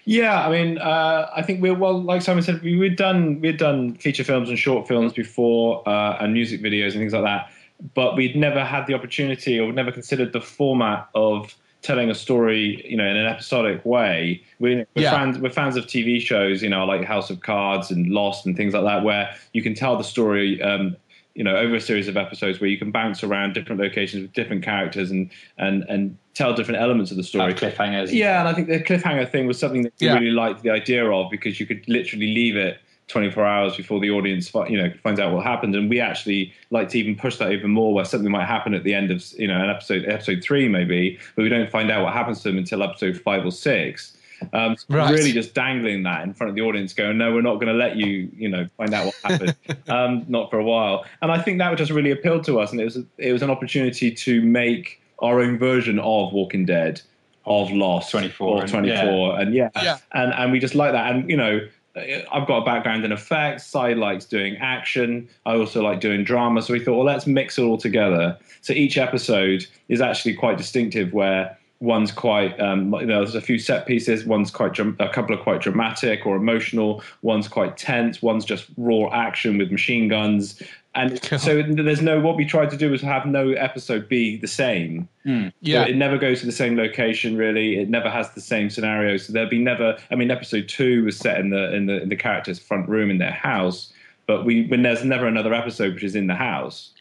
Yeah, 0.05 0.45
I 0.45 0.51
mean, 0.51 0.77
uh, 0.79 1.29
I 1.35 1.41
think 1.41 1.61
we're 1.61 1.75
well. 1.75 2.01
Like 2.01 2.21
Simon 2.21 2.43
said, 2.43 2.61
we, 2.61 2.75
we'd 2.75 2.95
done 2.95 3.39
we'd 3.41 3.57
done 3.57 3.95
feature 3.95 4.23
films 4.23 4.49
and 4.49 4.57
short 4.57 4.87
films 4.87 5.13
before, 5.13 5.87
uh, 5.87 6.17
and 6.19 6.33
music 6.33 6.61
videos 6.61 6.91
and 6.91 6.93
things 6.95 7.13
like 7.13 7.23
that. 7.23 7.49
But 7.93 8.15
we'd 8.15 8.35
never 8.35 8.63
had 8.63 8.87
the 8.87 8.93
opportunity, 8.93 9.59
or 9.59 9.71
never 9.71 9.91
considered 9.91 10.33
the 10.33 10.41
format 10.41 11.07
of 11.13 11.53
telling 11.81 12.09
a 12.09 12.15
story, 12.15 12.83
you 12.89 12.97
know, 12.97 13.05
in 13.05 13.15
an 13.15 13.27
episodic 13.27 13.85
way. 13.85 14.41
We, 14.59 14.77
we're 14.95 15.03
Yeah. 15.03 15.11
fans 15.11 15.37
we're 15.37 15.51
fans 15.51 15.75
of 15.75 15.85
TV 15.85 16.19
shows, 16.19 16.63
you 16.63 16.69
know, 16.69 16.83
like 16.85 17.03
House 17.03 17.29
of 17.29 17.41
Cards 17.41 17.91
and 17.91 18.07
Lost 18.07 18.47
and 18.47 18.57
things 18.57 18.73
like 18.73 18.85
that, 18.85 19.03
where 19.03 19.29
you 19.53 19.61
can 19.61 19.75
tell 19.75 19.95
the 19.95 20.03
story. 20.03 20.59
Um, 20.63 20.95
you 21.35 21.43
know, 21.43 21.55
over 21.55 21.75
a 21.75 21.81
series 21.81 22.07
of 22.07 22.15
episodes 22.17 22.59
where 22.59 22.69
you 22.69 22.77
can 22.77 22.91
bounce 22.91 23.23
around 23.23 23.53
different 23.53 23.79
locations 23.81 24.21
with 24.23 24.33
different 24.33 24.63
characters 24.63 25.11
and 25.11 25.29
and 25.57 25.83
and 25.89 26.17
tell 26.33 26.53
different 26.53 26.81
elements 26.81 27.11
of 27.11 27.17
the 27.17 27.23
story. 27.23 27.51
Have 27.51 27.59
cliffhangers. 27.61 28.11
Yeah, 28.11 28.39
and 28.39 28.47
I 28.47 28.53
think 28.53 28.67
the 28.67 28.79
cliffhanger 28.79 29.29
thing 29.29 29.45
was 29.45 29.59
something 29.59 29.83
that 29.83 29.93
we 29.99 30.07
Yeah. 30.07 30.13
really 30.15 30.31
liked 30.31 30.63
the 30.63 30.69
idea 30.71 31.05
of 31.09 31.29
because 31.29 31.59
you 31.59 31.65
could 31.65 31.87
literally 31.87 32.33
leave 32.33 32.55
it 32.55 32.79
24 33.07 33.45
hours 33.45 33.75
before 33.77 33.99
the 33.99 34.09
audience 34.09 34.51
you 34.67 34.75
know 34.81 34.91
finds 35.03 35.19
out 35.19 35.31
what 35.31 35.43
happened 35.45 35.75
and 35.75 35.91
we 35.91 35.99
actually 35.99 36.51
like 36.71 36.89
to 36.89 36.97
even 36.97 37.15
push 37.15 37.37
that 37.37 37.51
even 37.51 37.69
more 37.69 37.93
where 37.93 38.03
something 38.03 38.31
might 38.31 38.47
happen 38.47 38.73
at 38.73 38.83
the 38.83 38.95
end 38.95 39.11
of 39.11 39.23
you 39.37 39.47
know 39.47 39.61
an 39.61 39.69
episode 39.69 40.03
episode 40.05 40.41
three 40.43 40.67
maybe 40.67 41.19
but 41.35 41.43
we 41.43 41.49
don't 41.49 41.69
find 41.69 41.91
out 41.91 42.03
what 42.03 42.13
happens 42.13 42.41
to 42.41 42.49
them 42.49 42.57
until 42.57 42.81
episode 42.81 43.15
five 43.21 43.45
or 43.45 43.51
six 43.51 44.14
um, 44.53 44.75
so 44.75 44.85
Right. 44.89 45.11
really 45.11 45.31
just 45.31 45.53
dangling 45.53 46.03
that 46.03 46.23
in 46.23 46.33
front 46.33 46.49
of 46.49 46.55
the 46.55 46.61
audience 46.61 46.93
going 46.93 47.17
no 47.17 47.33
we're 47.33 47.41
not 47.41 47.55
going 47.55 47.67
to 47.67 47.73
let 47.73 47.95
you 47.95 48.29
you 48.35 48.49
know 48.49 48.67
find 48.77 48.93
out 48.93 49.05
what 49.07 49.15
happened 49.23 49.55
um, 49.89 50.25
not 50.27 50.49
for 50.49 50.59
a 50.59 50.63
while 50.63 51.05
and 51.21 51.31
i 51.31 51.41
think 51.41 51.57
that 51.59 51.75
just 51.77 51.91
really 51.91 52.11
appealed 52.11 52.43
to 52.45 52.59
us 52.59 52.71
and 52.71 52.79
it 52.81 52.83
was 52.85 52.97
it 53.17 53.31
was 53.31 53.41
an 53.41 53.49
opportunity 53.49 54.11
to 54.11 54.41
make 54.41 55.01
our 55.19 55.39
own 55.39 55.57
version 55.57 55.97
of 55.99 56.33
walking 56.33 56.65
dead 56.65 57.01
of 57.45 57.71
lost 57.71 58.11
24 58.11 58.47
or 58.47 58.61
and- 58.61 58.69
24 58.71 59.39
and 59.39 59.53
yeah, 59.53 59.69
Yeah. 59.81 59.97
and 60.13 60.33
and 60.33 60.51
we 60.51 60.59
just 60.59 60.75
like 60.75 60.91
that 60.93 61.13
and 61.13 61.29
you 61.29 61.37
know 61.37 61.59
I've 62.29 62.45
got 62.45 62.57
a 62.57 62.65
background 62.65 63.05
in 63.05 63.13
effects. 63.13 63.65
Sai 63.67 63.93
likes 63.93 64.25
doing 64.25 64.57
action. 64.57 65.29
I 65.45 65.55
also 65.55 65.81
like 65.81 66.01
doing 66.01 66.25
drama. 66.25 66.61
So 66.61 66.73
we 66.73 66.81
thought, 66.83 66.97
well, 66.97 67.05
let's 67.05 67.25
mix 67.25 67.57
it 67.57 67.61
all 67.63 67.77
together. 67.77 68.37
So 68.59 68.73
each 68.73 68.97
episode 68.97 69.65
is 69.87 70.01
actually 70.01 70.33
quite 70.33 70.57
distinctive, 70.57 71.13
where 71.13 71.57
one's 71.79 72.11
quite, 72.11 72.59
um, 72.59 72.93
you 72.95 73.05
know, 73.05 73.17
there's 73.19 73.35
a 73.35 73.41
few 73.41 73.59
set 73.59 73.85
pieces. 73.85 74.25
One's 74.25 74.49
quite, 74.51 74.77
a 74.79 75.09
couple 75.09 75.35
are 75.35 75.41
quite 75.43 75.61
dramatic 75.61 76.25
or 76.25 76.35
emotional. 76.35 77.03
One's 77.21 77.47
quite 77.47 77.77
tense. 77.77 78.21
One's 78.21 78.45
just 78.45 78.67
raw 78.77 79.09
action 79.13 79.57
with 79.57 79.71
machine 79.71 80.07
guns. 80.07 80.61
And 80.95 81.21
Cool. 81.23 81.39
so 81.39 81.61
there's 81.61 82.01
no. 82.01 82.21
What 82.21 82.37
we 82.37 82.45
tried 82.45 82.69
to 82.69 82.77
do 82.77 82.93
is 82.93 83.01
have 83.01 83.25
no 83.25 83.49
episode 83.49 84.07
be 84.07 84.37
the 84.37 84.47
same. 84.47 85.09
So 85.25 85.51
Yeah. 85.59 85.83
it 85.85 85.97
never 85.97 86.17
goes 86.17 86.39
to 86.39 86.45
the 86.45 86.53
same 86.53 86.77
location 86.77 87.35
really. 87.35 87.77
It 87.79 87.89
never 87.89 88.09
has 88.09 88.31
the 88.31 88.39
same 88.41 88.69
scenario. 88.69 89.17
So 89.17 89.33
there'll 89.33 89.49
be 89.49 89.59
never. 89.59 89.97
I 90.09 90.15
mean, 90.15 90.31
episode 90.31 90.69
two 90.69 91.03
was 91.03 91.17
set 91.17 91.39
in 91.41 91.49
the 91.49 91.73
in 91.75 91.87
the 91.87 92.01
in 92.03 92.07
the 92.09 92.15
character's 92.15 92.59
front 92.59 92.87
room 92.87 93.09
in 93.09 93.17
their 93.17 93.31
house, 93.33 93.91
but 94.25 94.45
we 94.45 94.67
when 94.67 94.83
there's 94.83 95.03
never 95.03 95.27
another 95.27 95.53
episode 95.53 95.95
which 95.95 96.03
is 96.03 96.15
in 96.15 96.27
the 96.27 96.35
house. 96.35 96.91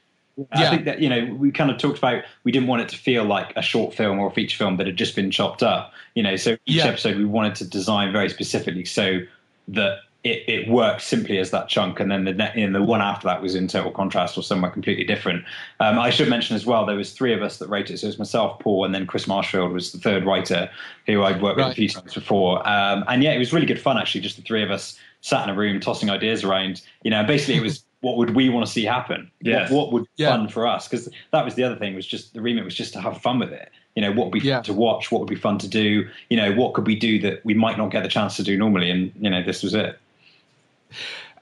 I 0.53 0.69
think 0.71 0.85
that 0.85 1.01
you 1.01 1.09
know 1.09 1.33
we 1.35 1.53
kind 1.53 1.71
of 1.71 1.79
talked 1.79 1.99
about 1.99 2.25
we 2.43 2.53
didn't 2.53 2.69
want 2.69 2.83
it 2.83 2.89
to 2.91 2.97
feel 2.97 3.25
like 3.25 3.53
a 3.57 3.63
short 3.63 3.95
film 3.95 4.19
or 4.19 4.29
a 4.29 4.31
feature 4.31 4.57
film 4.57 4.77
that 4.79 4.87
had 4.87 4.97
just 4.97 5.15
been 5.15 5.31
chopped 5.31 5.63
up. 5.63 5.93
You 6.15 6.23
know, 6.23 6.37
so 6.37 6.53
each 6.67 6.77
Yeah. 6.77 6.87
episode 6.87 7.17
we 7.17 7.25
wanted 7.25 7.55
to 7.57 7.65
design 7.69 8.13
very 8.13 8.29
specifically 8.29 8.85
so 8.85 9.21
that 9.69 9.99
it, 10.25 10.43
it 10.49 10.69
worked 10.69 11.03
simply 11.03 11.39
as 11.39 11.51
that 11.51 11.69
chunk, 11.69 12.01
and 12.01 12.11
then 12.11 12.25
the 12.25 12.33
ne- 12.33 12.53
you 12.57 12.67
know, 12.67 12.79
the 12.79 12.85
one 12.85 13.03
after 13.03 13.27
that 13.29 13.43
was 13.43 13.55
in 13.55 13.69
total 13.69 13.91
contrast 13.93 14.39
or 14.39 14.43
somewhere 14.43 14.71
completely 14.71 15.05
different. 15.05 15.45
Um, 15.81 15.99
I 15.99 16.09
should 16.09 16.31
mention 16.31 16.57
as 16.57 16.65
well 16.65 16.87
there 16.87 16.97
was 16.97 17.13
three 17.13 17.35
of 17.35 17.43
us 17.43 17.59
that 17.59 17.69
rated. 17.69 17.99
So 17.99 18.07
it 18.07 18.09
was 18.09 18.19
myself, 18.19 18.59
Paul, 18.59 18.87
and 18.87 18.95
then 18.95 19.07
Chris 19.07 19.27
Marshfield 19.27 19.71
was 19.73 19.93
the 19.93 19.99
third 19.99 20.25
writer 20.25 20.71
who 21.07 21.23
I'd 21.23 21.43
worked 21.43 21.59
with 21.59 21.67
a 21.67 21.75
few 21.75 21.91
times 21.91 22.15
before. 22.15 22.67
Um, 22.67 23.05
and 23.07 23.23
yeah, 23.23 23.33
it 23.33 23.39
was 23.39 23.53
really 23.53 23.67
good 23.67 23.81
fun 23.81 23.99
actually. 23.99 24.23
Just 24.23 24.37
the 24.37 24.43
three 24.43 24.63
of 24.63 24.71
us 24.71 24.99
sat 25.21 25.47
in 25.47 25.55
a 25.55 25.59
room 25.59 25.79
tossing 25.79 26.09
ideas 26.09 26.43
around. 26.43 26.81
You 27.03 27.11
know, 27.11 27.23
basically 27.23 27.57
it 27.57 27.63
was 27.63 27.84
what 28.05 28.19
would 28.19 28.35
we 28.35 28.49
want 28.51 28.67
to 28.67 28.71
see 28.71 28.85
happen? 28.85 29.31
Yes. 29.41 29.71
What, 29.71 29.87
what 29.87 29.93
would 29.93 30.03
be 30.05 30.23
Yeah. 30.23 30.31
fun 30.31 30.49
for 30.49 30.67
us? 30.67 30.87
Because 30.87 31.09
that 31.33 31.45
was 31.45 31.55
the 31.55 31.65
other 31.65 31.77
thing 31.77 31.95
was 31.95 32.07
just 32.07 32.35
the 32.35 32.43
remit 32.43 32.65
was 32.65 32.75
just 32.75 32.93
to 32.93 33.01
have 33.01 33.21
fun 33.21 33.39
with 33.39 33.53
it. 33.53 33.71
You 33.97 34.03
know, 34.03 34.13
what 34.13 34.27
would 34.27 34.41
be 34.41 34.47
Yeah. 34.47 34.57
fun 34.57 34.65
to 34.65 34.73
watch? 34.75 35.11
What 35.11 35.21
would 35.21 35.31
be 35.31 35.35
fun 35.37 35.59
to 35.59 35.69
do? 35.69 36.07
You 36.29 36.37
know, 36.37 36.53
what 36.53 36.75
could 36.75 36.87
we 36.87 36.97
do 36.97 37.19
that 37.21 37.45
we 37.45 37.55
might 37.55 37.79
not 37.79 37.91
get 37.91 38.03
the 38.03 38.09
chance 38.09 38.37
to 38.37 38.43
do 38.43 38.57
normally? 38.57 38.91
And 38.91 39.11
you 39.19 39.31
know, 39.31 39.43
this 39.43 39.63
was 39.63 39.75
it. 39.75 39.99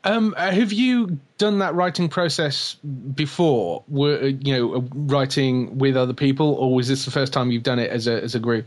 Um, 0.04 0.34
uh, 0.36 0.50
have 0.50 0.72
you 0.72 1.18
done 1.38 1.58
that 1.60 1.74
writing 1.74 2.08
process 2.08 2.74
before? 3.14 3.84
Were 3.88 4.18
uh, 4.20 4.26
you 4.26 4.56
know 4.56 4.74
uh, 4.74 4.80
writing 4.94 5.78
with 5.78 5.96
other 5.96 6.12
people, 6.12 6.54
or 6.54 6.74
was 6.74 6.88
this 6.88 7.04
the 7.04 7.10
first 7.10 7.32
time 7.32 7.50
you've 7.50 7.62
done 7.62 7.78
it 7.78 7.90
as 7.90 8.06
a 8.06 8.22
as 8.22 8.34
a 8.34 8.40
group? 8.40 8.66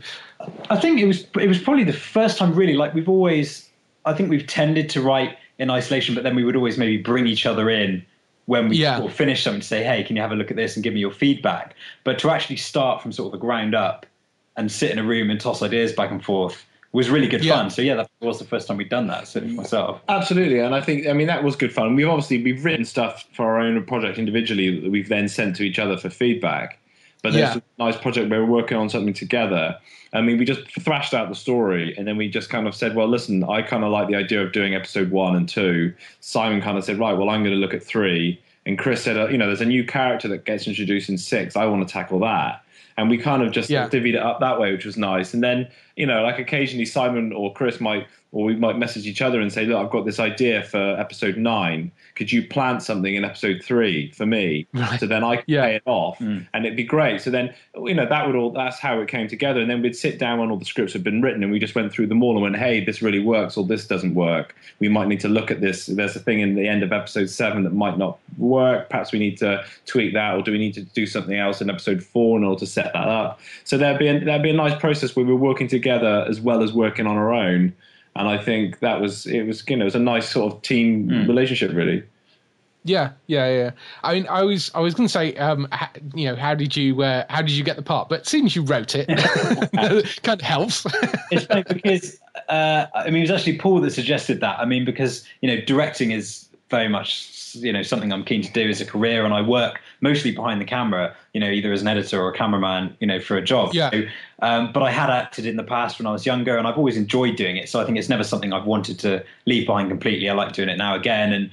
I 0.70 0.76
think 0.76 0.98
it 1.00 1.06
was 1.06 1.26
it 1.40 1.46
was 1.46 1.58
probably 1.58 1.84
the 1.84 1.92
first 1.92 2.38
time 2.38 2.54
really 2.54 2.74
like 2.74 2.94
we've 2.94 3.08
always 3.08 3.68
I 4.06 4.14
think 4.14 4.30
we've 4.30 4.46
tended 4.46 4.88
to 4.90 5.02
write 5.02 5.36
in 5.58 5.70
isolation, 5.70 6.14
but 6.14 6.24
then 6.24 6.34
we 6.36 6.44
would 6.44 6.56
always 6.56 6.76
maybe 6.78 6.96
bring 6.98 7.26
each 7.26 7.46
other 7.46 7.70
in 7.70 8.04
when 8.46 8.68
we 8.68 8.76
Yeah. 8.76 8.98
sort 8.98 9.10
of 9.10 9.16
finish 9.16 9.42
something 9.42 9.60
to 9.60 9.66
say, 9.66 9.82
hey, 9.82 10.02
can 10.04 10.16
you 10.16 10.22
have 10.22 10.32
a 10.32 10.36
look 10.36 10.50
at 10.50 10.56
this 10.56 10.76
and 10.76 10.84
give 10.84 10.94
me 10.94 11.00
your 11.00 11.10
feedback? 11.10 11.74
But 12.04 12.18
to 12.20 12.30
actually 12.30 12.56
start 12.56 13.02
from 13.02 13.12
sort 13.12 13.26
of 13.26 13.32
the 13.32 13.44
ground 13.44 13.74
up 13.74 14.06
and 14.56 14.70
sit 14.70 14.90
in 14.90 14.98
a 14.98 15.02
room 15.02 15.30
and 15.30 15.40
toss 15.40 15.62
ideas 15.62 15.92
back 15.92 16.10
and 16.10 16.24
forth 16.24 16.64
was 16.92 17.10
really 17.10 17.26
good 17.26 17.44
Yeah. 17.44 17.56
fun. 17.56 17.70
So 17.70 17.82
yeah, 17.82 17.94
that 17.96 18.08
was 18.20 18.38
the 18.38 18.44
first 18.44 18.68
time 18.68 18.76
we'd 18.76 18.88
done 18.88 19.06
that. 19.08 19.26
So 19.28 19.40
for 19.40 19.46
myself. 19.46 20.00
Absolutely, 20.08 20.60
and 20.60 20.74
I 20.74 20.80
think 20.80 21.06
I 21.06 21.12
mean 21.12 21.26
that 21.26 21.42
was 21.44 21.56
good 21.56 21.72
fun. 21.72 21.94
We've 21.94 22.08
obviously 22.08 22.42
we've 22.42 22.64
written 22.64 22.84
stuff 22.84 23.24
for 23.32 23.44
our 23.46 23.60
own 23.60 23.82
project 23.84 24.18
individually 24.18 24.80
that 24.80 24.90
we've 24.90 25.08
then 25.08 25.28
sent 25.28 25.56
to 25.56 25.62
each 25.62 25.78
other 25.78 25.96
for 25.98 26.08
feedback. 26.08 26.78
But 27.26 27.32
there's 27.32 27.56
Yeah. 27.56 27.60
a 27.80 27.82
nice 27.82 27.96
project 27.96 28.30
where 28.30 28.44
we're 28.44 28.52
working 28.52 28.76
on 28.78 28.88
something 28.88 29.12
together. 29.12 29.76
I 30.12 30.20
mean, 30.20 30.38
we 30.38 30.44
just 30.44 30.60
thrashed 30.80 31.12
out 31.12 31.28
the 31.28 31.34
story, 31.34 31.92
and 31.98 32.06
then 32.06 32.16
we 32.16 32.28
just 32.30 32.48
kind 32.50 32.68
of 32.68 32.74
said, 32.76 32.94
"Well, 32.94 33.08
listen, 33.08 33.42
I 33.42 33.62
kind 33.62 33.82
of 33.82 33.90
like 33.90 34.06
the 34.06 34.14
idea 34.14 34.44
of 34.44 34.52
doing 34.52 34.76
episode 34.76 35.10
one 35.10 35.34
and 35.34 35.48
two. 35.48 35.92
Simon 36.20 36.60
kind 36.62 36.78
of 36.78 36.84
said, 36.84 36.98
"Right, 37.00 37.14
well, 37.18 37.28
I'm 37.28 37.42
going 37.42 37.54
to 37.54 37.58
look 37.60 37.74
at 37.74 37.82
three. 37.82 38.38
and 38.64 38.76
Chris 38.78 39.02
said, 39.02 39.16
uh, 39.16 39.26
"You 39.28 39.38
know, 39.38 39.46
there's 39.46 39.60
a 39.60 39.64
new 39.64 39.84
character 39.84 40.26
that 40.28 40.44
gets 40.44 40.66
introduced 40.68 41.08
in 41.08 41.18
six. 41.18 41.54
I 41.56 41.66
want 41.66 41.86
to 41.86 41.92
tackle 41.92 42.18
that." 42.20 42.62
And 42.96 43.08
we 43.10 43.16
kind 43.18 43.42
of 43.42 43.50
just 43.52 43.68
Yeah. 43.70 43.88
divvied 43.88 44.14
it 44.14 44.22
up 44.22 44.38
that 44.40 44.58
way, 44.60 44.70
which 44.72 44.84
was 44.84 44.96
nice. 44.96 45.34
And 45.34 45.42
then, 45.42 45.66
you 45.96 46.06
know, 46.06 46.22
like 46.22 46.38
occasionally 46.38 46.84
Simon 46.84 47.32
or 47.32 47.52
Chris 47.54 47.80
might, 47.80 48.06
or 48.32 48.44
we 48.44 48.54
might 48.56 48.76
message 48.76 49.06
each 49.06 49.22
other 49.22 49.40
and 49.40 49.50
say, 49.50 49.64
"Look, 49.64 49.78
I've 49.78 49.90
got 49.90 50.04
this 50.04 50.20
idea 50.20 50.62
for 50.62 50.78
episode 50.98 51.36
nine. 51.38 51.90
Could 52.16 52.30
you 52.30 52.46
plant 52.46 52.82
something 52.82 53.14
in 53.14 53.24
episode 53.24 53.62
three 53.64 54.10
for 54.12 54.26
me?" 54.26 54.66
Right. 54.74 55.00
So 55.00 55.06
then 55.06 55.24
I 55.24 55.36
could 55.36 55.44
Yeah. 55.46 55.62
pay 55.62 55.76
it 55.76 55.82
off, 55.86 56.18
mm. 56.18 56.46
and 56.52 56.66
it'd 56.66 56.76
be 56.76 56.84
great. 56.84 57.22
So 57.22 57.30
then, 57.30 57.54
you 57.82 57.94
know, 57.94 58.04
that 58.04 58.26
would 58.26 58.36
all. 58.36 58.50
That's 58.50 58.78
how 58.78 59.00
it 59.00 59.08
came 59.08 59.26
together. 59.26 59.60
And 59.60 59.70
then 59.70 59.80
we'd 59.80 59.96
sit 59.96 60.18
down 60.18 60.38
when 60.38 60.50
all 60.50 60.58
the 60.58 60.66
scripts 60.66 60.92
had 60.92 61.02
been 61.02 61.22
written, 61.22 61.42
and 61.42 61.50
we 61.50 61.58
just 61.58 61.74
went 61.74 61.90
through 61.92 62.08
them 62.08 62.22
all 62.22 62.32
and 62.34 62.42
went, 62.42 62.56
"Hey, 62.56 62.84
this 62.84 63.00
really 63.00 63.20
works, 63.20 63.56
or 63.56 63.64
this 63.64 63.86
doesn't 63.86 64.14
work. 64.14 64.54
We 64.80 64.88
might 64.88 65.08
need 65.08 65.20
to 65.20 65.28
look 65.28 65.50
at 65.50 65.62
this. 65.62 65.86
There's 65.86 66.14
a 66.14 66.20
thing 66.20 66.40
in 66.40 66.56
the 66.56 66.68
end 66.68 66.82
of 66.82 66.92
episode 66.92 67.30
seven 67.30 67.64
that 67.64 67.72
might 67.72 67.96
not 67.96 68.18
work. 68.36 68.90
Perhaps 68.90 69.12
we 69.12 69.18
need 69.18 69.38
to 69.38 69.64
tweak 69.86 70.12
that, 70.12 70.34
or 70.34 70.42
do 70.42 70.52
we 70.52 70.58
need 70.58 70.74
to 70.74 70.82
do 70.82 71.06
something 71.06 71.38
else 71.38 71.62
in 71.62 71.70
episode 71.70 72.02
four 72.02 72.36
in 72.36 72.44
order 72.44 72.58
to 72.58 72.66
set 72.66 72.92
that 72.92 73.08
up?" 73.08 73.40
So 73.64 73.78
there'd 73.78 73.98
be 73.98 74.08
a, 74.08 74.20
there'd 74.20 74.42
be 74.42 74.50
a 74.50 74.52
nice 74.52 74.78
process 74.78 75.16
where 75.16 75.24
we're 75.24 75.36
working 75.36 75.68
together 75.68 75.85
as 75.88 76.40
well 76.40 76.62
as 76.62 76.72
working 76.72 77.06
on 77.06 77.16
our 77.16 77.32
own. 77.32 77.74
And 78.14 78.28
I 78.28 78.38
think 78.38 78.80
that 78.80 79.00
was 79.00 79.26
it 79.26 79.42
was 79.42 79.62
you 79.68 79.76
know 79.76 79.82
it 79.82 79.86
was 79.86 79.94
a 79.94 80.00
nice 80.00 80.28
sort 80.28 80.52
of 80.52 80.62
team 80.62 81.08
relationship 81.26 81.72
really. 81.72 82.02
Yeah, 82.86 83.12
yeah, 83.26 83.50
yeah. 83.50 83.70
I 84.04 84.14
mean, 84.14 84.28
I 84.28 84.44
was, 84.44 84.70
I 84.72 84.78
was 84.78 84.94
going 84.94 85.08
to 85.08 85.12
say, 85.12 85.34
um, 85.38 85.66
ha, 85.72 85.90
you 86.14 86.26
know, 86.26 86.36
how 86.36 86.54
did 86.54 86.76
you, 86.76 87.02
uh, 87.02 87.24
how 87.28 87.42
did 87.42 87.50
you 87.50 87.64
get 87.64 87.74
the 87.74 87.82
part? 87.82 88.08
But 88.08 88.28
seeing 88.28 88.46
as 88.46 88.54
you 88.54 88.62
wrote 88.62 88.94
it, 88.94 89.08
kind 90.22 90.40
of 90.40 90.46
helps. 90.46 90.86
it's 91.32 91.46
funny 91.46 91.64
because 91.64 92.20
uh, 92.48 92.86
I 92.94 93.06
mean, 93.06 93.16
it 93.16 93.20
was 93.22 93.32
actually 93.32 93.58
Paul 93.58 93.80
that 93.80 93.90
suggested 93.90 94.40
that. 94.40 94.60
I 94.60 94.66
mean, 94.66 94.84
because 94.84 95.26
you 95.40 95.48
know, 95.48 95.60
directing 95.62 96.12
is 96.12 96.48
very 96.70 96.88
much 96.88 97.28
you 97.56 97.72
know 97.72 97.82
something 97.82 98.12
I'm 98.12 98.24
keen 98.24 98.42
to 98.42 98.52
do 98.52 98.68
as 98.68 98.80
a 98.80 98.86
career, 98.86 99.24
and 99.24 99.34
I 99.34 99.42
work 99.42 99.80
mostly 100.00 100.32
behind 100.32 100.60
the 100.60 100.64
camera. 100.64 101.14
You 101.32 101.40
know, 101.40 101.50
either 101.50 101.72
as 101.72 101.82
an 101.82 101.88
editor 101.88 102.20
or 102.20 102.30
a 102.30 102.36
cameraman. 102.36 102.96
You 103.00 103.06
know, 103.06 103.20
for 103.20 103.36
a 103.36 103.42
job. 103.42 103.74
Yeah. 103.74 103.90
So, 103.90 104.02
um, 104.40 104.72
but 104.72 104.82
I 104.82 104.90
had 104.90 105.10
acted 105.10 105.46
in 105.46 105.56
the 105.56 105.64
past 105.64 105.98
when 105.98 106.06
I 106.06 106.12
was 106.12 106.26
younger, 106.26 106.56
and 106.56 106.66
I've 106.66 106.76
always 106.76 106.96
enjoyed 106.96 107.36
doing 107.36 107.56
it. 107.56 107.68
So 107.68 107.80
I 107.80 107.84
think 107.84 107.98
it's 107.98 108.08
never 108.08 108.24
something 108.24 108.52
I've 108.52 108.66
wanted 108.66 108.98
to 109.00 109.24
leave 109.46 109.66
behind 109.66 109.88
completely. 109.88 110.28
I 110.28 110.34
like 110.34 110.52
doing 110.52 110.68
it 110.68 110.76
now 110.76 110.94
again, 110.94 111.32
and 111.32 111.50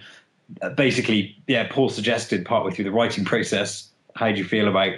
uh, 0.62 0.70
basically, 0.70 1.36
yeah, 1.48 1.68
Paul 1.70 1.90
suggested 1.90 2.46
partway 2.46 2.72
through 2.72 2.86
the 2.86 2.92
writing 2.92 3.26
process, 3.26 3.90
how 4.16 4.32
do 4.32 4.38
you 4.38 4.46
feel 4.46 4.68
about 4.68 4.94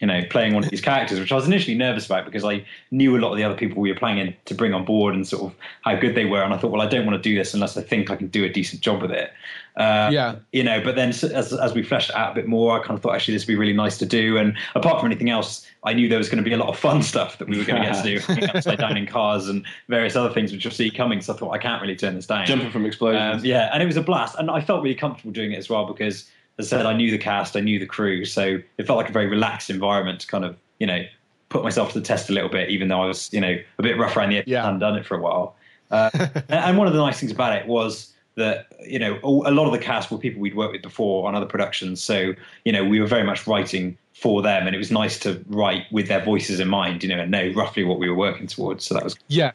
you 0.00 0.06
know 0.06 0.22
playing 0.30 0.54
one 0.54 0.64
of 0.64 0.70
these 0.70 0.80
characters, 0.80 1.18
which 1.18 1.32
I 1.32 1.34
was 1.34 1.46
initially 1.46 1.76
nervous 1.76 2.06
about 2.06 2.24
because 2.24 2.44
I 2.44 2.64
knew 2.90 3.16
a 3.16 3.20
lot 3.20 3.32
of 3.32 3.36
the 3.36 3.44
other 3.44 3.56
people 3.56 3.80
we 3.82 3.92
were 3.92 3.98
playing 3.98 4.18
in 4.18 4.34
to 4.46 4.54
bring 4.54 4.72
on 4.72 4.84
board 4.84 5.14
and 5.14 5.26
sort 5.26 5.42
of 5.42 5.54
how 5.82 5.96
good 5.96 6.14
they 6.14 6.24
were, 6.24 6.42
and 6.42 6.54
I 6.54 6.58
thought, 6.58 6.70
well, 6.70 6.80
I 6.80 6.86
don't 6.86 7.06
want 7.06 7.22
to 7.22 7.28
do 7.28 7.36
this 7.36 7.54
unless 7.54 7.76
I 7.76 7.82
think 7.82 8.10
I 8.10 8.16
can 8.16 8.28
do 8.28 8.44
a 8.44 8.48
decent 8.48 8.82
job 8.82 9.02
with 9.02 9.10
it. 9.10 9.32
Uh, 9.76 10.10
Yeah. 10.12 10.34
you 10.52 10.62
know, 10.64 10.80
but 10.82 10.96
then 10.96 11.10
as 11.10 11.22
as 11.24 11.74
we 11.74 11.82
fleshed 11.82 12.10
out 12.14 12.32
a 12.32 12.34
bit 12.34 12.48
more, 12.48 12.78
I 12.78 12.82
kind 12.84 12.96
of 12.96 13.02
thought 13.02 13.14
actually 13.14 13.34
this 13.34 13.44
would 13.44 13.52
be 13.52 13.56
really 13.56 13.72
nice 13.72 13.96
to 13.98 14.06
do, 14.06 14.36
and 14.36 14.56
apart 14.74 15.00
from 15.00 15.06
anything 15.10 15.30
else. 15.30 15.66
I 15.82 15.94
knew 15.94 16.10
there 16.10 16.18
was 16.18 16.28
going 16.28 16.44
to 16.44 16.46
be 16.46 16.52
a 16.52 16.58
lot 16.58 16.68
of 16.68 16.78
fun 16.78 17.02
stuff 17.12 17.38
that 17.38 17.48
we 17.48 17.56
were 17.56 17.64
going 17.64 17.80
to 17.80 17.88
get 17.88 18.02
to 18.04 18.14
do, 18.14 18.18
hanging 18.26 18.50
upside 18.50 18.78
down 18.80 18.98
in 18.98 19.06
cars 19.06 19.48
and 19.48 19.64
various 19.88 20.14
other 20.14 20.28
things 20.28 20.52
which 20.52 20.62
you'll 20.62 20.74
see 20.74 20.90
coming. 20.90 21.22
So 21.22 21.32
I 21.32 21.36
thought 21.38 21.52
I 21.52 21.58
can't 21.58 21.80
really 21.80 21.96
turn 21.96 22.16
this 22.16 22.26
down. 22.26 22.44
Jumping 22.44 22.70
from 22.70 22.84
explosions. 22.84 23.40
Um, 23.40 23.44
yeah, 23.46 23.70
and 23.72 23.82
it 23.82 23.86
was 23.86 23.96
a 23.96 24.02
blast, 24.02 24.36
and 24.38 24.50
I 24.50 24.60
felt 24.60 24.82
really 24.82 24.94
comfortable 24.94 25.32
doing 25.32 25.52
it 25.52 25.56
as 25.58 25.70
well 25.70 25.86
because, 25.86 26.28
as 26.58 26.70
I 26.70 26.76
said, 26.76 26.84
I 26.84 26.92
knew 26.92 27.10
the 27.10 27.16
cast, 27.16 27.56
I 27.56 27.60
knew 27.60 27.78
the 27.78 27.86
crew, 27.86 28.26
so 28.26 28.58
it 28.76 28.86
felt 28.86 28.98
like 28.98 29.08
a 29.08 29.12
very 29.12 29.26
relaxed 29.26 29.70
environment 29.70 30.20
to 30.20 30.26
kind 30.26 30.44
of, 30.44 30.54
you 30.80 30.86
know, 30.86 31.02
put 31.48 31.62
myself 31.64 31.92
to 31.94 31.98
the 32.00 32.04
test 32.04 32.28
a 32.28 32.34
little 32.34 32.50
bit, 32.50 32.68
even 32.68 32.88
though 32.88 33.00
I 33.02 33.06
was, 33.06 33.32
you 33.32 33.40
know, 33.40 33.56
a 33.78 33.82
bit 33.82 33.96
rough 33.96 34.18
around 34.18 34.28
the 34.28 34.36
edges 34.36 34.50
Yeah. 34.50 34.68
and 34.68 34.78
done 34.78 34.96
it 34.98 35.06
for 35.06 35.16
a 35.16 35.20
while. 35.22 35.56
Uh, 35.90 36.10
and, 36.12 36.44
and 36.50 36.76
one 36.76 36.86
of 36.86 36.92
the 36.92 36.98
nice 36.98 37.18
things 37.20 37.32
about 37.32 37.56
it 37.56 37.66
was 37.66 38.12
that 38.40 38.72
you 38.84 38.98
know 38.98 39.18
a 39.22 39.52
lot 39.52 39.66
of 39.66 39.72
the 39.72 39.78
cast 39.78 40.10
were 40.10 40.18
people 40.18 40.40
we'd 40.40 40.56
worked 40.56 40.72
with 40.72 40.82
before 40.82 41.28
on 41.28 41.34
other 41.34 41.46
productions, 41.46 42.02
so 42.02 42.34
you 42.64 42.72
know 42.72 42.84
we 42.84 43.00
were 43.00 43.06
very 43.06 43.24
much 43.24 43.46
writing 43.46 43.96
for 44.12 44.42
them, 44.42 44.66
and 44.66 44.74
it 44.74 44.78
was 44.78 44.90
nice 44.90 45.18
to 45.20 45.42
write 45.48 45.84
with 45.92 46.08
their 46.08 46.22
voices 46.22 46.60
in 46.60 46.68
mind, 46.68 47.02
you 47.02 47.08
know, 47.08 47.18
and 47.20 47.30
know 47.30 47.52
roughly 47.54 47.84
what 47.84 47.98
we 47.98 48.08
were 48.08 48.16
working 48.16 48.46
towards. 48.46 48.84
So 48.84 48.94
that 48.94 49.04
was 49.04 49.16
yeah. 49.28 49.52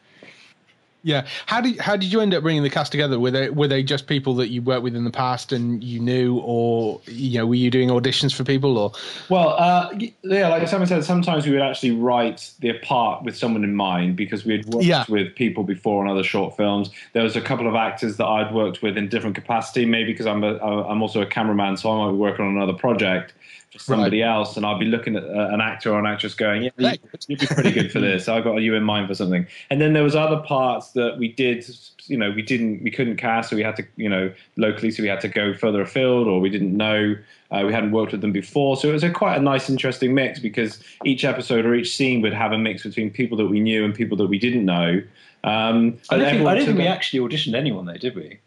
Yeah. 1.06 1.24
How 1.46 1.60
did 1.60 1.78
how 1.78 1.94
did 1.94 2.12
you 2.12 2.20
end 2.20 2.34
up 2.34 2.42
bringing 2.42 2.64
the 2.64 2.68
cast 2.68 2.90
together? 2.90 3.20
Were 3.20 3.30
they 3.30 3.48
were 3.48 3.68
they 3.68 3.84
just 3.84 4.08
people 4.08 4.34
that 4.34 4.48
you 4.48 4.60
worked 4.60 4.82
with 4.82 4.96
in 4.96 5.04
the 5.04 5.10
past 5.12 5.52
and 5.52 5.82
you 5.82 6.00
knew, 6.00 6.38
or 6.40 7.00
you 7.06 7.38
know, 7.38 7.46
were 7.46 7.54
you 7.54 7.70
doing 7.70 7.90
auditions 7.90 8.34
for 8.34 8.42
people? 8.42 8.76
Or 8.76 8.90
Well, 9.28 9.50
uh, 9.50 9.96
yeah, 10.24 10.48
like 10.48 10.66
Simon 10.66 10.88
said, 10.88 11.04
sometimes 11.04 11.46
we 11.46 11.52
would 11.52 11.62
actually 11.62 11.92
write 11.92 12.50
the 12.58 12.72
part 12.80 13.22
with 13.22 13.36
someone 13.36 13.62
in 13.62 13.76
mind 13.76 14.16
because 14.16 14.44
we 14.44 14.56
had 14.56 14.64
worked 14.66 14.84
Yeah. 14.84 15.04
with 15.08 15.32
people 15.36 15.62
before 15.62 16.02
on 16.04 16.10
other 16.10 16.24
short 16.24 16.56
films. 16.56 16.90
There 17.12 17.22
was 17.22 17.36
a 17.36 17.40
couple 17.40 17.68
of 17.68 17.76
actors 17.76 18.16
that 18.16 18.26
I'd 18.26 18.52
worked 18.52 18.82
with 18.82 18.98
in 18.98 19.08
different 19.08 19.36
capacity, 19.36 19.86
maybe 19.86 20.10
because 20.12 20.26
I'm 20.26 20.42
a, 20.42 20.56
I'm 20.58 21.02
also 21.02 21.22
a 21.22 21.26
cameraman, 21.26 21.76
so 21.76 21.88
I 21.92 22.04
might 22.06 22.12
be 22.14 22.18
working 22.18 22.44
on 22.46 22.56
another 22.56 22.72
project 22.74 23.32
for 23.76 23.84
somebody 23.84 24.22
else, 24.22 24.56
and 24.56 24.66
I'll 24.66 24.78
be 24.78 24.86
looking 24.86 25.16
at 25.16 25.24
uh, 25.24 25.48
an 25.52 25.60
actor 25.60 25.92
or 25.92 25.98
an 25.98 26.06
actress 26.06 26.34
going, 26.34 26.62
"Yeah, 26.62 26.70
you, 26.78 26.92
you'd 27.28 27.40
be 27.40 27.46
pretty 27.46 27.72
good 27.72 27.92
for 27.92 28.00
this. 28.00 28.28
I've 28.28 28.44
got 28.44 28.56
you 28.56 28.74
in 28.74 28.82
mind 28.82 29.08
for 29.08 29.14
something." 29.14 29.46
And 29.70 29.80
then 29.80 29.92
there 29.92 30.02
was 30.02 30.16
other 30.16 30.38
parts 30.38 30.92
that 30.92 31.18
we 31.18 31.28
did, 31.28 31.64
you 32.06 32.16
know, 32.16 32.30
we 32.30 32.42
didn't, 32.42 32.82
we 32.82 32.90
couldn't 32.90 33.16
cast, 33.16 33.50
so 33.50 33.56
we 33.56 33.62
had 33.62 33.76
to, 33.76 33.84
you 33.96 34.08
know, 34.08 34.32
locally, 34.56 34.90
so 34.90 35.02
we 35.02 35.08
had 35.08 35.20
to 35.20 35.28
go 35.28 35.54
further 35.54 35.80
afield, 35.82 36.26
or 36.26 36.40
we 36.40 36.50
didn't 36.50 36.76
know. 36.76 37.16
Uh, 37.50 37.62
we 37.64 37.72
hadn't 37.72 37.92
worked 37.92 38.10
with 38.10 38.22
them 38.22 38.32
before, 38.32 38.76
so 38.76 38.88
it 38.88 38.92
was 38.92 39.04
a 39.04 39.10
quite 39.10 39.38
a 39.38 39.40
nice, 39.40 39.70
interesting 39.70 40.14
mix 40.14 40.40
because 40.40 40.82
each 41.04 41.24
episode 41.24 41.64
or 41.64 41.74
each 41.76 41.96
scene 41.96 42.20
would 42.20 42.34
have 42.34 42.50
a 42.50 42.58
mix 42.58 42.82
between 42.82 43.08
people 43.08 43.36
that 43.38 43.46
we 43.46 43.60
knew 43.60 43.84
and 43.84 43.94
people 43.94 44.16
that 44.16 44.26
we 44.26 44.38
didn't 44.38 44.64
know. 44.64 45.00
Um, 45.44 45.96
I 46.10 46.16
don't 46.16 46.30
think, 46.30 46.46
I 46.46 46.54
don't 46.56 46.64
think 46.66 46.78
we 46.78 46.88
actually 46.88 47.20
auditioned 47.20 47.54
anyone 47.54 47.86
though, 47.86 47.96
did 47.96 48.16
we? 48.16 48.40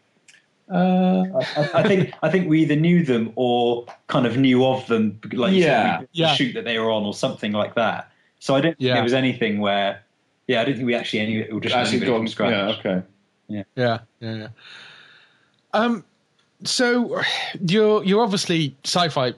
Uh, 0.70 1.26
I, 1.58 1.70
I 1.76 1.84
think 1.84 2.14
I 2.22 2.30
think 2.30 2.48
we 2.48 2.62
either 2.62 2.76
knew 2.76 3.04
them 3.04 3.32
or 3.36 3.86
kind 4.08 4.26
of 4.28 4.38
knew 4.38 4.66
of 4.66 4.86
them, 4.88 5.20
like 5.34 5.54
Yeah. 5.54 6.00
said, 6.00 6.02
the 6.02 6.08
Yeah. 6.14 6.34
shoot 6.36 6.54
that 6.54 6.66
they 6.66 6.78
were 6.78 6.92
on 6.92 7.04
or 7.04 7.14
something 7.14 7.52
like 7.54 7.74
that. 7.76 8.12
So 8.40 8.56
I 8.56 8.62
don't 8.62 8.78
think 8.78 8.88
Yeah. 8.88 8.94
there 8.96 9.04
was 9.04 9.14
anything 9.14 9.60
where, 9.60 10.02
yeah, 10.48 10.62
I 10.62 10.66
don't 10.66 10.76
think 10.76 10.86
we 10.86 10.94
actually 10.96 11.20
any 11.22 11.44
auditioned 11.44 11.72
actually 11.72 11.98
anybody 11.98 12.06
got 12.12 12.18
from 12.18 12.28
scratch. 12.28 12.52
Yeah, 12.86 12.92
okay. 12.92 13.08
yeah, 13.48 13.64
yeah, 13.76 13.98
yeah. 14.20 14.48
Um, 15.74 16.04
so 16.64 17.20
you're 17.68 18.04
you're 18.04 18.22
obviously 18.24 18.76
sci-fi 18.84 19.34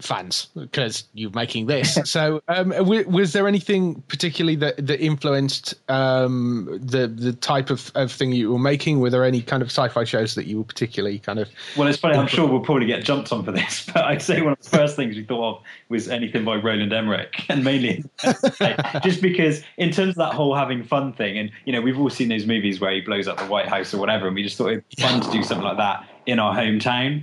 fans 0.00 0.48
because 0.54 1.04
you're 1.14 1.30
making 1.30 1.66
this. 1.66 1.94
so, 2.04 2.42
um, 2.48 2.70
w- 2.70 3.08
was 3.08 3.32
there 3.32 3.48
anything 3.48 4.02
particularly 4.08 4.56
that 4.56 4.86
that 4.86 5.00
influenced 5.02 5.74
um 5.90 6.68
the 6.82 7.06
the 7.06 7.32
type 7.32 7.70
of, 7.70 7.90
of 7.94 8.12
thing 8.12 8.32
you 8.32 8.52
were 8.52 8.58
making? 8.58 9.00
Were 9.00 9.10
there 9.10 9.24
any 9.24 9.42
kind 9.42 9.62
of 9.62 9.68
sci-fi 9.68 10.04
shows 10.04 10.34
that 10.34 10.46
you 10.46 10.58
were 10.58 10.64
particularly 10.64 11.18
kind 11.18 11.38
of? 11.38 11.48
Well, 11.76 11.88
it's 11.88 11.98
funny. 11.98 12.16
I'm 12.16 12.26
sure 12.26 12.46
we'll 12.46 12.60
probably 12.60 12.86
get 12.86 13.04
jumped 13.04 13.32
on 13.32 13.44
for 13.44 13.52
this, 13.52 13.86
but 13.94 14.04
I'd 14.04 14.22
say 14.22 14.42
one 14.42 14.52
of 14.52 14.60
the 14.60 14.70
first 14.70 14.96
things 14.96 15.16
we 15.16 15.24
thought 15.24 15.56
of 15.56 15.62
was 15.88 16.08
anything 16.08 16.44
by 16.44 16.56
Roland 16.56 16.92
Emmerich, 16.92 17.34
and 17.48 17.64
mainly 17.64 18.04
just 19.02 19.22
because, 19.22 19.62
in 19.78 19.90
terms 19.90 20.10
of 20.10 20.16
that 20.16 20.34
whole 20.34 20.54
having 20.54 20.84
fun 20.84 21.12
thing, 21.12 21.38
and 21.38 21.50
you 21.64 21.72
know, 21.72 21.80
we've 21.80 21.98
all 21.98 22.10
seen 22.10 22.28
those 22.28 22.46
movies 22.46 22.80
where 22.80 22.92
he 22.92 23.00
blows 23.00 23.28
up 23.28 23.38
the 23.38 23.46
White 23.46 23.68
House 23.68 23.94
or 23.94 23.98
whatever, 23.98 24.26
and 24.26 24.34
we 24.34 24.42
just 24.42 24.56
thought 24.56 24.68
it'd 24.68 24.84
be 24.94 25.02
fun 25.02 25.20
to 25.20 25.30
do 25.30 25.42
something 25.42 25.64
like 25.64 25.78
that 25.78 26.06
in 26.26 26.38
our 26.38 26.54
hometown. 26.54 27.22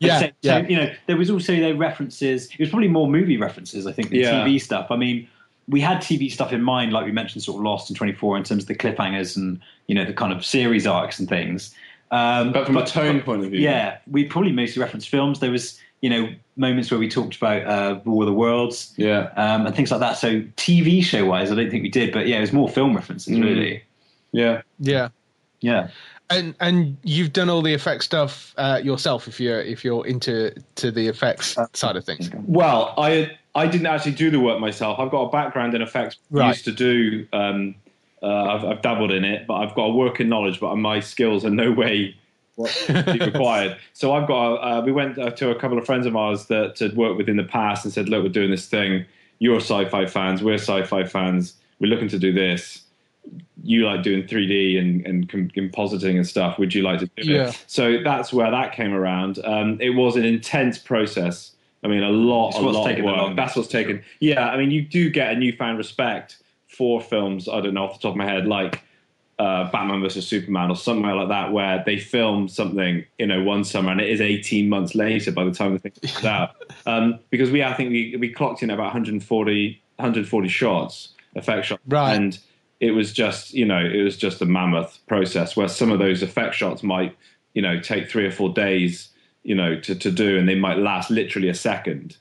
Yeah, 0.00 0.20
so, 0.20 0.26
so, 0.26 0.32
yeah. 0.42 0.58
you 0.68 0.76
know, 0.76 0.92
there 1.06 1.16
was 1.16 1.30
also 1.30 1.54
the 1.54 1.72
references. 1.72 2.46
It 2.52 2.58
was 2.60 2.68
probably 2.68 2.88
more 2.88 3.08
movie 3.08 3.36
references, 3.36 3.86
I 3.86 3.92
think, 3.92 4.10
than 4.10 4.20
Yeah. 4.20 4.44
TV 4.44 4.60
stuff. 4.60 4.90
I 4.90 4.96
mean, 4.96 5.28
we 5.68 5.80
had 5.80 5.98
TV 5.98 6.30
stuff 6.30 6.52
in 6.52 6.62
mind, 6.62 6.92
like 6.92 7.06
we 7.06 7.12
mentioned, 7.12 7.42
sort 7.42 7.58
of 7.58 7.64
Lost 7.64 7.88
and 7.88 7.96
24, 7.96 8.36
in 8.36 8.44
terms 8.44 8.64
of 8.64 8.68
the 8.68 8.74
cliffhangers 8.74 9.36
and 9.36 9.60
you 9.86 9.94
know 9.94 10.04
the 10.04 10.12
kind 10.12 10.32
of 10.32 10.44
series 10.44 10.86
arcs 10.86 11.18
and 11.18 11.28
things. 11.28 11.74
Um, 12.10 12.52
But 12.52 12.66
from 12.66 12.76
a 12.76 12.86
tone 12.86 13.20
point 13.22 13.44
of 13.44 13.50
view, 13.50 13.60
yeah, 13.60 13.98
we 14.10 14.24
probably 14.24 14.52
mostly 14.52 14.80
referenced 14.82 15.08
films. 15.08 15.40
There 15.40 15.50
was, 15.50 15.80
you 16.02 16.10
know, 16.10 16.28
moments 16.56 16.90
where 16.90 17.00
we 17.00 17.08
talked 17.08 17.36
about 17.36 17.66
uh, 17.66 18.00
War 18.04 18.22
of 18.22 18.26
the 18.26 18.32
Worlds 18.34 18.92
yeah. 18.96 19.30
um, 19.36 19.66
and 19.66 19.74
things 19.74 19.90
like 19.90 20.00
that. 20.00 20.14
So 20.18 20.42
TV 20.56 21.02
show 21.02 21.24
wise, 21.24 21.50
I 21.50 21.54
don't 21.54 21.70
think 21.70 21.82
we 21.82 21.88
did, 21.88 22.12
but 22.12 22.28
yeah, 22.28 22.36
it 22.36 22.40
was 22.42 22.52
more 22.52 22.68
film 22.68 22.94
references, 22.94 23.36
Mm. 23.36 23.42
really. 23.42 23.82
Yeah. 24.32 24.62
Yeah. 24.78 25.08
Yeah. 25.60 25.88
And 26.30 26.54
and 26.60 26.96
you've 27.02 27.32
done 27.32 27.50
all 27.50 27.60
the 27.62 27.74
effect 27.74 28.02
stuff 28.02 28.54
uh, 28.56 28.80
yourself 28.82 29.28
if 29.28 29.38
you're 29.38 29.60
if 29.60 29.84
you're 29.84 30.06
into 30.06 30.52
to 30.76 30.90
the 30.90 31.06
effects 31.06 31.56
side 31.74 31.96
of 31.96 32.04
things. 32.04 32.30
Well, 32.46 32.94
I 32.96 33.36
I 33.54 33.66
didn't 33.66 33.86
actually 33.86 34.12
do 34.12 34.30
the 34.30 34.40
work 34.40 34.58
myself. 34.58 34.98
I've 34.98 35.10
got 35.10 35.22
a 35.22 35.30
background 35.30 35.74
in 35.74 35.82
effects. 35.82 36.16
I 36.32 36.38
Right. 36.38 36.48
used 36.48 36.64
to 36.64 36.72
do. 36.72 37.26
Um, 37.32 37.74
uh, 38.22 38.26
I've, 38.26 38.64
I've 38.64 38.82
dabbled 38.82 39.12
in 39.12 39.22
it, 39.24 39.46
but 39.46 39.54
I've 39.56 39.74
got 39.74 39.84
a 39.84 39.92
working 39.92 40.28
knowledge. 40.30 40.60
But 40.60 40.74
my 40.76 40.98
skills 41.00 41.44
are 41.44 41.50
no 41.50 41.70
way 41.70 42.16
what 42.56 42.70
required. 43.20 43.76
So 43.92 44.12
I've 44.14 44.26
got. 44.26 44.54
Uh, 44.56 44.80
we 44.82 44.92
went 44.92 45.18
uh, 45.18 45.30
to 45.30 45.50
a 45.50 45.54
couple 45.54 45.76
of 45.76 45.84
friends 45.84 46.06
of 46.06 46.16
ours 46.16 46.46
that 46.46 46.78
had 46.78 46.96
worked 46.96 47.18
with 47.18 47.28
in 47.28 47.36
the 47.36 47.44
past 47.44 47.84
and 47.84 47.92
said, 47.92 48.08
"Look, 48.08 48.22
we're 48.22 48.30
doing 48.30 48.50
this 48.50 48.66
thing. 48.66 49.04
You're 49.40 49.60
sci-fi 49.60 50.06
fans. 50.06 50.42
We're 50.42 50.54
sci-fi 50.54 51.04
fans. 51.04 51.54
We're 51.80 51.88
looking 51.88 52.08
to 52.08 52.18
do 52.18 52.32
this. 52.32 52.80
You 53.62 53.86
like 53.86 54.02
doing 54.02 54.24
3D 54.24 54.78
and, 54.78 55.06
and 55.06 55.28
compositing 55.28 56.16
and 56.16 56.26
stuff. 56.26 56.58
Would 56.58 56.74
you 56.74 56.82
like 56.82 57.00
to 57.00 57.06
do 57.16 57.22
Yeah. 57.32 57.48
it?" 57.48 57.64
So 57.66 58.02
that's 58.02 58.32
where 58.32 58.50
that 58.50 58.72
came 58.74 58.92
around. 58.92 59.38
Um, 59.44 59.78
it 59.80 59.90
was 59.90 60.16
an 60.16 60.24
intense 60.24 60.78
process. 60.78 61.52
I 61.82 61.88
mean, 61.88 62.02
a 62.02 62.10
lot, 62.10 62.48
It's 62.50 62.58
a 62.58 62.62
what's 62.62 62.74
lot 62.76 62.82
of 62.82 62.88
taken 62.88 63.04
the 63.04 63.10
work. 63.10 63.16
longest, 63.18 63.36
That's 63.36 63.56
what's 63.56 63.68
for 63.68 63.78
sure. 63.78 63.84
taken. 63.86 64.02
Yeah, 64.20 64.48
I 64.48 64.56
mean, 64.56 64.70
you 64.70 64.82
do 64.82 65.10
get 65.10 65.32
a 65.32 65.36
newfound 65.36 65.76
respect 65.78 66.38
for 66.68 67.00
films. 67.00 67.48
I 67.48 67.60
don't 67.60 67.74
know 67.74 67.84
off 67.84 68.00
the 68.00 68.02
top 68.02 68.12
of 68.12 68.16
my 68.16 68.24
head, 68.24 68.46
like 68.46 68.82
uh, 69.38 69.70
Batman 69.70 70.00
versus 70.00 70.26
Superman 70.26 70.70
or 70.70 70.76
somewhere 70.76 71.14
like 71.14 71.28
that, 71.28 71.52
where 71.52 71.82
they 71.84 71.98
film 71.98 72.48
something, 72.48 73.04
you 73.18 73.26
know, 73.26 73.42
one 73.42 73.64
summer 73.64 73.90
and 73.92 74.00
it 74.00 74.08
is 74.08 74.20
18 74.20 74.68
months 74.68 74.94
later 74.94 75.30
by 75.32 75.44
the 75.44 75.50
time 75.50 75.72
the 75.74 75.78
thing 75.78 75.92
comes 76.02 76.24
out. 76.24 76.50
Um, 76.86 77.18
because 77.30 77.50
we, 77.50 77.62
I 77.62 77.74
think 77.74 77.90
we, 77.90 78.16
we 78.18 78.28
clocked 78.30 78.62
in 78.62 78.70
about 78.70 78.84
140, 78.84 79.82
140 79.96 80.48
shots, 80.48 81.08
effect 81.34 81.66
shots. 81.66 81.82
Right. 81.88 82.14
And 82.14 82.38
it 82.84 82.90
was 82.90 83.12
just, 83.12 83.54
you 83.54 83.64
know, 83.64 83.78
it 83.78 84.02
was 84.02 84.16
just 84.16 84.42
a 84.42 84.46
mammoth 84.46 84.98
process 85.06 85.56
where 85.56 85.68
some 85.68 85.90
of 85.90 85.98
those 85.98 86.22
effect 86.22 86.54
shots 86.54 86.82
might, 86.82 87.16
you 87.54 87.62
know, 87.62 87.80
take 87.80 88.10
three 88.10 88.26
or 88.26 88.30
four 88.30 88.50
days, 88.52 89.08
you 89.42 89.54
know, 89.54 89.80
to, 89.80 89.94
to 89.94 90.10
do, 90.10 90.38
and 90.38 90.46
they 90.48 90.54
might 90.54 90.78
last 90.78 91.10
literally 91.10 91.48
a 91.48 91.54
second. 91.54 92.16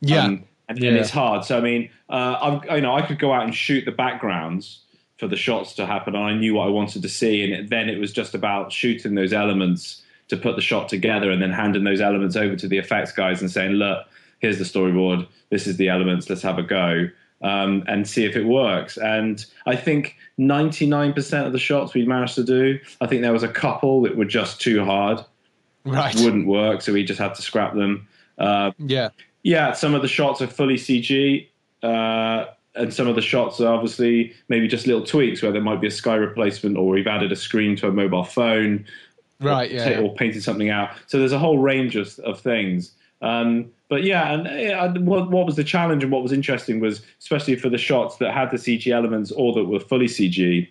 Yeah. 0.00 0.24
Um, 0.24 0.44
and, 0.68 0.78
Yeah. 0.78 0.90
and 0.90 0.98
it's 0.98 1.10
hard. 1.10 1.44
So 1.44 1.58
I 1.58 1.60
mean, 1.60 1.90
uh, 2.08 2.60
I, 2.70 2.76
you 2.76 2.80
know, 2.80 2.94
I 2.94 3.02
could 3.02 3.18
go 3.18 3.32
out 3.32 3.44
and 3.44 3.54
shoot 3.54 3.84
the 3.84 3.92
backgrounds 3.92 4.80
for 5.18 5.28
the 5.28 5.36
shots 5.36 5.74
to 5.74 5.84
happen, 5.84 6.14
and 6.14 6.24
I 6.24 6.34
knew 6.34 6.54
what 6.54 6.66
I 6.66 6.70
wanted 6.70 7.02
to 7.02 7.08
see, 7.08 7.42
and 7.44 7.52
it, 7.52 7.70
then 7.70 7.88
it 7.88 7.98
was 7.98 8.12
just 8.12 8.34
about 8.34 8.72
shooting 8.72 9.14
those 9.14 9.32
elements 9.32 10.02
to 10.28 10.36
put 10.36 10.56
the 10.56 10.62
shot 10.62 10.88
together, 10.88 11.30
and 11.30 11.42
then 11.42 11.52
handing 11.52 11.84
those 11.84 12.00
elements 12.00 12.36
over 12.36 12.56
to 12.56 12.68
the 12.68 12.78
effects 12.78 13.12
guys 13.12 13.40
and 13.40 13.50
saying, 13.50 13.72
"Look, 13.72 14.06
here's 14.38 14.58
the 14.58 14.64
storyboard. 14.64 15.26
This 15.50 15.66
is 15.66 15.76
the 15.76 15.88
elements. 15.88 16.30
Let's 16.30 16.42
have 16.42 16.58
a 16.58 16.62
go." 16.62 17.08
Um, 17.40 17.84
and 17.86 18.08
see 18.08 18.24
if 18.24 18.34
it 18.34 18.44
works. 18.44 18.96
And 18.96 19.46
I 19.64 19.76
think 19.76 20.16
99% 20.40 21.46
of 21.46 21.52
the 21.52 21.58
shots 21.60 21.94
we 21.94 22.04
managed 22.04 22.34
to 22.34 22.42
do, 22.42 22.80
I 23.00 23.06
think 23.06 23.22
there 23.22 23.32
was 23.32 23.44
a 23.44 23.48
couple 23.48 24.02
that 24.02 24.16
were 24.16 24.24
just 24.24 24.60
too 24.60 24.84
hard, 24.84 25.20
right. 25.84 26.14
wouldn't 26.16 26.48
work, 26.48 26.82
so 26.82 26.92
we 26.92 27.04
just 27.04 27.20
had 27.20 27.36
to 27.36 27.42
scrap 27.42 27.74
them. 27.74 28.08
Uh, 28.38 28.72
Yeah. 28.78 29.10
yeah, 29.44 29.72
some 29.72 29.94
of 29.94 30.02
the 30.02 30.08
shots 30.08 30.42
are 30.42 30.48
fully 30.48 30.74
CG, 30.76 31.46
uh, 31.84 32.46
and 32.74 32.92
some 32.92 33.06
of 33.06 33.14
the 33.14 33.22
shots 33.22 33.60
are 33.60 33.72
obviously 33.72 34.32
maybe 34.48 34.66
just 34.66 34.88
little 34.88 35.04
tweaks 35.04 35.40
where 35.40 35.52
there 35.52 35.62
might 35.62 35.80
be 35.80 35.86
a 35.86 35.92
sky 35.92 36.16
replacement, 36.16 36.76
or 36.76 36.88
we've 36.88 37.06
added 37.06 37.30
a 37.30 37.36
screen 37.36 37.76
to 37.76 37.86
a 37.86 37.92
mobile 37.92 38.24
phone, 38.24 38.84
Right. 39.40 39.70
or, 39.70 39.74
Yeah. 39.74 40.00
or 40.00 40.12
painted 40.16 40.42
something 40.42 40.70
out. 40.70 40.90
So 41.06 41.20
there's 41.20 41.30
a 41.32 41.38
whole 41.38 41.58
range 41.58 41.94
of, 41.94 42.18
of 42.24 42.40
things. 42.40 42.90
Um, 43.22 43.66
but 43.88 44.04
yeah, 44.04 44.32
and 44.32 44.46
uh, 44.46 45.00
what, 45.00 45.30
what 45.30 45.46
was 45.46 45.56
the 45.56 45.64
challenge 45.64 46.02
and 46.02 46.12
what 46.12 46.22
was 46.22 46.32
interesting 46.32 46.80
was, 46.80 47.02
especially 47.18 47.56
for 47.56 47.68
the 47.68 47.78
shots 47.78 48.16
that 48.16 48.32
had 48.32 48.50
the 48.50 48.56
CG 48.56 48.92
elements 48.92 49.30
or 49.32 49.52
that 49.54 49.64
were 49.64 49.80
fully 49.80 50.06
CG, 50.06 50.68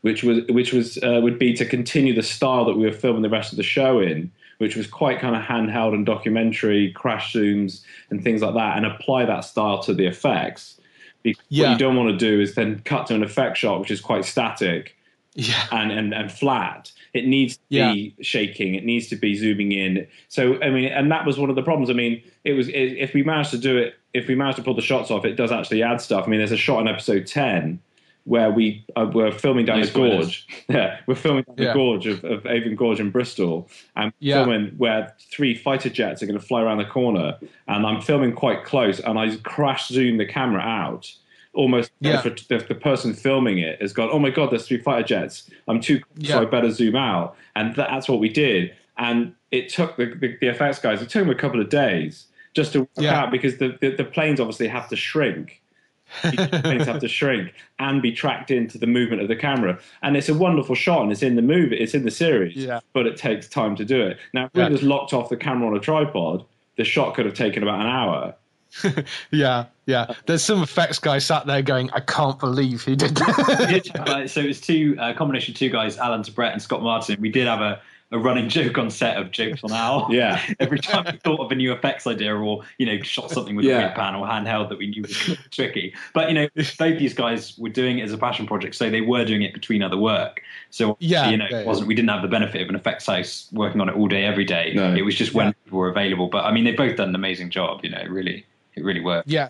which 0.00 0.24
was 0.24 0.40
which 0.48 0.72
was 0.72 0.98
uh, 0.98 1.20
would 1.22 1.38
be 1.38 1.54
to 1.54 1.64
continue 1.64 2.14
the 2.14 2.22
style 2.22 2.64
that 2.64 2.76
we 2.76 2.84
were 2.86 2.92
filming 2.92 3.22
the 3.22 3.28
rest 3.28 3.52
of 3.52 3.56
the 3.56 3.62
show 3.62 4.00
in, 4.00 4.30
which 4.58 4.74
was 4.76 4.86
quite 4.86 5.20
kind 5.20 5.36
of 5.36 5.42
handheld 5.42 5.94
and 5.94 6.04
documentary, 6.04 6.92
crash 6.92 7.32
zooms 7.32 7.82
and 8.10 8.22
things 8.24 8.42
like 8.42 8.54
that, 8.54 8.76
and 8.76 8.84
apply 8.84 9.24
that 9.24 9.40
style 9.44 9.80
to 9.82 9.94
the 9.94 10.06
effects. 10.06 10.80
Because 11.22 11.44
Yeah. 11.50 11.68
What 11.68 11.72
you 11.72 11.78
don't 11.78 11.96
want 11.96 12.10
to 12.10 12.16
do 12.16 12.40
is 12.40 12.54
then 12.54 12.80
cut 12.84 13.06
to 13.08 13.14
an 13.14 13.22
effect 13.22 13.58
shot 13.58 13.78
which 13.80 13.90
is 13.90 14.00
quite 14.00 14.24
static 14.24 14.96
Yeah. 15.34 15.66
and, 15.70 15.92
and, 15.92 16.14
and 16.14 16.32
flat. 16.32 16.90
It 17.12 17.26
needs 17.26 17.56
to 17.56 17.62
Yeah. 17.70 17.92
be 17.92 18.14
shaking. 18.22 18.74
It 18.74 18.84
needs 18.84 19.08
to 19.08 19.16
be 19.16 19.34
zooming 19.34 19.72
in. 19.72 20.06
So 20.28 20.60
I 20.62 20.70
mean, 20.70 20.86
and 20.86 21.10
that 21.10 21.26
was 21.26 21.38
one 21.38 21.50
of 21.50 21.56
the 21.56 21.62
problems. 21.62 21.90
I 21.90 21.94
mean, 21.94 22.22
it 22.44 22.52
was 22.52 22.68
i 22.68 22.72
if 22.72 23.14
we 23.14 23.22
managed 23.22 23.50
to 23.50 23.58
do 23.58 23.76
it, 23.76 23.94
if 24.14 24.28
we 24.28 24.34
managed 24.34 24.56
to 24.58 24.62
pull 24.64 24.74
the 24.74 24.82
shots 24.82 25.10
off, 25.10 25.24
it 25.24 25.34
does 25.36 25.52
actually 25.52 25.82
add 25.82 26.00
stuff. 26.00 26.26
I 26.26 26.30
mean, 26.30 26.38
there's 26.38 26.52
a 26.52 26.56
shot 26.56 26.80
in 26.80 26.88
episode 26.88 27.26
ten 27.26 27.80
where 28.24 28.50
we 28.50 28.84
uh, 28.96 29.10
were 29.12 29.32
filming 29.32 29.64
down 29.64 29.80
No 29.80 29.86
the 29.86 29.92
gorge. 29.92 30.46
Yeah, 30.68 31.00
we're 31.06 31.14
filming 31.14 31.42
down 31.44 31.56
Yeah. 31.58 31.68
the 31.68 31.72
gorge 31.74 32.06
of, 32.06 32.22
of 32.22 32.46
Avon 32.46 32.76
Gorge 32.76 33.00
in 33.00 33.10
Bristol, 33.10 33.68
and 33.96 34.12
Yeah. 34.20 34.44
filming 34.44 34.66
where 34.76 35.14
three 35.32 35.54
fighter 35.54 35.88
jets 35.88 36.22
are 36.22 36.26
going 36.26 36.38
to 36.38 36.44
fly 36.44 36.60
around 36.62 36.78
the 36.78 36.84
corner, 36.84 37.38
and 37.66 37.86
I'm 37.86 38.00
filming 38.02 38.32
quite 38.32 38.64
close, 38.64 39.00
and 39.00 39.18
I 39.18 39.34
crash 39.36 39.88
zoom 39.88 40.18
the 40.18 40.26
camera 40.26 40.60
out. 40.60 41.10
Almost, 41.52 41.90
Yeah. 42.00 42.22
if 42.24 42.48
the, 42.48 42.58
the 42.58 42.74
person 42.76 43.12
filming 43.12 43.58
it 43.58 43.80
has 43.82 43.92
gone, 43.92 44.08
oh 44.12 44.18
my 44.20 44.30
god, 44.30 44.50
there's 44.52 44.68
three 44.68 44.78
fighter 44.78 45.06
jets. 45.06 45.50
I'm 45.66 45.80
too, 45.80 46.00
Yeah. 46.16 46.36
so 46.36 46.42
I 46.42 46.44
better 46.44 46.70
zoom 46.70 46.94
out, 46.96 47.36
and 47.56 47.74
that, 47.76 47.88
that's 47.90 48.08
what 48.08 48.20
we 48.20 48.28
did. 48.28 48.72
And 48.98 49.34
it 49.50 49.68
took 49.68 49.96
the, 49.96 50.06
the, 50.06 50.36
the 50.40 50.46
effects 50.48 50.78
guys. 50.78 51.02
It 51.02 51.08
took 51.08 51.22
them 51.24 51.30
a 51.30 51.34
couple 51.34 51.60
of 51.60 51.68
days 51.68 52.26
just 52.54 52.72
to 52.74 52.80
work 52.80 52.88
Yeah. 52.98 53.20
out 53.20 53.30
because 53.32 53.58
the, 53.58 53.76
the 53.80 53.90
the 53.96 54.04
planes 54.04 54.38
obviously 54.40 54.68
have 54.68 54.88
to 54.90 54.96
shrink 54.96 55.60
planes 56.22 56.86
have 56.86 56.98
to 57.00 57.06
shrink 57.08 57.52
and 57.78 58.02
be 58.02 58.10
tracked 58.12 58.50
into 58.50 58.78
the 58.78 58.86
movement 58.86 59.22
of 59.22 59.28
the 59.28 59.36
camera. 59.36 59.78
And 60.02 60.16
it's 60.16 60.28
a 60.28 60.34
wonderful 60.34 60.74
shot, 60.74 61.02
and 61.02 61.12
it's 61.12 61.22
in 61.22 61.36
the 61.36 61.42
movie, 61.42 61.76
it's 61.76 61.94
in 61.94 62.04
the 62.04 62.10
series, 62.10 62.56
Yeah. 62.56 62.80
but 62.92 63.06
it 63.06 63.16
takes 63.16 63.48
time 63.48 63.76
to 63.76 63.84
do 63.84 64.02
it. 64.02 64.18
Now, 64.34 64.46
if 64.46 64.50
we 64.54 64.60
Yeah. 64.62 64.68
just 64.70 64.82
locked 64.82 65.12
off 65.12 65.28
the 65.28 65.36
camera 65.36 65.68
on 65.68 65.76
a 65.76 65.80
tripod, 65.80 66.44
the 66.76 66.84
shot 66.84 67.14
could 67.14 67.26
have 67.26 67.34
taken 67.34 67.62
about 67.62 67.80
an 67.80 67.86
hour. 67.86 68.34
Yeah, 69.30 69.66
yeah. 69.90 70.14
There's 70.26 70.42
some 70.42 70.62
effects 70.62 70.98
guy 70.98 71.18
sat 71.18 71.46
there 71.46 71.62
going, 71.62 71.90
"I 71.92 72.00
can't 72.00 72.38
believe 72.38 72.84
he 72.84 72.96
did 72.96 73.14
that." 73.16 73.90
Uh, 74.10 74.26
so 74.26 74.40
it 74.40 74.46
was 74.46 74.60
two 74.60 74.96
uh, 74.98 75.12
combination 75.14 75.52
of 75.52 75.58
two 75.58 75.68
guys, 75.70 75.98
Alan 75.98 76.22
Brett 76.34 76.52
and 76.52 76.62
Scott 76.62 76.82
Martin. 76.82 77.20
We 77.20 77.28
did 77.30 77.46
have 77.46 77.60
a, 77.60 77.80
a 78.12 78.18
running 78.18 78.48
joke 78.56 78.76
on 78.78 78.90
set 78.90 79.16
of 79.16 79.30
jokes 79.30 79.62
on 79.62 79.72
Al. 79.72 80.08
Yeah. 80.10 80.40
Every 80.60 80.78
time 80.78 81.04
we 81.10 81.18
thought 81.18 81.40
of 81.40 81.52
a 81.52 81.54
new 81.54 81.72
effects 81.72 82.06
idea 82.06 82.34
or 82.34 82.62
you 82.78 82.86
know 82.86 83.00
shot 83.02 83.30
something 83.30 83.54
with 83.56 83.64
Yeah. 83.64 83.74
a 83.74 83.78
weird 83.84 83.94
pan 83.94 84.14
or 84.14 84.26
handheld 84.26 84.68
that 84.70 84.78
we 84.78 84.88
knew 84.88 85.02
was 85.02 85.36
tricky, 85.50 85.94
but 86.14 86.28
you 86.28 86.34
know 86.34 86.48
both 86.54 86.98
these 86.98 87.14
guys 87.14 87.56
were 87.58 87.68
doing 87.68 87.98
it 87.98 88.02
as 88.02 88.12
a 88.12 88.18
passion 88.18 88.46
project, 88.46 88.74
so 88.74 88.90
they 88.90 89.00
were 89.00 89.24
doing 89.24 89.42
it 89.42 89.52
between 89.54 89.82
other 89.82 89.98
work. 89.98 90.42
So 90.70 90.96
Yeah, 91.00 91.30
you 91.30 91.36
know, 91.36 91.46
yeah, 91.50 91.60
it 91.60 91.66
wasn't 91.66 91.86
we 91.88 91.94
didn't 91.94 92.10
have 92.10 92.22
the 92.22 92.28
benefit 92.28 92.62
of 92.62 92.68
an 92.68 92.74
effects 92.74 93.06
house 93.06 93.48
working 93.52 93.80
on 93.80 93.88
it 93.88 93.94
all 93.96 94.08
day 94.08 94.24
every 94.24 94.44
day. 94.44 94.72
No. 94.74 94.94
It 94.94 95.02
was 95.02 95.14
just 95.14 95.34
when 95.34 95.52
people 95.64 95.78
were 95.78 95.88
available. 95.88 96.28
But 96.28 96.44
I 96.44 96.52
mean, 96.52 96.64
they've 96.64 96.76
both 96.76 96.96
done 96.96 97.10
an 97.10 97.14
amazing 97.14 97.50
job. 97.50 97.80
You 97.84 97.90
know, 97.90 97.98
it 97.98 98.10
really 98.10 98.44
it 98.76 98.84
really 98.84 99.00
worked. 99.00 99.28
yeah. 99.28 99.48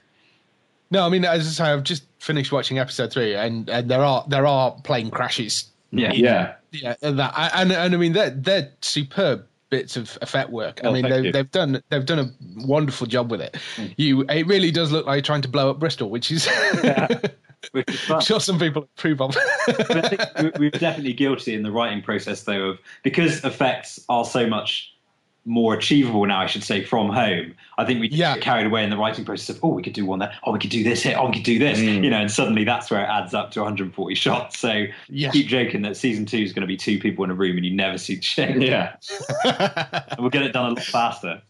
No, 0.90 1.06
I 1.06 1.08
mean, 1.08 1.24
as 1.24 1.46
I 1.46 1.50
say, 1.64 1.72
I've 1.72 1.84
just 1.84 2.04
finished 2.18 2.50
watching 2.52 2.78
episode 2.78 3.12
three, 3.12 3.34
and, 3.34 3.68
and 3.70 3.90
there 3.90 4.02
are 4.04 4.24
there 4.28 4.46
are 4.46 4.72
plane 4.82 5.10
crashes. 5.10 5.70
Yeah. 5.92 6.12
Yeah. 6.12 6.54
Yeah, 6.72 6.94
and 7.02 7.18
that 7.18 7.32
and 7.54 7.72
and 7.72 7.94
I 7.94 7.96
mean 7.98 8.12
they're 8.12 8.30
they're 8.30 8.70
superb 8.80 9.44
bits 9.70 9.96
of 9.96 10.16
effect 10.22 10.50
work. 10.50 10.80
I 10.84 10.88
Oh, 10.88 10.92
mean 10.92 11.08
they've 11.08 11.32
they've 11.32 11.50
done 11.50 11.82
they've 11.88 12.06
done 12.06 12.18
a 12.20 12.64
wonderful 12.64 13.08
job 13.08 13.28
with 13.30 13.40
it. 13.40 13.56
Mm. 13.76 13.94
You 13.96 14.22
it 14.28 14.46
really 14.46 14.70
does 14.70 14.92
look 14.92 15.04
like 15.06 15.16
you're 15.16 15.22
trying 15.22 15.42
to 15.42 15.48
blow 15.48 15.70
up 15.70 15.80
Bristol, 15.80 16.10
which 16.10 16.30
is 16.30 16.48
Which 17.72 17.88
is 17.88 18.24
sure 18.24 18.40
some 18.40 18.58
people 18.58 18.88
approve 18.96 19.20
of. 19.20 19.36
but 19.66 19.96
I 20.04 20.08
think 20.08 20.22
we're 20.58 20.70
definitely 20.70 21.12
guilty 21.12 21.54
in 21.54 21.62
the 21.62 21.70
writing 21.70 22.02
process, 22.02 22.42
though, 22.44 22.70
of 22.70 22.78
because 23.02 23.44
effects 23.44 24.00
are 24.08 24.24
so 24.24 24.46
much 24.46 24.94
more 25.46 25.74
achievable 25.74 26.24
now, 26.26 26.38
I 26.40 26.46
should 26.46 26.62
say, 26.62 26.84
from 26.84 27.08
home. 27.10 27.54
I 27.78 27.84
think 27.84 28.00
we 28.00 28.08
Yeah. 28.08 28.34
get 28.34 28.42
carried 28.42 28.66
away 28.66 28.84
in 28.84 28.90
the 28.90 28.96
writing 28.96 29.24
process 29.24 29.56
of, 29.56 29.64
oh, 29.64 29.68
we 29.68 29.82
could 29.82 29.94
do 29.94 30.04
one 30.04 30.18
there, 30.18 30.32
oh, 30.44 30.52
we 30.52 30.58
could 30.58 30.70
do 30.70 30.84
this 30.84 31.02
here, 31.02 31.16
oh, 31.18 31.26
we 31.28 31.32
could 31.34 31.42
do 31.44 31.58
this, 31.58 31.78
you 31.80 32.10
know, 32.10 32.18
and 32.20 32.30
suddenly 32.30 32.62
that's 32.64 32.90
where 32.90 33.00
it 33.02 33.08
adds 33.08 33.32
up 33.32 33.50
to 33.52 33.60
140 33.60 34.14
shots. 34.14 34.58
So 34.58 34.84
Yes. 35.08 35.32
keep 35.32 35.46
joking 35.46 35.82
that 35.82 35.96
season 35.96 36.26
two 36.26 36.38
is 36.38 36.52
going 36.52 36.60
to 36.62 36.66
be 36.66 36.76
two 36.76 36.98
people 36.98 37.24
in 37.24 37.30
a 37.30 37.34
room 37.34 37.56
and 37.56 37.64
you 37.64 37.72
never 37.74 37.96
see 37.98 38.16
the 38.16 38.22
shape. 38.22 38.56
Yeah. 38.60 38.94
And 40.10 40.18
we'll 40.20 40.30
get 40.30 40.42
it 40.42 40.52
done 40.52 40.66
a 40.72 40.74
lot 40.74 40.82
faster. 40.82 41.40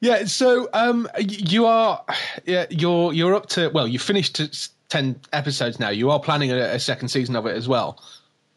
Yeah, 0.00 0.24
so 0.24 0.68
um, 0.72 1.08
you 1.18 1.66
are 1.66 2.02
yeah, 2.46 2.66
you're 2.70 3.12
you're 3.12 3.34
up 3.34 3.46
to 3.50 3.68
well, 3.68 3.86
you 3.86 3.98
finished 3.98 4.34
to 4.36 4.48
ten 4.88 5.20
episodes 5.32 5.78
now. 5.78 5.90
You 5.90 6.10
are 6.10 6.18
planning 6.18 6.50
a, 6.50 6.56
a 6.56 6.78
second 6.78 7.08
season 7.08 7.36
of 7.36 7.44
it 7.46 7.54
as 7.54 7.68
well. 7.68 8.02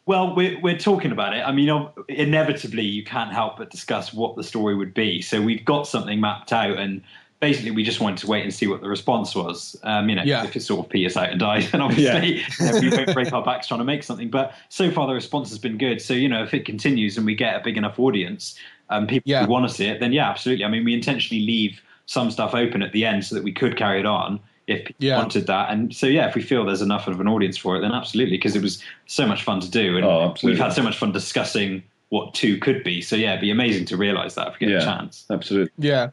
Well, 0.06 0.36
we're, 0.36 0.60
we're 0.60 0.78
talking 0.78 1.12
about 1.14 1.34
it. 1.34 1.42
I 1.42 1.52
mean, 1.54 1.88
inevitably, 2.10 2.84
you 2.84 3.04
can't 3.04 3.32
help 3.32 3.58
but 3.58 3.70
discuss 3.70 4.14
what 4.14 4.36
the 4.36 4.44
story 4.44 4.76
would 4.76 4.94
be. 4.94 5.22
So 5.22 5.42
we've 5.42 5.64
got 5.64 5.88
something 5.88 6.20
mapped 6.20 6.52
out, 6.52 6.78
and 6.78 7.02
basically, 7.40 7.72
we 7.72 7.84
just 7.84 8.02
wanted 8.02 8.18
to 8.20 8.28
wait 8.28 8.44
and 8.44 8.54
see 8.54 8.68
what 8.68 8.82
the 8.82 8.90
response 8.90 9.34
was. 9.34 9.78
Um, 9.84 10.10
you 10.10 10.16
know, 10.16 10.24
Yeah. 10.24 10.44
if 10.44 10.56
it 10.58 10.62
sort 10.62 10.86
of 10.86 10.92
peters 10.92 11.16
out 11.16 11.30
and 11.30 11.40
dies, 11.40 11.72
then 11.72 11.80
obviously 11.80 12.40
you 12.60 12.66
know, 12.72 12.80
we 12.82 12.90
won't 12.90 13.14
break 13.14 13.32
our 13.32 13.44
backs 13.46 13.68
trying 13.68 13.80
to 13.80 13.86
make 13.86 14.04
something. 14.04 14.30
But 14.30 14.54
so 14.68 14.92
far, 14.92 15.08
the 15.08 15.14
response 15.14 15.50
has 15.50 15.58
been 15.58 15.78
good. 15.78 16.02
So 16.02 16.14
you 16.14 16.28
know, 16.28 16.44
if 16.44 16.54
it 16.54 16.66
continues 16.66 17.16
and 17.16 17.26
we 17.26 17.34
get 17.36 17.56
a 17.56 17.64
big 17.64 17.78
enough 17.78 17.98
audience, 17.98 18.60
um, 18.90 19.08
people 19.08 19.24
Yeah. 19.32 19.46
who 19.46 19.52
want 19.52 19.70
to 19.70 19.74
see 19.74 19.86
it, 19.88 20.02
then 20.02 20.12
yeah, 20.12 20.30
absolutely. 20.30 20.66
I 20.66 20.68
mean, 20.68 20.84
we 20.84 20.94
intentionally 20.94 21.46
leave 21.46 21.82
some 22.08 22.30
stuff 22.30 22.54
open 22.54 22.82
at 22.84 22.92
the 22.92 23.06
end 23.06 23.24
so 23.24 23.36
that 23.36 23.44
we 23.46 23.54
could 23.54 23.78
carry 23.78 24.02
it 24.02 24.06
on 24.06 24.42
if 24.68 24.86
people 24.86 25.06
Yeah. 25.06 25.18
wanted 25.18 25.48
that. 25.48 25.70
And 25.72 25.94
so, 25.94 26.08
yeah, 26.08 26.28
if 26.28 26.36
we 26.36 26.42
feel 26.42 26.66
there's 26.66 26.82
enough 26.82 27.08
of 27.08 27.20
an 27.20 27.28
audience 27.28 27.58
for 27.58 27.76
it, 27.78 27.82
then 27.82 27.92
absolutely, 27.92 28.38
because 28.38 28.56
it 28.56 28.62
was 28.62 28.82
so 29.08 29.26
much 29.26 29.44
fun 29.44 29.60
to 29.60 29.70
do. 29.70 29.98
And 29.98 30.06
Oh, 30.06 30.34
we've 30.44 30.58
had 30.58 30.74
so 30.74 30.82
much 30.84 30.98
fun 30.98 31.12
discussing 31.12 31.84
what 32.10 32.34
two 32.34 32.58
could 32.58 32.84
be. 32.84 33.02
So, 33.02 33.16
yeah, 33.16 33.32
it'd 33.32 33.42
be 33.42 33.52
amazing 33.52 33.86
to 33.86 33.98
realize 33.98 34.36
that 34.36 34.48
if 34.48 34.60
we 34.60 34.68
get 34.68 34.82
a 34.82 34.86
chance. 34.86 35.26
Absolutely. 35.30 35.72
Yeah. 35.78 36.10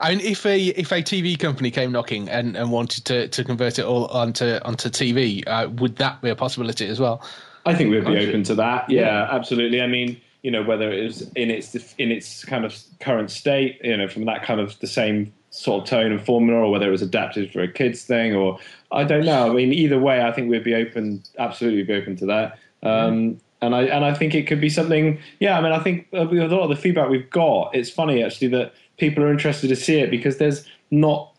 I 0.00 0.10
mean, 0.10 0.24
if 0.24 0.44
a 0.44 0.60
if 0.60 0.90
a 0.90 1.02
TV 1.02 1.38
company 1.38 1.70
came 1.70 1.92
knocking 1.92 2.28
and, 2.28 2.56
and 2.56 2.70
wanted 2.70 3.04
to, 3.06 3.28
to 3.28 3.44
convert 3.44 3.78
it 3.78 3.84
all 3.84 4.06
onto 4.06 4.58
onto 4.64 4.88
TV, 4.88 5.42
uh, 5.46 5.68
would 5.76 5.96
that 5.96 6.20
be 6.20 6.30
a 6.30 6.36
possibility 6.36 6.86
as 6.88 6.98
well? 7.00 7.22
I 7.64 7.74
think 7.74 7.90
we'd 7.90 8.04
be 8.04 8.18
open 8.28 8.42
to 8.44 8.54
that. 8.56 8.90
Yeah, 8.90 9.28
absolutely. 9.30 9.80
I 9.80 9.86
mean, 9.86 10.20
you 10.42 10.50
know, 10.50 10.62
whether 10.62 10.92
it 10.92 11.04
was 11.04 11.22
in 11.36 11.50
its 11.50 11.94
in 11.96 12.10
its 12.10 12.44
kind 12.44 12.64
of 12.64 12.76
current 13.00 13.30
state, 13.30 13.80
you 13.82 13.96
know, 13.96 14.08
from 14.08 14.24
that 14.26 14.42
kind 14.42 14.60
of 14.60 14.78
the 14.80 14.86
same 14.86 15.32
sort 15.54 15.82
of 15.84 15.88
tone 15.88 16.10
and 16.10 16.20
formula, 16.20 16.60
or 16.60 16.70
whether 16.70 16.88
it 16.88 16.90
was 16.90 17.02
adapted 17.02 17.52
for 17.52 17.62
a 17.62 17.68
kids 17.68 18.02
thing, 18.02 18.34
or 18.34 18.58
I 18.90 19.04
don't 19.04 19.24
know. 19.24 19.50
I 19.50 19.54
mean, 19.54 19.72
either 19.72 19.98
way, 19.98 20.20
I 20.22 20.32
think 20.32 20.50
we'd 20.50 20.64
be 20.64 20.74
open, 20.74 21.22
absolutely 21.38 21.84
be 21.84 21.94
open 21.94 22.16
to 22.16 22.26
that. 22.26 22.58
Um, 22.82 23.40
and 23.62 23.74
I 23.74 23.82
and 23.84 24.04
I 24.04 24.12
think 24.12 24.34
it 24.34 24.46
could 24.46 24.60
be 24.60 24.68
something. 24.68 25.18
Yeah, 25.38 25.56
I 25.56 25.62
mean, 25.62 25.72
I 25.72 25.78
think 25.78 26.08
uh, 26.12 26.26
with 26.28 26.40
a 26.40 26.48
lot 26.48 26.64
of 26.64 26.70
the 26.70 26.76
feedback 26.76 27.08
we've 27.08 27.30
got, 27.30 27.74
it's 27.74 27.88
funny 27.88 28.22
actually 28.22 28.48
that 28.48 28.74
people 28.98 29.22
are 29.24 29.30
interested 29.30 29.68
to 29.68 29.76
see 29.76 29.96
it 30.00 30.10
because 30.10 30.38
there's 30.38 30.66
not 30.90 31.32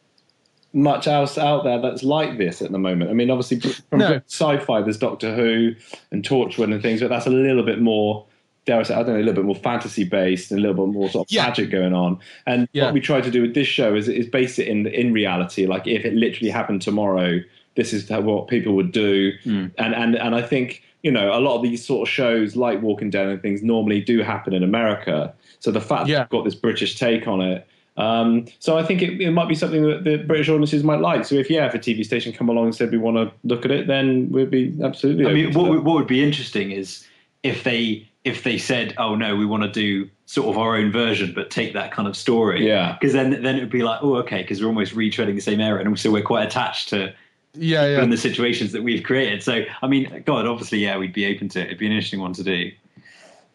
much 0.74 1.08
else 1.08 1.38
out 1.38 1.64
there 1.64 1.82
that's 1.82 2.04
like 2.04 2.38
this 2.38 2.62
at 2.62 2.72
the 2.72 2.80
moment. 2.80 3.10
I 3.10 3.14
mean, 3.14 3.30
obviously 3.30 3.60
from 3.90 4.00
No. 4.00 4.22
sci-fi, 4.28 4.82
there's 4.82 4.98
Doctor 4.98 5.34
Who 5.34 5.74
and 6.12 6.24
Torchwood 6.24 6.74
and 6.74 6.82
things, 6.82 7.00
but 7.00 7.10
that's 7.10 7.28
a 7.28 7.30
little 7.30 7.64
bit 7.64 7.80
more. 7.80 8.26
Dare 8.66 8.80
I 8.80 8.84
say, 8.84 8.96
I 8.96 9.04
don't 9.04 9.14
know, 9.14 9.18
a 9.18 9.20
little 9.20 9.34
bit 9.34 9.46
more 9.46 9.56
fantasy 9.56 10.04
based 10.04 10.52
and 10.52 10.60
a 10.60 10.62
little 10.68 10.86
bit 10.86 10.94
more 10.94 11.10
sort 11.10 11.28
of 11.28 11.32
Yeah. 11.34 11.44
magic 11.46 11.70
going 11.70 11.94
on. 11.94 12.18
And 12.48 12.68
Yeah. 12.74 12.86
what 12.86 12.94
we 12.94 13.00
try 13.00 13.22
to 13.22 13.30
do 13.32 13.42
with 13.42 13.54
this 13.54 13.68
show 13.68 13.96
is, 13.96 14.08
is 14.10 14.28
base 14.28 14.58
it 14.60 14.68
in 14.68 14.88
in 14.88 15.14
reality. 15.14 15.66
Like 15.68 15.86
if 15.88 16.04
it 16.06 16.14
literally 16.14 16.50
happened 16.50 16.82
tomorrow, 16.82 17.40
this 17.76 17.94
is 17.94 18.10
what 18.10 18.48
people 18.48 18.74
would 18.76 18.92
do. 18.92 19.32
And 19.46 19.72
and 19.78 20.16
and 20.16 20.36
I 20.36 20.42
think 20.42 20.82
you 21.04 21.12
know 21.12 21.38
a 21.38 21.40
lot 21.40 21.56
of 21.58 21.62
these 21.62 21.86
sort 21.86 22.08
of 22.08 22.12
shows 22.12 22.56
like 22.56 22.82
Walking 22.82 23.12
Dead 23.12 23.28
and 23.28 23.42
things 23.42 23.62
normally 23.62 24.02
do 24.02 24.20
happen 24.24 24.54
in 24.54 24.64
America. 24.64 25.34
So 25.60 25.72
the 25.72 25.82
fact 25.82 26.08
Yeah. 26.08 26.20
that 26.20 26.32
we've 26.32 26.40
got 26.40 26.46
this 26.46 26.56
British 26.56 26.98
take 27.00 27.28
on 27.28 27.42
it. 27.42 27.68
Um, 27.98 28.46
so 28.60 28.78
I 28.78 28.84
think 28.84 29.02
it, 29.02 29.22
it 29.22 29.32
might 29.32 29.48
be 29.48 29.56
something 29.56 29.84
that 29.84 30.04
the 30.04 30.18
British 30.18 30.50
audiences 30.50 30.84
might 30.84 31.00
like. 31.00 31.24
So 31.24 31.36
if 31.36 31.50
yeah, 31.50 31.66
if 31.68 31.74
a 31.76 31.80
TV 31.80 32.04
station 32.04 32.34
come 32.34 32.50
along 32.50 32.66
and 32.66 32.76
said 32.76 32.92
we 32.92 32.98
want 32.98 33.16
to 33.18 33.32
look 33.48 33.64
at 33.64 33.72
it, 33.72 33.88
then 33.88 34.30
we'd 34.32 34.50
be 34.52 34.74
absolutely. 34.84 35.26
I 35.28 35.34
mean, 35.34 35.54
what, 35.54 35.84
what 35.84 35.96
would 35.96 36.08
be 36.08 36.22
interesting 36.24 36.72
is 36.72 37.08
if 37.44 37.64
they 37.64 38.06
if 38.26 38.44
they 38.44 38.58
said, 38.58 38.94
"Oh 38.98 39.16
no, 39.16 39.36
we 39.36 39.46
want 39.46 39.64
to 39.64 39.70
do 39.72 40.10
sort 40.26 40.50
of 40.50 40.58
our 40.58 40.76
own 40.76 40.92
version, 40.92 41.32
but 41.34 41.50
take 41.50 41.74
that 41.74 41.92
kind 41.92 42.08
of 42.08 42.18
story." 42.18 42.68
Yeah. 42.68 42.98
Because 43.00 43.14
then 43.14 43.42
then 43.42 43.56
it 43.56 43.62
would 43.62 43.70
be 43.70 43.84
like, 43.84 44.00
"Oh, 44.02 44.16
okay," 44.18 44.42
because 44.42 44.62
we're 44.62 44.68
almost 44.68 44.96
retreading 44.96 45.36
the 45.36 45.42
same 45.42 45.62
area, 45.62 45.80
and 45.80 45.88
also 45.88 46.12
we're 46.12 46.24
quite 46.24 46.46
attached 46.46 46.90
to 46.90 47.14
Yeah, 47.54 47.86
yeah. 47.88 48.04
in 48.04 48.10
the 48.10 48.18
situations 48.18 48.74
that 48.74 48.84
we've 48.84 49.04
created. 49.04 49.42
So, 49.44 49.64
I 49.82 49.88
mean, 49.88 50.24
God, 50.26 50.46
obviously, 50.46 50.80
yeah, 50.80 50.98
we'd 50.98 51.14
be 51.14 51.26
open 51.34 51.48
to 51.50 51.62
it. 51.62 51.68
It'd 51.68 51.78
be 51.78 51.86
an 51.86 51.94
interesting 51.94 52.20
one 52.20 52.34
to 52.34 52.44
do. 52.44 52.72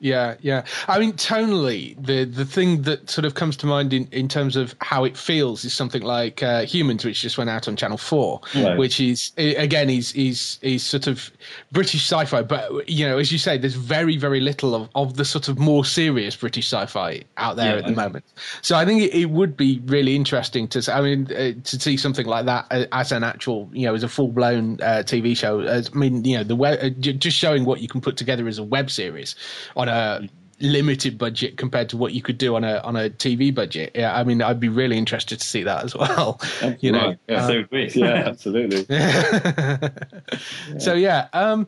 Yeah, 0.03 0.37
yeah. 0.41 0.65
I 0.89 0.99
mean, 0.99 1.13
tonally, 1.13 1.95
the 2.03 2.25
the 2.25 2.47
thing 2.47 2.83
that 2.83 3.11
sort 3.11 3.27
of 3.27 3.35
comes 3.35 3.55
to 3.59 3.67
mind 3.67 3.93
in, 3.93 4.09
in 4.13 4.29
terms 4.29 4.57
of 4.57 4.75
how 4.81 5.05
it 5.05 5.15
feels 5.15 5.63
is 5.63 5.75
something 5.75 6.01
like 6.01 6.43
uh, 6.43 6.63
Humans, 6.63 7.05
which 7.05 7.21
just 7.21 7.37
went 7.37 7.51
out 7.51 7.69
on 7.69 7.77
Channel 7.77 7.99
Four, 7.99 8.41
Right. 8.55 8.79
which 8.79 8.99
is 8.99 9.31
again 9.37 9.91
is 9.91 10.13
is 10.15 10.59
is 10.63 10.83
sort 10.83 11.07
of 11.07 11.31
British 11.71 12.01
sci-fi, 12.11 12.41
but 12.43 12.89
you 12.89 13.07
know, 13.07 13.19
as 13.19 13.31
you 13.31 13.37
say, 13.37 13.59
there's 13.59 13.75
very 13.75 14.17
very 14.17 14.41
little 14.41 14.75
of, 14.75 14.89
of 14.95 15.17
the 15.19 15.25
sort 15.27 15.49
of 15.49 15.59
more 15.59 15.85
serious 15.85 16.35
British 16.35 16.67
sci-fi 16.73 17.23
out 17.37 17.57
there 17.57 17.75
Yeah. 17.75 17.81
at 17.83 17.87
the 17.87 17.93
moment. 17.93 18.25
So 18.63 18.77
I 18.77 18.87
think 18.87 19.03
it, 19.03 19.15
it 19.15 19.27
would 19.31 19.55
be 19.55 19.83
really 19.85 20.17
interesting 20.17 20.67
to. 20.69 20.81
I 20.91 21.03
mean, 21.03 21.27
uh, 21.31 21.53
to 21.63 21.79
see 21.79 21.99
something 21.99 22.25
like 22.27 22.47
that 22.47 22.67
uh, 22.71 22.87
as 22.93 23.13
an 23.13 23.23
actual, 23.23 23.69
you 23.75 23.85
know, 23.87 23.95
as 23.95 24.03
a 24.03 24.09
full 24.09 24.29
blown 24.29 24.81
uh, 24.81 25.03
TV 25.05 25.37
show. 25.37 25.61
As, 25.61 25.91
I 25.95 25.99
mean, 25.99 26.25
you 26.25 26.39
know, 26.39 26.43
the 26.45 26.57
web, 26.57 26.79
uh, 26.83 26.89
just 26.89 27.37
showing 27.37 27.67
what 27.67 27.83
you 27.83 27.89
can 27.89 28.01
put 28.01 28.17
together 28.17 28.49
as 28.49 28.57
a 28.57 28.63
web 28.65 28.91
series 28.91 29.35
on 29.77 29.90
a 29.91 30.29
limited 30.63 31.17
budget 31.17 31.57
compared 31.57 31.89
to 31.89 31.97
what 31.97 32.13
you 32.13 32.21
could 32.21 32.37
do 32.37 32.55
on 32.55 32.65
a 32.65 32.79
on 32.79 32.95
a 32.97 33.09
TV 33.11 33.55
budget. 33.55 33.93
Yeah, 33.95 34.15
I 34.15 34.25
mean, 34.25 34.43
I'd 34.43 34.61
be 34.61 34.69
really 34.69 34.99
interested 34.99 35.41
to 35.41 35.47
see 35.47 35.63
that 35.63 35.85
as 35.85 35.95
well. 36.03 36.41
You 36.81 36.93
know, 36.93 37.09
Right, 37.09 37.19
yeah. 37.29 37.47
so 37.47 37.57
would 37.57 37.71
we. 37.71 37.89
yeah, 37.95 38.25
absolutely. 38.27 38.85
so 40.79 40.95
yeah. 40.95 41.29
Um, 41.33 41.67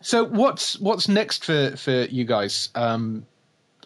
so 0.00 0.24
what's 0.24 0.78
what's 0.80 1.08
next 1.08 1.44
for 1.44 1.76
for 1.76 2.02
you 2.04 2.24
guys? 2.24 2.68
Um, 2.74 3.24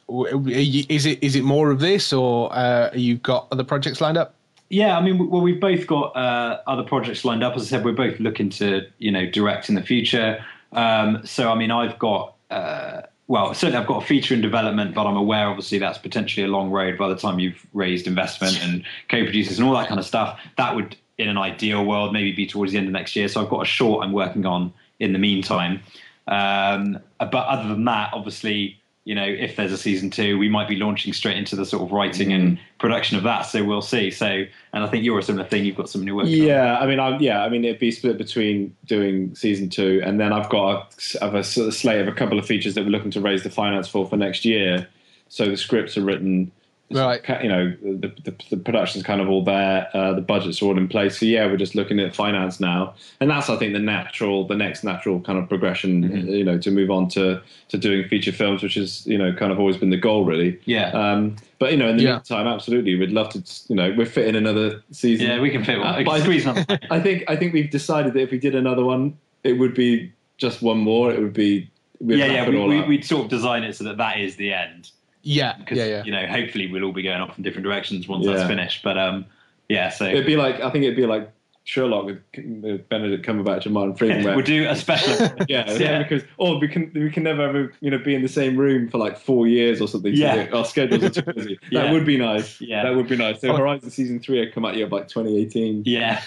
you- 0.09 0.85
is 0.89 1.05
it 1.07 1.23
is 1.23 1.37
it 1.37 1.45
more 1.45 1.71
of 1.71 1.81
this, 1.81 2.13
or 2.13 2.53
uh, 2.55 2.91
you 2.95 3.17
got 3.17 3.49
other 3.53 3.65
projects 3.65 4.01
lined 4.01 4.17
up? 4.17 4.35
Yeah, 4.69 4.99
I 4.99 5.01
mean, 5.03 5.29
well, 5.31 5.43
we've 5.43 5.61
both 5.61 5.87
got 5.87 6.17
uh, 6.17 6.61
other 6.67 6.83
projects 6.83 7.25
lined 7.25 7.45
up. 7.45 7.55
As 7.55 7.63
I 7.63 7.67
said, 7.67 7.85
we're 7.85 7.93
both 7.93 8.19
looking 8.19 8.51
to, 8.51 8.83
you 8.99 9.13
know, 9.13 9.25
direct 9.25 9.69
in 9.69 9.77
the 9.77 9.83
future. 9.83 10.45
Um, 10.73 11.21
so, 11.25 11.53
I 11.53 11.55
mean, 11.55 11.71
I've 11.71 11.97
got, 12.01 12.35
uh, 12.51 13.03
well, 13.29 13.55
certainly 13.55 13.79
I've 13.79 13.89
got 13.89 14.03
a 14.03 14.07
feature 14.07 14.35
in 14.35 14.41
development, 14.41 14.95
but 14.95 15.07
I'm 15.07 15.17
aware, 15.17 15.49
obviously, 15.49 15.79
that's 15.79 15.99
potentially 15.99 16.47
a 16.47 16.49
long 16.49 16.71
road 16.71 16.97
by 16.97 17.09
the 17.09 17.17
time 17.17 17.39
you've 17.39 17.67
raised 17.73 18.07
investment 18.07 18.63
and 18.63 18.85
co-producers 19.09 19.59
and 19.59 19.67
all 19.67 19.75
that 19.75 19.89
kind 19.89 19.99
of 19.99 20.07
stuff. 20.07 20.39
That 20.57 20.77
would, 20.77 20.97
in 21.19 21.29
an 21.29 21.37
ideal 21.37 21.85
world, 21.85 22.13
maybe 22.13 22.33
be 22.33 22.47
towards 22.47 22.73
the 22.73 22.79
end 22.79 22.87
of 22.87 22.93
next 22.93 23.17
year. 23.17 23.27
So, 23.27 23.43
I've 23.43 23.51
got 23.51 23.63
a 23.63 23.67
short 23.67 24.05
I'm 24.05 24.13
working 24.13 24.47
on 24.47 24.73
in 25.01 25.13
the 25.13 25.19
meantime. 25.19 25.81
Um, 26.29 26.99
but 27.19 27.35
other 27.35 27.69
than 27.69 27.85
that, 27.87 28.11
obviously, 28.13 28.81
you 29.07 29.15
know, 29.15 29.25
if 29.25 29.55
there's 29.55 29.71
a 29.71 29.79
season 29.79 30.11
two, 30.11 30.37
we 30.37 30.49
might 30.49 30.67
be 30.67 30.75
launching 30.75 31.13
straight 31.13 31.37
into 31.37 31.55
the 31.55 31.65
sort 31.65 31.81
of 31.85 31.93
writing 31.93 32.33
and 32.33 32.59
mm-hmm. 32.59 32.63
production 32.79 33.17
of 33.17 33.23
that. 33.23 33.43
So 33.43 33.63
we'll 33.63 33.81
see. 33.81 34.11
So, 34.11 34.27
and 34.27 34.85
I 34.85 34.89
think 34.89 35.05
you're 35.05 35.21
a 35.21 35.23
similar 35.23 35.45
thing. 35.45 35.65
You've 35.65 35.77
got 35.77 35.89
something 35.89 36.09
you're 36.09 36.17
working 36.17 36.41
on. 36.41 36.47
Yeah, 36.49 36.77
I 36.77 36.87
mean, 36.87 36.99
I, 36.99 37.17
yeah, 37.19 37.45
I 37.45 37.49
mean, 37.49 37.65
it'd 37.65 37.79
be 37.79 37.93
split 37.93 38.19
between 38.19 38.77
doing 38.85 39.33
season 39.37 39.71
two, 39.71 40.03
and 40.05 40.19
then 40.19 40.33
I've 40.33 40.49
got 40.49 40.93
a, 40.93 41.25
I've 41.25 41.37
a 41.37 41.45
sort 41.45 41.69
of 41.69 41.75
slate 41.75 42.01
of 42.01 42.09
a 42.09 42.13
couple 42.13 42.37
of 42.37 42.47
features 42.47 42.75
that 42.75 42.83
we're 42.83 42.91
looking 42.91 43.13
to 43.13 43.21
raise 43.21 43.45
the 43.45 43.51
finance 43.51 43.87
for 43.87 44.09
for 44.09 44.17
next 44.17 44.45
year. 44.45 44.89
So 45.29 45.49
the 45.49 45.57
scripts 45.57 45.97
are 45.97 46.03
written, 46.03 46.51
Right. 46.89 47.21
You 47.43 47.49
know, 47.49 47.77
the, 47.83 48.13
the, 48.23 48.35
the 48.51 48.57
production's 48.57 49.05
kind 49.05 49.21
of 49.21 49.29
all 49.29 49.43
there, 49.43 49.89
uh, 49.93 50.13
the 50.15 50.21
budgets 50.21 50.63
are 50.63 50.67
all 50.67 50.79
in 50.79 50.87
place. 50.87 51.19
So 51.19 51.27
yeah, 51.27 51.47
we're 51.47 51.57
just 51.57 51.75
looking 51.75 51.99
at 51.99 52.15
finance 52.15 52.61
now, 52.61 52.95
and 53.21 53.29
that's 53.29 53.51
I 53.51 53.57
think 53.57 53.73
the 53.73 53.81
natural, 53.81 54.47
the 54.47 54.55
next 54.55 54.85
natural 54.85 55.21
kind 55.21 55.37
of 55.37 55.49
progression. 55.49 56.05
Mm-hmm. 56.05 56.29
You 56.29 56.45
know, 56.45 56.59
to 56.59 56.71
move 56.71 56.91
on 56.93 57.09
to 57.11 57.43
to 57.71 57.79
doing 57.79 58.07
feature 58.09 58.31
films, 58.31 58.63
which 58.63 58.77
is 58.77 59.05
you 59.05 59.19
know 59.19 59.33
kind 59.33 59.51
of 59.51 59.59
always 59.59 59.77
been 59.77 59.91
the 59.91 59.97
goal, 59.97 60.25
really. 60.25 60.61
Yeah. 60.65 60.91
Um, 60.91 61.35
but 61.59 61.73
you 61.73 61.77
know, 61.77 61.89
in 61.89 61.97
the 61.97 62.05
Yeah. 62.05 62.13
meantime, 62.15 62.47
absolutely, 62.47 62.95
we'd 62.95 63.11
love 63.11 63.31
to. 63.31 63.43
You 63.69 63.75
know, 63.75 63.93
we're 63.97 64.07
fitting 64.07 64.37
another 64.37 64.81
season. 64.93 65.27
Yeah, 65.27 65.41
we 65.41 65.51
can 65.51 65.65
fit 65.65 65.81
one. 65.81 65.89
Uh, 65.89 65.99
we 65.99 66.05
but 66.05 66.13
I- 66.13 66.21
squeeze. 66.21 66.47
I 66.47 67.01
think 67.01 67.25
I 67.27 67.35
think 67.35 67.53
we've 67.53 67.71
decided 67.71 68.15
that 68.15 68.21
if 68.21 68.31
we 68.31 68.39
did 68.39 68.55
another 68.55 68.85
one, 68.85 69.19
it 69.43 69.55
would 69.55 69.75
be 69.75 70.13
just 70.39 70.63
one 70.63 70.79
more. 70.79 71.11
It 71.13 71.21
would 71.21 71.33
be 71.33 71.69
we'd 71.99 72.19
yeah, 72.21 72.27
yeah. 72.27 72.49
We, 72.49 72.57
all 72.59 72.69
we, 72.69 72.81
we'd 72.83 73.05
sort 73.05 73.25
of 73.25 73.31
design 73.31 73.65
it 73.65 73.75
so 73.75 73.83
that 73.85 73.97
that 73.97 74.21
is 74.21 74.37
the 74.37 74.53
end. 74.53 74.93
Yeah, 75.27 75.57
Because 75.59 75.77
yeah, 75.79 75.85
yeah. 75.87 76.05
you 76.05 76.13
know, 76.13 76.25
hopefully 76.29 76.71
we'll 76.71 76.85
all 76.85 76.93
be 76.93 77.03
going 77.03 77.21
off 77.21 77.37
in 77.37 77.43
different 77.43 77.65
directions 77.65 78.07
once 78.07 78.25
Yeah. 78.25 78.35
that's 78.35 78.47
finished. 78.49 78.85
But 78.85 78.97
um, 78.97 79.27
yeah. 79.69 79.89
So 79.91 80.05
It'd 80.07 80.25
be 80.25 80.37
like 80.37 80.61
I 80.61 80.71
think 80.71 80.85
it'd 80.85 80.97
be 80.97 81.05
like 81.05 81.29
Sherlock 81.69 82.05
with 82.07 82.19
with 82.63 82.89
Benedict 82.89 83.27
Cumberbatch 83.27 83.65
and 83.65 83.75
Martin 83.75 83.97
Freeman. 83.97 84.23
where- 84.25 84.37
we'll 84.37 84.45
do 84.45 84.69
a 84.69 84.77
special. 84.77 85.13
yeah, 85.49 85.69
Yeah. 85.79 86.01
because 86.05 86.23
or 86.39 86.61
we 86.61 86.69
can 86.69 86.93
we 86.95 87.11
can 87.11 87.25
never 87.25 87.43
ever 87.43 87.73
you 87.81 87.91
know 87.91 87.99
be 87.99 88.15
in 88.15 88.23
the 88.23 88.29
same 88.29 88.57
room 88.57 88.89
for 88.89 88.99
like 88.99 89.19
four 89.19 89.49
years 89.49 89.81
or 89.81 89.89
something. 89.89 90.15
Yeah. 90.15 90.47
our 90.53 90.65
schedules 90.65 91.03
are 91.03 91.11
too 91.11 91.33
busy. 91.33 91.59
Yeah. 91.71 91.83
That 91.83 91.93
would 91.93 92.07
be 92.07 92.17
nice. 92.19 92.61
Yeah. 92.61 92.85
that 92.85 92.95
would 92.95 93.09
be 93.09 93.17
nice. 93.17 93.41
So 93.41 93.49
Oh. 93.51 93.57
Horizon 93.57 93.91
season 93.91 94.21
three 94.21 94.39
would 94.39 94.55
come 94.55 94.65
out 94.65 94.77
year 94.77 94.87
of 94.87 94.93
like 94.93 95.09
2018. 95.09 95.83
yeah. 95.85 96.21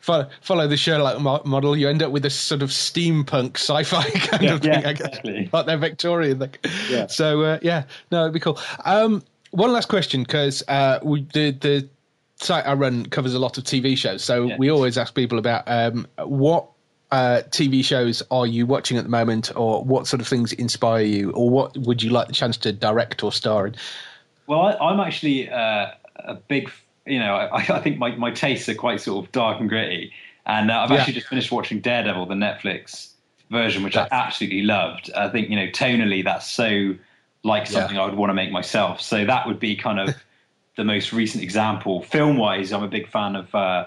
Follow, 0.00 0.28
follow 0.40 0.68
the 0.68 0.76
Sherlock 0.76 1.20
model, 1.44 1.76
you 1.76 1.88
end 1.88 2.02
up 2.02 2.12
with 2.12 2.24
a 2.24 2.30
sort 2.30 2.62
of 2.62 2.70
steampunk 2.70 3.56
sci-fi 3.56 4.08
kind 4.10 4.42
Yeah, 4.44 4.54
of 4.54 4.60
thing, 4.60 4.70
yeah, 4.80 4.88
I 4.88 4.92
guess. 4.92 5.06
exactly. 5.08 5.50
Like 5.52 5.66
their 5.66 5.76
Victorian 5.78 6.38
thing. 6.38 6.54
Yeah. 6.88 7.06
So 7.08 7.42
uh, 7.42 7.58
yeah, 7.62 7.84
no, 8.12 8.22
it'd 8.22 8.34
be 8.34 8.40
cool. 8.40 8.58
Um, 8.84 9.22
one 9.50 9.72
last 9.72 9.88
question, 9.88 10.22
because 10.22 10.62
uh, 10.68 10.98
we 11.02 11.22
the 11.32 11.50
the 11.52 11.88
site 12.36 12.66
I 12.66 12.74
run 12.74 13.06
covers 13.06 13.34
a 13.34 13.38
lot 13.38 13.58
of 13.58 13.64
TV 13.64 13.96
shows, 13.96 14.24
so 14.24 14.48
Yeah. 14.48 14.56
we 14.58 14.70
always 14.70 14.98
ask 14.98 15.14
people 15.14 15.38
about 15.38 15.64
um, 15.66 16.06
what. 16.18 16.68
Uh, 17.12 17.40
TV 17.50 17.84
shows 17.84 18.20
are 18.32 18.48
you 18.48 18.66
watching 18.66 18.98
at 18.98 19.04
the 19.04 19.08
moment, 19.08 19.52
or 19.54 19.84
what 19.84 20.08
sort 20.08 20.20
of 20.20 20.26
things 20.26 20.52
inspire 20.52 21.02
you, 21.02 21.30
or 21.30 21.48
what 21.48 21.76
would 21.78 22.02
you 22.02 22.10
like 22.10 22.26
the 22.26 22.32
chance 22.34 22.56
to 22.56 22.72
direct 22.72 23.22
or 23.22 23.30
star 23.30 23.68
in? 23.68 23.76
Well, 24.48 24.62
I, 24.62 24.72
I'm 24.72 24.98
actually 24.98 25.48
uh, 25.48 25.92
a 26.16 26.34
big, 26.34 26.68
you 27.06 27.20
know, 27.20 27.36
I, 27.36 27.58
I 27.58 27.80
think 27.80 27.98
my, 27.98 28.16
my 28.16 28.32
tastes 28.32 28.68
are 28.68 28.74
quite 28.74 29.00
sort 29.00 29.24
of 29.24 29.30
dark 29.30 29.60
and 29.60 29.68
gritty. 29.68 30.12
And 30.46 30.68
uh, 30.68 30.80
I've 30.80 30.90
Yeah. 30.90 30.98
actually 30.98 31.14
just 31.14 31.28
finished 31.28 31.52
watching 31.52 31.80
Daredevil, 31.80 32.26
the 32.26 32.34
Netflix 32.34 33.12
version, 33.50 33.84
which 33.84 33.96
I 33.96 34.08
absolutely 34.10 34.62
loved. 34.62 35.12
I 35.16 35.28
think, 35.28 35.48
you 35.48 35.54
know, 35.54 35.68
tonally 35.68 36.24
that's 36.24 36.50
so 36.50 36.96
like 37.44 37.66
Yeah. 37.70 37.70
something 37.70 37.98
I 37.98 38.04
would 38.04 38.16
want 38.16 38.30
to 38.30 38.34
make 38.34 38.50
myself. 38.50 39.00
So 39.00 39.24
that 39.24 39.46
would 39.46 39.60
be 39.60 39.76
kind 39.76 40.00
of 40.00 40.16
the 40.76 40.84
most 40.84 41.12
recent 41.12 41.42
example. 41.42 42.02
Film 42.02 42.36
wise, 42.36 42.72
I'm 42.72 42.82
a 42.82 42.88
big 42.88 43.08
fan 43.08 43.36
of 43.36 43.54
uh, 43.54 43.86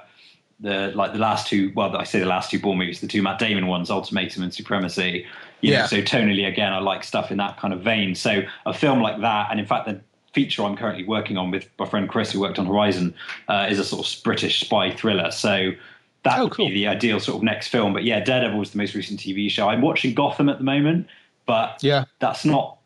the 0.59 0.91
like 0.95 1.13
the 1.13 1.19
last 1.19 1.47
two. 1.47 1.71
Well, 1.75 1.95
I 1.95 2.03
say 2.03 2.19
the 2.19 2.25
last 2.25 2.51
two 2.51 2.59
Bourne 2.59 2.77
movies, 2.77 2.99
the 3.01 3.07
two 3.07 3.21
Matt 3.21 3.39
Damon 3.39 3.67
ones, 3.67 3.89
Ultimatum 3.89 4.43
and 4.43 4.53
Supremacy. 4.53 5.25
You 5.61 5.71
Yeah. 5.73 5.81
know, 5.81 5.87
so 5.87 6.01
tonally, 6.01 6.47
again, 6.47 6.73
I 6.73 6.79
like 6.79 7.03
stuff 7.03 7.31
in 7.31 7.37
that 7.37 7.57
kind 7.57 7.73
of 7.73 7.81
vein. 7.81 8.15
So 8.15 8.43
a 8.65 8.73
film 8.73 9.01
like 9.01 9.21
that, 9.21 9.47
and 9.51 9.59
in 9.59 9.65
fact, 9.65 9.87
the 9.87 10.01
feature 10.33 10.63
I'm 10.63 10.75
currently 10.77 11.05
working 11.05 11.37
on 11.37 11.51
with 11.51 11.67
my 11.79 11.85
friend 11.87 12.07
Chris, 12.07 12.31
who 12.31 12.39
worked 12.39 12.59
on 12.59 12.65
Horizon, 12.65 13.13
uh, 13.47 13.67
is 13.69 13.79
a 13.79 13.83
sort 13.83 14.05
of 14.07 14.23
British 14.23 14.59
spy 14.61 14.91
thriller. 14.91 15.31
So 15.31 15.71
that 16.23 16.39
Oh, 16.39 16.43
would 16.45 16.53
cool. 16.53 16.67
be 16.67 16.73
the 16.73 16.87
ideal 16.87 17.19
sort 17.19 17.37
of 17.37 17.43
next 17.43 17.69
film. 17.69 17.93
But 17.93 18.03
yeah, 18.03 18.19
Daredevil 18.19 18.57
was 18.59 18.71
the 18.71 18.77
most 18.77 18.93
recent 18.95 19.19
TV 19.19 19.49
show. 19.49 19.69
I'm 19.69 19.81
watching 19.81 20.13
Gotham 20.13 20.49
at 20.49 20.57
the 20.57 20.63
moment, 20.63 21.07
but 21.45 21.79
Yeah, 21.81 22.05
that's 22.19 22.45
not. 22.45 22.78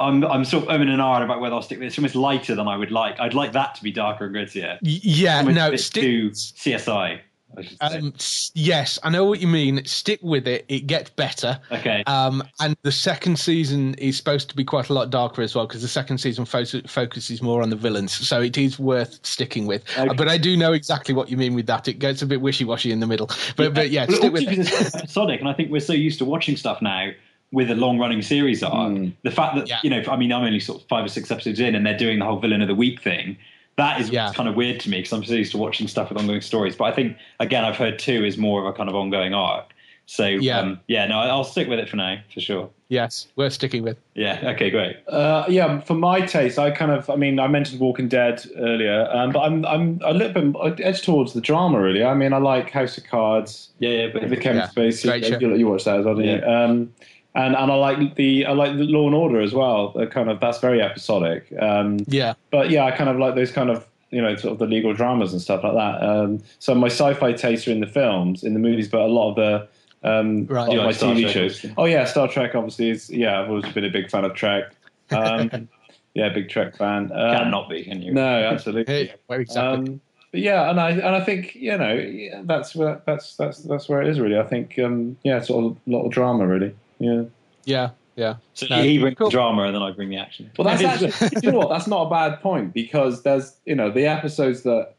I'm 0.00 0.24
I'm 0.24 0.44
sort 0.44 0.64
of 0.64 0.70
umming 0.70 0.88
and 0.90 1.00
ahhing 1.00 1.24
about 1.24 1.40
whether 1.40 1.54
I'll 1.54 1.62
stick 1.62 1.78
with 1.78 1.84
it. 1.84 1.88
It's 1.88 1.98
almost 1.98 2.14
lighter 2.14 2.54
than 2.54 2.68
I 2.68 2.76
would 2.76 2.90
like. 2.92 3.18
I'd 3.18 3.34
like 3.34 3.52
that 3.52 3.74
to 3.76 3.82
be 3.82 3.90
darker 3.90 4.26
and 4.26 4.34
grittier. 4.34 4.78
Yeah, 4.82 5.38
Almost 5.38 5.56
no, 5.56 5.76
stick, 5.76 6.02
too 6.02 6.30
CSI. 6.30 7.20
I 7.56 7.62
say. 7.62 7.76
Um, 7.80 8.12
yes, 8.54 8.98
I 9.02 9.08
know 9.08 9.24
what 9.24 9.40
you 9.40 9.48
mean. 9.48 9.82
Stick 9.86 10.20
with 10.22 10.46
it; 10.46 10.66
it 10.68 10.86
gets 10.86 11.08
better. 11.10 11.58
okay. 11.72 12.04
Um, 12.06 12.42
and 12.60 12.76
the 12.82 12.92
second 12.92 13.38
season 13.38 13.94
is 13.94 14.18
supposed 14.18 14.50
to 14.50 14.54
be 14.54 14.64
quite 14.64 14.90
a 14.90 14.92
lot 14.92 15.08
darker 15.08 15.40
as 15.40 15.54
well 15.54 15.66
because 15.66 15.80
the 15.80 15.88
second 15.88 16.18
season 16.18 16.44
fo- 16.44 16.64
focuses 16.86 17.40
more 17.40 17.62
on 17.62 17.70
the 17.70 17.76
villains, 17.76 18.12
so 18.12 18.42
it 18.42 18.58
is 18.58 18.78
worth 18.78 19.18
sticking 19.26 19.66
with. 19.66 19.82
Okay. 19.98 20.08
Uh, 20.10 20.12
but 20.14 20.28
I 20.28 20.36
do 20.36 20.58
know 20.58 20.74
exactly 20.74 21.14
what 21.14 21.30
you 21.30 21.38
mean 21.38 21.54
with 21.54 21.66
that. 21.66 21.88
It 21.88 21.94
gets 21.94 22.20
a 22.20 22.26
bit 22.26 22.42
wishy 22.42 22.66
washy 22.66 22.92
in 22.92 23.00
the 23.00 23.06
middle, 23.06 23.30
but 23.56 23.72
but 23.72 23.88
yeah, 23.90 24.04
Well, 24.06 24.18
stick 24.18 24.32
with 24.32 24.42
it. 24.42 24.94
episodic, 24.94 25.40
and 25.40 25.48
I 25.48 25.54
think 25.54 25.70
we're 25.72 25.80
so 25.80 25.94
used 25.94 26.18
to 26.18 26.26
watching 26.26 26.54
stuff 26.56 26.82
now 26.82 27.10
with 27.52 27.70
a 27.70 27.74
long 27.74 27.98
running 27.98 28.20
series 28.22 28.62
arc. 28.62 28.94
The 29.22 29.30
fact 29.30 29.56
that 29.56 29.68
Yeah. 29.68 29.78
you 29.82 29.90
know, 29.90 30.02
I 30.10 30.16
mean, 30.16 30.32
I'm 30.32 30.44
only 30.44 30.60
sort 30.60 30.82
of 30.82 30.88
five 30.88 31.04
or 31.04 31.08
six 31.08 31.30
episodes 31.30 31.60
in, 31.60 31.74
and 31.74 31.84
they're 31.86 31.96
doing 31.96 32.18
the 32.18 32.24
whole 32.24 32.38
villain 32.38 32.60
of 32.62 32.68
the 32.68 32.74
week 32.74 33.00
thing. 33.00 33.36
That 33.76 34.00
is 34.00 34.10
Yeah. 34.10 34.32
kind 34.34 34.48
of 34.48 34.54
weird 34.56 34.80
to 34.80 34.90
me 34.90 34.98
because 34.98 35.12
I'm 35.12 35.24
so 35.24 35.34
used 35.34 35.52
to 35.52 35.58
watching 35.58 35.86
stuff 35.88 36.08
with 36.10 36.18
ongoing 36.18 36.40
stories. 36.40 36.76
But 36.76 36.84
I 36.84 36.92
think 36.92 37.16
again, 37.40 37.64
I've 37.64 37.76
heard 37.76 37.98
two 37.98 38.24
is 38.24 38.36
more 38.36 38.60
of 38.60 38.66
a 38.66 38.72
kind 38.76 38.88
of 38.88 38.94
ongoing 38.96 39.34
arc. 39.34 39.72
So 40.06 40.26
Yeah. 40.26 40.58
um, 40.60 40.80
yeah, 40.88 41.06
no, 41.06 41.18
I'll 41.18 41.44
stick 41.44 41.68
with 41.68 41.78
it 41.78 41.88
for 41.88 41.96
now 41.96 42.16
for 42.32 42.40
sure. 42.40 42.70
Yes, 42.90 43.28
worth 43.36 43.52
sticking 43.52 43.82
with. 43.82 43.98
Yeah, 44.14 44.40
okay, 44.54 44.70
great. 44.70 44.96
Uh, 45.06 45.44
yeah, 45.48 45.80
for 45.80 45.92
my 45.92 46.22
taste, 46.22 46.58
I 46.58 46.70
kind 46.70 46.90
of, 46.90 47.08
I 47.10 47.16
mean, 47.16 47.38
I 47.38 47.46
mentioned 47.46 47.80
Walking 47.80 48.08
Dead 48.08 48.42
earlier, 48.56 49.06
um, 49.12 49.30
but 49.30 49.40
I'm, 49.40 49.66
I'm 49.66 50.00
a 50.02 50.14
little 50.14 50.50
bit 50.52 50.80
edged 50.84 51.04
towards 51.04 51.34
the 51.34 51.42
drama, 51.42 51.78
really. 51.78 52.02
I 52.02 52.14
mean, 52.14 52.32
I 52.32 52.38
like 52.38 52.70
House 52.70 52.96
of 52.96 53.04
Cards, 53.04 53.68
Yeah, 53.78 53.90
yeah, 53.90 54.06
but 54.10 54.28
the 54.30 54.36
Kevin 54.38 54.60
Yeah, 54.62 54.68
Spacey. 54.68 55.04
great 55.08 55.26
show. 55.26 55.38
You, 55.38 55.54
you 55.56 55.68
watched 55.68 55.84
that 55.84 56.00
as 56.00 56.06
well, 56.06 56.14
didn't 56.14 56.40
you? 56.42 56.46
Um, 56.48 56.92
and 57.34 57.54
and 57.54 57.70
I 57.70 57.74
like 57.74 58.14
the 58.14 58.46
I 58.46 58.52
like 58.52 58.76
the 58.76 58.84
Law 58.84 59.06
and 59.06 59.14
Order 59.14 59.40
as 59.40 59.52
well. 59.54 59.90
The 59.90 60.06
kind 60.06 60.30
of 60.30 60.40
that's 60.40 60.58
very 60.60 60.80
episodic. 60.82 61.52
Um, 61.60 61.98
Yeah, 62.06 62.34
but 62.50 62.70
yeah, 62.70 62.84
I 62.84 62.90
kind 62.90 63.10
of 63.10 63.18
like 63.18 63.34
those 63.34 63.50
kind 63.52 63.70
of 63.70 63.86
you 64.10 64.22
know 64.22 64.34
sort 64.36 64.52
of 64.52 64.58
the 64.58 64.66
legal 64.66 64.94
dramas 64.94 65.32
and 65.32 65.40
stuff 65.42 65.62
like 65.62 65.74
that. 65.74 66.02
Um, 66.02 66.40
so 66.58 66.74
my 66.74 66.86
sci-fi 66.88 67.32
tastes 67.32 67.68
are 67.68 67.72
in 67.72 67.80
the 67.80 67.86
films, 67.86 68.42
in 68.42 68.54
the 68.54 68.60
movies, 68.60 68.88
but 68.88 69.00
a 69.02 69.06
lot 69.06 69.30
of 69.30 69.36
the 69.36 69.68
um, 70.08 70.46
Right. 70.46 70.68
a 70.68 70.70
lot 70.70 70.72
You 70.72 70.78
of 70.78 70.82
my 70.82 70.86
like 70.86 70.94
Star 70.96 71.14
TV 71.14 71.22
Trek, 71.22 71.32
shows. 71.32 71.66
Oh 71.76 71.84
yeah, 71.84 72.04
Star 72.04 72.28
Trek 72.28 72.54
obviously 72.54 72.90
is 72.90 73.10
yeah. 73.10 73.40
I've 73.40 73.48
always 73.48 73.70
been 73.72 73.84
a 73.84 73.90
big 73.90 74.10
fan 74.10 74.24
of 74.24 74.34
Trek. 74.34 74.72
Um, 75.10 75.68
yeah, 76.14 76.28
big 76.30 76.48
Trek 76.48 76.76
fan. 76.76 77.10
Um, 77.12 77.36
can 77.36 77.50
not 77.50 77.68
be, 77.68 77.84
can 77.84 78.00
you? 78.02 78.12
No, 78.12 78.26
absolutely. 78.44 78.92
Hey, 78.92 79.14
well, 79.28 79.40
exactly. 79.40 79.88
Um, 79.92 80.00
but 80.30 80.40
yeah, 80.40 80.70
and 80.70 80.78
I 80.80 80.90
and 80.90 81.16
I 81.16 81.20
think 81.24 81.54
you 81.54 81.76
know 81.76 81.92
yeah, 81.94 82.42
that's 82.44 82.74
where 82.74 83.00
that's 83.06 83.36
that's 83.36 83.58
that's 83.64 83.88
where 83.88 84.00
it 84.02 84.08
is 84.08 84.20
really. 84.20 84.38
I 84.38 84.44
think 84.44 84.78
um, 84.78 85.16
yeah, 85.24 85.40
sort 85.40 85.64
of 85.64 85.76
a 85.86 85.90
lot 85.90 86.04
of 86.04 86.12
drama 86.12 86.46
really. 86.46 86.74
Yeah. 86.98 87.22
yeah, 87.64 87.90
yeah. 88.16 88.34
So 88.54 88.66
No, 88.70 88.82
he 88.82 88.98
brings 88.98 89.16
cool. 89.18 89.30
drama, 89.30 89.62
and 89.64 89.74
then 89.74 89.82
I 89.82 89.90
bring 89.92 90.08
the 90.10 90.16
action. 90.16 90.50
Well, 90.58 90.66
that's 90.66 90.82
actually 90.82 91.40
you 91.42 91.52
know 91.52 91.58
what? 91.58 91.68
That's 91.68 91.86
not 91.86 92.06
a 92.06 92.10
bad 92.10 92.40
point 92.40 92.72
because 92.74 93.22
there's 93.22 93.56
you 93.66 93.74
know 93.74 93.90
the 93.90 94.06
episodes 94.06 94.62
that 94.62 94.94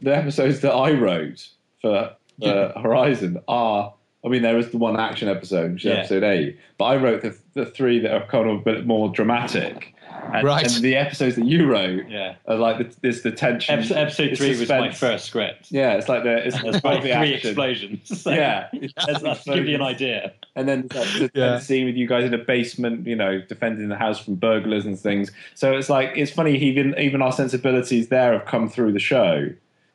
the 0.00 0.16
episodes 0.16 0.60
that 0.60 0.72
I 0.72 0.92
wrote 0.92 1.48
for 1.80 1.94
uh, 1.94 2.14
Yeah. 2.38 2.80
Horizon 2.80 3.40
are. 3.48 3.94
I 4.24 4.28
mean, 4.28 4.42
there 4.42 4.56
is 4.56 4.70
the 4.70 4.78
one 4.78 4.98
action 5.00 5.28
episode, 5.28 5.72
which 5.72 5.84
is 5.84 5.90
Yeah. 5.90 5.98
episode 5.98 6.22
eight, 6.22 6.56
but 6.78 6.84
I 6.84 6.96
wrote 6.96 7.22
the, 7.22 7.36
the 7.54 7.66
three 7.66 7.98
that 7.98 8.12
are 8.12 8.24
kind 8.28 8.48
of 8.48 8.58
a 8.58 8.62
bit 8.62 8.86
more 8.86 9.08
dramatic. 9.08 9.94
And, 10.32 10.44
Right. 10.44 10.64
and 10.64 10.84
the 10.84 10.96
episodes 10.96 11.36
that 11.36 11.46
you 11.46 11.66
wrote 11.66 12.08
Yeah. 12.08 12.34
are 12.46 12.56
like 12.56 12.78
the, 12.78 12.96
there's 13.02 13.22
the 13.22 13.32
tension. 13.32 13.74
Episode, 13.78 13.96
episode 13.96 14.28
it's 14.28 14.38
three 14.40 14.58
was 14.58 14.68
my 14.68 14.90
first 14.90 15.26
script. 15.26 15.70
Yeah, 15.70 15.94
it's 15.94 16.08
like 16.08 16.22
the 16.22 16.46
it's, 16.46 16.60
There's 16.62 16.74
like 16.76 16.84
like 16.84 17.02
the 17.02 17.08
three 17.14 17.34
action. 17.34 17.50
explosions. 17.50 18.20
So 18.22 18.30
Yeah, 18.34 18.68
that's, 19.06 19.20
that's 19.22 19.44
to 19.44 19.54
give 19.54 19.66
you 19.66 19.74
an 19.74 19.82
idea. 19.82 20.32
And 20.56 20.68
then 20.68 20.86
there's 20.88 21.20
like 21.20 21.32
the 21.32 21.40
Yeah. 21.40 21.58
scene 21.58 21.86
with 21.86 21.96
you 21.96 22.06
guys 22.06 22.24
in 22.24 22.34
a 22.34 22.38
basement, 22.38 23.06
you 23.06 23.16
know, 23.16 23.40
defending 23.40 23.88
the 23.88 23.96
house 23.96 24.18
from 24.24 24.36
burglars 24.36 24.86
and 24.86 24.98
things. 24.98 25.32
So 25.54 25.72
it's 25.76 25.90
like 25.90 26.12
it's 26.16 26.30
funny. 26.30 26.56
Even 26.56 26.94
even 26.98 27.20
our 27.22 27.32
sensibilities 27.32 28.08
there 28.08 28.32
have 28.32 28.46
come 28.46 28.68
through 28.68 28.92
the 28.92 29.00
show. 29.00 29.48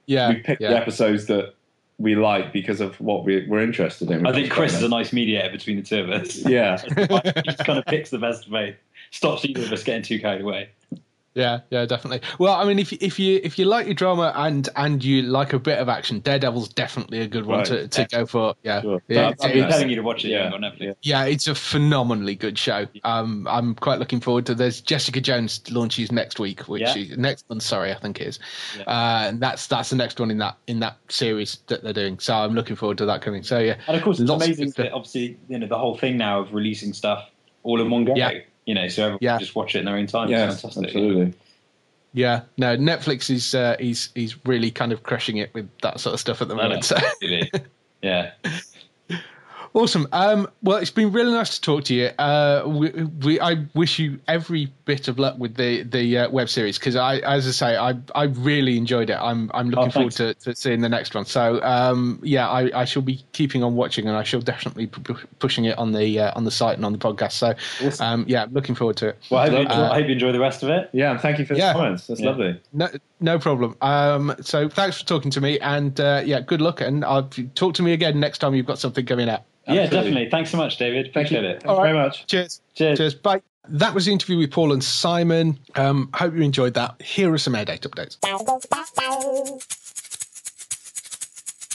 Yeah, 0.08 0.30
we 0.30 0.36
picked 0.38 0.62
yeah. 0.62 0.70
the 0.70 0.78
episodes 0.78 1.26
that 1.28 1.54
we 2.00 2.16
like 2.16 2.54
because 2.54 2.80
of 2.80 3.00
what 3.02 3.26
we, 3.26 3.46
we're 3.48 3.62
interested 3.62 4.12
in. 4.12 4.28
I 4.28 4.32
think 4.32 4.52
Chris 4.52 4.74
is 4.76 4.84
a 4.84 4.88
nice 4.88 5.12
mediator 5.12 5.50
between 5.50 5.78
the 5.78 5.82
two 5.82 6.00
of 6.02 6.10
us. 6.12 6.38
Yeah, 6.46 6.78
he 7.36 7.42
just 7.42 7.58
kind 7.60 7.80
of 7.80 7.86
picks 7.86 8.12
the 8.12 8.20
best 8.20 8.46
of 8.46 8.52
both. 8.52 8.76
Stops 9.12 9.46
either 9.46 9.62
of 9.64 9.72
us 9.72 9.84
getting 9.84 10.04
too 10.04 10.20
carried 10.20 10.42
away. 10.42 10.70
Yeah, 11.34 11.60
yeah, 11.70 11.86
definitely. 11.86 12.22
Well, 12.40 12.56
I 12.56 12.66
mean, 12.66 12.80
if 12.80 12.92
if 12.94 13.20
you 13.20 13.40
if 13.44 13.60
you 13.60 13.66
like 13.66 13.86
your 13.86 13.94
drama 13.94 14.34
and 14.36 14.68
and 14.76 15.04
you 15.04 15.22
like 15.22 15.54
a 15.54 15.60
bit 15.60 15.78
of 15.78 15.88
action, 15.88 16.20
Daredevil's 16.22 16.68
definitely 16.70 17.20
a 17.20 17.28
good 17.28 17.46
one 17.46 17.60
Right. 17.60 17.68
to, 17.68 17.88
to 17.90 18.06
go 18.06 18.26
for. 18.26 18.56
Yeah, 18.64 18.82
Sure. 18.82 19.00
yeah, 19.08 19.28
I've 19.28 19.38
been 19.38 19.50
it's- 19.52 19.72
telling 19.72 19.90
you 19.92 19.98
to 19.98 20.02
watch 20.02 20.26
it. 20.26 20.30
Yeah. 20.30 20.46
Yeah. 20.50 20.54
on 20.56 20.62
Netflix. 20.62 20.96
yeah, 21.04 21.26
it's 21.26 21.48
a 21.48 21.54
phenomenally 21.54 22.34
good 22.34 22.58
show. 22.58 22.88
Um, 23.04 23.48
I'm 23.52 23.76
quite 23.76 24.00
looking 24.00 24.20
forward 24.20 24.48
to. 24.48 24.56
There's 24.56 24.82
Jessica 24.82 25.22
Jones 25.22 25.62
launches 25.70 26.12
next 26.12 26.40
week, 26.40 26.62
which 26.62 26.82
Yeah. 26.82 26.98
is, 26.98 27.16
next 27.20 27.48
month. 27.52 27.62
Sorry, 27.62 27.92
I 27.92 28.00
think 28.00 28.20
it 28.20 28.26
is. 28.30 28.40
Yeah. 28.76 28.86
Uh, 28.86 29.28
and 29.28 29.40
that's 29.40 29.68
that's 29.68 29.92
the 29.92 29.96
next 29.96 30.20
one 30.20 30.32
in 30.32 30.40
that 30.40 30.58
in 30.66 30.80
that 30.80 30.98
series 31.08 31.60
that 31.68 31.84
they're 31.84 31.94
doing. 31.94 32.18
So 32.18 32.34
I'm 32.34 32.56
looking 32.56 32.76
forward 32.76 32.98
to 32.98 33.06
that 33.06 33.22
coming. 33.22 33.44
So 33.44 33.60
yeah, 33.60 33.76
And 33.88 33.96
of 33.96 34.02
course, 34.02 34.20
it's 34.20 34.28
Lots 34.28 34.42
of 34.44 34.48
amazing 34.50 34.74
that 34.78 34.92
obviously 34.92 35.38
you 35.50 35.60
know 35.60 35.68
the 35.68 35.78
whole 35.78 35.96
thing 35.96 36.18
now 36.18 36.40
of 36.40 36.52
releasing 36.52 36.94
stuff 36.94 37.30
all 37.62 37.80
in 37.80 37.92
one 37.92 38.06
go. 38.06 38.16
Yeah. 38.16 38.40
You 38.68 38.76
know, 38.76 38.88
so 38.90 39.02
everyone 39.04 39.20
Yeah. 39.22 39.32
can 39.38 39.40
just 39.40 39.56
watch 39.56 39.76
it 39.76 39.80
in 39.80 39.86
their 39.86 39.96
own 39.96 40.06
time. 40.06 40.30
Yeah, 40.30 40.52
it's 40.52 40.62
fantastic. 40.62 40.86
absolutely. 40.86 41.34
Yeah, 42.14 42.42
no, 42.58 42.76
Netflix 42.78 43.30
is 43.30 43.56
uh, 43.56 43.76
he's 43.80 44.10
he's 44.14 44.36
really 44.46 44.70
kind 44.72 44.92
of 44.92 45.04
crushing 45.04 45.38
it 45.38 45.54
with 45.54 45.70
that 45.82 46.00
sort 46.00 46.14
of 46.14 46.20
stuff 46.20 46.42
at 46.42 46.48
the 46.50 46.56
moment. 46.56 46.84
So 46.84 46.98
yeah. 48.02 48.32
awesome. 49.74 50.08
Um, 50.12 50.48
well, 50.62 50.78
it's 50.78 50.92
been 50.92 51.12
really 51.12 51.32
nice 51.32 51.56
to 51.56 51.62
talk 51.62 51.84
to 51.86 51.94
you. 51.94 52.08
Uh, 52.18 52.64
we, 52.66 52.90
we 53.26 53.40
I 53.40 53.66
wish 53.74 54.00
you 54.00 54.20
every 54.28 54.72
bit 54.86 55.08
of 55.08 55.20
luck 55.20 55.38
with 55.38 55.56
the 55.56 55.84
the 55.84 56.18
uh, 56.20 56.30
web 56.30 56.50
series 56.50 56.78
because 56.80 56.96
I, 56.96 57.18
as 57.18 57.48
I 57.48 57.52
say, 57.52 57.78
I 57.78 57.96
I 58.16 58.24
really 58.26 58.78
enjoyed 58.78 59.10
it. 59.10 59.18
I'm 59.20 59.52
I'm 59.54 59.70
looking 59.70 59.88
Oh, 59.88 59.92
forward 59.92 60.14
to, 60.14 60.34
to 60.36 60.56
seeing 60.56 60.82
the 60.82 60.90
next 60.90 61.14
one. 61.16 61.26
So 61.26 61.62
um, 61.64 62.20
yeah, 62.24 62.48
I, 62.50 62.82
I 62.82 62.86
shall 62.86 63.02
be 63.02 63.24
keeping 63.34 63.64
on 63.64 63.76
watching 63.76 64.08
and 64.08 64.16
I 64.18 64.24
shall 64.24 64.42
definitely 64.42 64.86
be 64.88 65.02
pu- 65.02 65.28
pushing 65.40 65.66
it 65.66 65.78
on 65.78 65.92
the 65.92 66.20
uh, 66.20 66.32
on 66.36 66.44
the 66.44 66.52
site 66.52 66.78
and 66.78 66.86
on 66.86 66.94
the 66.94 67.00
podcast. 67.00 67.34
So 67.34 68.04
um, 68.04 68.26
yeah, 68.28 68.46
looking 68.52 68.76
forward 68.76 68.98
to 68.98 69.10
it. 69.10 69.20
Well, 69.30 69.42
I 69.42 69.50
hope, 69.50 69.54
you 69.54 69.60
enjoy, 69.64 69.74
Uh, 69.76 69.90
I 69.92 69.94
hope 69.96 70.06
you 70.08 70.14
enjoy 70.14 70.32
the 70.32 70.40
rest 70.40 70.64
of 70.64 70.70
it. 70.70 70.90
Yeah, 70.94 71.12
and 71.12 71.20
thank 71.20 71.40
you 71.40 71.46
for 71.46 71.54
the 71.54 71.60
Yeah. 71.60 71.74
comments. 71.74 72.08
That's 72.08 72.20
Yeah. 72.22 72.30
lovely. 72.30 72.62
No, 72.74 72.88
no 73.20 73.40
problem. 73.40 73.76
Um, 73.82 74.36
so 74.42 74.70
thanks 74.70 75.02
for 75.02 75.08
talking 75.08 75.32
to 75.32 75.42
me, 75.42 75.60
and 75.60 76.00
uh, 76.00 76.22
yeah, 76.26 76.42
good 76.42 76.62
luck. 76.62 76.82
And 76.82 77.04
I'll 77.04 77.30
talk 77.56 77.74
to 77.76 77.84
me 77.84 77.94
again 77.94 78.20
next 78.20 78.40
time 78.40 78.56
you've 78.56 78.66
got 78.66 78.80
something 78.80 79.06
coming 79.06 79.30
out. 79.30 79.44
Yeah, 79.68 79.88
definitely. 79.88 80.30
Thanks 80.30 80.52
so 80.52 80.58
much, 80.58 80.78
David. 80.78 81.12
Thank 81.14 81.30
you. 81.32 81.38
Appreciate 81.40 81.44
it. 81.44 81.64
Thanks 81.64 81.66
All 81.66 81.78
right. 81.78 81.92
very 81.92 81.98
much. 81.98 82.26
Cheers. 82.28 82.62
Cheers. 82.74 82.98
Cheers. 82.98 83.16
Bye. 83.16 83.42
That 83.70 83.94
was 83.94 84.06
the 84.06 84.14
interview 84.14 84.38
with 84.38 84.52
Paul 84.52 84.72
and 84.72 84.82
Simon. 84.82 85.60
Um, 85.76 86.10
hope 86.14 86.34
you 86.34 86.42
enjoyed 86.42 86.74
that. 86.76 87.02
Here 87.02 87.34
are 87.34 87.38
some 87.38 87.54
air 87.54 87.66
date 87.66 87.82
updates. 87.82 88.18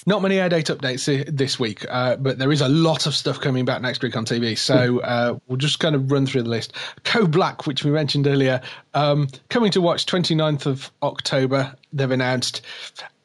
Not 0.04 0.20
many 0.20 0.40
air 0.40 0.48
date 0.48 0.66
updates 0.66 1.06
this 1.36 1.60
week, 1.60 1.86
uh, 1.88 2.16
but 2.16 2.38
there 2.38 2.50
is 2.50 2.60
a 2.60 2.68
lot 2.68 3.06
of 3.06 3.14
stuff 3.14 3.40
coming 3.40 3.64
back 3.64 3.82
next 3.82 4.02
week 4.02 4.16
on 4.16 4.24
TV. 4.24 4.58
So 4.58 4.98
uh, 5.00 5.38
we'll 5.46 5.58
just 5.58 5.78
kind 5.78 5.94
of 5.94 6.10
run 6.10 6.26
through 6.26 6.42
the 6.42 6.48
list. 6.48 6.72
Code 7.04 7.30
Black, 7.30 7.66
which 7.66 7.84
we 7.84 7.92
mentioned 7.92 8.26
earlier, 8.26 8.60
um, 8.94 9.28
coming 9.48 9.70
to 9.70 9.80
watch 9.80 10.06
29th 10.06 10.66
of 10.66 10.90
October. 11.04 11.72
They've 11.92 12.10
announced, 12.10 12.62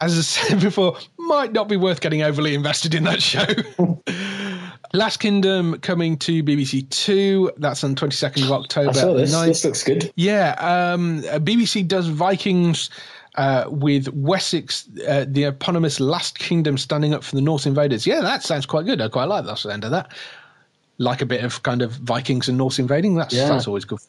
as 0.01 0.17
I 0.17 0.21
said 0.49 0.61
before, 0.61 0.97
might 1.17 1.51
not 1.51 1.67
be 1.67 1.77
worth 1.77 1.99
getting 1.99 2.21
overly 2.21 2.53
invested 2.53 2.93
in 2.93 3.05
that 3.05 3.23
show. 3.23 3.45
Last 4.93 5.17
Kingdom 5.17 5.79
coming 5.81 6.15
to 6.19 6.43
BBC 6.43 6.89
Two. 6.89 7.51
That's 7.57 7.83
on 7.83 7.95
22nd 7.95 8.43
of 8.43 8.51
October. 8.51 8.89
I 8.91 8.93
saw 8.93 9.13
this. 9.13 9.31
This 9.31 9.65
looks 9.65 9.83
good. 9.83 10.13
Yeah, 10.15 10.51
um, 10.59 11.19
uh, 11.29 11.39
BBC 11.39 11.87
does 11.87 12.07
Vikings 12.07 12.89
uh, 13.37 13.65
with 13.69 14.07
Wessex, 14.13 14.87
uh, 15.07 15.25
the 15.27 15.45
eponymous 15.45 15.99
Last 15.99 16.39
Kingdom 16.39 16.77
standing 16.77 17.13
up 17.13 17.23
for 17.23 17.35
the 17.35 17.41
Norse 17.41 17.65
invaders. 17.65 18.05
Yeah, 18.07 18.21
that 18.21 18.43
sounds 18.43 18.65
quite 18.65 18.85
good. 18.85 18.99
I 19.01 19.07
quite 19.09 19.25
like 19.25 19.45
that 19.45 19.65
end 19.65 19.83
of 19.83 19.91
that. 19.91 20.11
Like 20.97 21.21
a 21.21 21.25
bit 21.25 21.43
of 21.43 21.61
kind 21.63 21.81
of 21.81 21.91
Vikings 21.93 22.49
and 22.49 22.57
Norse 22.57 22.79
invading. 22.79 23.15
That's 23.15 23.33
Yeah. 23.33 23.49
that's 23.49 23.67
always 23.67 23.85
good. 23.85 23.99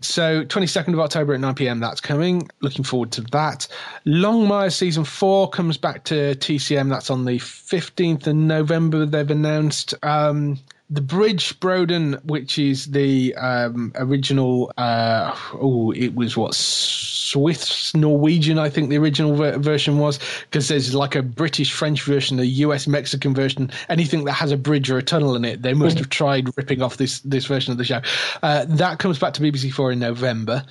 So 0.00 0.44
22nd 0.44 0.92
of 0.94 1.00
October 1.00 1.34
at 1.34 1.40
9 1.40 1.54
p.m. 1.56 1.80
That's 1.80 2.00
coming. 2.00 2.48
Looking 2.60 2.84
forward 2.84 3.10
to 3.12 3.20
that. 3.32 3.66
Longmire 4.06 4.72
season 4.72 5.04
four 5.04 5.50
comes 5.50 5.76
back 5.76 6.04
to 6.04 6.34
TCM. 6.36 6.88
That's 6.88 7.10
on 7.10 7.24
the 7.24 7.38
15th 7.38 8.26
of 8.26 8.36
November. 8.36 9.06
They've 9.06 9.30
announced. 9.30 9.94
Um, 10.02 10.58
the 10.90 11.00
Bridge 11.02 11.58
Broden, 11.60 12.22
which 12.24 12.58
is 12.58 12.86
the 12.86 13.34
um, 13.34 13.92
original, 13.96 14.72
uh, 14.78 15.36
oh, 15.52 15.92
it 15.92 16.14
was 16.14 16.36
what 16.36 16.54
Swiss 16.54 17.94
Norwegian, 17.94 18.58
I 18.58 18.70
think 18.70 18.88
the 18.88 18.96
original 18.96 19.34
ver- 19.34 19.58
version 19.58 19.98
was, 19.98 20.18
because 20.42 20.68
there's 20.68 20.94
like 20.94 21.14
a 21.14 21.22
British 21.22 21.72
French 21.72 22.02
version, 22.04 22.38
a 22.40 22.44
US 22.44 22.86
Mexican 22.86 23.34
version. 23.34 23.70
Anything 23.90 24.24
that 24.24 24.32
has 24.32 24.50
a 24.50 24.56
bridge 24.56 24.90
or 24.90 24.96
a 24.96 25.02
tunnel 25.02 25.36
in 25.36 25.44
it, 25.44 25.60
they 25.60 25.74
must 25.74 25.98
have 25.98 26.08
tried 26.08 26.56
ripping 26.56 26.80
off 26.80 26.96
this 26.96 27.20
this 27.20 27.44
version 27.44 27.72
of 27.72 27.78
the 27.78 27.84
show. 27.84 28.00
Uh, 28.42 28.64
that 28.68 28.98
comes 28.98 29.18
back 29.18 29.34
to 29.34 29.42
BBC 29.42 29.70
Four 29.70 29.92
in 29.92 29.98
November. 29.98 30.64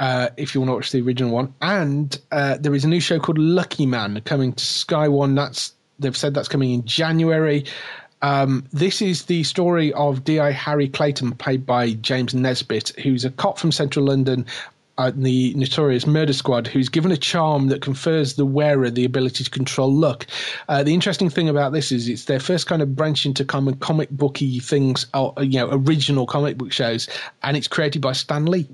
Uh, 0.00 0.30
if 0.36 0.54
you 0.54 0.60
want 0.60 0.70
to 0.70 0.74
watch 0.74 0.90
the 0.90 1.00
original 1.00 1.30
one, 1.30 1.54
and 1.62 2.18
uh, 2.32 2.56
there 2.58 2.74
is 2.74 2.84
a 2.84 2.88
new 2.88 2.98
show 2.98 3.20
called 3.20 3.38
Lucky 3.38 3.86
Man 3.86 4.20
coming 4.22 4.52
to 4.52 4.64
Sky 4.64 5.06
One. 5.06 5.36
That's 5.36 5.72
they've 6.00 6.16
said 6.16 6.34
that's 6.34 6.48
coming 6.48 6.72
in 6.72 6.84
January. 6.84 7.64
Um, 8.22 8.64
this 8.72 9.02
is 9.02 9.24
the 9.24 9.42
story 9.42 9.92
of 9.92 10.24
D.I. 10.24 10.52
Harry 10.52 10.88
Clayton, 10.88 11.32
played 11.32 11.66
by 11.66 11.92
James 11.94 12.34
Nesbitt, 12.34 12.90
who's 13.00 13.24
a 13.24 13.30
cop 13.30 13.58
from 13.58 13.72
central 13.72 14.06
London, 14.06 14.46
uh, 14.98 15.10
the 15.14 15.54
notorious 15.54 16.06
Murder 16.06 16.32
Squad, 16.32 16.66
who's 16.66 16.88
given 16.88 17.10
a 17.10 17.16
charm 17.16 17.68
that 17.68 17.82
confers 17.82 18.34
the 18.34 18.46
wearer 18.46 18.90
the 18.90 19.04
ability 19.04 19.42
to 19.44 19.50
control 19.50 19.92
luck. 19.92 20.26
Uh, 20.68 20.82
the 20.82 20.94
interesting 20.94 21.30
thing 21.30 21.48
about 21.48 21.72
this 21.72 21.90
is 21.90 22.08
it's 22.08 22.26
their 22.26 22.40
first 22.40 22.66
kind 22.66 22.82
of 22.82 22.94
branch 22.94 23.26
into 23.26 23.44
common 23.44 23.74
comic 23.76 24.10
booky 24.10 24.60
things, 24.60 25.06
uh, 25.14 25.30
you 25.40 25.58
know, 25.58 25.68
original 25.72 26.26
comic 26.26 26.58
book 26.58 26.72
shows, 26.72 27.08
and 27.42 27.56
it's 27.56 27.68
created 27.68 28.02
by 28.02 28.12
Stan 28.12 28.46
Lee. 28.46 28.68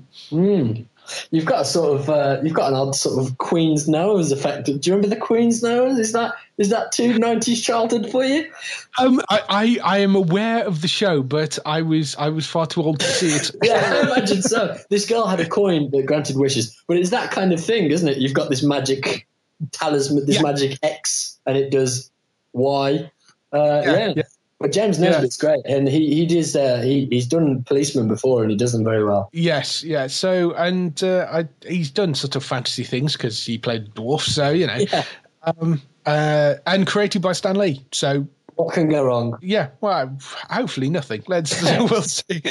You've 1.31 1.45
got 1.45 1.61
a 1.61 1.65
sort 1.65 1.99
of 1.99 2.09
uh, 2.09 2.39
you've 2.43 2.53
got 2.53 2.69
an 2.69 2.75
odd 2.75 2.95
sort 2.95 3.25
of 3.25 3.37
Queen's 3.39 3.87
nose 3.87 4.31
effect. 4.31 4.65
Do 4.65 4.73
you 4.73 4.93
remember 4.93 5.07
the 5.07 5.19
Queen's 5.19 5.63
nose? 5.63 5.97
Is 5.97 6.11
that 6.11 6.35
is 6.59 6.69
that 6.69 6.91
too 6.91 7.17
nineties 7.17 7.61
childhood 7.63 8.11
for 8.11 8.23
you? 8.23 8.51
Um, 8.99 9.21
I, 9.29 9.41
I, 9.49 9.95
I 9.95 9.97
am 9.99 10.15
aware 10.15 10.63
of 10.65 10.81
the 10.81 10.87
show, 10.87 11.23
but 11.23 11.57
I 11.65 11.81
was 11.81 12.15
I 12.17 12.29
was 12.29 12.45
far 12.45 12.67
too 12.67 12.83
old 12.83 12.99
to 12.99 13.05
see 13.07 13.31
it. 13.31 13.49
Yeah, 13.63 13.81
I 13.81 14.11
imagine 14.11 14.41
so. 14.43 14.77
This 14.89 15.07
girl 15.09 15.25
had 15.25 15.39
a 15.39 15.47
coin 15.47 15.89
that 15.91 16.05
granted 16.05 16.35
wishes, 16.37 16.77
but 16.87 16.97
it's 16.97 17.09
that 17.09 17.31
kind 17.31 17.51
of 17.53 17.63
thing, 17.63 17.89
isn't 17.91 18.07
it? 18.07 18.17
You've 18.17 18.33
got 18.35 18.49
this 18.49 18.61
magic 18.61 19.25
talisman, 19.71 20.25
this 20.25 20.35
Yeah. 20.35 20.41
magic 20.43 20.77
X, 20.83 21.39
and 21.45 21.57
it 21.57 21.71
does 21.71 22.11
Y. 22.53 23.09
Uh, 23.51 23.57
Yeah, 23.57 23.81
yeah, 23.83 24.13
yeah. 24.17 24.23
But 24.59 24.73
James 24.73 24.99
Yeah. 24.99 25.11
Nesbitt's 25.11 25.37
great, 25.37 25.61
and 25.65 25.87
he 25.87 26.13
he 26.13 26.25
does 26.25 26.53
uh, 26.55 26.81
he 26.81 27.07
he's 27.09 27.25
done 27.27 27.63
policeman 27.63 28.09
before, 28.09 28.41
and 28.41 28.51
he 28.51 28.57
does 28.57 28.73
them 28.73 28.83
very 28.83 29.05
well. 29.05 29.29
Yes, 29.31 29.81
yeah. 29.83 30.07
So, 30.07 30.51
and 30.55 31.01
uh, 31.01 31.27
I, 31.31 31.47
he's 31.65 31.89
done 31.89 32.13
sort 32.13 32.35
of 32.35 32.43
fantasy 32.43 32.83
things 32.83 33.13
because 33.13 33.45
he 33.45 33.57
played 33.57 33.93
dwarf. 33.95 34.21
So 34.21 34.49
you 34.49 34.67
know, 34.67 34.75
Yeah. 34.75 35.05
um, 35.43 35.81
uh, 36.09 36.55
and 36.65 36.85
created 36.87 37.21
by 37.21 37.33
Stan 37.33 37.55
Lee. 37.57 37.85
So 37.91 38.27
What 38.55 38.73
can 38.73 38.89
go 38.89 39.03
wrong? 39.05 39.37
yeah, 39.41 39.69
well, 39.81 40.17
hopefully 40.49 40.89
nothing. 40.89 41.23
Let's 41.27 41.61
we'll 41.89 42.01
see. 42.01 42.41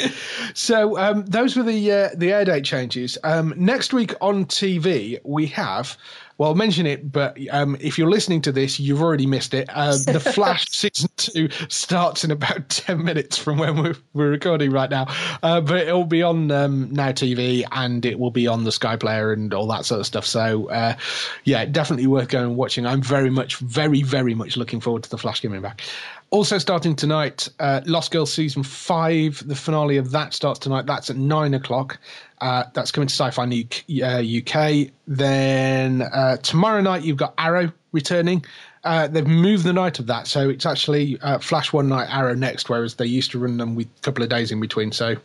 So 0.54 0.98
um, 0.98 1.24
those 1.26 1.56
were 1.56 1.62
the 1.64 1.92
uh, 1.92 2.08
the 2.16 2.32
air 2.32 2.44
date 2.44 2.64
changes. 2.64 3.18
Um, 3.24 3.52
next 3.56 3.92
week 3.92 4.14
on 4.20 4.46
TV 4.46 5.18
we 5.24 5.46
have. 5.48 5.96
Well, 6.38 6.50
I'll 6.50 6.54
mention 6.54 6.86
it, 6.86 7.10
but 7.10 7.36
um, 7.50 7.76
if 7.80 7.98
you're 7.98 8.08
listening 8.08 8.40
to 8.42 8.52
this, 8.52 8.78
you've 8.78 9.02
already 9.02 9.26
missed 9.26 9.54
it. 9.54 9.68
Uh, 9.74 9.96
the 10.06 10.20
Flash 10.20 10.68
season 10.70 11.10
two 11.16 11.48
starts 11.68 12.22
in 12.22 12.30
about 12.30 12.68
ten 12.68 13.04
minutes 13.04 13.36
from 13.36 13.58
when 13.58 13.82
we're, 13.82 13.96
we're 14.14 14.30
recording 14.30 14.70
right 14.70 14.88
now, 14.88 15.06
uh, 15.42 15.60
but 15.60 15.88
it'll 15.88 16.04
be 16.04 16.22
on 16.22 16.52
um, 16.52 16.92
Now 16.92 17.10
TV 17.10 17.64
and 17.72 18.06
it 18.06 18.20
will 18.20 18.30
be 18.30 18.46
on 18.46 18.62
the 18.62 18.70
Sky 18.70 18.96
Player 18.96 19.32
and 19.32 19.52
all 19.52 19.66
that 19.66 19.84
sort 19.84 19.98
of 19.98 20.06
stuff. 20.06 20.24
So, 20.24 20.70
uh, 20.70 20.94
yeah, 21.42 21.64
definitely 21.64 22.06
worth 22.06 22.28
going 22.28 22.46
and 22.46 22.56
watching. 22.56 22.86
I'm 22.86 23.02
very 23.02 23.30
much, 23.30 23.56
very, 23.56 24.02
very 24.02 24.34
much 24.34 24.56
looking 24.56 24.80
forward 24.80 25.02
to 25.02 25.10
the 25.10 25.18
Flash 25.18 25.40
coming 25.40 25.60
back. 25.60 25.82
Also 26.30 26.58
starting 26.58 26.94
tonight, 26.94 27.48
uh, 27.58 27.80
Lost 27.86 28.12
Girls 28.12 28.32
season 28.32 28.62
five. 28.62 29.42
The 29.48 29.56
finale 29.56 29.96
of 29.96 30.10
that 30.10 30.34
starts 30.34 30.60
tonight. 30.60 30.84
That's 30.84 31.08
at 31.08 31.16
nine 31.16 31.54
o'clock. 31.54 31.98
Uh, 32.40 32.64
that's 32.72 32.90
coming 32.92 33.08
to 33.08 33.14
Sci-Fi 33.14 33.44
U- 33.86 34.04
uh, 34.04 34.22
UK. 34.22 34.92
Then 35.06 36.02
uh, 36.02 36.36
tomorrow 36.38 36.80
night 36.80 37.02
you've 37.02 37.16
got 37.16 37.34
Arrow 37.38 37.72
returning. 37.92 38.44
Uh, 38.84 39.08
they've 39.08 39.26
moved 39.26 39.64
the 39.64 39.72
night 39.72 39.98
of 39.98 40.06
that, 40.06 40.26
so 40.26 40.48
it's 40.48 40.64
actually 40.64 41.18
uh, 41.20 41.38
Flash 41.38 41.72
one 41.72 41.88
night, 41.88 42.08
Arrow 42.10 42.34
next, 42.34 42.68
whereas 42.68 42.94
they 42.94 43.06
used 43.06 43.30
to 43.32 43.38
run 43.38 43.56
them 43.56 43.74
with 43.74 43.86
a 43.86 44.00
couple 44.02 44.22
of 44.22 44.30
days 44.30 44.52
in 44.52 44.60
between. 44.60 44.92
So 44.92 45.16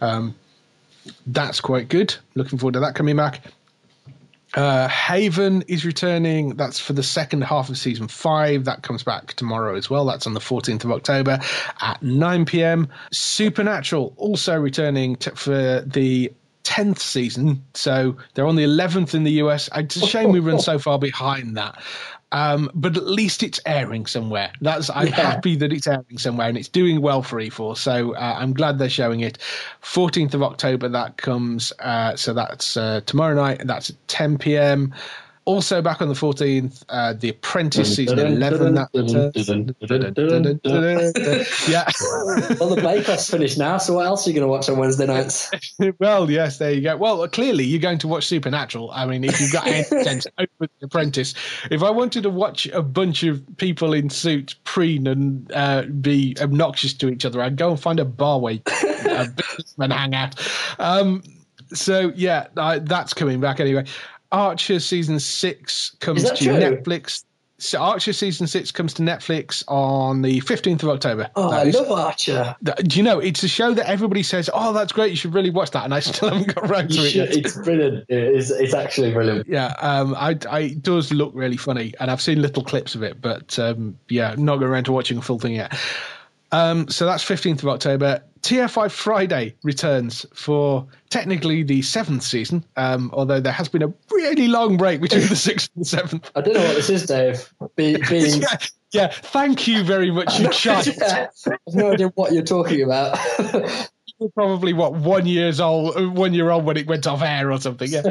um, 0.00 0.34
that's 1.26 1.60
quite 1.60 1.88
good. 1.88 2.14
Looking 2.34 2.58
forward 2.58 2.74
to 2.74 2.80
that 2.80 2.94
coming 2.94 3.16
back. 3.16 3.40
Uh, 4.54 4.88
Haven 4.88 5.62
is 5.62 5.84
returning. 5.84 6.56
That's 6.56 6.80
for 6.80 6.92
the 6.92 7.04
second 7.04 7.42
half 7.42 7.68
of 7.68 7.78
season 7.78 8.08
five. 8.08 8.64
That 8.64 8.82
comes 8.82 9.02
back 9.02 9.34
tomorrow 9.34 9.76
as 9.76 9.88
well. 9.88 10.04
That's 10.04 10.26
on 10.26 10.34
the 10.34 10.40
14th 10.40 10.84
of 10.84 10.90
October 10.90 11.38
at 11.80 12.02
9 12.02 12.44
p.m. 12.46 12.88
Supernatural 13.12 14.12
also 14.16 14.58
returning 14.58 15.16
to, 15.16 15.30
for 15.36 15.82
the 15.86 16.32
10th 16.70 17.00
season. 17.00 17.64
So 17.74 18.16
they're 18.34 18.46
on 18.46 18.54
the 18.54 18.62
11th 18.64 19.12
in 19.14 19.24
the 19.24 19.32
US. 19.42 19.68
It's 19.74 19.96
a 19.96 20.06
shame 20.06 20.30
we 20.30 20.38
run 20.38 20.60
so 20.60 20.78
far 20.78 20.98
behind 21.00 21.56
that. 21.56 21.82
Um, 22.32 22.70
but 22.74 22.96
at 22.96 23.06
least 23.08 23.42
it's 23.42 23.58
airing 23.66 24.06
somewhere. 24.06 24.52
That's 24.60 24.88
I'm 24.90 25.08
Yeah. 25.08 25.14
happy 25.14 25.56
that 25.56 25.72
it's 25.72 25.88
airing 25.88 26.16
somewhere 26.18 26.48
and 26.48 26.56
it's 26.56 26.68
doing 26.68 27.00
well 27.02 27.22
for 27.22 27.40
E4. 27.40 27.76
So 27.76 28.14
uh, 28.14 28.36
I'm 28.38 28.52
glad 28.52 28.78
they're 28.78 28.88
showing 28.88 29.18
it. 29.18 29.38
14th 29.82 30.32
of 30.34 30.42
October 30.44 30.88
that 30.88 31.16
comes. 31.16 31.72
Uh, 31.80 32.14
so 32.14 32.32
that's 32.32 32.76
uh, 32.76 33.00
tomorrow 33.04 33.34
night. 33.34 33.60
and 33.60 33.68
That's 33.68 33.90
at 33.90 33.96
10 34.06 34.38
p.m. 34.38 34.94
Also 35.46 35.80
back 35.80 36.02
on 36.02 36.08
the 36.08 36.14
14th, 36.14 36.84
uh, 36.90 37.14
The 37.14 37.30
Apprentice 37.30 37.96
season 37.96 38.18
11. 38.18 38.74
That 38.74 38.90
yeah. 41.68 41.90
well, 42.60 42.74
the 42.74 42.80
Bake 42.80 43.08
Off's 43.08 43.28
finished 43.28 43.58
now, 43.58 43.78
so 43.78 43.94
what 43.94 44.06
else 44.06 44.26
are 44.26 44.30
you 44.30 44.34
going 44.34 44.46
to 44.46 44.50
watch 44.50 44.68
on 44.68 44.76
Wednesday 44.78 45.06
nights? 45.06 45.50
well, 45.98 46.30
yes, 46.30 46.58
there 46.58 46.72
you 46.72 46.82
go. 46.82 46.96
Well, 46.96 47.26
clearly 47.28 47.64
you're 47.64 47.80
going 47.80 47.98
to 47.98 48.08
watch 48.08 48.26
Supernatural. 48.26 48.90
I 48.92 49.06
mean, 49.06 49.24
if 49.24 49.40
you've 49.40 49.52
got 49.52 49.66
any 49.66 49.82
sense 50.04 50.26
over 50.38 50.48
The 50.78 50.86
Apprentice, 50.86 51.34
if 51.70 51.82
I 51.82 51.90
wanted 51.90 52.22
to 52.24 52.30
watch 52.30 52.66
a 52.66 52.82
bunch 52.82 53.22
of 53.22 53.42
people 53.56 53.94
in 53.94 54.10
suits 54.10 54.54
preen 54.64 55.06
and 55.06 55.50
uh, 55.52 55.82
be 55.82 56.36
obnoxious 56.40 56.92
to 56.94 57.08
each 57.08 57.24
other, 57.24 57.40
I'd 57.40 57.56
go 57.56 57.70
and 57.70 57.80
find 57.80 57.98
a 57.98 58.04
bar 58.04 58.38
where 58.40 58.58
uh, 58.66 59.26
businessmen 59.36 59.90
hang 59.90 60.14
out. 60.14 60.34
Um, 60.78 61.22
so 61.72 62.12
yeah, 62.14 62.48
uh, 62.56 62.80
that's 62.82 63.14
coming 63.14 63.40
back 63.40 63.60
anyway. 63.60 63.84
Archer 64.32 64.78
season 64.80 65.18
six 65.20 65.90
comes 66.00 66.24
to 66.30 66.36
true? 66.44 66.54
Netflix. 66.54 67.24
So 67.58 67.78
Archer 67.78 68.14
season 68.14 68.46
six 68.46 68.70
comes 68.70 68.94
to 68.94 69.02
Netflix 69.02 69.62
on 69.68 70.22
the 70.22 70.40
fifteenth 70.40 70.82
of 70.82 70.88
October. 70.88 71.28
Oh, 71.36 71.50
That 71.50 71.66
I 71.66 71.68
is- 71.68 71.74
love 71.74 71.90
Archer. 71.90 72.56
do 72.62 72.96
you 72.96 73.02
know 73.02 73.18
it's 73.18 73.42
a 73.42 73.48
show 73.48 73.74
that 73.74 73.86
everybody 73.86 74.22
says, 74.22 74.48
"Oh, 74.54 74.72
that's 74.72 74.92
great! 74.92 75.10
You 75.10 75.16
should 75.16 75.34
really 75.34 75.50
watch 75.50 75.72
that," 75.72 75.84
and 75.84 75.92
I 75.92 76.00
still 76.00 76.30
haven't 76.32 76.54
got 76.54 76.70
around 76.70 76.90
to 76.92 77.00
it. 77.04 77.10
should, 77.10 77.36
it's 77.36 77.56
brilliant. 77.58 78.06
It's, 78.08 78.48
it's 78.50 78.72
actually 78.72 79.12
brilliant. 79.12 79.46
Yeah, 79.46 79.74
um, 79.80 80.14
I, 80.16 80.38
I, 80.48 80.60
it 80.60 80.82
does 80.82 81.12
look 81.12 81.32
really 81.34 81.58
funny, 81.58 81.92
and 82.00 82.10
I've 82.10 82.22
seen 82.22 82.40
little 82.40 82.64
clips 82.64 82.94
of 82.94 83.02
it, 83.02 83.20
but 83.20 83.58
um, 83.58 83.98
yeah, 84.08 84.34
not 84.38 84.56
going 84.56 84.70
around 84.72 84.84
to 84.84 84.92
watching 84.92 85.18
a 85.18 85.22
full 85.22 85.38
thing 85.38 85.52
yet. 85.56 85.76
Um, 86.52 86.88
so 86.88 87.06
that's 87.06 87.24
15th 87.24 87.62
of 87.62 87.68
October. 87.68 88.22
TFI 88.42 88.90
Friday 88.90 89.54
returns 89.62 90.24
for 90.34 90.86
technically 91.10 91.62
the 91.62 91.82
seventh 91.82 92.22
season, 92.22 92.64
um, 92.76 93.10
although 93.12 93.40
there 93.40 93.52
has 93.52 93.68
been 93.68 93.82
a 93.82 93.92
really 94.10 94.48
long 94.48 94.76
break 94.76 95.00
between 95.00 95.28
the 95.28 95.36
sixth 95.36 95.70
and 95.74 95.84
the 95.84 95.88
seventh. 95.88 96.30
I 96.34 96.40
don't 96.40 96.54
know 96.54 96.64
what 96.64 96.74
this 96.74 96.88
is, 96.88 97.04
Dave. 97.04 97.52
Be, 97.76 97.98
being, 98.08 98.40
Yeah, 98.40 98.56
yeah, 98.92 99.08
thank 99.08 99.68
you 99.68 99.84
very 99.84 100.10
much, 100.10 100.40
you 100.40 100.48
child. 100.50 100.86
Yeah, 100.98 101.28
I 101.46 101.50
have 101.50 101.74
no 101.74 101.92
idea 101.92 102.08
what 102.14 102.32
you're 102.32 102.42
talking 102.42 102.82
about. 102.82 103.18
probably 104.34 104.72
what 104.72 104.94
one 104.94 105.26
years 105.26 105.60
old, 105.60 106.16
one 106.16 106.34
year 106.34 106.50
old 106.50 106.64
when 106.64 106.76
it 106.76 106.86
went 106.86 107.06
off 107.06 107.22
air 107.22 107.50
or 107.52 107.60
something. 107.60 107.90
Yeah, 107.90 108.02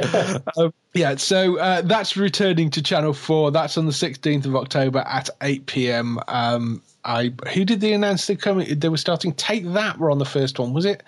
um, 0.58 0.74
yeah. 0.94 1.16
So 1.16 1.58
uh, 1.58 1.82
that's 1.82 2.18
returning 2.18 2.72
to 2.72 2.82
Channel 2.82 3.14
Four. 3.14 3.52
That's 3.52 3.78
on 3.78 3.86
the 3.86 3.94
sixteenth 3.94 4.46
of 4.46 4.56
October 4.56 5.00
at 5.00 5.30
eight 5.42 5.66
pm. 5.66 6.20
Um, 6.28 6.82
I 7.10 7.34
who 7.54 7.66
did 7.66 7.82
they 7.82 7.94
announce 7.94 8.28
they 8.28 8.36
coming? 8.36 8.80
They 8.80 8.88
were 8.88 8.98
starting. 8.98 9.34
Take 9.34 9.66
that 9.74 9.98
were 9.98 10.12
on 10.12 10.20
the 10.20 10.26
first 10.26 10.60
one, 10.60 10.74
was 10.74 10.86
it? 10.86 11.02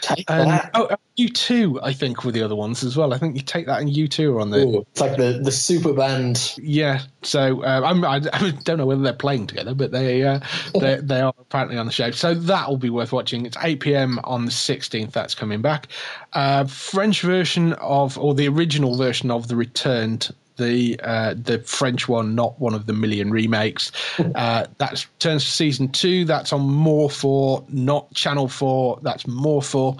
Take 0.00 0.28
And 0.28 0.50
that. 0.50 0.70
oh, 0.74 0.96
you 1.14 1.28
two, 1.28 1.80
I 1.80 1.92
think, 1.92 2.24
were 2.24 2.32
the 2.32 2.42
other 2.42 2.56
ones 2.56 2.82
as 2.82 2.96
well. 2.96 3.14
I 3.14 3.18
think 3.18 3.36
you 3.36 3.42
take 3.42 3.66
that 3.66 3.80
and 3.80 3.88
you 3.88 4.08
two 4.08 4.36
are 4.36 4.40
on 4.40 4.50
there. 4.50 4.64
Ooh, 4.64 4.84
it's 4.90 5.00
like 5.00 5.16
the, 5.16 5.40
the 5.42 5.52
super 5.52 5.92
band. 5.92 6.54
Yeah, 6.58 7.02
so 7.22 7.62
uh, 7.62 7.82
I'm, 7.84 8.04
I, 8.04 8.16
I 8.32 8.50
don't 8.64 8.78
know 8.78 8.86
whether 8.86 9.00
they're 9.00 9.12
playing 9.12 9.46
together, 9.46 9.74
but 9.74 9.92
they 9.92 10.24
uh, 10.24 10.40
they 10.74 10.96
they 10.96 11.20
are 11.20 11.32
apparently 11.38 11.78
on 11.78 11.86
the 11.86 11.92
show. 11.92 12.10
So 12.10 12.34
that 12.34 12.68
will 12.68 12.76
be 12.76 12.90
worth 12.90 13.12
watching. 13.12 13.46
It's 13.46 13.56
8 13.62 13.78
p.m. 13.78 14.18
on 14.24 14.46
the 14.46 14.50
16th. 14.50 15.12
That's 15.12 15.36
coming 15.36 15.62
back. 15.62 15.86
Uh, 16.32 16.64
French 16.64 17.20
version 17.22 17.74
of, 17.74 18.18
or 18.18 18.34
the 18.34 18.48
original 18.48 18.96
version 18.96 19.30
of 19.30 19.46
the 19.46 19.54
Returned. 19.54 20.34
The 20.56 20.98
uh, 21.02 21.34
the 21.36 21.58
French 21.60 22.08
one, 22.08 22.34
not 22.34 22.58
one 22.60 22.74
of 22.74 22.86
the 22.86 22.92
million 22.92 23.30
remakes. 23.30 23.92
Uh, 24.34 24.66
that 24.78 25.06
turns 25.20 25.44
to 25.44 25.50
season 25.50 25.88
two. 25.88 26.24
That's 26.24 26.52
on 26.52 26.62
More 26.62 27.08
Four, 27.08 27.64
not 27.68 28.12
Channel 28.14 28.48
Four. 28.48 28.98
That's 29.02 29.26
More 29.26 29.62
Four 29.62 29.96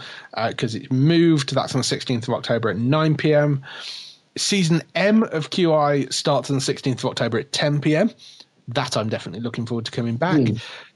because 0.49 0.75
it's 0.75 0.91
moved. 0.91 1.55
That's 1.55 1.75
on 1.75 1.81
the 1.81 1.85
16th 1.85 2.27
of 2.29 2.35
October 2.35 2.71
at 2.71 2.77
9 2.77 3.17
p.m 3.17 3.65
season 4.37 4.83
M 4.95 5.23
of 5.25 5.51
QI 5.51 6.13
starts 6.13 6.51
on 6.51 6.57
the 6.57 6.63
16th 6.63 6.99
of 6.99 7.07
October 7.07 7.39
at 7.39 7.53
10 7.53 7.81
p.m. 7.81 8.11
That 8.69 8.97
I'm 8.97 9.09
definitely 9.09 9.41
looking 9.41 9.67
forward 9.67 9.85
to 9.87 9.91
coming 9.91 10.17
back. 10.17 10.41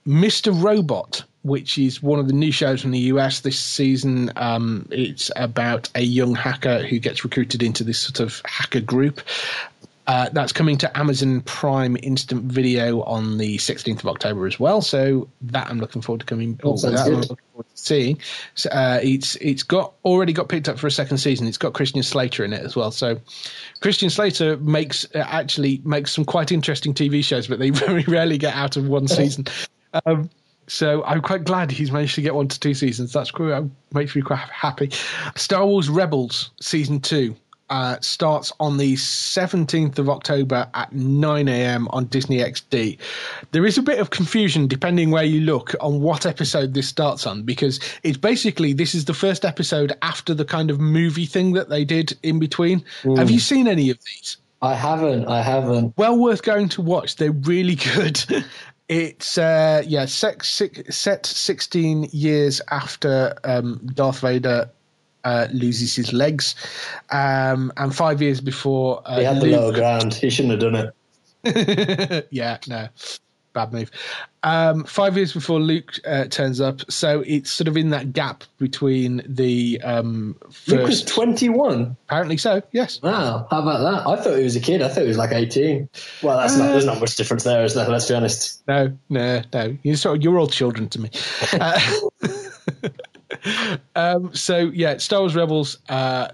Mr. 0.07 0.63
Robot, 0.63 1.23
which 1.43 1.79
is 1.79 2.03
one 2.03 2.19
of 2.19 2.27
the 2.27 2.33
new 2.33 2.53
shows 2.53 2.83
from 2.83 2.91
the 2.91 2.99
US 2.99 3.41
this 3.41 3.59
season. 3.59 4.31
Um, 4.37 4.89
it's 4.91 5.31
about 5.37 5.89
a 5.95 6.03
young 6.03 6.35
hacker 6.35 6.83
who 6.83 6.99
gets 6.99 7.25
recruited 7.25 7.63
into 7.63 7.85
this 7.85 7.99
sort 7.99 8.21
of 8.21 8.43
hacker 8.45 8.81
group. 8.81 9.21
Uh, 10.09 10.27
that's 10.33 10.53
coming 10.53 10.79
to 10.79 10.99
Amazon 10.99 11.43
Prime 11.43 11.95
Instant 12.03 12.45
Video 12.45 13.03
on 13.03 13.37
the 13.37 13.59
16th 13.59 13.99
of 13.99 14.07
October 14.07 14.47
as 14.47 14.59
well. 14.59 14.81
So 14.81 15.29
that 15.43 15.69
I'm 15.69 15.79
looking 15.81 16.01
forward 16.01 16.21
to 16.21 16.27
coming. 16.27 16.59
Oh, 16.65 16.79
that 16.79 16.99
I'm 16.99 17.13
looking 17.13 17.37
forward 17.53 17.67
to 17.69 17.83
seeing. 17.83 18.19
So, 18.55 18.71
uh, 18.71 19.01
it's 19.03 19.37
it's 19.37 19.63
got 19.63 19.93
already 20.07 20.33
got 20.33 20.49
picked 20.49 20.67
up 20.67 20.79
for 20.79 20.87
a 20.87 20.91
second 20.91 21.19
season. 21.19 21.47
It's 21.47 21.59
got 21.59 21.75
Christian 21.75 22.03
Slater 22.03 22.43
in 22.43 22.55
it 22.55 22.63
as 22.65 22.75
well. 22.75 22.91
So 22.91 23.21
Christian 23.81 24.09
Slater 24.09 24.57
makes 24.57 25.05
uh, 25.15 25.19
actually 25.29 25.83
makes 25.85 26.13
some 26.13 26.25
quite 26.25 26.53
interesting 26.53 26.95
TV 26.95 27.23
shows, 27.23 27.47
but 27.47 27.59
they 27.59 27.69
very 27.87 28.05
rarely 28.05 28.39
get 28.39 28.55
out 28.55 28.79
of 28.79 28.89
one 28.89 29.09
season. 29.09 29.45
Um, 30.05 30.29
so 30.69 31.03
I'm 31.05 31.21
quite 31.23 31.45
glad 31.45 31.71
he's 31.71 31.91
managed 31.91 32.15
to 32.17 32.23
get 32.23 32.35
one 32.35 32.49
to 32.49 32.61
two 32.61 32.75
seasons. 32.75 33.13
That's 33.13 33.31
cool. 33.31 33.49
That 33.49 33.69
makes 33.93 34.15
me 34.15 34.23
quite 34.23 34.39
happy. 34.39 34.91
Star 35.35 35.67
Wars 35.67 35.89
Rebels 35.89 36.51
season 36.61 37.01
two 37.01 37.35
uh, 37.71 37.97
starts 38.01 38.53
on 38.61 38.77
the 38.79 38.95
17th 38.95 39.99
of 39.99 40.09
October 40.09 40.69
at 40.75 40.93
9 40.93 41.49
a.m. 41.49 41.89
on 41.89 42.07
Disney 42.07 42.39
XD. 42.39 42.99
There 43.53 43.67
is 43.67 43.77
a 43.77 43.83
bit 43.83 43.99
of 43.99 44.11
confusion 44.11 44.67
depending 44.67 45.11
where 45.11 45.25
you 45.25 45.41
look 45.41 45.75
on 45.81 46.01
what 46.01 46.27
episode 46.27 46.75
this 46.75 46.89
starts 46.89 47.27
on 47.27 47.43
because 47.43 47.81
it's 48.03 48.17
basically 48.17 48.73
this 48.73 48.95
is 48.95 49.05
the 49.05 49.15
first 49.15 49.45
episode 49.45 49.93
after 50.03 50.35
the 50.35 50.45
kind 50.45 50.71
of 50.71 50.81
movie 50.81 51.27
thing 51.27 51.53
that 51.53 51.69
they 51.69 51.85
did 51.85 52.17
in 52.23 52.39
between. 52.39 52.85
Have 53.17 53.31
you 53.31 53.41
seen 53.41 53.69
any 53.69 53.91
of 53.91 53.99
these? 54.05 54.39
I 54.61 54.75
haven't. 54.75 55.27
I 55.27 55.41
haven't. 55.41 55.97
well 55.97 56.19
worth 56.19 56.43
going 56.43 56.69
to 56.71 56.83
watch. 56.83 57.17
They're 57.17 57.31
really 57.33 57.75
good. 57.95 58.25
It's 58.89 59.37
uh, 59.37 59.83
yeah, 59.87 60.07
sex, 60.07 60.49
six, 60.49 60.97
set 60.97 61.27
sixteen 61.27 62.05
years 62.11 62.61
after 62.71 63.35
um, 63.45 63.81
Darth 63.95 64.21
Vader 64.21 64.71
uh, 65.25 65.47
loses 65.53 65.95
his 65.95 66.13
legs, 66.15 66.55
um, 67.11 67.71
and 67.77 67.95
five 67.95 68.23
years 68.23 68.41
before 68.41 69.03
uh, 69.05 69.19
He 69.19 69.25
had 69.25 69.37
the 69.43 69.47
Luke- 69.47 69.61
lower 69.61 69.73
ground. 69.73 70.15
He 70.15 70.31
shouldn't 70.31 70.63
have 70.63 70.73
done 70.73 70.93
it. 71.45 72.27
yeah, 72.31 72.57
no, 72.67 72.89
bad 73.59 73.73
move. 73.73 73.91
Um, 74.45 74.85
five 74.85 75.17
years 75.17 75.33
before 75.33 75.59
Luke 75.59 75.99
uh, 76.07 76.27
turns 76.27 76.61
up, 76.61 76.89
so 76.89 77.25
it's 77.27 77.51
sort 77.51 77.67
of 77.67 77.77
in 77.77 77.91
that 77.91 78.13
gap 78.13 78.45
between 78.59 79.23
the 79.27 79.81
um, 79.83 80.37
Luke 80.69 80.87
was 80.87 81.03
21. 81.03 81.97
apparently 82.07 82.37
so. 82.37 82.63
Yes. 82.71 83.03
Wow, 83.03 83.49
how 83.51 83.63
about 83.63 83.81
that? 83.81 84.07
I 84.07 84.23
thought 84.23 84.39
he 84.39 84.45
was 84.45 84.55
a 84.55 84.61
kid. 84.61 84.81
I 84.81 84.89
thought 84.89 85.03
he 85.03 85.09
was 85.09 85.19
like 85.19 85.33
18. 85.33 85.89
Well, 86.23 86.39
that's 86.39 86.57
not. 86.57 86.69
There's 86.69 86.85
not 86.85 87.01
much 87.01 87.17
difference 87.17 87.43
there, 87.43 87.65
is 87.65 87.75
there? 87.75 87.89
Let's 87.89 88.09
be 88.09 88.15
honest. 88.15 88.63
No, 88.69 88.97
no, 89.09 89.43
no. 89.53 89.77
You're 89.83 89.97
sort 89.97 90.19
of, 90.19 90.23
you're 90.23 90.39
all 90.39 90.47
children 90.47 90.89
to 90.91 91.01
me. 91.01 91.11
Uh, 91.61 91.81
um, 93.97 94.35
so 94.35 94.71
yeah, 94.73 94.99
Star 94.99 95.21
Wars 95.21 95.35
Rebels, 95.35 95.79
uh, 95.89 96.29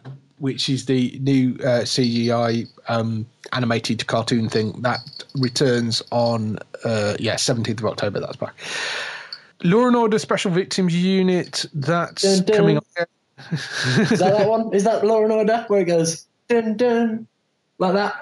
which 0.45 0.69
is 0.69 0.85
the 0.85 1.19
new 1.23 1.55
uh, 1.61 1.81
CGI 1.89 2.69
um, 2.89 3.25
animated 3.55 4.07
cartoon 4.09 4.51
thing 4.51 4.73
that 4.83 4.99
returns 5.37 6.03
on 6.12 6.59
uh, 6.85 7.16
yeah 7.19 7.37
17th 7.37 7.79
of 7.79 7.87
October. 7.87 8.21
That's 8.21 8.37
back. 8.37 8.55
Law 9.62 9.87
and 9.87 9.97
Order 9.97 10.19
Special 10.19 10.51
Victims 10.51 10.95
Unit. 10.95 11.65
That's 11.73 12.21
Dun, 12.41 12.45
dun. 12.45 12.57
coming. 12.59 12.77
on. 12.77 12.83
Is 13.53 14.19
that 14.19 14.37
that 14.37 14.47
one? 14.47 14.75
Is 14.75 14.85
that 14.85 15.07
Law 15.07 15.23
and 15.23 15.33
Order 15.33 15.65
where 15.69 15.81
it 15.81 15.87
goes 15.87 16.27
dun 16.51 16.77
dun 16.77 17.27
like 17.79 17.95
that? 17.95 18.15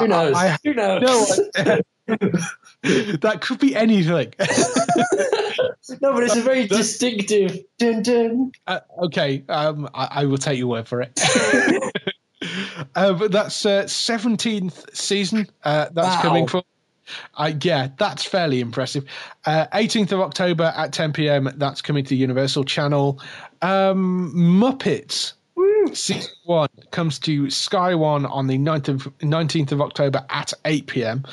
Who 0.00 0.08
knows? 0.08 0.34
I- 0.34 0.56
Who 0.64 0.72
knows? 0.72 1.40
No, 1.58 1.80
that 2.82 3.40
could 3.40 3.58
be 3.58 3.74
anything. 3.74 4.32
no, 6.00 6.12
but 6.12 6.22
it's 6.22 6.36
a 6.36 6.42
very 6.42 6.66
distinctive 6.66 7.58
dun 7.78 8.02
dun. 8.02 8.52
Uh, 8.66 8.80
okay, 9.04 9.42
um, 9.48 9.88
I, 9.94 10.08
I 10.10 10.24
will 10.26 10.38
take 10.38 10.58
your 10.58 10.68
word 10.68 10.86
for 10.86 11.00
it. 11.02 11.18
uh, 12.94 13.12
but 13.14 13.32
that's 13.32 13.66
uh, 13.66 13.84
17th 13.84 14.94
season. 14.94 15.48
Uh, 15.64 15.88
that's 15.92 16.16
Wow. 16.16 16.22
coming 16.22 16.46
from. 16.46 16.62
Uh, 17.36 17.52
yeah, 17.62 17.88
that's 17.96 18.22
fairly 18.22 18.60
impressive. 18.60 19.04
Uh, 19.46 19.66
18th 19.72 20.12
of 20.12 20.20
October 20.20 20.72
at 20.76 20.92
10 20.92 21.12
p.m. 21.14 21.50
That's 21.56 21.80
coming 21.80 22.04
to 22.04 22.10
the 22.10 22.16
Universal 22.16 22.64
Channel. 22.64 23.20
Um, 23.62 24.32
Muppets. 24.36 25.32
Season 25.94 26.30
one 26.44 26.68
comes 26.90 27.18
to 27.20 27.48
Sky 27.50 27.94
One 27.94 28.26
on 28.26 28.46
the 28.46 28.58
9th 28.58 28.88
of, 28.88 29.18
19th 29.20 29.72
of 29.72 29.80
October 29.80 30.24
at 30.28 30.52
8 30.66 30.86
p.m. 30.86 31.24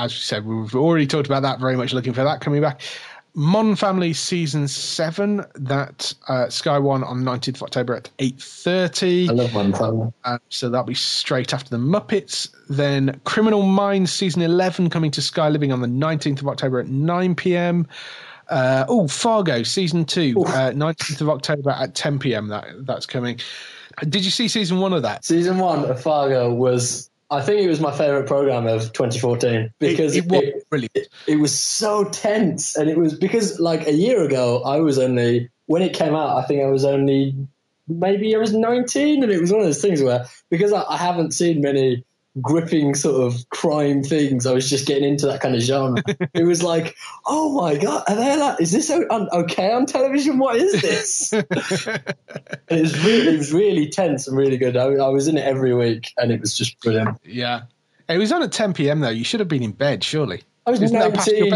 As 0.00 0.14
we 0.14 0.18
said, 0.18 0.46
we've 0.46 0.74
already 0.74 1.06
talked 1.06 1.26
about 1.26 1.42
that. 1.42 1.60
Very 1.60 1.76
much 1.76 1.92
looking 1.92 2.14
for 2.14 2.24
that 2.24 2.40
coming 2.40 2.62
back. 2.62 2.80
Modern 3.34 3.76
Family 3.76 4.14
season 4.14 4.66
seven 4.66 5.44
that 5.54 6.14
uh, 6.26 6.48
Sky 6.48 6.78
One 6.78 7.04
on 7.04 7.22
19th 7.22 7.56
of 7.56 7.62
October 7.64 7.94
at 7.94 8.10
8:30. 8.18 9.28
I 9.28 9.32
love 9.32 9.54
one 9.54 9.72
family. 9.74 10.12
Uh, 10.24 10.38
so 10.48 10.70
that'll 10.70 10.86
be 10.86 10.94
straight 10.94 11.52
after 11.52 11.68
the 11.68 11.76
Muppets. 11.76 12.48
Then 12.70 13.20
Criminal 13.24 13.62
Minds 13.62 14.10
season 14.10 14.40
11 14.40 14.88
coming 14.88 15.10
to 15.10 15.20
Sky 15.20 15.50
Living 15.50 15.70
on 15.70 15.82
the 15.82 15.86
19th 15.86 16.40
of 16.40 16.48
October 16.48 16.80
at 16.80 16.88
9 16.88 17.34
p.m. 17.34 17.86
Uh, 18.48 18.86
oh, 18.88 19.06
Fargo 19.06 19.62
season 19.62 20.06
two, 20.06 20.34
uh, 20.48 20.72
19th 20.72 21.20
of 21.20 21.28
October 21.28 21.70
at 21.70 21.94
10 21.94 22.18
p.m. 22.18 22.48
That 22.48 22.66
that's 22.86 23.04
coming. 23.04 23.38
Did 24.08 24.24
you 24.24 24.30
see 24.30 24.48
season 24.48 24.80
one 24.80 24.92
of 24.92 25.02
that? 25.02 25.24
Season 25.24 25.58
one 25.58 25.84
of 25.84 26.02
Fargo 26.02 26.52
was, 26.52 27.09
I 27.30 27.40
think 27.40 27.62
it 27.62 27.68
was 27.68 27.80
my 27.80 27.92
favorite 27.92 28.26
program 28.26 28.66
of 28.66 28.92
2014 28.92 29.72
because 29.78 30.16
it, 30.16 30.24
it 30.24 30.30
was 30.30 30.42
it, 30.42 30.68
brilliant. 30.68 30.96
it, 30.96 31.08
it 31.28 31.36
was 31.36 31.58
so 31.58 32.04
tense. 32.04 32.76
And 32.76 32.90
it 32.90 32.98
was 32.98 33.14
because, 33.14 33.60
like, 33.60 33.86
a 33.86 33.92
year 33.92 34.24
ago, 34.24 34.62
I 34.64 34.80
was 34.80 34.98
only, 34.98 35.48
when 35.66 35.82
it 35.82 35.94
came 35.94 36.14
out, 36.14 36.36
I 36.36 36.46
think 36.46 36.62
I 36.62 36.66
was 36.66 36.84
only, 36.84 37.34
maybe 37.86 38.34
I 38.34 38.38
was 38.38 38.52
19. 38.52 39.22
And 39.22 39.30
it 39.30 39.40
was 39.40 39.52
one 39.52 39.60
of 39.60 39.66
those 39.66 39.80
things 39.80 40.02
where, 40.02 40.26
because 40.50 40.72
I, 40.72 40.82
I 40.82 40.96
haven't 40.96 41.32
seen 41.32 41.60
many 41.60 42.04
gripping 42.40 42.94
sort 42.94 43.26
of 43.26 43.48
crime 43.50 44.02
things. 44.02 44.46
I 44.46 44.52
was 44.52 44.68
just 44.70 44.86
getting 44.86 45.08
into 45.08 45.26
that 45.26 45.40
kind 45.40 45.54
of 45.54 45.60
genre. 45.62 46.02
it 46.34 46.44
was 46.44 46.62
like, 46.62 46.96
oh 47.26 47.60
my 47.60 47.76
god, 47.76 48.04
are 48.08 48.16
they 48.16 48.36
like, 48.36 48.60
is 48.60 48.72
this 48.72 48.90
okay 48.90 49.72
on 49.72 49.86
television? 49.86 50.38
What 50.38 50.56
is 50.56 50.80
this? 50.80 51.32
it 51.32 51.46
was 52.70 53.04
really, 53.04 53.34
it 53.34 53.38
was 53.38 53.52
really 53.52 53.88
tense 53.88 54.28
and 54.28 54.36
really 54.36 54.58
good. 54.58 54.76
I, 54.76 54.84
I, 54.84 55.08
was 55.08 55.28
in 55.28 55.36
it 55.36 55.44
every 55.44 55.74
week, 55.74 56.12
and 56.16 56.30
it 56.30 56.40
was 56.40 56.56
just 56.56 56.80
brilliant. 56.80 57.18
Yeah, 57.24 57.62
it 58.08 58.18
was 58.18 58.32
on 58.32 58.42
at 58.42 58.52
10 58.52 58.74
p.m. 58.74 59.00
though. 59.00 59.10
You 59.10 59.24
should 59.24 59.40
have 59.40 59.48
been 59.48 59.62
in 59.62 59.72
bed, 59.72 60.04
surely. 60.04 60.42
I 60.66 60.70
was 60.70 60.82
Isn't 60.82 60.98
19. 60.98 61.50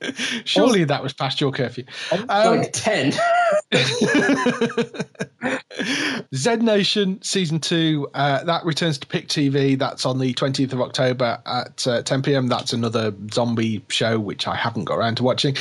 Surely 0.44 0.84
that 0.84 1.02
was 1.02 1.12
past 1.12 1.40
your 1.40 1.52
curfew. 1.52 1.84
Um, 2.10 2.26
like 2.58 2.72
10. 2.72 3.12
Z 6.32 6.56
Nation 6.56 7.20
season 7.22 7.58
two 7.58 8.08
uh, 8.14 8.44
that 8.44 8.64
returns 8.64 8.98
to 8.98 9.06
Pick 9.08 9.26
TV. 9.26 9.76
That's 9.76 10.06
on 10.06 10.20
the 10.20 10.32
20th 10.34 10.72
of 10.72 10.80
October 10.80 11.42
at 11.44 11.84
uh, 11.88 12.02
10 12.02 12.22
p.m. 12.22 12.46
That's 12.46 12.72
another 12.72 13.12
zombie 13.32 13.84
show 13.88 14.20
which 14.20 14.46
I 14.46 14.54
haven't 14.54 14.84
got 14.84 14.98
around 14.98 15.16
to 15.16 15.24
watching. 15.24 15.56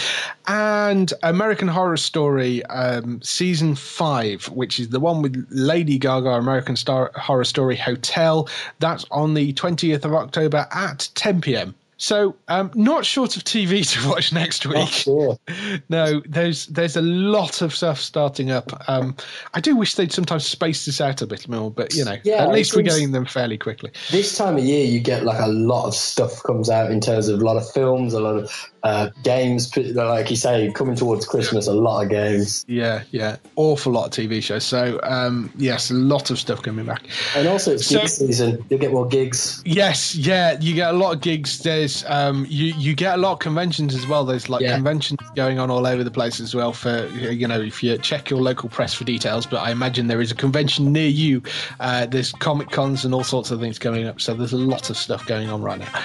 And 0.48 1.12
American 1.24 1.68
Horror 1.68 1.98
Story 1.98 2.64
um, 2.68 3.20
season 3.24 3.74
five, 3.74 4.46
which 4.50 4.80
is 4.80 4.90
the 4.90 5.00
one 5.00 5.24
with 5.24 5.44
Lady 5.50 5.98
Gaga, 5.98 6.30
American 6.30 6.76
Star 6.76 7.12
Horror 7.16 7.46
Story 7.46 7.76
Hotel. 7.76 8.48
That's 8.78 9.06
on 9.10 9.34
the 9.34 9.54
20th 9.54 10.06
of 10.06 10.14
October 10.14 10.68
at 10.72 11.10
10 11.16 11.42
p.m. 11.42 11.74
So, 12.00 12.38
um, 12.48 12.72
not 12.76 13.06
short 13.06 13.36
of 13.36 13.44
TV 13.44 13.86
to 14.02 14.10
watch 14.10 14.32
next 14.34 14.66
week. 14.66 14.78
Oh, 14.78 14.86
sure. 14.86 15.40
No, 15.90 16.22
there's 16.26 16.68
there's 16.68 16.96
a 16.96 17.02
lot 17.02 17.62
of 17.62 17.76
stuff 17.76 18.00
starting 18.00 18.52
up. 18.52 18.72
Um, 18.88 19.16
I 19.54 19.60
do 19.60 19.76
wish 19.76 19.96
they'd 19.96 20.12
sometimes 20.12 20.46
space 20.46 20.86
this 20.86 21.02
out 21.02 21.22
a 21.22 21.28
bit 21.28 21.48
more, 21.48 21.72
but 21.72 21.94
you 21.94 22.06
know, 22.06 22.18
yeah, 22.24 22.44
at 22.44 22.52
least 22.52 22.76
we're 22.76 22.84
getting 22.84 23.12
them 23.12 23.26
fairly 23.26 23.58
quickly. 23.58 23.92
This 24.12 24.38
time 24.38 24.58
of 24.58 24.64
year, 24.64 24.86
you 24.86 25.00
get 25.00 25.24
like 25.24 25.40
a 25.40 25.48
lot 25.48 25.88
of 25.88 25.96
stuff 25.96 26.42
comes 26.44 26.70
out 26.70 26.92
in 26.92 27.02
terms 27.02 27.28
of 27.28 27.42
a 27.42 27.44
lot 27.44 27.58
of 27.58 27.70
films, 27.72 28.14
a 28.14 28.20
lot 28.20 28.38
of 28.38 28.69
uh, 28.84 29.10
games. 29.24 29.76
Like 29.76 30.30
you 30.30 30.36
say, 30.36 30.72
coming 30.74 30.96
towards 30.96 31.26
Christmas, 31.26 31.68
a 31.68 31.74
lot 31.74 32.04
of 32.04 32.10
games. 32.10 32.66
Yeah, 32.68 33.04
yeah, 33.12 33.38
awful 33.56 33.94
lot 33.94 34.06
of 34.06 34.12
TV 34.12 34.42
shows. 34.42 34.66
So 34.66 35.00
um, 35.04 35.52
yes, 35.58 35.92
a 35.92 35.94
lot 35.94 36.32
of 36.32 36.40
stuff 36.40 36.62
coming 36.62 36.86
back. 36.86 37.04
And 37.36 37.48
also, 37.48 37.74
it's 37.74 37.86
so, 37.86 38.00
gig 38.00 38.10
season. 38.10 38.66
You 38.70 38.78
get 38.78 38.92
more 38.92 39.08
gigs. 39.08 39.62
Yes, 39.66 40.16
yeah, 40.16 40.58
you 40.60 40.76
get 40.76 40.94
a 40.94 40.98
lot 40.98 41.14
of 41.16 41.22
gigs. 41.22 41.60
There's 41.60 42.04
um, 42.08 42.46
you 42.50 42.74
you 42.78 42.96
get 42.96 43.16
a 43.16 43.18
lot 43.18 43.34
of 43.34 43.40
conventions 43.40 43.96
as 43.96 44.08
well. 44.08 44.26
There's 44.26 44.50
like 44.50 44.62
yeah. 44.62 44.76
conventions 44.76 45.20
going 45.36 45.60
on 45.60 45.70
all 45.70 45.86
over 45.86 46.04
the 46.04 46.12
place 46.12 46.40
as 46.40 46.56
well. 46.56 46.74
For 46.74 47.08
you 47.08 47.48
know, 47.48 47.62
if 47.62 47.84
you 47.84 47.98
check 47.98 48.30
your 48.30 48.42
local 48.42 48.70
press 48.70 48.94
for 48.94 49.04
details, 49.04 49.46
but 49.46 49.58
I 49.58 49.72
imagine 49.72 50.08
there 50.08 50.22
is 50.22 50.32
a 50.32 50.36
convention 50.36 50.92
near 50.92 51.10
you. 51.10 51.42
Uh, 51.80 52.06
there's 52.06 52.32
comic 52.32 52.70
cons 52.70 53.06
and 53.06 53.14
all 53.14 53.24
sorts 53.24 53.52
of 53.52 53.60
things 53.60 53.80
coming 53.80 54.06
up. 54.06 54.22
So 54.22 54.34
there's 54.34 54.54
a 54.54 54.58
lot 54.58 54.90
of 54.90 54.98
stuff 54.98 55.26
going 55.26 55.50
on 55.50 55.62
right 55.62 55.80
now 55.80 56.04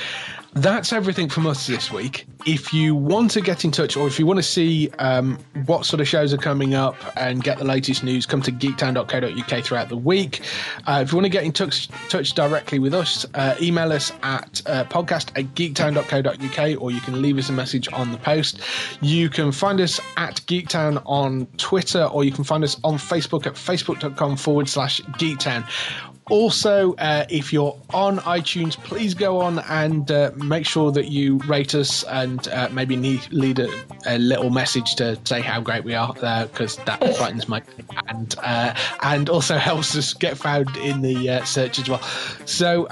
that's 0.55 0.93
everything 0.93 1.29
from 1.29 1.47
us 1.47 1.67
this 1.67 1.91
week. 1.91 2.27
If 2.47 2.73
you 2.73 2.95
want 2.95 3.33
to 3.33 3.41
get 3.41 3.65
in 3.65 3.71
touch 3.71 3.97
or 3.97 4.07
if 4.07 4.19
you 4.19 4.27
want 4.27 4.39
to 4.39 4.43
see 4.43 4.89
um, 5.01 5.39
what 5.67 5.85
sort 5.85 6.01
of 6.01 6.07
shows 6.07 6.33
are 6.33 6.39
coming 6.39 6.75
up 6.75 6.97
and 7.17 7.43
get 7.43 7.59
the 7.59 7.65
latest 7.65 8.05
news, 8.05 8.25
come 8.25 8.41
to 8.43 8.53
geektown.co.uk 8.53 9.65
throughout 9.65 9.89
the 9.89 9.97
week. 9.97 10.43
Uh, 10.87 11.01
if 11.03 11.11
you 11.11 11.17
want 11.17 11.25
to 11.25 11.31
get 11.31 11.43
in 11.43 11.53
touch, 11.53 11.89
touch 12.09 12.35
directly 12.35 12.79
with 12.79 12.95
us, 12.95 13.27
uh, 13.35 13.57
email 13.61 13.93
us 13.93 14.13
at 14.23 14.63
uh, 14.67 14.85
podcast 14.85 15.31
at 15.37 15.55
geektown.co.uk 15.55 16.81
or 16.81 16.91
you 16.91 17.01
can 17.01 17.21
leave 17.21 17.37
us 17.37 17.49
a 17.49 17.53
message 17.53 17.93
on 17.93 18.13
the 18.13 18.19
post. 18.19 18.61
You 19.01 19.29
can 19.29 19.51
find 19.51 19.81
us 19.81 20.01
at 20.17 20.37
Geektown 20.47 21.03
on 21.05 21.47
Twitter 21.57 22.05
or 22.05 22.23
you 22.23 22.31
can 22.31 22.45
find 22.45 22.63
us 22.63 22.77
on 22.85 22.95
Facebook 22.95 23.47
at 23.47 23.55
facebook.com 23.55 24.37
forward 24.37 24.69
slash 24.69 25.01
geektown. 25.19 25.65
Also, 26.31 26.95
uh, 26.95 27.27
if 27.29 27.53
you're 27.53 27.77
on 27.93 28.19
iTunes, 28.21 28.77
please 28.77 29.13
go 29.13 29.41
on 29.41 29.59
and 29.69 30.11
uh, 30.11 30.31
make 30.37 30.65
sure 30.65 30.91
that 30.91 31.09
you 31.09 31.37
rate 31.47 31.75
us 31.75 32.03
and 32.05 32.49
uh, 32.49 32.69
maybe 32.73 32.97
need, 32.97 33.21
lead 33.31 33.59
a, 33.59 33.69
a, 34.07 34.17
little 34.19 34.49
message 34.49 34.95
to 34.95 35.19
say 35.25 35.43
how 35.43 35.61
great 35.61 35.85
we 35.85 35.95
are, 35.95 36.15
because 36.15 36.79
uh, 36.79 36.85
that 36.85 37.17
frightens 37.19 37.47
my 37.47 37.63
and 38.09 38.35
uh, 38.43 38.75
and 39.03 39.29
also 39.29 39.59
helps 39.71 39.95
us 39.97 40.15
get 40.15 40.39
found 40.39 40.75
in 40.79 41.03
the 41.03 41.29
uh, 41.29 41.45
search 41.45 41.79
as 41.79 41.91
well. 41.91 42.03
So 42.47 42.87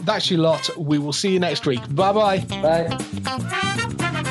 that's 0.00 0.30
your 0.30 0.40
lot. 0.40 0.68
We 0.76 0.98
will 0.98 1.14
see 1.14 1.32
you 1.32 1.40
next 1.40 1.66
week. 1.66 1.80
Bye-bye. 1.94 2.40
Bye. 2.60 4.30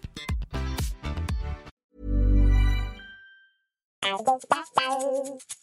i'll 4.03 4.23
don't 4.23 5.60